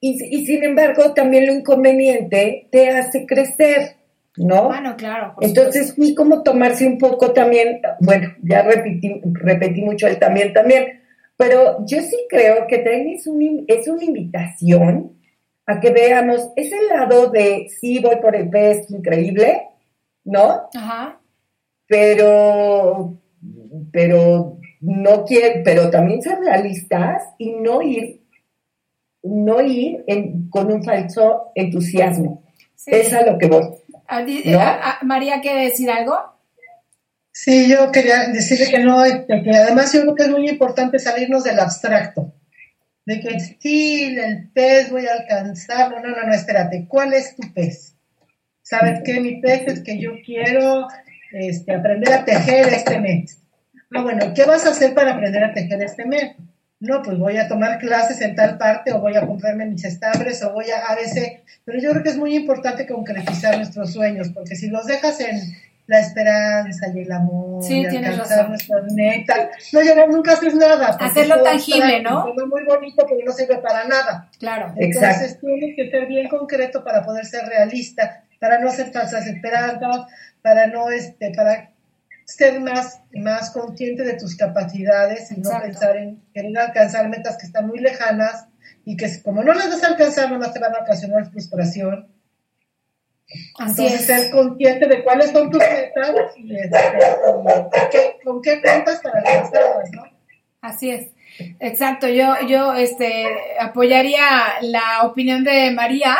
Y, 0.05 0.17
y 0.35 0.45
sin 0.45 0.65
embargo, 0.65 1.13
también 1.13 1.45
lo 1.45 1.53
inconveniente 1.53 2.67
te 2.73 2.89
hace 2.89 3.25
crecer, 3.25 3.95
¿no? 4.35 4.65
Bueno, 4.65 4.97
claro. 4.97 5.35
Entonces, 5.39 5.93
sí, 5.95 6.13
como 6.13 6.43
tomarse 6.43 6.85
un 6.85 6.97
poco 6.97 7.31
también, 7.31 7.79
bueno, 8.01 8.27
ya 8.41 8.63
repetí, 8.63 9.21
repetí 9.23 9.81
mucho 9.81 10.07
el 10.07 10.19
también, 10.19 10.51
también, 10.51 11.03
pero 11.37 11.85
yo 11.85 12.01
sí 12.01 12.17
creo 12.27 12.67
que 12.67 12.79
también 12.79 13.15
es, 13.15 13.27
un, 13.27 13.63
es 13.65 13.87
una 13.87 14.03
invitación 14.03 15.13
a 15.65 15.79
que 15.79 15.91
veamos 15.91 16.49
ese 16.57 16.75
lado 16.93 17.29
de 17.29 17.69
sí 17.69 17.99
voy 17.99 18.17
por 18.17 18.35
el 18.35 18.49
pez, 18.49 18.91
increíble, 18.91 19.69
¿no? 20.25 20.63
Ajá. 20.75 21.21
Pero, 21.87 23.21
pero 23.93 24.57
no 24.81 25.23
quiere, 25.23 25.61
pero 25.63 25.89
también 25.89 26.21
ser 26.21 26.39
realistas 26.39 27.23
y 27.37 27.51
no 27.53 27.81
ir, 27.81 28.22
no 29.23 29.61
ir 29.61 30.03
en- 30.07 30.49
con 30.49 30.71
un 30.71 30.83
falso 30.83 31.51
entusiasmo. 31.55 32.43
Sí. 32.75 32.91
Es 32.93 33.13
a 33.13 33.25
lo 33.25 33.37
que 33.37 33.47
voy. 33.47 33.63
¿No? 33.63 34.59
ah, 34.59 34.79
ah, 34.83 34.99
María, 35.03 35.39
¿quiere 35.41 35.63
decir 35.65 35.89
algo? 35.89 36.15
Sí, 37.31 37.67
yo 37.67 37.91
quería 37.91 38.27
decirle 38.27 38.67
que 38.69 38.79
no, 38.79 39.01
que 39.27 39.49
además 39.57 39.91
yo 39.91 40.01
creo 40.01 40.15
que 40.15 40.23
es 40.23 40.29
muy 40.29 40.47
importante 40.49 40.99
salirnos 40.99 41.43
del 41.43 41.59
abstracto, 41.59 42.31
de 43.05 43.19
que 43.21 43.39
sí, 43.39 44.15
el 44.15 44.49
pez 44.51 44.91
voy 44.91 45.07
a 45.07 45.13
alcanzarlo, 45.13 45.99
no, 45.99 46.09
no, 46.09 46.27
no, 46.27 46.33
espérate, 46.33 46.85
¿cuál 46.87 47.13
es 47.13 47.35
tu 47.35 47.51
pez? 47.53 47.95
¿Sabes 48.61 49.01
qué? 49.03 49.19
Mi 49.19 49.41
pez 49.41 49.67
es 49.67 49.81
que 49.83 49.99
yo 49.99 50.11
quiero 50.23 50.87
este, 51.31 51.73
aprender 51.73 52.13
a 52.13 52.23
tejer 52.23 52.67
este 52.67 52.99
mes. 52.99 53.39
Ah, 53.95 54.03
bueno, 54.03 54.33
¿qué 54.35 54.45
vas 54.45 54.65
a 54.65 54.69
hacer 54.69 54.93
para 54.93 55.13
aprender 55.13 55.43
a 55.43 55.53
tejer 55.53 55.81
este 55.81 56.05
mes? 56.05 56.35
No, 56.83 57.01
pues 57.01 57.17
voy 57.17 57.37
a 57.37 57.47
tomar 57.47 57.79
clases 57.79 58.19
en 58.19 58.35
tal 58.35 58.57
parte 58.57 58.91
o 58.91 58.99
voy 58.99 59.15
a 59.15 59.25
comprarme 59.25 59.65
mis 59.65 59.85
estambres 59.85 60.43
o 60.43 60.51
voy 60.51 60.65
a 60.69 60.91
ABC, 60.91 61.41
pero 61.63 61.79
yo 61.79 61.91
creo 61.91 62.03
que 62.03 62.09
es 62.09 62.17
muy 62.17 62.35
importante 62.35 62.85
concretizar 62.85 63.55
nuestros 63.55 63.93
sueños, 63.93 64.31
porque 64.33 64.57
si 64.57 64.67
los 64.67 64.85
dejas 64.85 65.17
en 65.21 65.39
la 65.87 65.99
esperanza 66.01 66.87
y 66.93 66.99
el 66.99 67.11
amor 67.13 67.63
Sí, 67.63 67.81
y 67.81 67.85
alcanzar 67.85 68.37
razón. 68.37 68.49
nuestras 68.49 68.93
metas, 68.93 69.49
no 69.71 69.81
llegas, 69.81 70.09
nunca 70.09 70.33
haces 70.33 70.55
nada. 70.55 70.87
Hacerlo 70.99 71.35
es 71.37 71.43
tangible, 71.43 72.01
¿no? 72.01 72.23
suena 72.23 72.45
muy 72.45 72.65
bonito, 72.65 73.05
pero 73.07 73.21
no 73.25 73.31
sirve 73.31 73.57
para 73.59 73.85
nada. 73.85 74.29
Claro. 74.37 74.73
Entonces 74.75 75.21
Exacto. 75.21 75.47
tienes 75.47 75.75
que 75.77 75.89
ser 75.89 76.05
bien 76.07 76.27
concreto 76.27 76.83
para 76.83 77.01
poder 77.03 77.25
ser 77.25 77.45
realista, 77.45 78.23
para 78.41 78.59
no 78.59 78.67
hacer 78.67 78.91
falsas 78.91 79.25
esperanzas, 79.25 80.05
para 80.41 80.67
no 80.67 80.89
este, 80.89 81.31
para 81.33 81.69
ser 82.35 82.59
más, 82.59 83.01
más 83.13 83.51
consciente 83.51 84.03
de 84.03 84.13
tus 84.17 84.35
capacidades 84.35 85.31
y 85.31 85.35
no 85.35 85.49
Exacto. 85.49 85.67
pensar 85.67 85.97
en 85.97 86.21
querer 86.33 86.57
alcanzar 86.57 87.07
metas 87.09 87.37
que 87.37 87.45
están 87.45 87.67
muy 87.67 87.79
lejanas 87.79 88.47
y 88.85 88.97
que 88.97 89.07
como 89.23 89.43
no 89.43 89.53
las 89.53 89.69
vas 89.69 89.83
a 89.83 89.87
alcanzar, 89.87 90.31
nomás 90.31 90.53
te 90.53 90.59
van 90.59 90.75
a 90.75 90.79
ocasionar 90.79 91.29
frustración. 91.31 92.09
Así 93.57 93.85
Entonces 93.87 94.01
es. 94.01 94.05
ser 94.05 94.31
consciente 94.31 94.87
de 94.87 95.03
cuáles 95.03 95.31
son 95.31 95.49
tus 95.49 95.59
metas 95.59 96.11
y, 96.37 96.55
este, 96.55 96.77
y 96.77 97.89
qué- 97.91 98.15
con 98.23 98.41
qué 98.41 98.61
cuentas 98.61 98.99
para 99.01 99.19
alcanzarlas, 99.19 99.91
¿no? 99.91 100.03
Así 100.61 100.91
es. 100.91 101.07
Exacto. 101.59 102.07
Yo, 102.07 102.35
yo, 102.47 102.73
este, 102.73 103.25
apoyaría 103.59 104.25
la 104.61 105.03
opinión 105.03 105.43
de 105.43 105.71
María. 105.71 106.15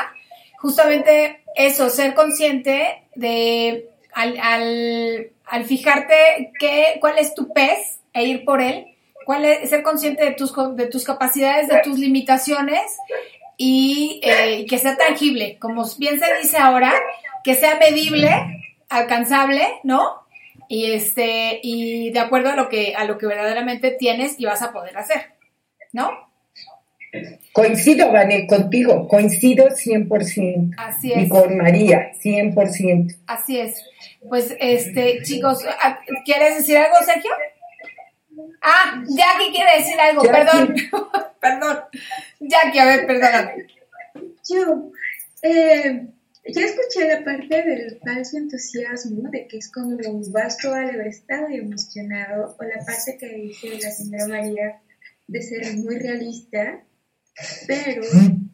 Justamente 0.57 1.43
eso, 1.55 1.89
ser 1.89 2.13
consciente 2.15 3.03
de 3.15 3.89
al, 4.13 4.37
al, 4.39 5.31
al 5.45 5.65
fijarte 5.65 6.51
qué, 6.59 6.97
cuál 6.99 7.17
es 7.19 7.33
tu 7.35 7.51
pez 7.53 7.99
e 8.13 8.25
ir 8.25 8.45
por 8.45 8.61
él, 8.61 8.95
cuál 9.25 9.45
es, 9.45 9.69
ser 9.69 9.83
consciente 9.83 10.23
de 10.23 10.31
tus, 10.31 10.53
de 10.75 10.87
tus 10.87 11.03
capacidades, 11.03 11.67
de 11.67 11.81
tus 11.83 11.97
limitaciones 11.97 12.97
y 13.57 14.21
eh, 14.23 14.65
que 14.67 14.77
sea 14.77 14.97
tangible, 14.97 15.57
como 15.59 15.85
bien 15.97 16.19
se 16.19 16.33
dice 16.41 16.57
ahora, 16.57 16.93
que 17.43 17.55
sea 17.55 17.77
medible, 17.77 18.29
alcanzable, 18.89 19.67
¿no? 19.83 20.23
Y 20.67 20.91
este, 20.91 21.59
y 21.61 22.11
de 22.11 22.19
acuerdo 22.19 22.49
a 22.49 22.55
lo 22.55 22.69
que, 22.69 22.95
a 22.95 23.05
lo 23.05 23.17
que 23.17 23.27
verdaderamente 23.27 23.91
tienes 23.91 24.39
y 24.39 24.45
vas 24.45 24.61
a 24.61 24.71
poder 24.71 24.97
hacer, 24.97 25.33
¿no? 25.91 26.32
Coincido, 27.51 28.11
Vané, 28.11 28.47
contigo, 28.47 29.07
coincido 29.07 29.67
100%. 29.69 30.73
Así 30.77 31.09
Y 31.09 31.23
es. 31.23 31.29
con 31.29 31.55
María, 31.57 32.11
100%. 32.21 33.15
Así 33.27 33.59
es. 33.59 33.83
Pues, 34.27 34.55
este, 34.59 35.21
chicos, 35.23 35.63
¿a- 35.65 35.99
¿quieres 36.25 36.57
decir 36.57 36.77
algo, 36.77 36.95
Sergio? 37.05 37.31
Ah, 38.61 39.03
Jackie 39.07 39.51
quiere 39.53 39.77
decir 39.77 39.99
algo, 39.99 40.23
Jackie. 40.23 40.33
perdón, 40.39 40.75
perdón. 41.41 41.77
Jackie, 42.39 42.79
a 42.79 42.85
ver, 42.85 43.05
perdóname. 43.05 43.67
Yo, 44.49 44.91
eh, 45.43 46.07
ya 46.47 46.61
escuché 46.65 47.07
la 47.07 47.23
parte 47.23 47.61
del 47.63 47.99
falso 48.03 48.37
entusiasmo, 48.37 49.29
de 49.29 49.47
que 49.47 49.57
es 49.57 49.71
como 49.71 49.97
vas 50.31 50.57
todo 50.57 50.73
alebrestado 50.75 51.49
y 51.49 51.57
emocionado, 51.57 52.55
o 52.59 52.63
la 52.63 52.83
parte 52.83 53.17
que 53.19 53.27
dice 53.35 53.67
la 53.81 53.91
señora 53.91 54.27
María 54.27 54.81
de 55.27 55.41
ser 55.41 55.75
muy 55.77 55.99
realista, 55.99 56.83
pero 57.67 58.03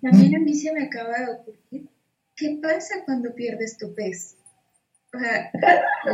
también 0.02 0.36
a 0.36 0.40
mí 0.40 0.56
se 0.56 0.74
me 0.74 0.84
acaba 0.84 1.18
de 1.20 1.32
ocurrir, 1.34 1.90
¿qué 2.36 2.60
pasa 2.62 3.04
cuando 3.06 3.34
pierdes 3.36 3.78
tu 3.78 3.94
pez? 3.94 4.38
O 5.14 5.20
sea, 5.20 5.52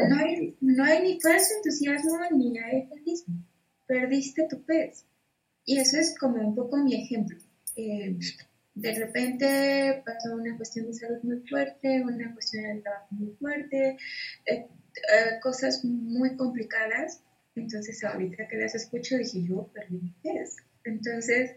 no 0.09 0.15
hay, 0.17 0.57
no 0.61 0.83
hay 0.83 1.03
ni 1.03 1.19
falso 1.19 1.53
entusiasmo 1.57 2.17
ni 2.31 2.57
hay 2.57 2.87
realismo, 2.87 3.43
perdiste 3.85 4.47
tu 4.49 4.63
pez. 4.63 5.05
Y 5.65 5.79
eso 5.79 5.97
es 5.97 6.17
como 6.17 6.47
un 6.47 6.55
poco 6.55 6.77
mi 6.77 6.95
ejemplo. 6.95 7.37
Eh, 7.75 8.17
de 8.75 8.93
repente 8.93 10.03
pasó 10.05 10.35
una 10.35 10.55
cuestión 10.55 10.87
de 10.87 10.93
salud 10.93 11.23
muy 11.23 11.39
fuerte, 11.47 12.01
una 12.03 12.33
cuestión 12.33 12.63
del 12.63 12.83
trabajo 12.83 13.07
muy 13.11 13.33
fuerte, 13.39 13.97
eh, 14.45 14.53
eh, 14.55 15.39
cosas 15.41 15.83
muy 15.83 16.35
complicadas. 16.35 17.21
Entonces 17.55 18.03
ahorita 18.03 18.47
que 18.47 18.57
las 18.57 18.75
escucho 18.75 19.17
dije 19.17 19.43
yo 19.43 19.69
perdí 19.73 19.97
mi 19.97 20.13
pez. 20.21 20.57
Entonces 20.83 21.55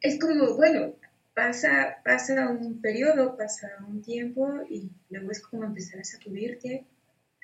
es 0.00 0.18
como, 0.20 0.54
bueno, 0.54 0.92
pasa, 1.34 1.98
pasa 2.04 2.48
un 2.48 2.80
periodo, 2.80 3.36
pasa 3.36 3.68
un 3.88 4.02
tiempo 4.02 4.48
y 4.68 4.90
luego 5.10 5.30
es 5.30 5.40
como 5.40 5.64
empezar 5.64 6.00
a 6.00 6.04
sacudirte 6.04 6.84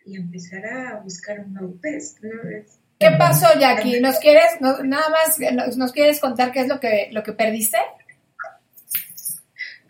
y 0.06 0.16
empezar 0.16 0.66
a 0.66 1.00
buscar 1.00 1.40
un 1.40 1.54
nuevo 1.54 1.74
pez. 1.80 2.16
¿no? 2.22 2.30
Es- 2.50 2.78
¿Qué 2.98 3.08
pasó, 3.18 3.46
Jackie? 3.58 4.00
¿Nos 4.00 4.18
quieres, 4.18 4.60
no- 4.60 4.82
nada 4.84 5.08
más, 5.10 5.38
nos, 5.52 5.76
nos 5.76 5.92
quieres 5.92 6.20
contar 6.20 6.52
qué 6.52 6.60
es 6.60 6.68
lo 6.68 6.78
que, 6.80 7.08
lo 7.12 7.22
que 7.22 7.32
perdiste? 7.32 7.78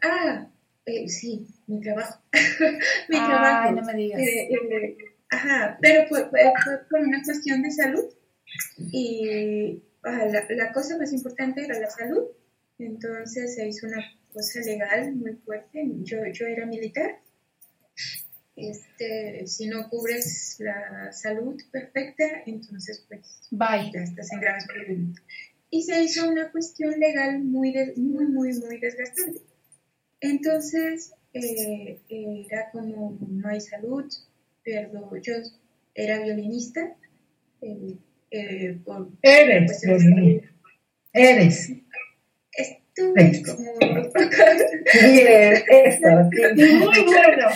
Ah, 0.03 0.47
eh, 0.87 1.09
sí, 1.09 1.47
mi 1.67 1.81
trabajo. 1.81 2.21
mi 3.09 3.17
Ay, 3.17 3.27
trabajo. 3.27 3.73
no 3.73 3.83
me 3.83 3.95
digas. 3.95 4.21
Eh, 4.21 4.49
eh, 4.53 4.97
ajá, 5.31 5.79
pero 5.81 6.07
fue, 6.09 6.29
fue, 6.29 6.53
fue 6.63 6.79
por 6.91 7.01
una 7.01 7.23
cuestión 7.25 7.63
de 7.63 7.71
salud. 7.71 8.05
Y 8.93 9.83
ah, 10.03 10.25
la, 10.31 10.45
la 10.51 10.73
cosa 10.73 10.99
más 10.99 11.13
importante 11.13 11.65
era 11.65 11.79
la 11.79 11.91
salud. 11.91 12.25
Entonces 12.79 13.55
se 13.55 13.69
hizo 13.69 13.87
una 13.87 14.05
cosa 14.33 14.61
legal 14.61 15.15
muy 15.15 15.35
fuerte. 15.45 15.85
Yo, 16.03 16.19
yo 16.33 16.47
era 16.47 16.67
militar. 16.67 17.21
Este, 18.57 19.47
si 19.47 19.67
no 19.67 19.89
cubres 19.89 20.57
la 20.61 21.13
salud 21.13 21.61
perfecta, 21.73 22.25
entonces 22.47 23.05
pues 23.09 23.49
Bye. 23.51 23.91
ya 23.93 24.01
estás 24.03 24.33
en 24.33 24.41
graves 24.41 24.67
problemas. 24.67 25.17
Y 25.71 25.83
se 25.83 26.03
hizo 26.03 26.29
una 26.29 26.53
cuestión 26.53 26.99
legal 27.01 27.43
muy, 27.43 27.75
muy, 27.97 28.27
muy, 28.27 28.53
muy 28.61 28.79
desgastante. 28.79 29.41
Entonces, 30.21 31.13
eh, 31.33 32.01
era 32.09 32.71
como, 32.71 33.19
no 33.29 33.49
hay 33.49 33.61
salud, 33.61 34.05
pero 34.63 35.17
yo 35.21 35.35
era 35.95 36.23
violinista. 36.23 36.97
eh, 37.61 37.97
eh, 38.31 38.79
por 38.85 39.11
Eres, 39.23 39.83
violinista. 39.83 40.49
Eres. 41.13 41.73
Eso. 42.97 43.57
Y 46.57 46.65
muy 46.75 47.03
bueno. 47.03 47.49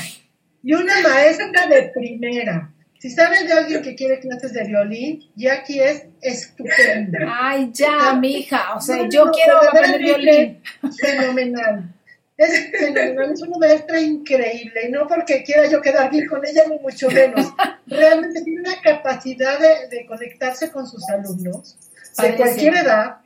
Y 0.63 0.75
una 0.75 1.01
maestra 1.01 1.67
de 1.69 1.91
primera. 1.95 2.73
Si 2.99 3.11
sabes 3.11 3.47
de 3.47 3.53
alguien 3.53 3.81
que 3.81 3.95
quiere 3.95 4.19
clases 4.19 4.53
de 4.53 4.65
violín, 4.65 5.31
Jackie 5.37 5.81
es 5.81 6.07
estupenda. 6.21 7.21
Ay, 7.29 7.71
ya, 7.73 8.15
mija. 8.15 8.75
O 8.75 8.81
sea, 8.81 9.09
yo 9.09 9.31
quiero 9.31 9.57
aprender 9.63 10.01
violín. 10.01 10.63
Fenomenal. 11.01 11.95
Es 12.37 12.71
fenomenal, 12.71 13.33
es 13.33 13.43
una 13.43 13.59
maestra 13.59 14.01
increíble. 14.01 14.89
Y 14.89 14.91
no 14.91 15.07
porque 15.07 15.45
quiera 15.45 15.69
yo 15.69 15.81
quedar 15.81 16.11
bien 16.11 16.27
con 16.27 16.45
ella, 16.45 16.63
ni 16.69 16.79
mucho 16.81 17.09
menos. 17.11 17.53
Realmente 17.87 18.43
tiene 18.43 18.61
una 18.61 18.81
capacidad 18.81 19.59
de, 19.61 20.05
conectarse 20.07 20.71
con 20.73 20.87
sus 20.87 21.09
alumnos 21.09 21.77
de 22.21 22.35
cualquier 22.35 22.77
edad. 22.79 23.19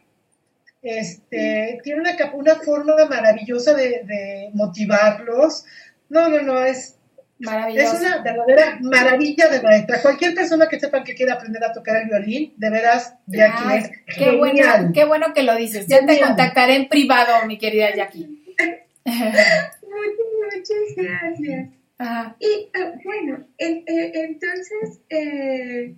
Este, 0.82 1.78
tiene 1.84 2.00
una, 2.00 2.16
una 2.34 2.56
forma 2.56 2.94
maravillosa 3.09 3.74
de, 3.74 4.02
de 4.04 4.50
motivarlos. 4.52 5.64
No, 6.09 6.28
no, 6.28 6.42
no, 6.42 6.62
es 6.62 6.98
es 7.74 8.00
una 8.00 8.22
verdadera 8.22 8.78
maravilla 8.80 9.48
de 9.48 9.62
maestra. 9.62 10.00
Cualquier 10.00 10.34
persona 10.34 10.68
que 10.68 10.78
sepa 10.78 11.02
que 11.02 11.14
quiere 11.14 11.32
aprender 11.32 11.64
a 11.64 11.72
tocar 11.72 11.96
el 11.96 12.09
violín, 12.09 12.54
de 12.56 12.70
veras, 12.70 13.14
Jackie 13.26 13.76
es 13.76 13.90
qué 14.16 14.36
bueno, 14.36 14.92
qué 14.94 15.04
bueno 15.04 15.34
que 15.34 15.42
lo 15.42 15.56
dices. 15.56 15.86
Ya 15.88 16.04
te 16.06 16.20
contactaré 16.20 16.76
en 16.76 16.88
privado, 16.88 17.46
mi 17.46 17.59
querida 17.59 17.94
Jackie. 17.94 18.28
muchas, 19.04 20.96
gracias. 20.96 21.70
Y 22.38 22.70
ah, 22.74 22.92
bueno, 23.04 23.46
eh, 23.59 23.84
entonces, 23.86 25.00
eh, 25.09 25.94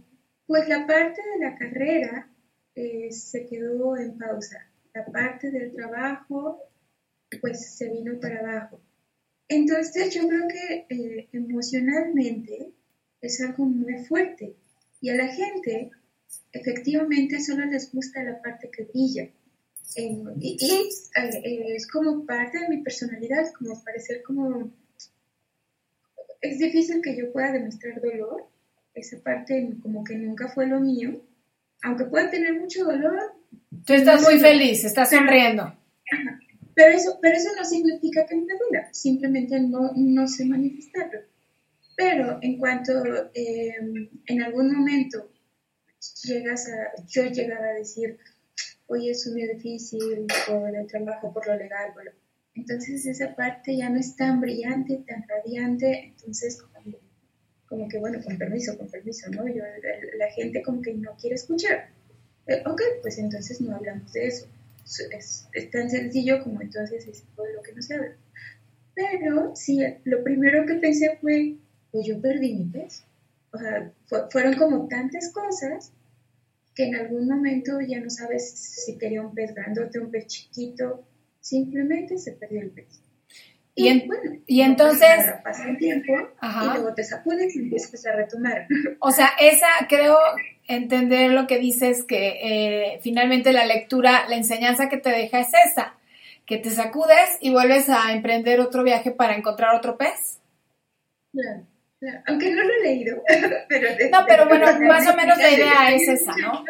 pues 0.46 0.68
la 0.68 0.86
parte 0.86 1.20
de 1.20 1.44
la 1.44 1.56
carrera 1.56 2.28
eh, 2.74 3.10
se 3.10 3.46
quedó 3.46 3.96
en 3.96 4.18
pausa. 4.18 4.66
La 4.94 5.04
parte 5.06 5.50
del 5.50 5.74
trabajo, 5.74 6.62
pues 7.40 7.76
se 7.76 7.90
vino 7.90 8.18
para 8.20 8.40
abajo. 8.40 8.80
Entonces 9.48 10.14
yo 10.14 10.26
creo 10.28 10.48
que 10.48 10.86
eh, 10.88 11.28
emocionalmente 11.32 12.72
es 13.20 13.40
algo 13.40 13.64
muy 13.64 14.04
fuerte 14.04 14.54
y 15.00 15.10
a 15.10 15.16
la 15.16 15.28
gente 15.28 15.90
efectivamente 16.52 17.40
solo 17.40 17.66
les 17.66 17.92
gusta 17.92 18.22
la 18.22 18.40
parte 18.40 18.70
que 18.70 18.84
brilla. 18.84 19.28
y, 19.96 20.64
eh, 20.64 21.76
es 21.76 21.86
como 21.88 22.24
parte 22.24 22.60
de 22.60 22.68
mi 22.68 22.82
personalidad, 22.82 23.52
como 23.58 23.82
parecer 23.82 24.22
como... 24.22 24.72
Es 26.40 26.58
difícil 26.58 27.00
que 27.02 27.16
yo 27.16 27.32
pueda 27.32 27.52
demostrar 27.52 28.00
dolor, 28.00 28.46
esa 28.94 29.18
parte 29.20 29.76
como 29.82 30.04
que 30.04 30.14
nunca 30.16 30.48
fue 30.48 30.66
lo 30.66 30.80
mío, 30.80 31.20
aunque 31.82 32.04
pueda 32.04 32.30
tener 32.30 32.58
mucho 32.60 32.84
dolor. 32.84 33.33
Tú 33.84 33.92
estás 33.92 34.22
muy 34.22 34.38
feliz, 34.38 34.84
estás 34.84 35.10
sonriendo. 35.10 35.76
Pero 36.74 36.96
eso, 36.96 37.18
pero 37.22 37.36
eso 37.36 37.50
no 37.56 37.64
significa 37.64 38.26
que 38.26 38.34
me 38.34 38.42
duela, 38.42 38.92
simplemente 38.92 39.60
no, 39.60 39.92
no 39.94 40.26
sé 40.26 40.44
manifestarlo. 40.44 41.20
Pero 41.96 42.38
en 42.42 42.58
cuanto 42.58 42.92
em, 43.34 44.08
en 44.26 44.42
algún 44.42 44.74
momento 44.74 45.30
llegas 46.24 46.68
a, 46.68 47.02
yo 47.06 47.26
llegaba 47.26 47.66
a 47.66 47.74
decir, 47.74 48.18
oye, 48.86 49.10
es 49.10 49.26
muy 49.32 49.46
difícil 49.46 50.26
por 50.48 50.74
el 50.76 50.86
trabajo, 50.86 51.32
por 51.32 51.46
lo 51.46 51.56
legal, 51.56 51.92
entonces 52.54 53.04
esa 53.06 53.34
parte 53.34 53.76
ya 53.76 53.90
no 53.90 53.98
es 53.98 54.16
tan 54.16 54.40
brillante, 54.40 55.04
tan 55.06 55.24
radiante, 55.28 56.14
entonces 56.16 56.62
como, 57.66 57.88
que, 57.88 57.98
bueno, 57.98 58.20
con 58.22 58.38
permiso, 58.38 58.78
con 58.78 58.88
permiso, 58.88 59.28
¿no? 59.30 59.46
Yo, 59.48 59.62
la, 60.18 60.30
gente 60.30 60.62
como 60.62 60.80
que 60.80 60.94
no 60.94 61.16
quiere 61.16 61.34
escuchar. 61.34 61.88
Eh, 62.46 62.62
ok, 62.66 62.80
pues 63.02 63.18
entonces 63.18 63.60
no 63.60 63.74
hablamos 63.74 64.12
de 64.12 64.26
eso 64.26 64.46
es, 65.10 65.48
tan 65.72 65.90
sencillo 65.90 66.42
como 66.42 66.60
entonces 66.60 67.06
es 67.06 67.24
todo 67.34 67.46
lo 67.46 67.62
que 67.62 67.72
no 67.72 67.82
se 67.82 67.94
habla. 67.94 68.16
Pero 68.94 69.56
sí, 69.56 69.80
lo 70.04 70.22
primero 70.22 70.66
que 70.66 70.74
pensé 70.74 71.18
fue, 71.20 71.56
pues 71.90 72.06
yo 72.06 72.20
perdí 72.20 72.54
mi 72.54 72.64
peso. 72.66 73.04
O 73.52 73.58
sea, 73.58 73.92
fueron 74.30 74.54
como 74.54 74.88
tantas 74.88 75.32
cosas 75.32 75.92
que 76.74 76.88
en 76.88 76.96
algún 76.96 77.28
momento 77.28 77.80
ya 77.80 78.00
no 78.00 78.10
sabes 78.10 78.50
si 78.50 78.98
quería 78.98 79.22
un 79.22 79.34
pez 79.34 79.54
grandote, 79.54 80.00
un 80.00 80.10
pez 80.10 80.26
chiquito, 80.26 81.04
simplemente 81.40 82.18
se 82.18 82.32
perdió 82.32 82.60
el 82.60 82.70
peso. 82.70 83.00
Y, 83.76 84.06
bueno, 84.06 84.40
y 84.46 84.60
entonces... 84.60 85.08
Pasa 85.42 85.68
el 85.68 85.78
tiempo 85.78 86.12
y 86.12 86.64
luego 86.64 86.94
te 86.94 87.02
sacudes 87.02 87.54
y 87.56 87.60
empiezas 87.60 88.06
a 88.06 88.12
retomar. 88.12 88.68
O 89.00 89.10
sea, 89.10 89.30
esa 89.40 89.66
creo 89.88 90.16
entender 90.66 91.30
lo 91.30 91.46
que 91.46 91.58
dices, 91.58 92.04
que 92.04 92.38
eh, 92.42 93.00
finalmente 93.02 93.52
la 93.52 93.66
lectura, 93.66 94.28
la 94.28 94.36
enseñanza 94.36 94.88
que 94.88 94.98
te 94.98 95.10
deja 95.10 95.40
es 95.40 95.48
esa, 95.66 95.94
que 96.46 96.58
te 96.58 96.70
sacudes 96.70 97.38
y 97.40 97.50
vuelves 97.50 97.88
a 97.88 98.12
emprender 98.12 98.60
otro 98.60 98.82
viaje 98.82 99.10
para 99.10 99.36
encontrar 99.36 99.74
otro 99.74 99.96
pez. 99.96 100.40
Claro, 101.32 101.66
claro. 101.98 102.22
aunque 102.26 102.50
no 102.52 102.62
lo 102.62 102.74
he 102.74 102.82
leído. 102.82 103.22
pero 103.68 103.88
no, 104.10 104.24
pero 104.26 104.48
bueno, 104.48 104.66
más 104.86 105.06
o 105.06 105.16
menos 105.16 105.38
la 105.38 105.50
idea 105.50 105.90
es 105.92 106.08
esa, 106.08 106.34
¿no? 106.36 106.64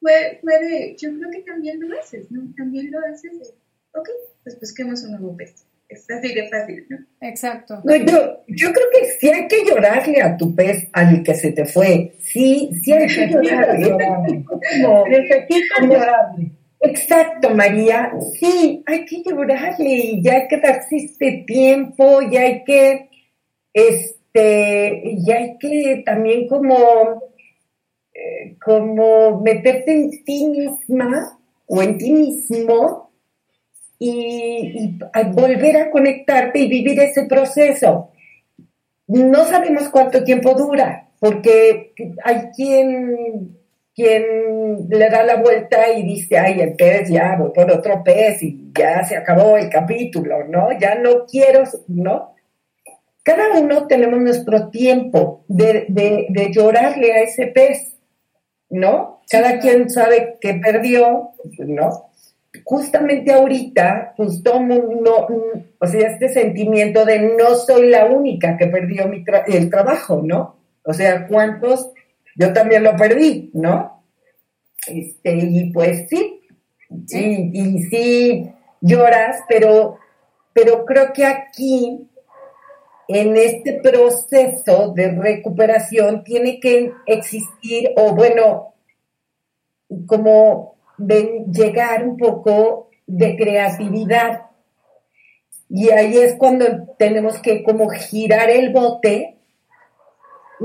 Puede, 0.00 0.96
yo 0.96 1.10
creo 1.16 1.30
que 1.30 1.42
también 1.42 1.78
lo 1.80 1.98
haces, 1.98 2.30
¿no? 2.30 2.42
También 2.56 2.90
lo 2.90 2.98
haces 3.06 3.38
de, 3.38 3.46
ok, 3.92 4.08
pues 4.42 4.58
busquemos 4.58 5.02
un 5.04 5.12
nuevo 5.12 5.36
pez 5.36 5.64
es 5.92 6.10
así 6.10 6.34
de 6.34 6.48
fácil, 6.48 6.86
¿no? 6.88 6.98
Exacto. 7.20 7.82
yo, 7.84 8.42
yo 8.48 8.72
creo 8.72 8.86
que 8.92 9.06
sí 9.18 9.28
hay 9.28 9.46
que 9.48 9.64
llorarle 9.64 10.22
a 10.22 10.36
tu 10.36 10.54
pez 10.54 10.88
al 10.92 11.22
que 11.22 11.34
se 11.34 11.52
te 11.52 11.64
fue. 11.64 12.14
Sí, 12.18 12.70
sí 12.82 12.92
hay 12.92 13.06
que 13.06 13.28
llorarle. 13.28 14.44
llorarle. 15.80 16.52
Exacto, 16.80 17.50
María. 17.50 18.12
Sí, 18.40 18.82
hay 18.86 19.04
que 19.04 19.22
llorarle 19.22 19.88
y 19.88 20.22
ya 20.22 20.34
hay 20.34 20.48
que 20.48 20.56
darse 20.58 20.96
este 20.96 21.44
tiempo, 21.46 22.20
ya 22.22 22.40
hay 22.40 22.64
que, 22.64 23.08
este, 23.72 25.16
ya 25.18 25.36
hay 25.36 25.58
que 25.58 26.02
también 26.04 26.48
como, 26.48 27.22
eh, 28.12 28.56
como 28.64 29.40
meterte 29.42 29.92
en 29.92 30.24
ti 30.24 30.48
misma 30.48 31.38
o 31.66 31.80
en 31.82 31.98
ti 31.98 32.10
mismo 32.10 33.11
y, 34.04 34.98
volver 35.32 35.76
a 35.76 35.90
conectarte 35.90 36.58
y 36.58 36.68
vivir 36.68 36.98
ese 36.98 37.24
proceso. 37.26 38.10
No 39.06 39.44
sabemos 39.44 39.88
cuánto 39.90 40.24
tiempo 40.24 40.54
dura, 40.54 41.08
porque 41.20 41.92
hay 42.24 42.48
quien, 42.56 43.58
quien 43.94 44.88
le 44.88 45.08
da 45.08 45.22
la 45.22 45.36
vuelta 45.36 45.88
y 45.92 46.02
dice, 46.02 46.36
ay, 46.36 46.60
el 46.60 46.74
pez 46.74 47.10
ya, 47.10 47.36
voy 47.38 47.52
por 47.54 47.70
otro 47.70 48.02
pez 48.02 48.42
y 48.42 48.72
ya 48.76 49.04
se 49.04 49.16
acabó 49.16 49.56
el 49.56 49.68
capítulo, 49.68 50.44
¿no? 50.48 50.68
Ya 50.80 50.96
no 50.96 51.24
quiero, 51.26 51.62
¿no? 51.86 52.34
Cada 53.22 53.56
uno 53.56 53.86
tenemos 53.86 54.20
nuestro 54.20 54.68
tiempo 54.70 55.44
de, 55.46 55.86
de 55.88 56.50
llorarle 56.52 57.12
a 57.12 57.22
ese 57.22 57.46
pez, 57.46 57.96
¿no? 58.68 59.20
Cada 59.30 59.60
quien 59.60 59.88
sabe 59.90 60.38
que 60.40 60.54
perdió, 60.54 61.30
¿no? 61.58 62.11
Justamente 62.64 63.32
ahorita, 63.32 64.14
pues 64.16 64.42
tomo 64.42 64.74
no, 64.74 65.26
o 65.78 65.86
sea, 65.86 66.08
este 66.08 66.28
sentimiento 66.28 67.04
de 67.04 67.36
no 67.36 67.54
soy 67.54 67.88
la 67.88 68.06
única 68.06 68.56
que 68.56 68.66
perdió 68.66 69.08
mi 69.08 69.24
el 69.46 69.70
trabajo, 69.70 70.20
¿no? 70.22 70.56
O 70.84 70.92
sea, 70.92 71.26
¿cuántos? 71.26 71.90
Yo 72.36 72.52
también 72.52 72.82
lo 72.84 72.96
perdí, 72.96 73.50
¿no? 73.54 74.04
Este, 74.86 75.36
y 75.36 75.72
pues 75.72 76.08
sí, 76.08 76.40
sí, 77.06 77.50
y, 77.52 77.82
sí 77.84 78.52
lloras, 78.80 79.38
pero, 79.48 79.98
pero 80.52 80.84
creo 80.84 81.12
que 81.12 81.24
aquí, 81.24 82.08
en 83.08 83.36
este 83.36 83.80
proceso 83.80 84.92
de 84.94 85.12
recuperación, 85.12 86.24
tiene 86.24 86.58
que 86.58 86.92
existir, 87.06 87.90
o 87.96 88.14
bueno, 88.14 88.74
como 90.06 90.71
de 90.98 91.44
llegar 91.52 92.06
un 92.06 92.16
poco 92.16 92.90
de 93.06 93.36
creatividad. 93.36 94.46
Y 95.68 95.90
ahí 95.90 96.18
es 96.18 96.34
cuando 96.34 96.66
tenemos 96.98 97.40
que 97.40 97.62
como 97.62 97.88
girar 97.88 98.50
el 98.50 98.72
bote, 98.72 99.36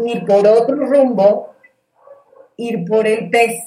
ir 0.06 0.26
por 0.26 0.48
otro 0.48 0.76
rumbo, 0.76 1.54
ir 2.58 2.86
por 2.86 3.08
el 3.08 3.30
pez. 3.30 3.64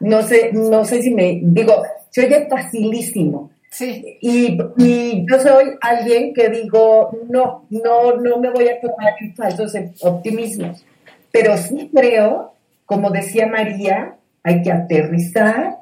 No 0.00 0.22
sé, 0.22 0.50
no 0.52 0.84
sé 0.84 1.02
si 1.02 1.14
me 1.14 1.40
digo, 1.42 1.82
se 2.10 2.26
oye 2.26 2.46
facilísimo. 2.48 3.50
Sí. 3.70 4.18
Y, 4.20 4.58
y, 4.78 5.26
yo 5.30 5.38
soy 5.38 5.76
alguien 5.80 6.32
que 6.32 6.48
digo, 6.48 7.10
no, 7.28 7.66
no, 7.70 8.16
no 8.16 8.38
me 8.38 8.50
voy 8.50 8.68
a 8.68 8.80
tomar 8.80 9.14
en 9.20 9.34
falsos 9.34 9.74
optimismos. 10.00 10.84
Pero 11.30 11.56
sí 11.56 11.90
creo, 11.94 12.52
como 12.86 13.10
decía 13.10 13.46
María, 13.46 14.16
hay 14.42 14.62
que 14.62 14.72
aterrizar, 14.72 15.78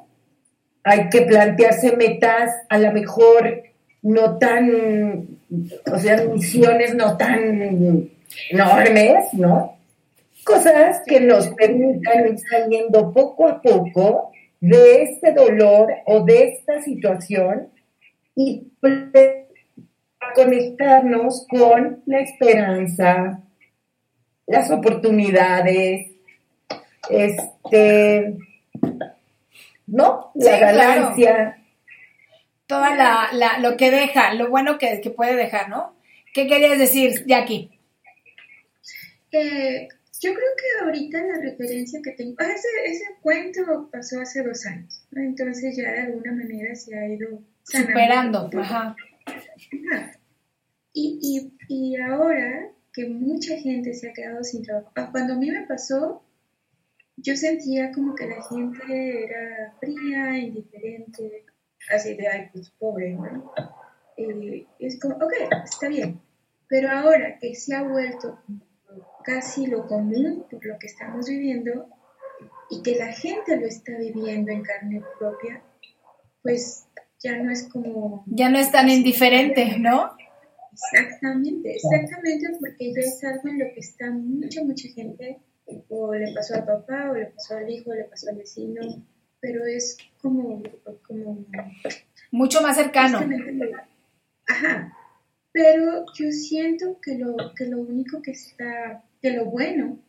hay 0.85 1.09
que 1.09 1.21
plantearse 1.21 1.97
metas 1.97 2.51
a 2.69 2.77
lo 2.77 2.93
mejor 2.93 3.63
no 4.03 4.37
tan, 4.37 5.39
o 5.91 5.97
sea, 5.97 6.23
misiones 6.25 6.93
no 6.93 7.17
tan 7.17 8.07
enormes, 8.51 9.33
¿no? 9.33 9.77
Cosas 10.43 11.01
que 11.07 11.19
nos 11.19 11.47
permitan 11.47 12.27
ir 12.27 12.39
saliendo 12.39 13.11
poco 13.11 13.47
a 13.47 13.59
poco 13.63 14.31
de 14.61 15.01
este 15.01 15.33
dolor 15.33 15.91
o 16.05 16.23
de 16.23 16.49
esta 16.49 16.79
situación 16.83 17.69
y 18.35 18.67
conectarnos 20.35 21.47
con 21.49 22.03
la 22.05 22.19
esperanza, 22.19 23.41
las 24.45 24.69
oportunidades, 24.69 26.11
este, 27.09 28.37
¿no? 29.87 30.31
La 30.35 30.53
Sí, 30.53 30.59
ganancia. 30.59 31.57
Toda 32.67 32.95
la, 32.95 33.29
la, 33.33 33.59
lo 33.59 33.77
que 33.77 33.91
deja, 33.91 34.33
lo 34.33 34.49
bueno 34.49 34.77
que, 34.77 34.99
que 35.01 35.11
puede 35.11 35.35
dejar, 35.35 35.69
¿no? 35.69 35.95
¿Qué 36.33 36.47
querías 36.47 36.79
decir, 36.79 37.23
Jackie? 37.27 37.71
Eh, 39.31 39.87
yo 40.21 40.33
creo 40.33 40.49
que 40.57 40.85
ahorita 40.85 41.21
la 41.21 41.41
referencia 41.41 41.99
que 42.03 42.11
tengo, 42.11 42.35
ah, 42.39 42.45
ese, 42.45 42.67
ese 42.85 43.05
cuento 43.21 43.89
pasó 43.91 44.19
hace 44.21 44.43
dos 44.43 44.65
años, 44.65 45.05
¿no? 45.11 45.21
entonces 45.21 45.75
ya 45.77 45.91
de 45.91 45.99
alguna 46.01 46.31
manera 46.31 46.73
se 46.73 46.97
ha 46.97 47.07
ido 47.07 47.41
sanando. 47.63 47.91
Superando, 47.91 48.49
ajá. 48.61 48.95
Ajá. 49.27 50.19
Y, 50.93 51.19
y, 51.21 51.53
y 51.67 51.97
ahora 51.97 52.71
que 52.93 53.07
mucha 53.07 53.57
gente 53.57 53.93
se 53.93 54.09
ha 54.09 54.13
quedado 54.13 54.43
sin 54.43 54.63
trabajo, 54.63 54.91
ah, 54.95 55.09
cuando 55.11 55.33
a 55.33 55.37
mí 55.37 55.51
me 55.51 55.67
pasó, 55.67 56.23
yo 57.17 57.35
sentía 57.35 57.91
como 57.91 58.15
que 58.15 58.27
la 58.27 58.41
gente 58.43 59.25
era 59.25 59.73
fría, 59.79 60.37
indiferente, 60.37 61.45
así 61.89 62.15
de, 62.15 62.27
ay, 62.27 62.49
pues 62.53 62.69
pobre, 62.71 63.13
¿no? 63.13 63.51
Y 64.17 64.67
es 64.79 64.99
como, 64.99 65.15
ok, 65.15 65.33
está 65.63 65.87
bien, 65.87 66.21
pero 66.67 66.89
ahora 66.89 67.37
que 67.39 67.53
se 67.55 67.75
ha 67.75 67.83
vuelto 67.83 68.39
casi 69.23 69.67
lo 69.67 69.87
común 69.87 70.45
por 70.49 70.65
lo 70.65 70.77
que 70.79 70.87
estamos 70.87 71.27
viviendo 71.27 71.87
y 72.69 72.81
que 72.81 72.95
la 72.95 73.11
gente 73.11 73.57
lo 73.57 73.65
está 73.65 73.97
viviendo 73.97 74.51
en 74.51 74.63
carne 74.63 75.03
propia, 75.19 75.61
pues 76.41 76.87
ya 77.21 77.37
no 77.37 77.51
es 77.51 77.67
como... 77.69 78.23
Ya 78.27 78.49
no 78.49 78.59
es 78.59 78.71
tan 78.71 78.89
indiferente, 78.89 79.77
¿no? 79.79 80.11
Exactamente, 80.71 81.75
exactamente, 81.75 82.49
porque 82.59 82.93
ya 82.93 82.99
es 82.99 83.23
algo 83.23 83.47
en 83.47 83.59
lo 83.59 83.65
que 83.73 83.79
está 83.79 84.11
mucha, 84.11 84.63
mucha 84.63 84.89
gente, 84.89 85.39
o 85.89 86.13
le 86.13 86.33
pasó 86.33 86.55
al 86.55 86.65
papá, 86.65 87.11
o 87.11 87.15
le 87.15 87.27
pasó 87.27 87.57
al 87.57 87.69
hijo, 87.69 87.91
o 87.91 87.95
le 87.95 88.05
pasó 88.05 88.29
al 88.29 88.37
vecino, 88.37 88.81
pero 89.39 89.65
es 89.65 89.97
como, 90.21 90.61
como 91.07 91.45
Mucho 92.31 92.61
más 92.61 92.77
cercano. 92.77 93.19
Ajá. 94.47 94.93
Pero 95.51 96.05
yo 96.13 96.31
siento 96.31 96.99
que 97.01 97.17
lo, 97.17 97.35
que 97.55 97.65
lo 97.65 97.79
único 97.79 98.21
que 98.21 98.31
está, 98.31 99.03
que 99.21 99.31
lo 99.31 99.45
bueno 99.45 99.99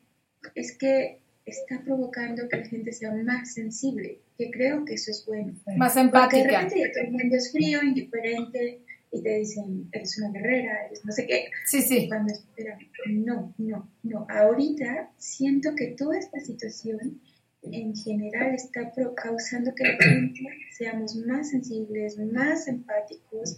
es 0.55 0.77
que 0.77 1.21
está 1.45 1.81
provocando 1.85 2.49
que 2.49 2.57
la 2.57 2.67
gente 2.67 2.93
sea 2.93 3.13
más 3.13 3.55
sensible, 3.55 4.19
que 4.37 4.51
creo 4.51 4.85
que 4.85 4.95
eso 4.95 5.13
es 5.13 5.25
bueno. 5.25 5.55
Más 5.77 5.95
Porque 5.95 6.01
de 6.01 6.07
empática. 6.07 6.61
repente 6.63 6.81
ya 6.81 6.93
todo 6.93 7.05
el 7.05 7.13
mundo 7.13 7.37
es 7.37 7.53
frío, 7.53 7.83
indiferente, 7.83 8.81
y 9.19 9.23
te 9.23 9.39
dicen, 9.39 9.89
eres 9.93 10.19
una 10.19 10.31
guerrera, 10.33 10.87
eres 10.87 11.05
no 11.05 11.13
sé 11.13 11.27
qué. 11.27 11.47
Sí, 11.67 11.83
sí. 11.83 12.09
Cuando 12.09 12.33
espera, 12.33 12.79
no, 13.09 13.55
no, 13.59 13.89
no. 14.03 14.27
Ahorita 14.29 15.11
siento 15.19 15.75
que 15.75 15.89
toda 15.89 16.19
esta 16.19 16.41
situación 16.41 17.21
en 17.63 17.95
general 17.97 18.55
está 18.55 18.93
pro- 18.95 19.15
causando 19.15 19.75
que 19.75 19.85
la 19.85 19.97
gente 19.99 20.41
seamos 20.77 21.17
más 21.17 21.51
sensibles, 21.51 22.17
más 22.19 22.69
empáticos, 22.69 23.57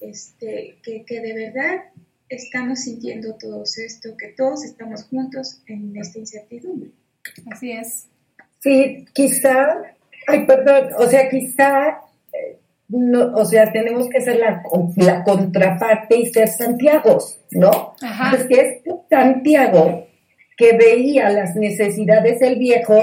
este, 0.00 0.78
que, 0.82 1.04
que 1.04 1.20
de 1.20 1.32
verdad 1.32 1.84
estamos 2.28 2.80
sintiendo 2.80 3.34
todos 3.36 3.78
esto, 3.78 4.16
que 4.16 4.28
todos 4.36 4.64
estamos 4.64 5.04
juntos 5.04 5.62
en 5.68 5.96
esta 5.96 6.18
incertidumbre. 6.18 6.90
Así 7.52 7.70
es. 7.72 8.08
Sí, 8.60 9.04
quizá, 9.14 9.94
ay, 10.26 10.44
perdón, 10.46 10.88
o 10.98 11.08
sea, 11.08 11.28
quizá, 11.30 12.00
no, 12.88 13.32
o 13.34 13.44
sea, 13.44 13.72
tenemos 13.72 14.08
que 14.08 14.20
ser 14.20 14.36
la, 14.36 14.62
la 14.96 15.24
contraparte 15.24 16.18
y 16.18 16.26
ser 16.26 16.48
Santiagos, 16.48 17.40
¿no? 17.50 17.94
Ajá. 18.00 18.30
Pues 18.30 18.46
que 18.46 18.60
es 18.60 18.94
Santiago 19.10 20.06
que 20.56 20.76
veía 20.76 21.28
las 21.30 21.54
necesidades 21.54 22.40
del 22.40 22.58
viejo, 22.58 22.98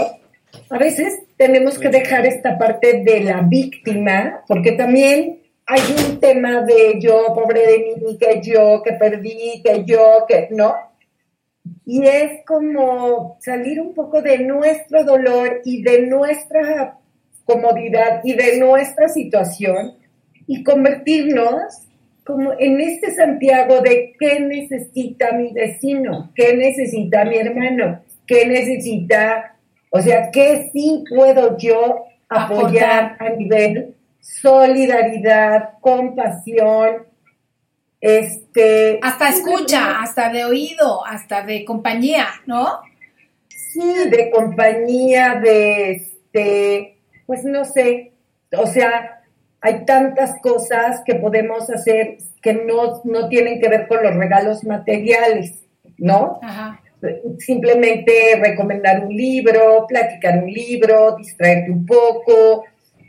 a 0.70 0.78
veces 0.78 1.20
tenemos 1.38 1.78
que 1.78 1.90
dejar 1.90 2.26
esta 2.26 2.58
parte 2.58 3.04
de 3.04 3.22
la 3.22 3.42
víctima, 3.42 4.44
porque 4.48 4.72
también 4.72 5.40
hay 5.66 5.82
un 6.08 6.20
tema 6.20 6.62
de 6.62 7.00
yo, 7.00 7.34
pobre 7.34 7.62
de 7.62 7.78
mí, 7.78 8.18
que 8.18 8.42
yo, 8.42 8.82
que 8.84 8.94
perdí, 8.94 9.62
que 9.64 9.84
yo, 9.86 10.26
que 10.28 10.48
no. 10.52 10.74
Y 11.86 12.06
es 12.06 12.44
como 12.46 13.38
salir 13.40 13.80
un 13.80 13.94
poco 13.94 14.22
de 14.22 14.40
nuestro 14.40 15.04
dolor 15.04 15.62
y 15.64 15.82
de 15.84 16.08
nuestra 16.08 16.98
comodidad 17.46 18.22
y 18.24 18.34
de 18.34 18.58
nuestra 18.60 19.08
situación 19.10 19.94
y 20.48 20.64
convertirnos 20.64 21.88
como 22.26 22.54
en 22.58 22.80
este 22.80 23.14
Santiago 23.14 23.82
de 23.82 24.14
qué 24.18 24.40
necesita 24.40 25.34
mi 25.34 25.52
vecino, 25.52 26.32
qué 26.36 26.56
necesita 26.56 27.26
mi 27.26 27.38
hermano, 27.38 28.02
qué 28.26 28.46
necesita, 28.46 29.58
o 29.90 30.02
sea, 30.02 30.32
qué 30.32 30.70
sí 30.72 31.04
puedo 31.10 31.58
yo 31.58 32.06
apoyar 32.30 33.18
a 33.20 33.30
nivel 33.30 33.96
solidaridad, 34.24 35.72
compasión, 35.82 37.06
este... 38.00 39.00
Hasta 39.02 39.30
escucha, 39.30 40.02
hasta 40.02 40.30
de 40.30 40.46
oído, 40.46 41.06
hasta 41.06 41.42
de 41.42 41.66
compañía, 41.66 42.28
¿no? 42.46 42.80
Sí, 43.50 44.10
de 44.10 44.30
compañía, 44.32 45.36
de 45.36 45.92
este, 45.92 46.93
pues 47.26 47.44
no 47.44 47.66
sé, 47.66 48.14
o 48.58 48.68
sea, 48.68 49.22
hay 49.62 49.86
tantas 49.86 50.40
cosas 50.42 51.02
que 51.06 51.16
podemos 51.16 51.70
hacer 51.70 52.18
que 52.42 52.54
no, 52.54 53.02
no 53.06 53.30
tienen 53.30 53.62
que 53.62 53.70
ver 53.70 53.88
con 53.88 54.04
los 54.04 54.14
regalos 54.16 54.64
materiales, 54.66 55.64
¿no? 55.98 56.40
Ajá. 56.42 56.82
Simplemente 57.40 58.12
recomendar 58.42 59.06
un 59.06 59.16
libro, 59.16 59.86
platicar 59.88 60.44
un 60.44 60.52
libro, 60.52 61.16
distraerte 61.16 61.72
un 61.72 61.86
poco, 61.86 62.66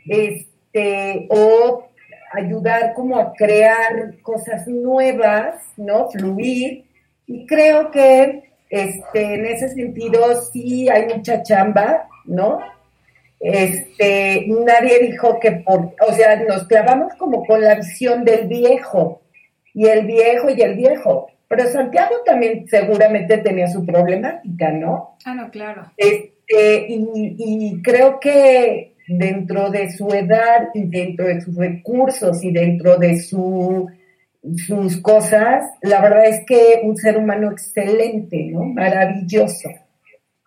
este, 0.07 1.27
o 1.29 1.87
ayudar 2.31 2.93
como 2.93 3.17
a 3.17 3.33
crear 3.33 4.21
cosas 4.21 4.67
nuevas, 4.67 5.61
¿no? 5.77 6.09
Fluir. 6.09 6.85
Y 7.27 7.45
creo 7.45 7.91
que 7.91 8.51
este, 8.69 9.35
en 9.35 9.45
ese 9.45 9.69
sentido 9.69 10.41
sí 10.51 10.89
hay 10.89 11.07
mucha 11.13 11.43
chamba, 11.43 12.07
¿no? 12.25 12.59
Este, 13.39 14.45
nadie 14.47 14.99
dijo 14.99 15.39
que 15.39 15.51
por, 15.51 15.93
o 16.07 16.13
sea, 16.13 16.35
nos 16.43 16.67
clavamos 16.67 17.13
como 17.15 17.45
con 17.45 17.61
la 17.61 17.75
visión 17.75 18.23
del 18.23 18.47
viejo, 18.47 19.21
y 19.73 19.87
el 19.87 20.05
viejo 20.05 20.49
y 20.49 20.61
el 20.61 20.75
viejo. 20.75 21.27
Pero 21.47 21.67
Santiago 21.67 22.15
también 22.25 22.67
seguramente 22.67 23.37
tenía 23.39 23.67
su 23.67 23.85
problemática, 23.85 24.71
¿no? 24.71 25.17
Ah, 25.25 25.35
no, 25.35 25.51
claro. 25.51 25.91
Este, 25.97 26.85
y, 26.87 27.35
y 27.37 27.81
creo 27.81 28.19
que 28.19 28.95
dentro 29.07 29.69
de 29.69 29.91
su 29.91 30.09
edad 30.09 30.69
y 30.73 30.85
dentro 30.85 31.27
de 31.27 31.41
sus 31.41 31.55
recursos 31.55 32.43
y 32.43 32.51
dentro 32.51 32.97
de 32.97 33.19
su, 33.19 33.87
sus 34.55 35.01
cosas, 35.01 35.63
la 35.81 36.01
verdad 36.01 36.25
es 36.25 36.41
que 36.45 36.81
un 36.83 36.95
ser 36.97 37.17
humano 37.17 37.51
excelente, 37.51 38.49
¿no? 38.51 38.63
Maravilloso, 38.65 39.69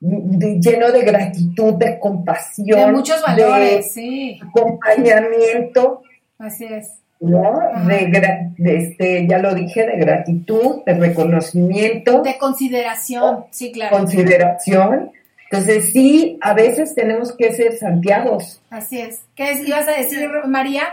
de- 0.01 0.61
lleno 0.61 0.91
de 0.93 1.03
gratitud, 1.03 1.75
de 1.75 1.99
compasión, 1.99 2.79
De 2.81 2.93
muchos 2.93 3.21
valores, 3.23 3.93
sí. 3.93 4.39
de 4.41 4.49
acompañamiento, 4.49 6.03
Así 6.39 6.65
es. 6.67 6.93
¿no? 7.21 7.59
De, 7.87 8.53
este, 8.79 9.27
ya 9.29 9.39
lo 9.39 9.55
dije, 9.55 9.85
de 9.87 9.97
gratitud, 9.97 10.85
de 10.87 10.95
reconocimiento, 10.95 12.23
De 12.23 12.39
consideración, 12.39 13.47
sí, 13.51 13.73
claro. 13.73 13.97
consideración. 13.99 15.11
Entonces 15.51 15.93
sí, 15.93 16.39
a 16.43 16.53
veces 16.55 16.95
tenemos 16.95 17.35
que 17.35 17.53
ser 17.55 17.77
Santiagos. 17.79 18.61
Así 18.71 19.01
es. 19.01 19.23
¿Qué 19.35 19.51
es- 19.51 19.67
ibas 19.67 19.89
a 19.89 19.93
decir, 19.93 20.29
María? 20.47 20.85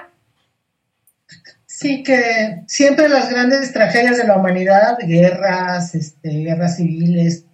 Sí, 1.65 2.03
que 2.03 2.61
siempre 2.67 3.09
las 3.09 3.29
grandes 3.29 3.73
tragedias 3.73 4.17
de 4.17 4.23
la 4.25 4.37
humanidad, 4.37 4.97
guerras, 5.05 5.93
este, 5.93 6.29
guerras 6.29 6.77
civiles, 6.77 7.44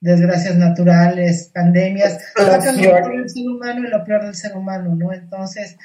desgracias 0.00 0.56
naturales, 0.56 1.50
pandemias, 1.54 2.18
sacan 2.36 2.76
lo 2.76 2.82
peor 2.82 3.16
del 3.16 3.30
ser 3.30 3.46
humano 3.46 3.86
y 3.86 3.90
lo 3.90 4.04
peor 4.04 4.24
del 4.24 4.34
ser 4.34 4.56
humano, 4.56 4.94
¿no? 4.94 5.12
Entonces, 5.12 5.76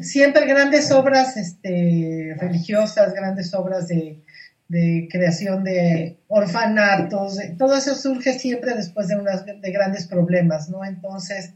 siempre 0.00 0.46
grandes 0.46 0.90
obras 0.90 1.36
este, 1.36 2.36
religiosas, 2.38 3.14
grandes 3.14 3.54
obras 3.54 3.88
de, 3.88 4.22
de 4.68 5.08
creación 5.10 5.64
de 5.64 6.18
orfanatos, 6.28 7.38
todo 7.58 7.76
eso 7.76 7.94
surge 7.94 8.38
siempre 8.38 8.74
después 8.74 9.08
de, 9.08 9.16
unas, 9.16 9.44
de 9.44 9.72
grandes 9.72 10.06
problemas, 10.06 10.68
¿no? 10.68 10.84
Entonces, 10.84 11.54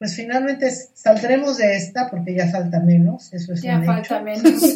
pues 0.00 0.16
finalmente 0.16 0.70
saldremos 0.70 1.58
de 1.58 1.76
esta 1.76 2.08
porque 2.08 2.34
ya 2.34 2.48
falta 2.48 2.80
menos, 2.80 3.30
eso 3.34 3.52
es 3.52 3.60
Ya 3.60 3.76
un 3.76 3.84
falta 3.84 4.16
hecho. 4.16 4.24
menos. 4.24 4.72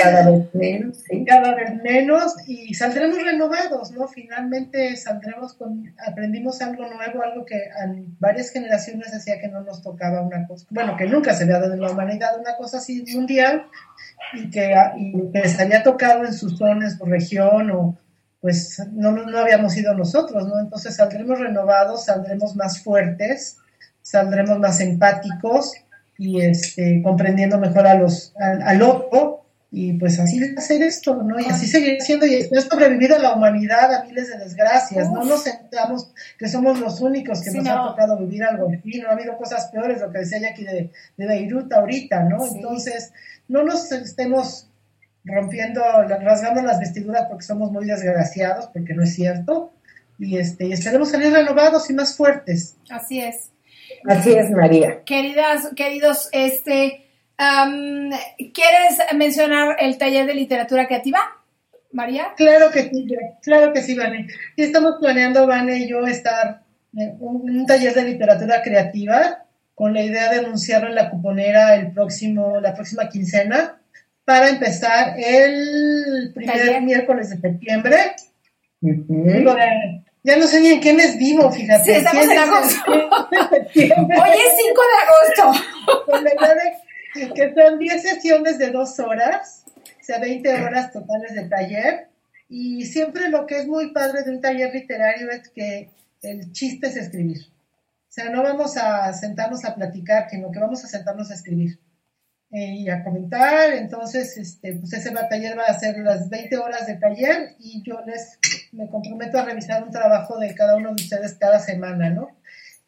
Cada 0.00 0.30
vez 0.30 0.54
menos, 0.54 0.98
¿sí? 0.98 1.24
cada 1.24 1.54
vez 1.56 1.82
menos 1.82 2.34
y 2.46 2.74
saldremos 2.74 3.20
renovados, 3.20 3.90
¿no? 3.90 4.06
Finalmente 4.06 4.96
saldremos 4.96 5.54
con, 5.54 5.92
aprendimos 6.06 6.62
algo 6.62 6.84
nuevo, 6.88 7.24
algo 7.24 7.44
que 7.44 7.56
a 7.56 7.92
varias 8.20 8.50
generaciones 8.50 9.10
decía 9.10 9.40
que 9.40 9.48
no 9.48 9.62
nos 9.62 9.82
tocaba 9.82 10.22
una 10.22 10.46
cosa, 10.46 10.64
bueno, 10.70 10.96
que 10.96 11.06
nunca 11.06 11.34
se 11.34 11.42
había 11.42 11.58
dado 11.58 11.74
en 11.74 11.80
la 11.80 11.90
humanidad 11.90 12.38
una 12.38 12.56
cosa 12.56 12.78
así 12.78 13.04
mundial 13.12 13.66
y 14.32 14.48
que, 14.48 14.76
y 14.96 15.12
que 15.32 15.40
les 15.40 15.58
había 15.58 15.82
tocado 15.82 16.24
en 16.24 16.34
su 16.34 16.50
zona, 16.50 16.86
en 16.86 16.96
su 16.96 17.04
región 17.04 17.72
o, 17.72 17.98
pues 18.40 18.80
no, 18.92 19.10
no 19.10 19.38
habíamos 19.38 19.72
sido 19.72 19.92
nosotros, 19.94 20.46
¿no? 20.46 20.60
Entonces 20.60 20.94
saldremos 20.94 21.40
renovados, 21.40 22.04
saldremos 22.04 22.54
más 22.54 22.80
fuertes, 22.80 23.58
saldremos 24.08 24.58
más 24.58 24.80
empáticos 24.80 25.74
y 26.16 26.40
este, 26.40 27.02
comprendiendo 27.02 27.58
mejor 27.58 27.86
a 27.86 27.94
los, 27.94 28.32
al, 28.38 28.80
otro 28.80 29.44
y 29.70 29.92
pues 29.92 30.18
así 30.18 30.40
hacer 30.56 30.82
esto, 30.82 31.22
¿no? 31.22 31.38
Y 31.38 31.44
así 31.44 31.66
seguir 31.66 32.00
siendo 32.00 32.26
y 32.26 32.36
es 32.36 32.64
sobrevivido 32.64 33.16
a 33.16 33.18
la 33.18 33.34
humanidad 33.34 33.94
a 33.94 34.04
miles 34.04 34.28
de 34.28 34.38
desgracias, 34.38 35.10
no 35.10 35.24
nos 35.24 35.42
sentamos 35.42 36.10
que 36.38 36.48
somos 36.48 36.80
los 36.80 37.02
únicos 37.02 37.42
que 37.42 37.50
nos 37.50 37.68
ha 37.68 37.88
tocado 37.88 38.16
vivir 38.16 38.42
algo 38.44 38.70
así, 38.70 38.98
no 38.98 39.10
ha 39.10 39.12
habido 39.12 39.36
cosas 39.36 39.66
peores, 39.66 40.00
lo 40.00 40.10
que 40.10 40.20
decía 40.20 40.40
aquí 40.50 40.64
de, 40.64 40.90
de 41.18 41.26
Beirut 41.26 41.70
ahorita, 41.70 42.24
¿no? 42.24 42.46
Entonces, 42.46 43.12
no 43.46 43.62
nos 43.62 43.92
estemos 43.92 44.70
rompiendo, 45.22 45.82
rasgando 45.82 46.62
las 46.62 46.80
vestiduras 46.80 47.26
porque 47.28 47.44
somos 47.44 47.70
muy 47.70 47.84
desgraciados, 47.84 48.68
porque 48.68 48.94
no 48.94 49.02
es 49.02 49.14
cierto, 49.14 49.74
y 50.18 50.38
este, 50.38 50.64
y 50.64 50.72
esperemos 50.72 51.10
salir 51.10 51.30
renovados 51.30 51.90
y 51.90 51.92
más 51.92 52.16
fuertes. 52.16 52.74
Así 52.88 53.20
es. 53.20 53.50
Así 54.06 54.32
es, 54.32 54.50
María. 54.50 55.02
Queridas, 55.04 55.70
queridos, 55.76 56.28
este, 56.32 57.06
¿quieres 57.36 58.98
mencionar 59.16 59.76
el 59.80 59.98
taller 59.98 60.26
de 60.26 60.34
literatura 60.34 60.86
creativa, 60.86 61.18
María? 61.92 62.34
Claro 62.36 62.70
que 62.70 62.82
sí, 62.82 63.06
claro 63.42 63.72
que 63.72 63.82
sí, 63.82 63.94
Vane. 63.96 64.28
Y 64.56 64.62
estamos 64.62 64.96
planeando, 65.00 65.46
Vane 65.46 65.78
y 65.78 65.88
yo, 65.88 66.06
estar 66.06 66.62
en 66.96 67.16
un, 67.20 67.66
taller 67.66 67.94
de 67.94 68.04
literatura 68.04 68.62
creativa 68.62 69.44
con 69.74 69.94
la 69.94 70.02
idea 70.02 70.30
de 70.30 70.40
anunciarlo 70.40 70.88
en 70.88 70.94
la 70.94 71.10
cuponera 71.10 71.76
el 71.76 71.92
próximo, 71.92 72.60
la 72.60 72.74
próxima 72.74 73.08
quincena 73.08 73.78
para 74.24 74.50
empezar 74.50 75.14
el 75.18 76.32
primer 76.34 76.82
miércoles 76.82 77.30
de 77.30 77.36
septiembre. 77.38 77.96
Ya 80.28 80.36
no 80.36 80.46
sé 80.46 80.60
ni 80.60 80.68
en 80.68 80.80
qué 80.82 80.92
mes 80.92 81.16
vivo, 81.16 81.50
fíjate. 81.50 81.84
Sí, 81.84 81.90
estamos 81.92 82.24
en 82.26 82.38
agosto. 82.38 82.92
Hoy 82.92 84.30
es 84.36 84.52
5 84.58 84.82
de 84.84 85.40
agosto. 85.40 85.64
que 87.34 87.54
son 87.54 87.78
10 87.78 88.02
sesiones 88.02 88.58
de 88.58 88.70
dos 88.70 88.98
horas, 89.00 89.64
o 89.66 90.04
sea, 90.04 90.18
20 90.18 90.52
horas 90.62 90.92
totales 90.92 91.34
de 91.34 91.48
taller. 91.48 92.08
Y 92.50 92.84
siempre 92.84 93.30
lo 93.30 93.46
que 93.46 93.60
es 93.60 93.66
muy 93.66 93.90
padre 93.94 94.22
de 94.22 94.32
un 94.32 94.42
taller 94.42 94.74
literario 94.74 95.30
es 95.30 95.48
que 95.48 95.88
el 96.20 96.52
chiste 96.52 96.88
es 96.88 96.96
escribir. 96.96 97.46
O 97.46 98.10
sea, 98.10 98.28
no 98.28 98.42
vamos 98.42 98.76
a 98.76 99.10
sentarnos 99.14 99.64
a 99.64 99.74
platicar, 99.74 100.28
sino 100.28 100.52
que 100.52 100.60
vamos 100.60 100.84
a 100.84 100.88
sentarnos 100.88 101.30
a 101.30 101.34
escribir. 101.36 101.78
Eh, 102.50 102.76
y 102.76 102.88
a 102.88 103.04
comentar. 103.04 103.74
Entonces, 103.74 104.38
este, 104.38 104.74
pues 104.74 104.92
ese 104.94 105.10
taller 105.10 105.58
va 105.58 105.64
a 105.64 105.78
ser 105.78 105.98
las 105.98 106.30
20 106.30 106.56
horas 106.56 106.86
de 106.86 106.94
taller 106.94 107.54
y 107.58 107.82
yo 107.82 108.00
les 108.06 108.38
me 108.72 108.88
comprometo 108.88 109.38
a 109.38 109.44
revisar 109.44 109.82
un 109.82 109.90
trabajo 109.90 110.38
de 110.38 110.54
cada 110.54 110.76
uno 110.76 110.94
de 110.94 111.02
ustedes 111.02 111.34
cada 111.34 111.58
semana, 111.58 112.08
¿no? 112.08 112.30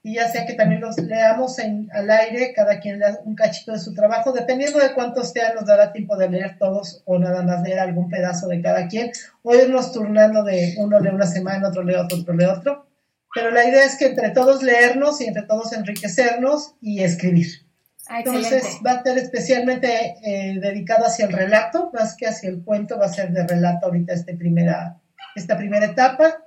Y 0.02 0.14
ya 0.14 0.28
sea 0.28 0.46
que 0.46 0.54
también 0.54 0.80
los 0.80 0.96
leamos 0.96 1.58
en, 1.58 1.90
al 1.92 2.10
aire, 2.10 2.54
cada 2.54 2.80
quien 2.80 2.98
lea 2.98 3.18
un 3.26 3.34
cachito 3.34 3.72
de 3.72 3.78
su 3.78 3.92
trabajo, 3.92 4.32
dependiendo 4.32 4.78
de 4.78 4.94
cuántos 4.94 5.30
sean, 5.30 5.54
nos 5.54 5.66
dará 5.66 5.92
tiempo 5.92 6.16
de 6.16 6.30
leer 6.30 6.56
todos 6.58 7.02
o 7.04 7.18
nada 7.18 7.42
más 7.42 7.62
leer 7.62 7.80
algún 7.80 8.08
pedazo 8.08 8.48
de 8.48 8.62
cada 8.62 8.88
quien, 8.88 9.10
o 9.42 9.54
irnos 9.54 9.92
turnando 9.92 10.42
de 10.42 10.74
uno 10.78 10.98
lee 11.00 11.10
una 11.10 11.26
semana, 11.26 11.68
otro 11.68 11.82
lee 11.82 11.96
otro, 11.96 12.18
otro 12.18 12.32
lee 12.32 12.46
otro. 12.46 12.86
Pero 13.34 13.50
la 13.50 13.68
idea 13.68 13.84
es 13.84 13.96
que 13.96 14.06
entre 14.06 14.30
todos 14.30 14.62
leernos 14.62 15.20
y 15.20 15.26
entre 15.26 15.42
todos 15.42 15.74
enriquecernos 15.74 16.76
y 16.80 17.02
escribir. 17.02 17.69
Ah, 18.12 18.18
Entonces 18.18 18.80
va 18.84 18.94
a 18.94 19.02
ser 19.04 19.18
especialmente 19.18 20.16
eh, 20.24 20.58
dedicado 20.60 21.06
hacia 21.06 21.26
el 21.26 21.32
relato, 21.32 21.92
más 21.94 22.16
que 22.16 22.26
hacia 22.26 22.50
el 22.50 22.64
cuento, 22.64 22.98
va 22.98 23.06
a 23.06 23.12
ser 23.12 23.30
de 23.30 23.46
relato 23.46 23.86
ahorita 23.86 24.14
este 24.14 24.34
primera, 24.36 24.98
esta 25.36 25.56
primera 25.56 25.86
etapa. 25.86 26.42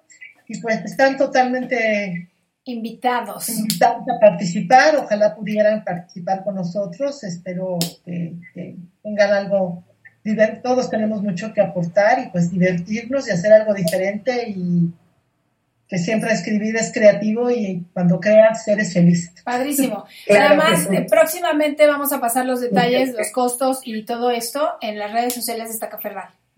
Y 0.46 0.60
pues 0.60 0.84
están 0.84 1.16
totalmente 1.16 2.30
invitados. 2.66 3.48
invitados 3.48 4.04
a 4.10 4.20
participar, 4.20 4.98
ojalá 4.98 5.34
pudieran 5.34 5.86
participar 5.86 6.44
con 6.44 6.56
nosotros, 6.56 7.24
espero 7.24 7.80
que, 8.04 8.34
que 8.54 8.76
tengan 9.02 9.32
algo, 9.32 9.86
todos 10.62 10.90
tenemos 10.90 11.24
mucho 11.24 11.54
que 11.54 11.62
aportar 11.62 12.20
y 12.20 12.30
pues 12.30 12.52
divertirnos 12.52 13.26
y 13.30 13.32
hacer 13.32 13.54
algo 13.54 13.74
diferente 13.74 14.50
y 14.50 14.92
que 15.94 16.00
siempre 16.00 16.32
escribir 16.32 16.76
es 16.76 16.92
creativo 16.92 17.52
y 17.52 17.86
cuando 17.94 18.20
creas 18.20 18.68
eres 18.68 18.94
feliz. 18.94 19.32
Padrísimo. 19.44 20.06
Además, 20.28 20.90
eh, 20.92 21.06
próximamente 21.08 21.86
vamos 21.86 22.12
a 22.12 22.20
pasar 22.20 22.48
los 22.48 22.62
detalles, 22.62 23.14
los 23.14 23.32
costos 23.32 23.82
y 23.86 24.02
todo 24.02 24.32
esto 24.32 24.72
en 24.82 24.98
las 24.98 25.14
redes 25.14 25.36
sociales 25.36 25.66
de 25.68 25.74
Estaca 25.76 26.00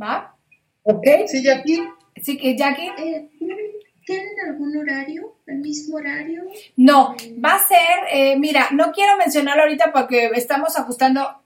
¿va? 0.02 0.38
Ok. 0.84 1.06
Sí, 1.28 1.44
Jackie. 1.44 1.84
Sí, 2.16 2.38
que 2.38 2.56
Jackie. 2.56 2.90
Eh, 2.98 3.30
¿Tienen 4.06 4.40
algún 4.48 4.78
horario? 4.78 5.36
¿El 5.48 5.58
mismo 5.58 5.98
horario? 5.98 6.44
No, 6.78 7.18
va 7.44 7.56
a 7.56 7.68
ser, 7.68 8.08
eh, 8.14 8.40
mira, 8.40 8.70
no 8.72 8.94
quiero 8.94 9.18
mencionarlo 9.18 9.64
ahorita 9.64 9.92
porque 9.92 10.28
estamos 10.34 10.78
ajustando 10.78 11.42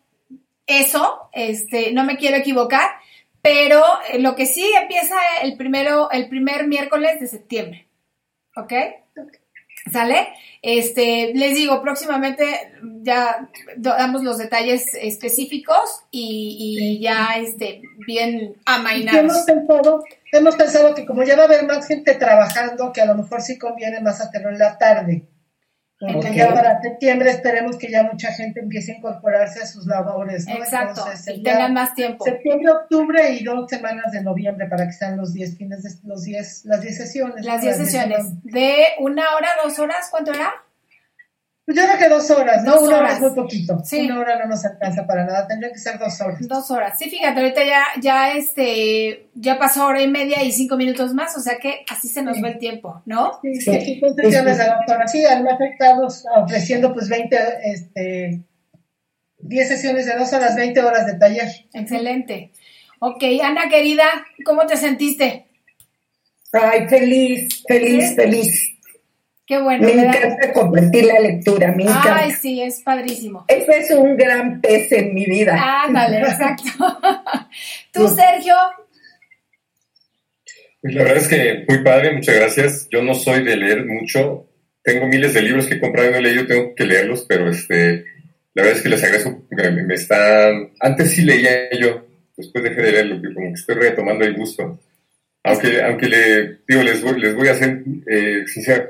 eso, 0.67 1.31
este, 1.33 1.91
no 1.91 2.03
me 2.03 2.17
quiero 2.17 2.37
equivocar, 2.37 2.87
pero 3.41 3.83
eh, 4.11 4.19
lo 4.19 4.35
que 4.35 4.45
sí 4.45 4.65
empieza 4.79 5.15
el 5.41 5.55
primero, 5.57 6.11
el 6.11 6.29
primer 6.29 6.67
miércoles 6.67 7.19
de 7.19 7.27
septiembre. 7.27 7.87
¿Ok? 8.55 8.73
¿Sale? 9.91 10.27
Este, 10.61 11.31
les 11.33 11.55
digo, 11.55 11.81
próximamente 11.81 12.73
ya 13.01 13.49
damos 13.77 14.23
los 14.23 14.37
detalles 14.37 14.83
específicos 14.93 16.01
y, 16.11 16.99
ya 17.01 17.37
este, 17.37 17.81
bien 18.05 18.55
amainados. 18.65 19.19
Hemos 19.19 19.37
pensado, 19.43 20.03
hemos 20.31 20.55
pensado 20.57 20.93
que 20.93 21.05
como 21.05 21.23
ya 21.23 21.37
va 21.37 21.43
a 21.43 21.45
haber 21.45 21.65
más 21.65 21.87
gente 21.87 22.13
trabajando, 22.15 22.91
que 22.91 23.01
a 23.01 23.05
lo 23.05 23.15
mejor 23.15 23.41
sí 23.41 23.57
conviene 23.57 24.01
más 24.01 24.19
hacerlo 24.19 24.49
en 24.49 24.59
la 24.59 24.77
tarde. 24.77 25.23
Porque 25.99 26.33
ya 26.33 26.53
para 26.53 26.81
septiembre 26.81 27.29
esperemos 27.29 27.77
que 27.77 27.91
ya 27.91 28.03
mucha 28.03 28.31
gente 28.31 28.61
empiece 28.61 28.93
a 28.93 28.95
incorporarse 28.95 29.61
a 29.61 29.65
sus 29.65 29.85
labores. 29.85 30.47
¿no? 30.47 30.55
Exacto, 30.55 31.05
y 31.27 31.43
tengan 31.43 31.73
más 31.73 31.93
tiempo. 31.93 32.23
Septiembre, 32.23 32.71
octubre 32.71 33.33
y 33.33 33.43
dos 33.43 33.69
semanas 33.69 34.11
de 34.13 34.23
noviembre 34.23 34.67
para 34.67 34.85
que 34.85 34.93
sean 34.93 35.17
los 35.17 35.33
10 35.33 35.57
fines, 35.57 35.83
de, 35.83 36.07
los 36.07 36.23
10, 36.23 36.65
las 36.65 36.81
10 36.81 36.97
sesiones. 36.97 37.45
Las 37.45 37.61
10 37.61 37.77
sesiones. 37.77 38.43
¿De 38.43 38.83
una 38.99 39.35
hora, 39.35 39.49
dos 39.61 39.77
horas? 39.79 40.07
¿Cuánto 40.09 40.31
era? 40.31 40.53
Pues 41.69 41.77
yo 41.77 41.85
creo 41.85 41.99
que 41.99 42.09
dos 42.09 42.31
horas, 42.31 42.63
¿no? 42.63 42.79
una 42.79 42.97
hora 42.97 43.13
es 43.13 43.21
muy 43.21 43.29
poquito. 43.35 43.77
Sí. 43.85 44.05
Una 44.05 44.21
hora 44.21 44.39
no 44.39 44.47
nos 44.47 44.65
alcanza 44.65 45.05
para 45.05 45.23
nada, 45.23 45.47
tendría 45.47 45.71
que 45.71 45.77
ser 45.77 45.99
dos 45.99 46.19
horas. 46.19 46.39
Dos 46.47 46.71
horas. 46.71 46.97
Sí, 46.97 47.11
fíjate, 47.11 47.41
ahorita 47.41 47.63
ya, 47.63 47.83
ya 48.01 48.33
este, 48.33 49.27
ya 49.35 49.59
pasó 49.59 49.85
hora 49.85 50.01
y 50.01 50.07
media 50.07 50.43
y 50.43 50.51
cinco 50.51 50.77
minutos 50.77 51.13
más, 51.13 51.37
o 51.37 51.39
sea 51.41 51.59
que 51.59 51.85
así 51.87 52.07
se 52.07 52.23
nos 52.23 52.43
va 52.43 52.47
el 52.47 52.57
tiempo, 52.57 53.03
¿no? 53.05 53.33
Sí, 53.43 53.53
sí, 53.61 53.81
sí, 53.81 53.99
entonces 54.01 54.33
ya 54.33 54.41
les 54.41 54.59
ahora 54.59 55.07
sí, 55.07 55.23
además 55.23 55.61
estamos 55.61 56.25
ofreciendo 56.37 56.91
pues 56.91 57.07
20, 57.07 57.37
este, 57.65 58.41
10 59.37 59.67
sesiones 59.67 60.07
de 60.07 60.15
dos 60.15 60.33
horas, 60.33 60.55
20 60.55 60.81
horas 60.81 61.05
de 61.05 61.19
taller. 61.19 61.49
Excelente. 61.71 62.51
Ok, 62.97 63.23
Ana 63.43 63.69
querida, 63.69 64.05
¿cómo 64.43 64.65
te 64.65 64.75
sentiste? 64.75 65.45
Ay, 66.51 66.87
feliz, 66.87 67.63
feliz, 67.67 68.15
feliz. 68.15 68.78
Qué 69.49 69.59
bueno. 69.59 69.83
Me 69.83 69.93
encanta 69.93 70.53
compartir 70.53 71.05
la 71.05 71.19
lectura, 71.21 71.73
me 71.75 71.81
encanta. 71.81 72.17
Ay, 72.17 72.31
sí, 72.33 72.61
es 72.61 72.83
padrísimo. 72.83 73.45
Ese 73.47 73.79
es 73.79 73.89
un 73.89 74.15
gran 74.15 74.61
pez 74.61 74.91
en 74.91 75.11
mi 75.15 75.25
vida. 75.25 75.83
Ándale, 75.85 76.19
exacto. 76.21 76.69
¿Tú, 77.91 78.07
Sergio? 78.09 78.53
Pues 80.79 80.93
la 80.93 81.01
verdad 81.01 81.17
es 81.17 81.27
que 81.27 81.65
muy 81.67 81.83
padre, 81.83 82.13
muchas 82.13 82.35
gracias. 82.35 82.87
Yo 82.91 83.01
no 83.01 83.15
soy 83.15 83.43
de 83.43 83.57
leer 83.57 83.87
mucho. 83.87 84.45
Tengo 84.83 85.07
miles 85.07 85.33
de 85.33 85.41
libros 85.41 85.65
que 85.65 85.73
he 85.73 85.79
comprado 85.79 86.09
y 86.09 86.11
no 86.11 86.17
he 86.19 86.21
leído, 86.21 86.45
tengo 86.45 86.75
que 86.75 86.85
leerlos, 86.85 87.25
pero 87.27 87.49
este, 87.49 88.05
la 88.53 88.61
verdad 88.61 88.77
es 88.77 88.83
que 88.83 88.89
les 88.89 89.03
agradezco 89.03 89.45
porque 89.49 89.71
me, 89.71 89.93
están... 89.95 90.73
Antes 90.79 91.09
sí 91.09 91.23
leía 91.23 91.71
yo, 91.71 92.05
después 92.37 92.63
dejé 92.63 92.83
de 92.83 92.91
leerlo, 92.91 93.19
como 93.33 93.47
que 93.47 93.59
estoy 93.59 93.75
retomando 93.77 94.25
el 94.25 94.35
gusto. 94.35 94.79
Aunque, 95.43 95.81
aunque 95.81 96.07
le, 96.07 96.59
digo, 96.67 96.83
les 96.83 97.01
voy, 97.01 97.19
les 97.19 97.33
voy 97.33 97.47
a 97.47 97.55
ser 97.55 97.83
eh, 98.07 98.43
sincero, 98.45 98.89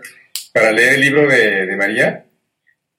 para 0.53 0.71
leer 0.71 0.95
el 0.95 1.01
libro 1.01 1.27
de, 1.27 1.75
María, 1.75 2.25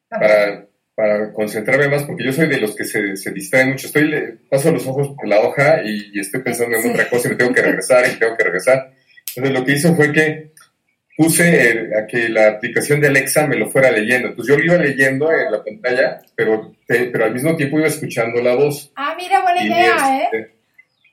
para, 0.08 0.66
para, 0.94 1.32
concentrarme 1.32 1.88
más, 1.88 2.04
porque 2.04 2.24
yo 2.24 2.32
soy 2.32 2.48
de 2.48 2.60
los 2.60 2.74
que 2.74 2.84
se, 2.84 3.16
se 3.16 3.30
distraen 3.30 3.70
mucho. 3.70 3.86
Estoy, 3.86 4.38
paso 4.48 4.70
los 4.70 4.86
ojos 4.86 5.08
por 5.16 5.26
la 5.26 5.40
hoja 5.40 5.82
y, 5.84 6.18
estoy 6.18 6.42
pensando 6.42 6.76
en 6.76 6.90
otra 6.90 7.08
cosa 7.08 7.28
y 7.28 7.30
me 7.32 7.36
tengo 7.36 7.54
que 7.54 7.62
regresar 7.62 8.04
y 8.06 8.18
tengo 8.18 8.36
que 8.36 8.44
regresar. 8.44 8.92
Entonces 9.34 9.58
lo 9.58 9.64
que 9.64 9.72
hizo 9.72 9.94
fue 9.94 10.12
que 10.12 10.50
puse 11.16 11.90
a 11.96 12.06
que 12.06 12.28
la 12.28 12.48
aplicación 12.48 13.00
de 13.00 13.08
Alexa 13.08 13.46
me 13.46 13.56
lo 13.56 13.68
fuera 13.70 13.90
leyendo. 13.90 14.28
Entonces 14.28 14.54
yo 14.54 14.58
lo 14.58 14.64
iba 14.64 14.82
leyendo 14.82 15.30
en 15.32 15.52
la 15.52 15.62
pantalla, 15.62 16.22
pero, 16.34 16.74
pero 16.86 17.24
al 17.24 17.34
mismo 17.34 17.56
tiempo 17.56 17.78
iba 17.78 17.88
escuchando 17.88 18.40
la 18.40 18.54
voz. 18.54 18.92
Ah, 18.96 19.14
mira, 19.16 19.42
buena 19.42 19.62
idea, 19.62 20.28
¿eh? 20.32 20.59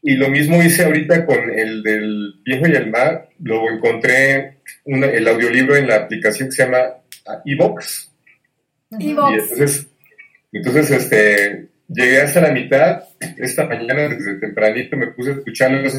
Y 0.01 0.15
lo 0.15 0.29
mismo 0.29 0.61
hice 0.61 0.85
ahorita 0.85 1.25
con 1.25 1.49
el 1.51 1.83
del 1.83 2.35
viejo 2.45 2.67
y 2.67 2.71
el 2.71 2.89
mar. 2.89 3.29
Lo 3.39 3.69
encontré 3.69 4.59
el 4.85 5.27
audiolibro 5.27 5.75
en 5.75 5.87
la 5.87 5.95
aplicación 5.95 6.49
que 6.49 6.55
se 6.55 6.63
llama 6.63 6.79
Evox. 7.45 8.11
Evox. 8.91 9.31
Y 9.31 9.33
entonces, 9.33 9.87
entonces 10.51 10.91
este, 10.91 11.67
llegué 11.87 12.21
hasta 12.21 12.41
la 12.41 12.51
mitad. 12.51 13.03
Esta 13.37 13.65
mañana, 13.65 14.07
desde 14.07 14.39
tempranito, 14.39 14.95
me 14.97 15.07
puse 15.07 15.31
a 15.31 15.33
escucharlo. 15.33 15.89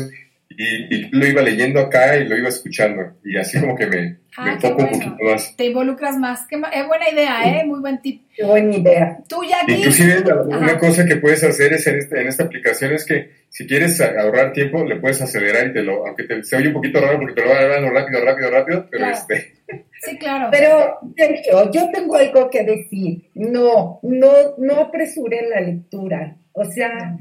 Y 0.51 0.95
y, 0.95 1.09
lo 1.11 1.27
iba 1.27 1.43
leyendo 1.43 1.79
acá 1.81 2.17
y 2.17 2.27
lo 2.27 2.37
iba 2.37 2.49
escuchando. 2.49 3.03
Y 3.25 3.37
así 3.37 3.61
como 3.61 3.77
que 3.77 3.87
me, 3.87 4.19
Ah, 4.37 4.45
me 4.47 4.53
enfoco 4.53 4.83
un 4.83 4.89
bueno. 4.91 5.05
poquito 5.05 5.25
más. 5.31 5.57
Te 5.57 5.65
involucras 5.67 6.17
más. 6.17 6.47
Qué 6.49 6.57
ma- 6.57 6.69
Es 6.71 6.87
buena 6.87 7.09
idea, 7.11 7.43
¿eh? 7.61 7.65
Muy 7.67 7.81
buen 7.81 8.01
tip. 8.01 8.23
Qué 8.35 8.45
buena 8.45 8.75
idea. 8.77 9.19
Tú, 9.29 9.43
Jackie. 9.45 9.75
Inclusive 9.75 10.21
la- 10.25 10.43
una 10.43 10.67
Ajá. 10.67 10.79
cosa 10.79 11.05
que 11.05 11.17
puedes 11.17 11.43
hacer 11.45 11.73
es 11.75 11.87
en, 11.87 11.99
este- 11.99 12.21
en 12.21 12.29
esta 12.29 12.45
aplicación 12.45 12.93
es 12.95 13.05
que 13.05 13.31
si 13.51 13.67
quieres 13.67 14.01
ahorrar 14.01 14.53
tiempo, 14.53 14.85
le 14.85 14.97
puedes 14.97 15.21
acelerar 15.21 15.69
y 15.69 15.73
te 15.73 15.83
lo, 15.83 16.07
aunque 16.07 16.25
te, 16.25 16.43
se 16.45 16.57
oye 16.57 16.69
un 16.69 16.75
poquito 16.75 17.01
raro 17.01 17.19
porque 17.19 17.35
te 17.35 17.43
lo 17.43 17.51
va 17.51 17.65
dando 17.67 17.91
rápido, 17.91 18.25
rápido, 18.25 18.51
rápido, 18.51 18.87
pero 18.91 19.05
Claro. 19.05 19.19
este, 19.19 19.53
Sí, 20.03 20.17
claro. 20.19 20.49
Pero, 20.53 20.99
Sergio, 21.17 21.71
yo 21.73 21.91
tengo 21.93 22.15
algo 22.17 22.49
que 22.51 22.63
decir. 22.65 23.31
No, 23.35 23.99
no, 24.03 24.33
no 24.59 24.75
apresuren 24.81 25.51
la 25.51 25.61
lectura. 25.61 26.37
O 26.53 26.65
sea, 26.65 27.17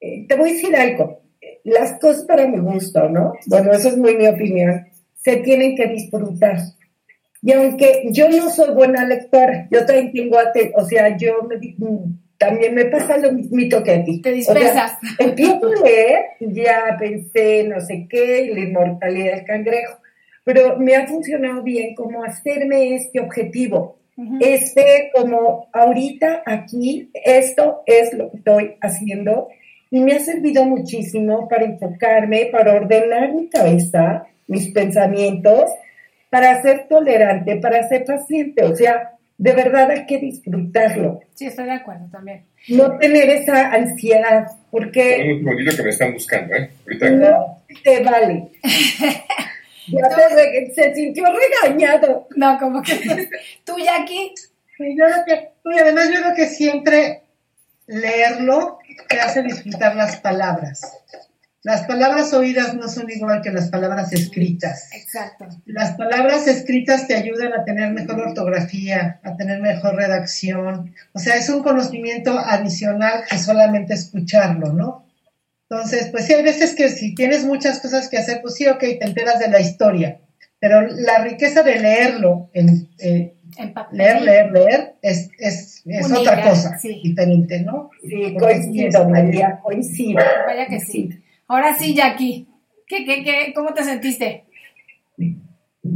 eh, 0.00 0.26
te 0.28 0.34
voy 0.36 0.50
a 0.50 0.52
decir 0.52 0.76
algo. 0.76 1.23
Las 1.64 1.98
cosas 1.98 2.24
para 2.24 2.46
mi 2.46 2.58
gusto, 2.58 3.08
¿no? 3.08 3.32
Bueno, 3.46 3.72
eso 3.72 3.88
es 3.88 3.96
muy 3.96 4.16
mi 4.16 4.26
opinión. 4.26 4.86
Se 5.16 5.36
tienen 5.38 5.76
que 5.76 5.86
disfrutar. 5.86 6.58
Y 7.42 7.52
aunque 7.52 8.04
yo 8.10 8.28
no 8.28 8.50
soy 8.50 8.74
buena 8.74 9.06
lectora, 9.06 9.68
yo 9.70 9.84
también 9.84 10.12
tengo, 10.12 10.38
o 10.76 10.84
sea, 10.86 11.16
yo 11.16 11.42
me 11.42 11.56
mm, 11.56 12.18
también 12.38 12.74
me 12.74 12.86
pasa 12.86 13.16
lo 13.18 13.32
mismito 13.32 13.82
que 13.82 13.92
a 13.92 14.04
ti. 14.04 14.20
Te 14.20 14.30
O 14.30 14.42
sea, 14.42 14.54
dispersas. 14.54 14.98
empiezo 15.18 15.66
a 15.66 15.84
leer 15.84 16.24
y 16.40 16.54
ya 16.54 16.96
pensé 16.98 17.64
no 17.64 17.80
sé 17.80 18.06
qué, 18.08 18.42
y 18.44 18.54
la 18.54 18.60
inmortalidad 18.60 19.36
del 19.36 19.44
cangrejo. 19.44 19.98
Pero 20.44 20.78
me 20.78 20.94
ha 20.96 21.06
funcionado 21.06 21.62
bien 21.62 21.94
como 21.94 22.22
hacerme 22.24 22.94
este 22.94 23.20
objetivo. 23.20 23.98
Este, 24.40 25.10
como 25.12 25.68
ahorita 25.72 26.44
aquí, 26.46 27.10
esto 27.24 27.82
es 27.84 28.12
lo 28.14 28.30
que 28.30 28.36
estoy 28.36 28.76
haciendo 28.80 29.48
y 29.94 30.00
me 30.00 30.14
ha 30.14 30.18
servido 30.18 30.64
muchísimo 30.64 31.48
para 31.48 31.66
enfocarme, 31.66 32.46
para 32.50 32.74
ordenar 32.74 33.32
mi 33.32 33.48
cabeza, 33.48 34.26
mis 34.48 34.72
pensamientos, 34.72 35.70
para 36.30 36.60
ser 36.62 36.88
tolerante, 36.88 37.56
para 37.56 37.86
ser 37.88 38.04
paciente. 38.04 38.64
O 38.64 38.74
sea, 38.74 39.12
de 39.38 39.52
verdad 39.52 39.90
hay 39.92 40.04
que 40.06 40.18
disfrutarlo, 40.18 41.20
Sí, 41.34 41.46
estoy 41.46 41.66
de 41.66 41.72
acuerdo 41.72 42.06
también. 42.10 42.42
no 42.70 42.98
tener 42.98 43.30
esa 43.30 43.70
ansiedad, 43.72 44.48
porque 44.72 45.38
que 45.76 45.82
me 45.84 45.90
están 45.90 46.12
buscando, 46.12 46.56
¿eh? 46.56 46.70
Ahorita, 46.86 47.10
no 47.10 47.58
te 47.84 48.02
vale. 48.02 48.48
Ya 49.86 50.08
te 50.08 50.34
re- 50.34 50.72
se 50.74 50.94
sintió 50.94 51.24
regañado. 51.26 52.26
No, 52.36 52.58
como 52.58 52.80
que. 52.82 52.94
Tú, 53.64 53.74
Jackie. 53.78 54.32
Sí, 54.78 54.96
yo 54.98 55.04
creo 55.04 55.24
que, 55.26 55.50
y 55.76 55.78
además 55.78 56.08
yo 56.12 56.20
creo 56.22 56.34
que 56.34 56.46
siempre 56.46 57.20
leerlo 57.86 58.78
te 59.08 59.20
hace 59.20 59.42
disfrutar 59.42 59.96
las 59.96 60.16
palabras. 60.16 60.82
Las 61.62 61.86
palabras 61.86 62.34
oídas 62.34 62.74
no 62.74 62.88
son 62.88 63.10
igual 63.10 63.40
que 63.40 63.50
las 63.50 63.70
palabras 63.70 64.12
escritas. 64.12 64.90
Exacto. 64.92 65.46
Las 65.64 65.96
palabras 65.96 66.46
escritas 66.46 67.06
te 67.06 67.14
ayudan 67.14 67.54
a 67.54 67.64
tener 67.64 67.90
mejor 67.90 68.20
ortografía, 68.20 69.18
a 69.22 69.34
tener 69.34 69.62
mejor 69.62 69.96
redacción. 69.96 70.94
O 71.14 71.18
sea, 71.18 71.36
es 71.36 71.48
un 71.48 71.62
conocimiento 71.62 72.38
adicional 72.38 73.24
que 73.30 73.38
solamente 73.38 73.94
escucharlo, 73.94 74.74
¿no? 74.74 75.06
Entonces, 75.70 76.08
pues 76.10 76.26
sí, 76.26 76.34
hay 76.34 76.42
veces 76.42 76.74
que 76.74 76.90
si 76.90 77.14
tienes 77.14 77.46
muchas 77.46 77.80
cosas 77.80 78.10
que 78.10 78.18
hacer, 78.18 78.42
pues 78.42 78.56
sí, 78.56 78.66
ok, 78.66 78.80
te 78.80 79.04
enteras 79.04 79.38
de 79.38 79.48
la 79.48 79.60
historia. 79.60 80.18
Pero 80.58 80.82
la 80.82 81.18
riqueza 81.24 81.62
de 81.62 81.78
leerlo, 81.78 82.50
en, 82.52 82.90
eh, 82.98 83.33
En 83.56 83.72
papel. 83.72 83.98
leer, 83.98 84.22
leer, 84.22 84.52
leer, 84.52 84.94
es, 85.02 85.30
es, 85.38 85.82
es 85.86 86.12
otra 86.12 86.42
cosa 86.42 86.78
sí. 86.78 87.00
diferente, 87.02 87.60
¿no? 87.62 87.90
Sí, 88.02 88.34
coincido, 88.38 89.08
María, 89.08 89.60
coincido. 89.62 90.20
Vaya 90.46 90.66
que 90.66 90.80
sí. 90.80 91.10
Ahora 91.48 91.74
sí, 91.74 91.94
Jackie. 91.94 92.48
¿Qué, 92.86 93.04
qué, 93.04 93.22
qué? 93.24 93.52
¿Cómo 93.54 93.72
te 93.72 93.82
sentiste? 93.84 94.44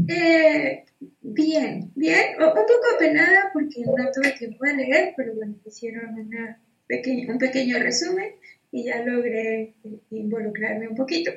Eh, 0.08 0.84
bien, 1.22 1.90
bien, 1.94 2.40
o- 2.40 2.48
un 2.48 2.54
poco 2.54 2.84
apenada 2.96 3.50
porque 3.52 3.80
no 3.84 4.10
tuve 4.14 4.32
tiempo 4.38 4.64
de 4.64 4.76
leer, 4.76 5.14
pero 5.16 5.34
bueno, 5.34 5.54
hicieron 5.66 6.14
una 6.18 6.60
peque- 6.86 7.26
un 7.28 7.38
pequeño 7.38 7.78
resumen 7.78 8.32
y 8.72 8.84
ya 8.84 9.02
logré 9.02 9.74
eh, 9.84 10.00
involucrarme 10.10 10.88
un 10.88 10.94
poquito. 10.94 11.30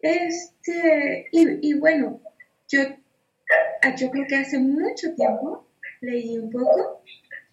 Este, 0.00 1.26
y, 1.32 1.70
y 1.70 1.74
bueno, 1.74 2.20
yo, 2.68 2.80
yo 3.96 4.10
creo 4.10 4.26
que 4.26 4.36
hace 4.36 4.58
mucho 4.58 5.14
tiempo 5.14 5.68
leí 6.00 6.38
un 6.38 6.50
poco 6.50 7.02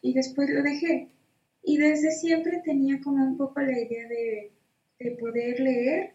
y 0.01 0.13
después 0.13 0.49
lo 0.49 0.61
dejé. 0.63 1.09
Y 1.63 1.77
desde 1.77 2.11
siempre 2.11 2.61
tenía 2.63 2.99
como 3.01 3.23
un 3.23 3.37
poco 3.37 3.61
la 3.61 3.77
idea 3.77 4.07
de, 4.07 4.51
de 4.99 5.11
poder 5.11 5.59
leer, 5.59 6.13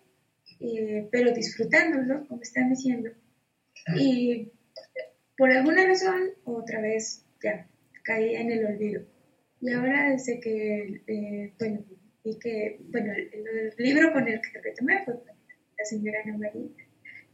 eh, 0.60 1.08
pero 1.12 1.32
disfrutándolo, 1.32 2.26
como 2.26 2.42
están 2.42 2.70
diciendo. 2.70 3.10
Y 3.96 4.50
por 5.36 5.50
alguna 5.50 5.86
razón, 5.86 6.30
otra 6.44 6.80
vez 6.80 7.24
ya 7.42 7.68
caí 8.02 8.34
en 8.34 8.50
el 8.50 8.66
olvido. 8.66 9.04
Y 9.60 9.72
ahora 9.72 10.10
desde 10.10 10.40
que, 10.40 11.02
eh, 11.06 11.52
bueno, 11.58 11.84
vi 12.24 12.38
que, 12.38 12.80
bueno, 12.90 13.12
el, 13.12 13.72
el 13.76 13.84
libro 13.84 14.12
con 14.12 14.26
el 14.28 14.40
que 14.40 14.60
retomé 14.60 15.04
fue 15.04 15.14
la 15.78 15.84
señora 15.84 16.18
Ana 16.24 16.38
María. 16.38 16.83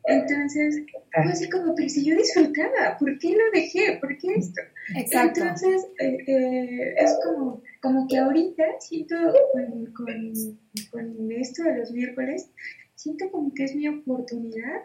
Entonces, 0.04 0.82
así 1.12 1.48
como, 1.50 1.74
pero 1.74 1.88
si 1.88 2.04
yo 2.04 2.16
disfrutaba, 2.16 2.96
¿por 2.98 3.18
qué 3.18 3.32
lo 3.32 3.50
dejé? 3.52 3.98
¿Por 4.00 4.16
qué 4.18 4.34
esto? 4.34 4.60
Exacto. 4.96 5.40
Entonces, 5.40 5.86
eh, 5.98 6.18
eh, 6.26 6.94
es 6.96 7.18
como, 7.24 7.62
como 7.82 8.08
que 8.08 8.18
ahorita 8.18 8.64
siento 8.80 9.16
con, 9.52 9.86
con, 9.92 10.32
con 10.90 11.32
esto 11.32 11.64
de 11.64 11.78
los 11.78 11.92
miércoles, 11.92 12.50
siento 12.94 13.30
como 13.30 13.52
que 13.54 13.64
es 13.64 13.74
mi 13.74 13.88
oportunidad 13.88 14.82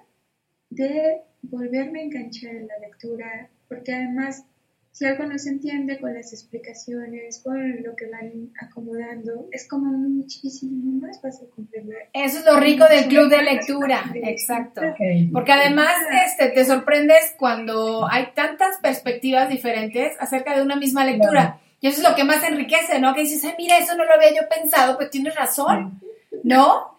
de 0.70 1.22
volverme 1.44 2.02
a 2.02 2.04
enganchar 2.04 2.56
en 2.56 2.68
la 2.68 2.80
lectura, 2.80 3.50
porque 3.68 3.94
además, 3.94 4.46
si 4.96 5.04
algo 5.04 5.26
no 5.26 5.38
se 5.38 5.50
entiende 5.50 6.00
con 6.00 6.14
las 6.14 6.32
explicaciones, 6.32 7.42
con 7.44 7.84
lo 7.84 7.98
que 7.98 8.08
van 8.08 8.54
acomodando, 8.62 9.50
es 9.52 9.68
como 9.68 9.92
muchísimo 9.92 11.02
más 11.02 11.22
fácil 11.22 11.50
comprender. 11.54 12.08
Eso 12.14 12.40
es 12.40 12.46
lo 12.46 12.58
rico 12.62 12.86
del 12.88 13.08
club 13.08 13.30
de 13.30 13.42
lectura. 13.42 14.06
Exacto. 14.14 14.80
Porque 15.34 15.52
además 15.52 15.94
este, 16.26 16.48
te 16.48 16.64
sorprendes 16.64 17.36
cuando 17.38 18.08
hay 18.10 18.28
tantas 18.34 18.78
perspectivas 18.82 19.50
diferentes 19.50 20.16
acerca 20.18 20.56
de 20.56 20.62
una 20.62 20.78
misma 20.78 21.04
lectura. 21.04 21.60
Y 21.82 21.88
eso 21.88 22.02
es 22.02 22.10
lo 22.10 22.16
que 22.16 22.24
más 22.24 22.42
enriquece, 22.46 22.98
¿no? 23.02 23.14
Que 23.14 23.24
dices, 23.24 23.44
"Ay, 23.44 23.56
mira, 23.58 23.78
eso 23.78 23.98
no 23.98 24.06
lo 24.06 24.14
había 24.14 24.30
yo 24.30 24.48
pensado, 24.48 24.96
pues 24.96 25.10
tienes 25.10 25.36
razón, 25.36 26.00
¿no? 26.44 26.96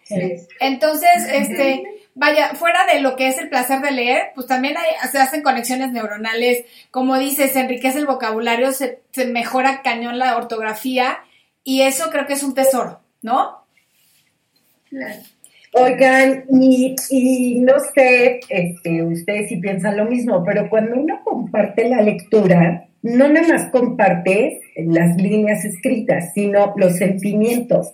Entonces, 0.59 1.27
este, 1.33 1.83
vaya, 2.17 2.55
fuera 2.55 2.85
de 2.91 2.99
lo 2.99 3.15
que 3.15 3.27
es 3.27 3.37
el 3.37 3.47
placer 3.47 3.79
de 3.81 3.91
leer, 3.91 4.31
pues 4.33 4.47
también 4.47 4.75
hay- 4.75 5.09
se 5.09 5.19
hacen 5.19 5.43
conexiones 5.43 5.91
neuronales, 5.91 6.65
como 6.91 7.17
dices, 7.17 7.51
se 7.53 7.59
enriquece 7.59 7.99
el 7.99 8.07
vocabulario, 8.07 8.71
se, 8.71 9.01
mejora 9.27 9.81
cañón 9.83 10.17
la 10.17 10.35
ortografía, 10.35 11.19
y 11.63 11.81
eso 11.81 12.09
creo 12.09 12.25
que 12.25 12.33
es 12.33 12.43
un 12.43 12.55
tesoro, 12.55 12.99
¿no? 13.21 13.65
Claro. 14.89 15.21
Oigan, 15.73 16.45
y, 16.49 16.95
y 17.11 17.59
no 17.59 17.73
sé 17.93 18.39
este, 18.49 19.03
ustedes 19.03 19.49
si 19.49 19.57
piensan 19.57 19.97
lo 19.97 20.05
mismo, 20.05 20.43
pero 20.43 20.69
cuando 20.69 20.95
uno 20.95 21.21
comparte 21.23 21.87
la 21.87 22.01
lectura, 22.01 22.87
no 23.03 23.27
nada 23.27 23.47
más 23.47 23.69
compartes 23.69 24.59
las 24.75 25.15
líneas 25.17 25.63
escritas, 25.65 26.33
sino 26.33 26.73
los 26.77 26.95
sentimientos. 26.97 27.93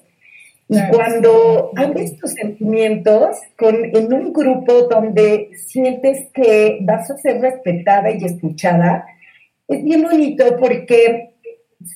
Y 0.74 0.91
cuando 0.91 1.72
hay 1.76 1.94
estos 1.98 2.32
sentimientos 2.32 3.38
con, 3.58 3.76
en 3.86 4.12
un 4.12 4.34
grupo 4.34 4.88
donde 4.90 5.52
sientes 5.56 6.30
que 6.34 6.80
vas 6.82 7.12
a 7.12 7.18
ser 7.18 7.40
respetada 7.41 8.10
y 8.12 8.26
escuchada, 8.26 9.06
es 9.68 9.84
bien 9.84 10.02
bonito 10.02 10.58
porque 10.58 11.36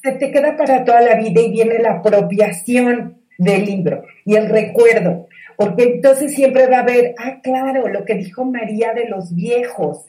se 0.03 0.11
te 0.11 0.31
queda 0.31 0.55
para 0.55 0.83
toda 0.83 1.01
la 1.01 1.15
vida 1.15 1.41
y 1.41 1.51
viene 1.51 1.79
la 1.79 1.93
apropiación 1.93 3.17
del 3.37 3.65
libro 3.65 4.03
y 4.25 4.35
el 4.35 4.47
recuerdo. 4.49 5.27
Porque 5.55 5.83
entonces 5.83 6.35
siempre 6.35 6.67
va 6.67 6.77
a 6.77 6.81
haber, 6.81 7.15
ah, 7.17 7.39
claro, 7.41 7.87
lo 7.87 8.05
que 8.05 8.13
dijo 8.13 8.45
María 8.45 8.93
de 8.93 9.07
los 9.07 9.33
viejos, 9.33 10.05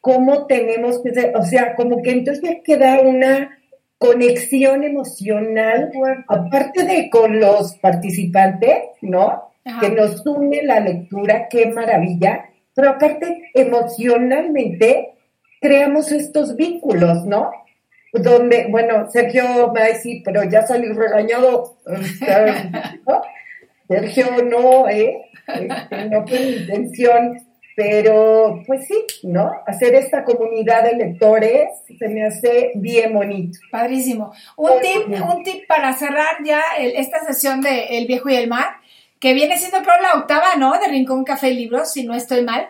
cómo 0.00 0.46
tenemos 0.46 1.02
que 1.02 1.12
ser, 1.12 1.36
o 1.36 1.42
sea, 1.42 1.74
como 1.74 2.02
que 2.02 2.12
entonces 2.12 2.42
ya 2.44 2.62
queda 2.62 3.00
una 3.00 3.58
conexión 4.02 4.82
emocional, 4.82 5.92
aparte 6.26 6.82
de 6.84 7.08
con 7.08 7.38
los 7.38 7.76
participantes, 7.78 8.78
¿no? 9.00 9.52
Ajá. 9.64 9.80
Que 9.80 9.90
nos 9.90 10.26
une 10.26 10.62
la 10.64 10.80
lectura, 10.80 11.46
qué 11.48 11.66
maravilla, 11.66 12.46
pero 12.74 12.90
aparte 12.90 13.50
emocionalmente 13.54 15.12
creamos 15.60 16.10
estos 16.10 16.56
vínculos, 16.56 17.24
¿no? 17.26 17.52
Donde, 18.12 18.66
bueno, 18.68 19.08
Sergio 19.08 19.70
me 19.72 19.80
va 19.80 19.86
a 19.86 19.90
decir, 19.90 20.22
pero 20.24 20.42
ya 20.42 20.66
salí 20.66 20.88
regañado, 20.88 21.76
este, 21.86 22.70
¿no? 23.06 23.22
Sergio, 23.86 24.26
no, 24.44 24.88
¿eh? 24.88 25.30
Este, 25.46 26.08
no 26.10 26.26
fue 26.26 26.40
mi 26.40 26.52
intención, 26.56 27.38
pero 27.76 28.62
pues 28.66 28.86
sí, 28.86 28.94
¿no? 29.22 29.50
Hacer 29.66 29.94
esta 29.94 30.24
comunidad 30.24 30.84
de 30.84 30.96
lectores 30.96 31.70
se 31.98 32.08
me 32.08 32.24
hace 32.26 32.72
bien 32.74 33.14
bonito. 33.14 33.58
Padrísimo. 33.70 34.32
Un 34.56 34.80
tip, 34.80 35.08
un 35.08 35.42
tip 35.42 35.66
para 35.66 35.92
cerrar 35.94 36.36
ya 36.44 36.62
el- 36.78 36.96
esta 36.96 37.24
sesión 37.24 37.60
de 37.62 37.98
El 37.98 38.06
Viejo 38.06 38.28
y 38.28 38.36
el 38.36 38.48
Mar. 38.48 38.76
que 39.20 39.34
viene 39.34 39.56
siendo 39.56 39.82
creo 39.82 40.02
la 40.02 40.14
octava, 40.18 40.56
¿no? 40.56 40.72
De 40.80 40.88
Rincón 40.88 41.22
Café 41.22 41.50
y 41.50 41.54
Libros, 41.54 41.92
si 41.92 42.02
no 42.02 42.12
estoy 42.12 42.42
mal. 42.42 42.66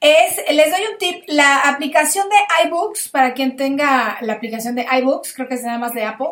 Es, 0.00 0.40
les 0.54 0.70
doy 0.70 0.80
un 0.92 0.98
tip, 0.98 1.24
la 1.26 1.62
aplicación 1.62 2.28
de 2.28 2.68
iBooks, 2.68 3.08
para 3.08 3.34
quien 3.34 3.56
tenga 3.56 4.16
la 4.20 4.34
aplicación 4.34 4.76
de 4.76 4.86
iBooks, 5.00 5.32
creo 5.34 5.48
que 5.48 5.56
se 5.56 5.64
llama 5.64 5.78
más 5.88 5.94
de 5.94 6.04
Apple, 6.04 6.28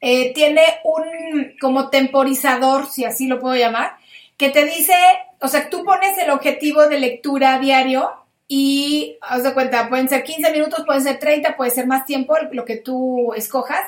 eh, 0.00 0.32
tiene 0.34 0.62
un 0.82 1.54
como 1.60 1.90
temporizador, 1.90 2.86
si 2.90 3.04
así 3.04 3.28
lo 3.28 3.38
puedo 3.38 3.54
llamar, 3.54 3.92
que 4.36 4.48
te 4.48 4.64
dice, 4.64 4.94
o 5.44 5.48
sea, 5.48 5.68
tú 5.68 5.84
pones 5.84 6.16
el 6.16 6.30
objetivo 6.30 6.88
de 6.88 6.98
lectura 6.98 7.58
diario 7.58 8.10
y, 8.48 9.18
haz 9.20 9.42
de 9.42 9.52
cuenta, 9.52 9.90
pueden 9.90 10.08
ser 10.08 10.24
15 10.24 10.50
minutos, 10.52 10.84
pueden 10.86 11.02
ser 11.02 11.18
30, 11.18 11.54
puede 11.54 11.70
ser 11.70 11.86
más 11.86 12.06
tiempo, 12.06 12.34
lo 12.50 12.64
que 12.64 12.76
tú 12.76 13.34
escojas. 13.34 13.82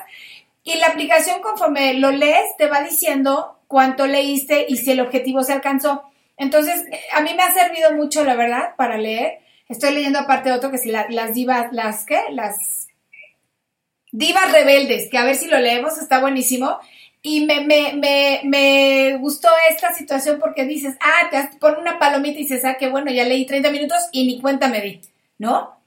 Y 0.63 0.75
la 0.75 0.87
aplicación, 0.87 1.41
conforme 1.41 1.95
lo 1.95 2.11
lees, 2.11 2.55
te 2.59 2.67
va 2.67 2.81
diciendo 2.81 3.57
cuánto 3.65 4.05
leíste 4.05 4.67
y 4.69 4.77
si 4.77 4.91
el 4.91 4.99
objetivo 4.99 5.41
se 5.41 5.53
alcanzó. 5.53 6.03
Entonces, 6.37 6.85
a 7.11 7.21
mí 7.21 7.33
me 7.33 7.41
ha 7.41 7.51
servido 7.51 7.91
mucho, 7.93 8.23
la 8.23 8.35
verdad, 8.35 8.75
para 8.75 8.99
leer. 8.99 9.39
Estoy 9.67 9.95
leyendo 9.95 10.19
aparte 10.19 10.51
otro 10.51 10.69
que 10.69 10.75
es 10.75 10.85
las 10.85 11.33
divas, 11.33 11.73
las, 11.73 12.05
¿qué? 12.05 12.21
Las 12.29 12.87
divas 14.11 14.51
rebeldes, 14.51 15.09
que 15.09 15.17
a 15.17 15.25
ver 15.25 15.35
si 15.35 15.47
lo 15.47 15.57
leemos, 15.57 15.97
está 15.97 16.19
buenísimo. 16.19 16.77
Y 17.29 17.45
me, 17.45 17.59
me, 17.59 17.91
me, 17.93 18.39
me 18.45 19.17
gustó 19.17 19.49
esta 19.69 19.93
situación 19.93 20.39
porque 20.39 20.63
dices, 20.63 20.95
ah, 21.01 21.29
te 21.29 21.57
pones 21.57 21.79
una 21.79 21.99
palomita 21.99 22.39
y 22.39 22.43
dices, 22.43 22.63
ah, 22.63 22.77
qué 22.79 22.87
bueno, 22.87 23.11
ya 23.11 23.25
leí 23.25 23.45
30 23.45 23.69
minutos 23.69 23.97
y 24.13 24.25
ni 24.25 24.39
cuenta 24.39 24.69
me 24.69 24.79
di, 24.79 25.01
¿no? 25.37 25.77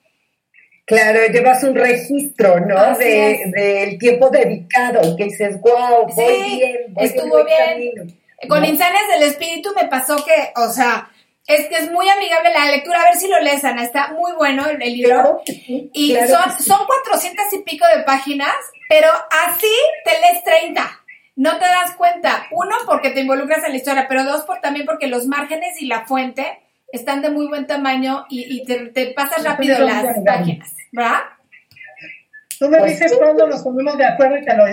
Claro, 0.85 1.19
llevas 1.33 1.65
un 1.65 1.75
registro, 1.75 2.61
¿no? 2.61 2.95
Del 2.99 3.53
de, 3.53 3.97
tiempo 3.99 4.29
dedicado, 4.29 5.17
que 5.17 5.25
dices, 5.25 5.59
wow, 5.63 6.09
voy 6.15 6.43
bien, 6.43 6.95
estuvo 6.99 7.43
bien. 7.43 8.19
Con 8.47 8.63
Insanes 8.63 9.09
del 9.09 9.23
Espíritu 9.23 9.71
me 9.81 9.89
pasó 9.89 10.23
que, 10.23 10.53
o 10.57 10.69
sea, 10.69 11.11
es 11.47 11.69
que 11.69 11.77
es 11.77 11.91
muy 11.91 12.07
amigable 12.07 12.51
la 12.53 12.71
lectura. 12.71 13.01
A 13.01 13.05
ver 13.05 13.17
si 13.17 13.29
lo 13.29 13.41
lees, 13.41 13.65
Ana. 13.65 13.83
Está 13.83 14.13
muy 14.13 14.33
bueno 14.33 14.67
el, 14.69 14.79
libro. 14.79 15.41
y 15.57 16.15
son, 16.17 16.63
son 16.63 16.87
400 16.87 17.47
y 17.55 17.59
pico 17.61 17.87
de 17.97 18.03
páginas, 18.03 18.55
pero 18.91 19.09
así 19.31 19.73
te 20.05 20.11
lees 20.21 20.45
30 20.45 21.00
no 21.37 21.59
te 21.59 21.65
das 21.65 21.95
cuenta. 21.97 22.47
Uno, 22.53 22.75
porque 22.87 23.11
te 23.11 23.21
involucras 23.21 23.65
en 23.65 23.71
la 23.71 23.77
historia, 23.77 24.07
pero 24.09 24.25
dos, 24.25 24.45
por, 24.45 24.61
también 24.61 24.87
porque 24.87 25.07
los 25.07 25.27
márgenes 25.27 25.81
y 25.81 25.87
la 25.87 26.07
fuente 26.07 26.47
están 26.93 27.23
de 27.23 27.31
muy 27.31 27.47
buen 27.47 27.67
tamaño 27.67 28.27
y, 28.29 28.65
te, 28.65 29.13
pasas 29.15 29.45
rápido 29.45 29.79
las 29.79 30.19
páginas, 30.25 30.75
¿verdad? 30.93 31.21
Tú 32.61 32.69
me 32.69 32.77
pues 32.77 32.93
dices 32.93 33.17
cuando 33.17 33.47
nos 33.47 33.63
ponemos 33.63 33.97
de 33.97 34.05
acuerdo 34.05 34.37
y 34.37 34.45
te 34.45 34.55
lo, 34.55 34.65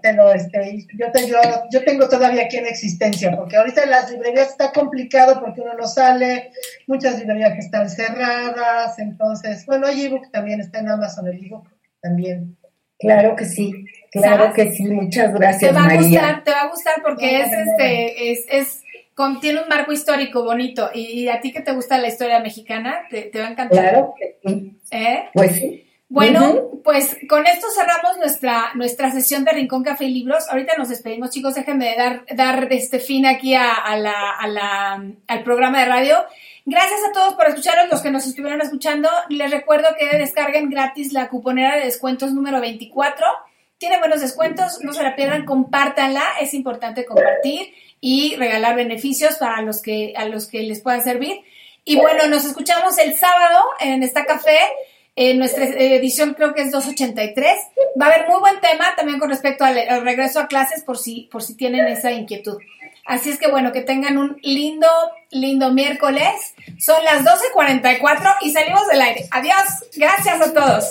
te, 0.00 0.12
lo, 0.14 0.32
este, 0.32 0.86
yo, 0.94 1.12
te, 1.12 1.28
yo, 1.70 1.84
tengo 1.84 2.08
todavía 2.08 2.44
aquí 2.44 2.56
en 2.56 2.66
existencia, 2.66 3.36
porque 3.36 3.56
ahorita 3.56 3.82
en 3.82 3.90
las 3.90 4.10
librerías 4.10 4.48
está 4.48 4.72
complicado 4.72 5.38
porque 5.38 5.60
uno 5.60 5.74
no 5.74 5.86
sale, 5.86 6.50
muchas 6.86 7.18
librerías 7.18 7.52
que 7.52 7.58
están 7.58 7.90
cerradas, 7.90 8.98
entonces, 8.98 9.66
bueno, 9.66 9.86
hay 9.86 10.06
ebook 10.06 10.30
también, 10.30 10.62
está 10.62 10.78
en 10.78 10.88
Amazon 10.88 11.28
el 11.28 11.44
ebook 11.44 11.68
también. 12.00 12.56
Claro 12.98 13.36
que 13.36 13.44
sí. 13.44 13.84
Claro 14.12 14.52
que 14.52 14.72
sí, 14.72 14.84
muchas 14.84 15.32
gracias. 15.34 15.72
Te 15.72 15.78
va 15.78 15.86
a 15.86 15.96
gustar, 15.96 16.44
te 16.44 16.50
va 16.50 16.60
a 16.62 16.68
gustar 16.68 17.02
porque 17.02 17.40
es 17.40 17.52
este, 17.52 18.30
es, 18.32 18.44
es, 18.48 18.82
contiene 19.14 19.62
un 19.62 19.68
marco 19.68 19.92
histórico 19.92 20.44
bonito. 20.44 20.90
Y 20.94 21.28
a 21.28 21.40
ti 21.40 21.52
que 21.52 21.60
te 21.60 21.72
gusta 21.72 21.98
la 21.98 22.08
historia 22.08 22.40
mexicana, 22.40 23.00
te, 23.10 23.30
va 23.34 23.46
a 23.46 23.50
encantar. 23.50 23.90
Claro 23.90 24.14
que 24.18 24.38
sí. 24.44 24.78
¿Eh? 24.90 25.28
Pues 25.32 25.52
sí. 25.56 25.82
Bueno, 26.08 26.70
pues 26.84 27.16
con 27.28 27.46
esto 27.46 27.66
cerramos 27.74 28.16
nuestra, 28.18 28.70
nuestra 28.74 29.10
sesión 29.10 29.44
de 29.44 29.50
Rincón 29.50 29.82
Café 29.82 30.04
y 30.04 30.14
Libros. 30.14 30.48
Ahorita 30.48 30.74
nos 30.78 30.88
despedimos, 30.88 31.30
chicos. 31.30 31.56
Déjenme 31.56 31.96
dar, 31.96 32.24
dar 32.34 32.68
este 32.70 33.00
fin 33.00 33.26
aquí 33.26 33.54
a, 33.54 33.74
a 33.74 33.96
la, 33.96 34.30
a 34.30 34.46
la, 34.46 35.04
al 35.26 35.42
programa 35.42 35.80
de 35.80 35.86
radio. 35.86 36.24
Gracias 36.64 37.00
a 37.08 37.12
todos 37.12 37.34
por 37.34 37.46
escucharnos, 37.46 37.90
los 37.90 38.02
que 38.02 38.10
nos 38.10 38.26
estuvieron 38.26 38.60
escuchando. 38.60 39.08
Les 39.30 39.50
recuerdo 39.50 39.88
que 39.98 40.16
descarguen 40.16 40.70
gratis 40.70 41.12
la 41.12 41.28
cuponera 41.28 41.76
de 41.76 41.84
descuentos 41.84 42.32
número 42.32 42.60
24 42.60 43.26
tiene 43.78 43.98
buenos 43.98 44.20
descuentos, 44.20 44.80
no 44.82 44.92
se 44.92 45.02
la 45.02 45.16
pierdan, 45.16 45.44
compártanla, 45.44 46.22
es 46.40 46.54
importante 46.54 47.04
compartir 47.04 47.74
y 48.00 48.36
regalar 48.36 48.76
beneficios 48.76 49.36
para 49.36 49.60
los 49.62 49.82
que, 49.82 50.14
a 50.16 50.26
los 50.26 50.46
que 50.46 50.62
les 50.62 50.80
pueda 50.80 51.00
servir. 51.00 51.40
Y 51.84 51.96
bueno, 51.96 52.26
nos 52.28 52.44
escuchamos 52.44 52.98
el 52.98 53.14
sábado 53.14 53.60
en 53.80 54.02
esta 54.02 54.24
café. 54.24 54.58
En 55.14 55.38
nuestra 55.38 55.64
edición 55.64 56.34
creo 56.34 56.52
que 56.52 56.62
es 56.62 56.72
283. 56.72 57.56
Va 58.00 58.06
a 58.06 58.08
haber 58.10 58.28
muy 58.28 58.40
buen 58.40 58.60
tema 58.60 58.94
también 58.96 59.18
con 59.18 59.30
respecto 59.30 59.64
al, 59.64 60.02
regreso 60.02 60.40
a 60.40 60.46
clases 60.46 60.82
por 60.82 60.98
si, 60.98 61.28
por 61.30 61.42
si 61.42 61.54
tienen 61.56 61.86
esa 61.86 62.12
inquietud. 62.12 62.58
Así 63.06 63.30
es 63.30 63.38
que 63.38 63.48
bueno, 63.48 63.72
que 63.72 63.82
tengan 63.82 64.18
un 64.18 64.36
lindo, 64.42 64.88
lindo 65.30 65.72
miércoles. 65.72 66.54
Son 66.78 67.02
las 67.04 67.24
12.44 67.24 68.36
y 68.42 68.50
salimos 68.50 68.88
del 68.88 69.00
aire. 69.00 69.28
Adiós. 69.30 69.64
Gracias 69.94 70.40
a 70.40 70.52
todos. 70.52 70.90